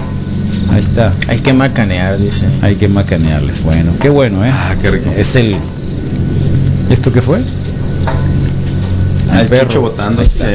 Ahí 0.74 0.80
está. 0.80 1.14
Hay 1.28 1.40
que 1.40 1.54
macanear, 1.54 2.18
dice. 2.18 2.46
Hay 2.62 2.76
que 2.76 2.88
macanearles. 2.88 3.62
Bueno, 3.64 3.92
qué 4.02 4.10
bueno, 4.10 4.44
¿eh? 4.44 4.50
Ah, 4.52 4.76
qué 4.82 4.92
rico. 4.92 5.12
Es 5.16 5.36
el. 5.36 5.56
¿Esto 6.90 7.12
qué 7.14 7.22
fue? 7.22 7.42
Ah, 9.32 9.42
el 9.42 9.48
perro. 9.48 9.94
está. 10.22 10.46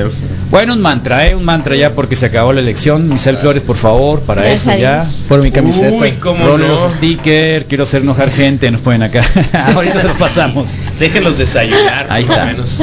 Bueno, 0.51 0.73
un 0.75 0.81
mantra, 0.81 1.29
¿eh? 1.29 1.35
Un 1.37 1.45
mantra 1.45 1.77
ya 1.77 1.93
porque 1.95 2.17
se 2.17 2.27
acabó 2.27 2.53
la 2.53 2.61
elección. 2.61 3.09
Michelle 3.09 3.39
Flores, 3.39 3.63
por 3.63 3.77
favor, 3.77 4.21
para 4.23 4.43
Ya 4.43 4.53
eso 4.53 4.65
salió. 4.65 4.83
ya. 4.83 5.11
Por 5.29 5.43
mi 5.43 5.51
camiseta. 5.53 5.95
Uy, 6.05 6.13
cómo 6.13 6.45
no. 6.45 6.59
los 6.59 6.91
stickers, 6.93 7.67
quiero 7.69 7.85
hacer 7.85 8.03
enojar 8.03 8.31
gente, 8.33 8.69
nos 8.71 8.81
ponen 8.81 9.03
acá. 9.05 9.23
Ahorita 9.75 10.01
se 10.01 10.09
los 10.09 10.17
pasamos. 10.17 10.73
Déjenlos 10.99 11.39
desayunar, 11.39 12.07
Ahí 12.09 12.25
por 12.25 12.37
lo 12.37 12.43
está. 12.43 12.53
menos. 12.53 12.81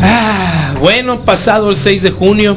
Ah, 0.00 0.63
bueno, 0.80 1.20
pasado 1.20 1.70
el 1.70 1.76
6 1.76 2.02
de 2.02 2.10
junio, 2.10 2.56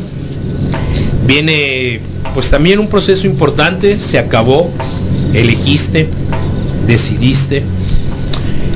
viene 1.25 1.99
pues 2.33 2.49
también 2.49 2.79
un 2.79 2.87
proceso 2.87 3.27
importante, 3.27 3.99
se 3.99 4.19
acabó, 4.19 4.69
elegiste, 5.33 6.07
decidiste, 6.85 7.63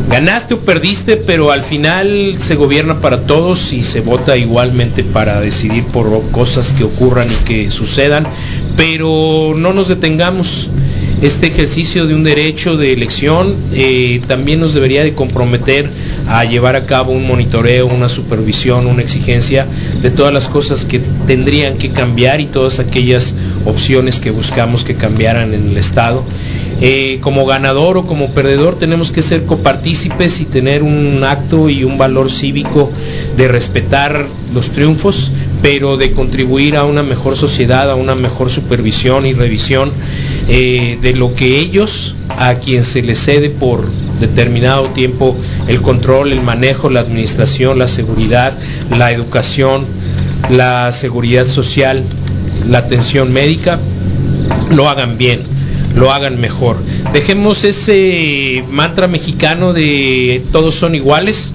ganaste 0.10 0.56
o 0.56 0.60
perdiste, 0.60 1.16
pero 1.16 1.52
al 1.52 1.64
final 1.64 2.36
se 2.38 2.56
gobierna 2.56 3.00
para 3.00 3.22
todos 3.22 3.72
y 3.72 3.84
se 3.84 4.02
vota 4.02 4.36
igualmente 4.36 5.04
para 5.04 5.40
decidir 5.40 5.86
por 5.86 6.30
cosas 6.32 6.72
que 6.72 6.84
ocurran 6.84 7.32
y 7.32 7.36
que 7.46 7.72
sucedan, 7.72 8.26
pero 8.76 9.54
no 9.56 9.74
nos 9.74 9.88
detengamos. 9.88 10.70
Este 11.22 11.48
ejercicio 11.48 12.08
de 12.08 12.16
un 12.16 12.24
derecho 12.24 12.78
de 12.78 12.94
elección 12.94 13.56
eh, 13.74 14.22
también 14.28 14.60
nos 14.60 14.74
debería 14.74 15.04
de 15.04 15.14
comprometer 15.14 15.88
a 16.28 16.44
llevar 16.46 16.76
a 16.76 16.84
cabo 16.84 17.12
un 17.12 17.28
monitoreo, 17.28 17.88
una 17.88 18.10
supervisión, 18.10 18.88
una 18.88 19.02
exigencia 19.02 19.68
de 20.02 20.12
todas 20.12 20.34
las 20.34 20.48
cosas 20.48 20.86
que 20.86 21.02
tendrían 21.28 21.78
que 21.78 21.90
cambiar 21.90 22.42
y 22.42 22.46
todas 22.46 22.80
aquellas 22.80 23.36
opciones 23.66 24.20
que 24.20 24.32
buscamos 24.32 24.84
que 24.84 24.96
cambiaran 24.96 25.54
en 25.54 25.70
el 25.70 25.78
Estado. 25.78 26.24
Eh, 26.84 27.20
como 27.22 27.46
ganador 27.46 27.98
o 27.98 28.08
como 28.08 28.32
perdedor 28.32 28.74
tenemos 28.80 29.12
que 29.12 29.22
ser 29.22 29.44
copartícipes 29.44 30.42
y 30.42 30.46
tener 30.46 30.82
un 30.82 31.24
acto 31.24 31.70
y 31.70 31.84
un 31.84 32.00
valor 32.00 32.32
cívico 32.32 32.90
de 33.38 33.48
respetar 33.48 34.26
los 34.52 34.72
triunfos, 34.72 35.32
pero 35.62 35.98
de 35.98 36.12
contribuir 36.12 36.76
a 36.76 36.86
una 36.86 37.04
mejor 37.04 37.38
sociedad, 37.38 37.92
a 37.92 37.96
una 37.96 38.16
mejor 38.16 38.50
supervisión 38.50 39.28
y 39.28 39.34
revisión 39.34 39.92
eh, 40.48 40.98
de 41.00 41.14
lo 41.14 41.36
que 41.36 41.60
ellos, 41.60 42.16
a 42.30 42.56
quien 42.56 42.84
se 42.84 43.04
les 43.04 43.20
cede 43.20 43.52
por 43.52 43.88
determinado 44.20 44.88
tiempo 44.88 45.36
el 45.68 45.82
control, 45.82 46.32
el 46.32 46.42
manejo, 46.42 46.90
la 46.90 47.02
administración, 47.02 47.80
la 47.80 47.88
seguridad, 47.88 48.58
la 48.90 49.12
educación, 49.12 49.86
la 50.50 50.92
seguridad 50.92 51.48
social, 51.48 52.04
la 52.68 52.80
atención 52.80 53.32
médica, 53.32 53.80
lo 54.72 54.90
hagan 54.90 55.18
bien, 55.18 55.42
lo 55.96 56.12
hagan 56.12 56.40
mejor. 56.40 56.78
Dejemos 57.14 57.64
ese 57.64 58.64
mantra 58.70 59.08
mexicano 59.08 59.74
de 59.74 60.44
todos 60.52 60.76
son 60.76 60.96
iguales, 60.96 61.54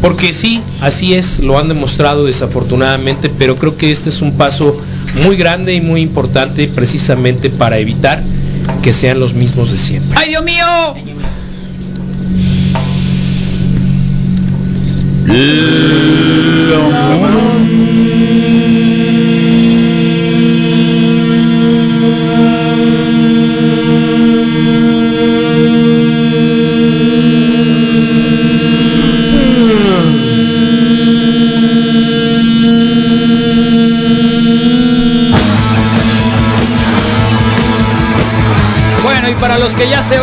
porque 0.00 0.34
sí, 0.34 0.60
así 0.80 1.14
es, 1.14 1.38
lo 1.38 1.58
han 1.58 1.68
demostrado 1.68 2.24
desafortunadamente, 2.24 3.30
pero 3.38 3.54
creo 3.54 3.76
que 3.76 3.92
este 3.92 4.10
es 4.10 4.20
un 4.20 4.32
paso 4.32 4.76
muy 5.22 5.36
grande 5.36 5.74
y 5.74 5.80
muy 5.80 6.00
importante 6.02 6.66
precisamente 6.66 7.50
para 7.50 7.78
evitar 7.78 8.22
que 8.82 8.92
sean 8.92 9.20
los 9.20 9.34
mismos 9.34 9.70
de 9.70 9.78
siempre. 9.78 10.18
¡Ay, 10.18 10.30
Dios 10.30 10.42
mío! 10.42 10.64
Bueno, 39.02 39.28
y 39.28 39.34
para 39.34 39.58
los 39.58 39.74
que 39.74 39.88
ya 39.88 40.02
se 40.02 40.18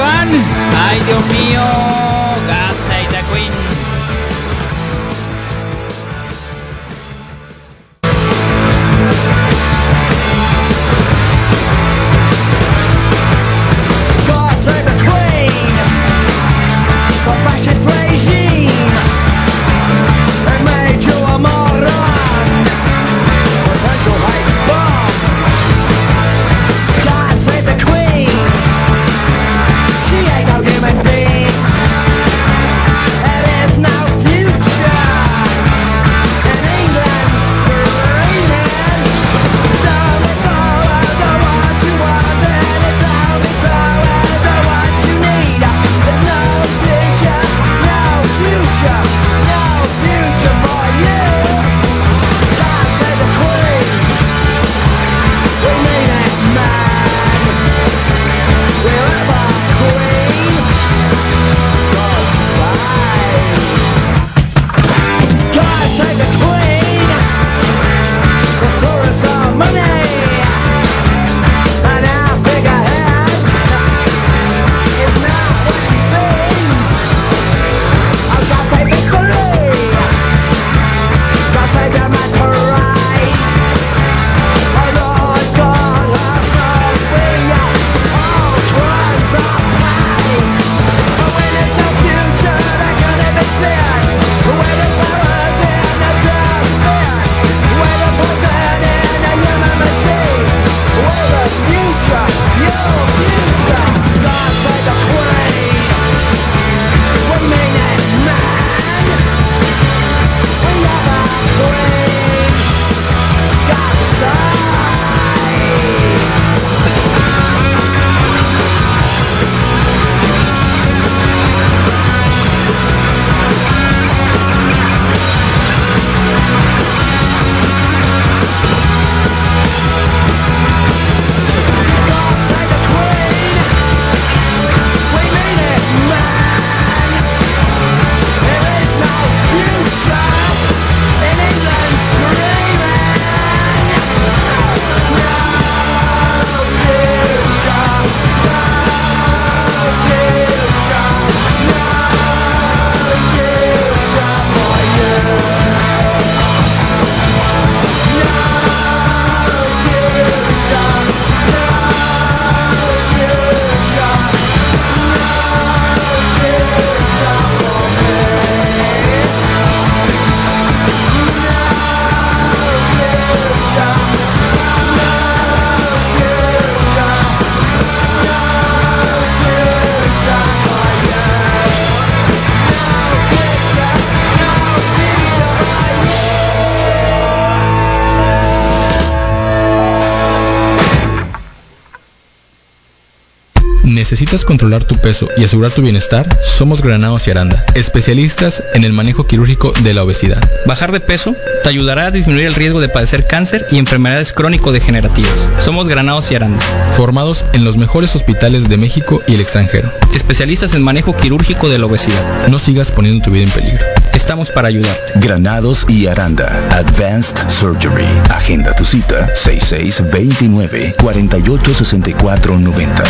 ¿Necesitas 194.09 194.43
controlar 194.43 194.85
tu 194.85 194.95
peso 194.95 195.29
y 195.37 195.43
asegurar 195.43 195.71
tu 195.71 195.83
bienestar? 195.83 196.27
Somos 196.43 196.81
Granados 196.81 197.27
y 197.27 197.29
Aranda, 197.29 197.63
especialistas 197.75 198.63
en 198.73 198.83
el 198.83 198.91
manejo 198.91 199.27
quirúrgico 199.27 199.71
de 199.83 199.93
la 199.93 200.03
obesidad. 200.03 200.41
Bajar 200.65 200.91
de 200.91 200.99
peso 200.99 201.35
te 201.61 201.69
ayudará 201.69 202.07
a 202.07 202.11
disminuir 202.11 202.47
el 202.47 202.55
riesgo 202.55 202.81
de 202.81 202.89
padecer 202.89 203.27
cáncer 203.27 203.67
y 203.69 203.77
enfermedades 203.77 204.33
crónico-degenerativas. 204.33 205.47
Somos 205.59 205.87
Granados 205.87 206.31
y 206.31 206.35
Aranda. 206.35 206.59
Formados 206.97 207.45
en 207.53 207.63
los 207.63 207.77
mejores 207.77 208.15
hospitales 208.15 208.67
de 208.67 208.77
México 208.77 209.21
y 209.27 209.35
el 209.35 209.41
extranjero. 209.41 209.91
Especialistas 210.15 210.73
en 210.73 210.81
manejo 210.81 211.15
quirúrgico 211.15 211.69
de 211.69 211.77
la 211.77 211.85
obesidad. 211.85 212.47
No 212.47 212.57
sigas 212.57 212.89
poniendo 212.89 213.23
tu 213.23 213.29
vida 213.29 213.43
en 213.43 213.51
peligro. 213.51 213.85
Estamos 214.19 214.49
para 214.49 214.67
ayudarte. 214.67 215.13
Granados 215.15 215.85
y 215.87 216.07
Aranda. 216.07 216.51
Advanced 216.71 217.37
Surgery. 217.47 218.03
Agenda 218.29 218.75
tu 218.75 218.83
cita 218.83 219.33
6629 219.33 220.93
486490. 220.99 223.03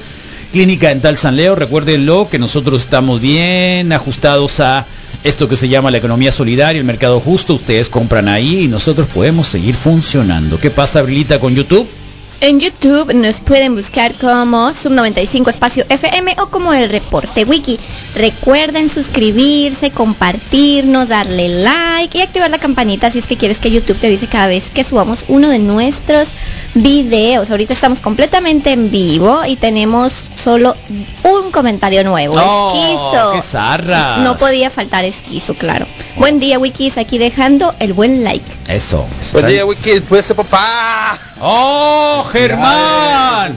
Clínica 0.52 0.88
Dental 0.88 1.16
San 1.18 1.36
Leo, 1.36 1.54
recuérdenlo 1.54 2.28
que 2.30 2.38
nosotros 2.38 2.82
estamos 2.82 3.20
bien 3.20 3.92
ajustados 3.92 4.60
a 4.60 4.86
esto 5.24 5.48
que 5.48 5.56
se 5.56 5.68
llama 5.68 5.90
la 5.90 5.98
economía 5.98 6.32
solidaria, 6.32 6.78
el 6.78 6.86
mercado 6.86 7.18
justo, 7.20 7.54
ustedes 7.54 7.88
compran 7.88 8.28
ahí 8.28 8.64
y 8.64 8.68
nosotros 8.68 9.08
podemos 9.12 9.48
seguir 9.48 9.74
funcionando. 9.74 10.58
¿Qué 10.58 10.70
pasa, 10.70 11.02
Brilita, 11.02 11.40
con 11.40 11.54
YouTube? 11.54 11.88
En 12.40 12.60
YouTube 12.60 13.12
nos 13.14 13.40
pueden 13.40 13.74
buscar 13.74 14.14
como 14.14 14.70
Sub95 14.70 15.50
Espacio 15.50 15.84
FM 15.88 16.36
o 16.40 16.46
como 16.46 16.72
el 16.72 16.88
Reporte 16.88 17.44
Wiki. 17.44 17.80
Recuerden 18.14 18.88
suscribirse, 18.88 19.90
compartirnos, 19.90 21.08
darle 21.08 21.48
like 21.48 22.16
y 22.16 22.20
activar 22.20 22.48
la 22.48 22.58
campanita 22.58 23.10
si 23.10 23.18
es 23.18 23.26
que 23.26 23.36
quieres 23.36 23.58
que 23.58 23.72
YouTube 23.72 23.98
te 23.98 24.06
avise 24.06 24.28
cada 24.28 24.46
vez 24.46 24.62
que 24.72 24.84
subamos 24.84 25.24
uno 25.26 25.48
de 25.48 25.58
nuestros 25.58 26.28
videos. 26.74 27.50
Ahorita 27.50 27.72
estamos 27.72 28.00
completamente 28.00 28.72
en 28.72 28.90
vivo 28.90 29.44
y 29.46 29.56
tenemos 29.56 30.12
solo 30.12 30.74
un 31.24 31.50
comentario 31.50 32.04
nuevo. 32.04 32.36
No, 32.36 32.72
Esquizo. 32.74 33.32
qué. 33.32 34.20
No 34.22 34.36
podía 34.36 34.70
faltar 34.70 35.04
esquizo, 35.04 35.54
claro. 35.54 35.86
Buen 36.16 36.40
día, 36.40 36.58
Wikis, 36.58 36.98
aquí 36.98 37.18
dejando 37.18 37.74
el 37.78 37.92
buen 37.92 38.24
like. 38.24 38.44
Eso. 38.68 39.06
Buen 39.32 39.46
día, 39.46 39.64
Wiki, 39.64 39.90
después 39.90 40.26
de 40.28 40.34
papá. 40.34 41.18
¡Oh, 41.40 42.24
Germán! 42.30 43.56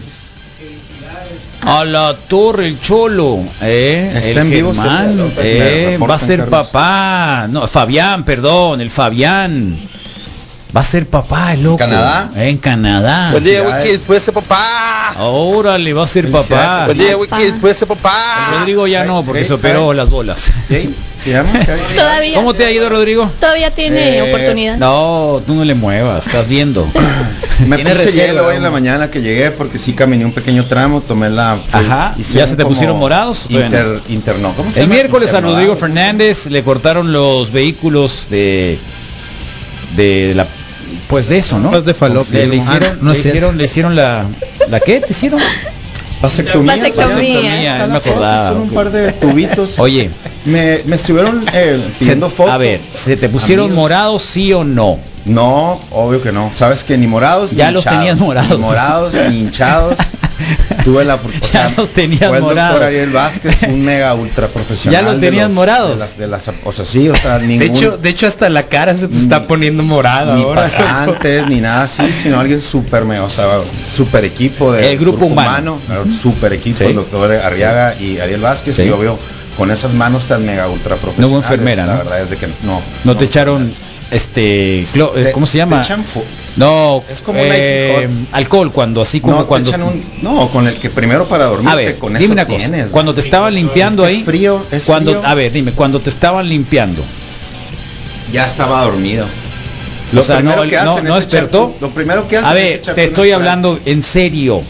A 1.64 1.86
la 1.86 2.16
torre, 2.28 2.66
el 2.68 2.82
cholo. 2.82 3.40
¿eh? 3.62 4.12
Está 4.16 4.30
el 4.30 4.38
en 4.40 4.50
vivo, 4.50 4.74
Germán, 4.74 5.34
eh, 5.38 5.98
va 6.02 6.16
a 6.16 6.20
ser 6.20 6.40
Carlos. 6.40 6.68
papá. 6.68 7.48
No, 7.50 7.68
Fabián, 7.68 8.24
perdón, 8.24 8.82
el 8.82 8.90
Fabián. 8.90 9.78
Va 10.76 10.80
a 10.82 10.84
ser 10.86 11.06
papá, 11.06 11.54
el 11.54 11.64
loco. 11.64 11.78
Canadá? 11.78 12.32
En 12.36 12.58
Canadá. 12.58 13.32
Buen 13.32 13.44
día, 13.44 13.62
Wiki, 13.62 13.90
después 13.90 14.26
de 14.26 14.32
papá. 14.32 15.12
Órale, 15.20 15.92
va 15.94 16.06
a 16.06 16.08
ser 16.08 16.32
papá. 16.32 16.84
Buen 16.86 16.98
día, 16.98 17.18
Wiki, 17.18 17.44
después 17.44 17.78
de 17.80 17.86
papá. 17.86 18.48
El 18.54 18.60
Rodrigo 18.60 18.88
ya 18.88 19.04
no, 19.04 19.22
porque 19.24 19.44
se 19.44 19.54
operó 19.54 19.92
las 19.94 20.10
bolas. 20.10 20.50
Todavía. 21.96 22.36
¿Cómo 22.36 22.54
te 22.54 22.66
ha 22.66 22.72
ido, 22.72 22.90
Rodrigo? 22.90 23.30
Todavía 23.40 23.70
tiene 23.72 24.18
Eh, 24.18 24.22
oportunidad. 24.22 24.78
No, 24.78 25.42
tú 25.46 25.54
no 25.56 25.66
le 25.66 25.76
muevas, 25.76 26.26
estás 26.26 26.48
viendo. 26.48 26.88
Me 27.68 27.76
Tiene 27.76 27.92
puse 27.92 28.06
reserva, 28.06 28.28
hielo 28.28 28.48
hoy 28.48 28.56
en 28.56 28.64
la 28.64 28.72
mañana 28.72 29.12
que 29.12 29.22
llegué 29.22 29.52
porque 29.52 29.78
sí 29.78 29.94
caminé 29.94 30.26
un 30.26 30.32
pequeño 30.32 30.64
tramo, 30.66 31.00
tomé 31.02 31.30
la... 31.30 31.60
Ajá, 31.72 32.16
hice 32.18 32.40
¿ya 32.40 32.48
se 32.48 32.56
te 32.56 32.66
pusieron 32.66 32.98
morados? 32.98 33.46
Inter, 33.50 34.00
interno. 34.10 34.54
¿Cómo 34.58 34.72
se 34.72 34.80
El 34.80 34.86
llama? 34.88 34.96
miércoles 34.96 35.34
a. 35.34 35.42
Rodrigo 35.42 35.76
Fernández 35.76 36.48
le 36.48 36.64
cortaron 36.64 37.12
los 37.14 37.52
vehículos 37.52 38.28
de 38.32 38.80
de 39.96 40.34
la 40.36 40.48
pues 41.08 41.28
de 41.28 41.38
eso, 41.40 41.60
¿no? 41.60 41.72
Pues 41.72 41.86
de 41.86 41.94
falopio. 41.94 42.40
Le, 42.40 42.48
le 42.48 42.56
hicieron, 42.58 42.90
Ah, 42.94 42.98
no 43.02 43.12
le 43.14 43.18
hicieron, 43.20 43.58
le 43.58 43.64
hicieron 43.66 43.96
la 43.96 44.26
la 44.70 44.80
qué 44.80 45.00
te 45.02 45.12
hicieron? 45.12 45.40
Vasectomía. 46.22 46.76
Vasectomía. 46.78 47.78
no 47.80 47.88
me 47.88 47.98
acordaba. 47.98 48.50
Son 48.50 48.62
un 48.62 48.70
par 48.70 48.92
de 48.92 49.12
tubitos. 49.14 49.72
Oye, 49.80 50.10
Me, 50.46 50.82
me 50.86 50.96
estuvieron 50.96 51.44
eh, 51.54 51.80
pidiendo 52.00 52.30
se- 52.30 52.36
fotos. 52.36 52.54
a 52.54 52.58
ver, 52.58 52.80
¿se 52.94 53.18
te 53.18 53.28
pusieron 53.30 53.66
Amigos. 53.66 53.82
morados 53.82 54.22
sí 54.24 54.54
o 54.54 54.64
no? 54.64 55.00
No, 55.26 55.80
obvio 55.92 56.22
que 56.22 56.32
no. 56.32 56.52
Sabes 56.54 56.84
que 56.84 56.98
ni 56.98 57.06
morados 57.08 57.52
Ya 57.52 57.68
ni 57.68 57.74
los 57.76 57.84
hinchados. 57.86 58.00
tenías 58.00 58.18
morados. 58.20 58.50
Ni 58.52 58.58
morados 58.58 59.14
ni 59.30 59.40
hinchados. 59.40 59.98
Tuve 60.84 61.06
la 61.06 61.16
o 61.16 61.20
sea, 61.44 61.72
lo 61.78 61.86
tenías 61.88 62.28
fue 62.30 62.38
el 62.38 62.44
morado. 62.44 62.72
doctor 62.72 62.88
Ariel 62.88 63.12
Vázquez, 63.12 63.56
un 63.68 63.84
mega 63.86 64.14
ultra 64.16 64.48
profesional. 64.48 65.00
Ya 65.06 65.08
lo 65.08 65.14
de 65.16 65.28
tenías 65.28 65.48
los- 65.48 65.54
morados. 65.56 65.92
de 65.92 65.98
las- 66.00 66.18
de 66.18 66.28
las- 66.28 66.50
o 66.66 66.72
sea, 66.72 66.84
sí, 66.86 67.08
o 67.10 67.16
sea, 67.16 67.38
De 67.38 67.46
ningún 67.46 67.78
hecho, 67.78 67.98
de 67.98 68.10
hecho 68.10 68.26
hasta 68.26 68.50
la 68.50 68.64
cara 68.64 68.98
se 68.98 69.08
te 69.08 69.16
está 69.16 69.44
poniendo 69.44 69.84
morada 69.84 70.36
ni 70.36 70.42
ahora. 70.42 70.64
pasantes 70.64 71.46
ni 71.48 71.62
nada 71.62 71.84
así, 71.84 72.02
sino 72.24 72.40
alguien 72.40 72.60
súper 72.62 73.06
mega, 73.06 73.24
o 73.24 73.30
sea, 73.30 73.46
super 73.96 74.26
equipo 74.26 74.74
de 74.74 74.92
El 74.92 74.98
grupo 74.98 75.28
humano. 75.28 75.78
super 76.20 76.52
equipo, 76.54 76.80
Sí. 76.80 76.86
el 76.86 76.96
doctor 76.96 77.32
Arriaga 77.32 77.94
y 78.00 78.18
Ariel 78.20 78.42
Vázquez, 78.42 78.76
Sí. 78.76 78.82
y 78.84 78.88
yo 78.88 78.98
veo 78.98 79.20
con 79.58 79.70
esas 79.70 79.94
manos 79.94 80.26
tan 80.26 80.44
mega 80.46 80.68
ultra 80.68 80.96
profesionales. 80.96 81.20
No 81.32 81.38
hubo 81.38 81.38
enfermera, 81.44 81.86
La 81.86 81.94
¿no? 81.94 81.98
verdad 82.00 82.22
es 82.22 82.30
de 82.32 82.38
que 82.38 82.48
no. 82.64 82.82
No 83.04 83.16
te 83.16 83.26
echaron 83.26 83.72
este 84.12 84.84
clo- 84.94 85.14
Te- 85.14 85.32
¿cómo 85.32 85.46
se 85.46 85.54
te 85.54 85.58
llama? 85.60 85.82
echan 85.82 86.04
No, 86.58 87.02
Es 87.10 87.22
como 87.22 87.40
un 87.42 87.48
eh, 87.50 88.10
alcohol 88.34 88.72
cuando 88.72 89.02
así 89.02 89.22
como 89.22 89.36
no, 89.36 89.42
te 89.44 89.48
cuando 89.48 89.70
echan 89.70 89.84
un- 89.84 90.04
no, 90.22 90.50
con 90.50 90.68
el 90.68 90.76
que 90.76 90.90
primero 90.90 91.26
para 91.28 91.46
dormir, 91.46 91.70
A 91.70 91.76
ver, 91.76 91.98
con 91.98 92.14
dime 92.14 92.26
eso 92.26 92.34
una 92.34 92.46
cosa. 92.46 92.58
tienes. 92.58 92.90
Cuando 92.92 93.14
te 93.14 93.22
estaban 93.22 93.56
limpiando 93.56 94.04
Es 94.06 94.10
ahí, 94.10 94.24
frío, 94.24 94.64
es 94.72 94.84
cuando 94.84 95.12
frío. 95.14 95.26
a 95.28 95.34
ver, 95.34 95.52
dime, 95.54 95.72
cuando 95.72 96.00
te 96.02 96.10
estaban 96.10 96.48
limpiando, 96.50 97.02
ya 98.34 98.46
estaba 98.48 98.84
dormido. 98.84 99.26
o 100.16 100.22
sea, 100.22 100.42
no, 100.42 100.52
primero 100.56 100.70
que 100.70 100.76
no, 100.86 100.92
hacen 100.92 101.04
no 101.06 101.18
es 101.18 101.26
despertó. 101.30 101.76
lo 101.80 101.90
primero 101.90 102.28
que 102.28 102.38
hacen 102.38 102.50
A 102.52 102.54
ver, 102.54 102.82
te 102.82 103.04
estoy 103.06 103.32
hablando 103.32 103.80
en 103.86 104.04
serio. 104.04 104.62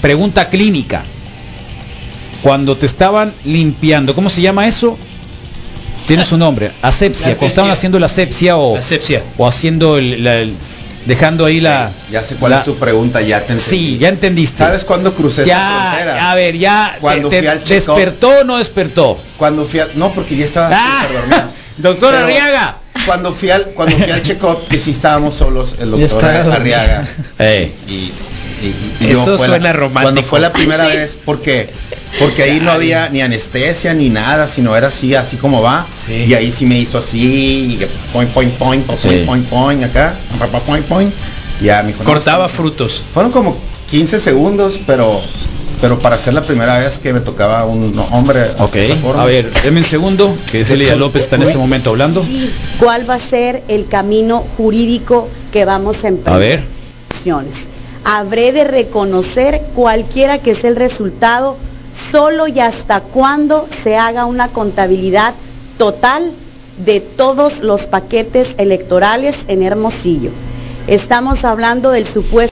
Pregunta 0.00 0.48
clínica. 0.48 1.02
Cuando 2.42 2.76
te 2.76 2.84
estaban 2.86 3.32
limpiando, 3.44 4.14
¿cómo 4.14 4.28
se 4.30 4.42
llama 4.42 4.66
eso? 4.66 4.98
Tiene 6.06 6.24
su 6.24 6.36
nombre, 6.36 6.70
asepsia. 6.82 7.28
Cuando 7.30 7.46
estaban 7.46 7.70
asepsia. 7.70 7.72
haciendo 7.72 7.98
la 7.98 8.06
asepsia 8.06 8.56
o, 8.56 8.76
Asepsia. 8.76 9.22
o 9.38 9.46
haciendo 9.48 9.96
el, 9.98 10.22
la- 10.22 10.36
el- 10.36 10.54
dejando 11.06 11.44
ahí 11.46 11.60
la 11.60 11.90
Ya 12.10 12.22
sé 12.22 12.36
cuál 12.36 12.52
la- 12.52 12.58
es 12.58 12.64
tu 12.64 12.76
pregunta, 12.76 13.20
ya 13.22 13.38
te 13.44 13.52
entendí. 13.52 13.62
Sí, 13.62 13.98
ya 13.98 14.08
entendiste. 14.08 14.58
¿Sabes 14.58 14.84
cuándo 14.84 15.14
crucé 15.14 15.42
esa 15.42 15.48
ya, 15.50 15.90
frontera? 15.92 16.30
a 16.30 16.34
ver, 16.34 16.56
ya 16.58 16.96
Cuando 17.00 17.28
te- 17.28 17.38
fui 17.38 17.46
al 17.46 17.64
despertó 17.64 18.28
o 18.40 18.44
no 18.44 18.58
despertó. 18.58 19.18
Cuando 19.36 19.66
fui 19.66 19.80
al, 19.80 19.90
no, 19.96 20.12
porque 20.12 20.36
ya 20.36 20.44
estaba 20.46 20.70
Ah, 20.72 21.06
dormido. 21.12 21.42
Doctor 21.78 22.14
Arriaga. 22.14 22.76
Cuando 23.06 23.32
fui 23.34 23.50
al 23.50 23.64
cuando 23.74 23.96
fui 23.98 24.10
al 24.10 24.22
check-up, 24.22 24.58
que 24.68 24.78
sí 24.78 24.92
estábamos 24.92 25.34
solos, 25.34 25.74
el 25.80 25.90
doctor. 25.90 26.24
Arriaga 26.24 27.06
y, 27.38 27.42
y- 27.92 28.12
y- 28.62 28.96
y 29.00 29.10
Eso 29.10 29.26
yo 29.26 29.36
fue 29.38 29.46
suena 29.48 29.58
la, 29.58 29.72
romántico. 29.74 30.02
Cuando 30.02 30.22
fue 30.22 30.40
la 30.40 30.52
primera 30.52 30.86
vez, 30.86 31.18
porque 31.24 31.68
porque 32.18 32.42
ahí 32.42 32.60
no 32.60 32.70
había 32.70 33.08
ni 33.08 33.20
anestesia 33.22 33.92
ni 33.94 34.08
nada, 34.08 34.46
sino 34.46 34.76
era 34.76 34.88
así, 34.88 35.14
así 35.14 35.36
como 35.36 35.62
va. 35.62 35.86
Sí. 35.96 36.24
Y 36.28 36.34
ahí 36.34 36.52
sí 36.52 36.66
me 36.66 36.78
hizo 36.78 36.98
así, 36.98 37.78
y 37.80 37.86
point, 38.12 38.30
point, 38.32 38.52
point, 38.54 38.84
point, 38.86 39.00
Sí. 39.00 39.22
point, 39.26 39.46
point, 39.48 39.84
acá, 39.84 40.14
pa, 40.38 40.46
pa, 40.46 40.60
point, 40.60 40.84
point. 40.86 41.12
Ya 41.62 41.82
me 41.82 41.88
dijo, 41.92 42.04
Cortaba 42.04 42.46
está- 42.46 42.56
frutos. 42.56 43.04
Fueron 43.12 43.30
como 43.32 43.56
15 43.90 44.18
segundos, 44.18 44.80
pero 44.86 45.20
pero 45.80 45.98
para 45.98 46.16
ser 46.16 46.32
la 46.32 46.42
primera 46.46 46.78
vez 46.78 46.98
que 46.98 47.12
me 47.12 47.20
tocaba 47.20 47.64
un 47.66 47.98
hombre 48.10 48.52
ok. 48.58 48.72
de 48.72 48.84
esa 48.86 48.96
forma. 48.96 49.22
A 49.22 49.26
ver, 49.26 49.50
denme 49.62 49.80
un 49.80 49.86
segundo, 49.86 50.34
que 50.50 50.64
Celia 50.64 50.94
López 50.96 51.24
está 51.24 51.36
en 51.36 51.42
este 51.42 51.58
momento 51.58 51.90
hablando. 51.90 52.24
cuál 52.78 53.08
va 53.10 53.14
a 53.14 53.18
ser 53.18 53.62
el 53.68 53.86
camino 53.88 54.42
jurídico 54.56 55.28
que 55.52 55.64
vamos 55.66 56.04
a 56.04 56.08
emprender. 56.08 56.32
A 56.34 56.38
ver. 56.38 56.64
Habré 58.04 58.52
de 58.52 58.64
reconocer 58.64 59.62
cualquiera 59.74 60.38
que 60.38 60.54
sea 60.54 60.70
el 60.70 60.76
resultado 60.76 61.56
solo 62.14 62.46
y 62.46 62.60
hasta 62.60 63.00
cuando 63.00 63.66
se 63.82 63.96
haga 63.96 64.24
una 64.26 64.46
contabilidad 64.46 65.34
total 65.78 66.30
de 66.76 67.00
todos 67.00 67.58
los 67.58 67.88
paquetes 67.88 68.54
electorales 68.56 69.44
en 69.48 69.64
Hermosillo. 69.64 70.30
Estamos 70.86 71.44
hablando 71.44 71.90
del 71.90 72.06
supuesto 72.06 72.34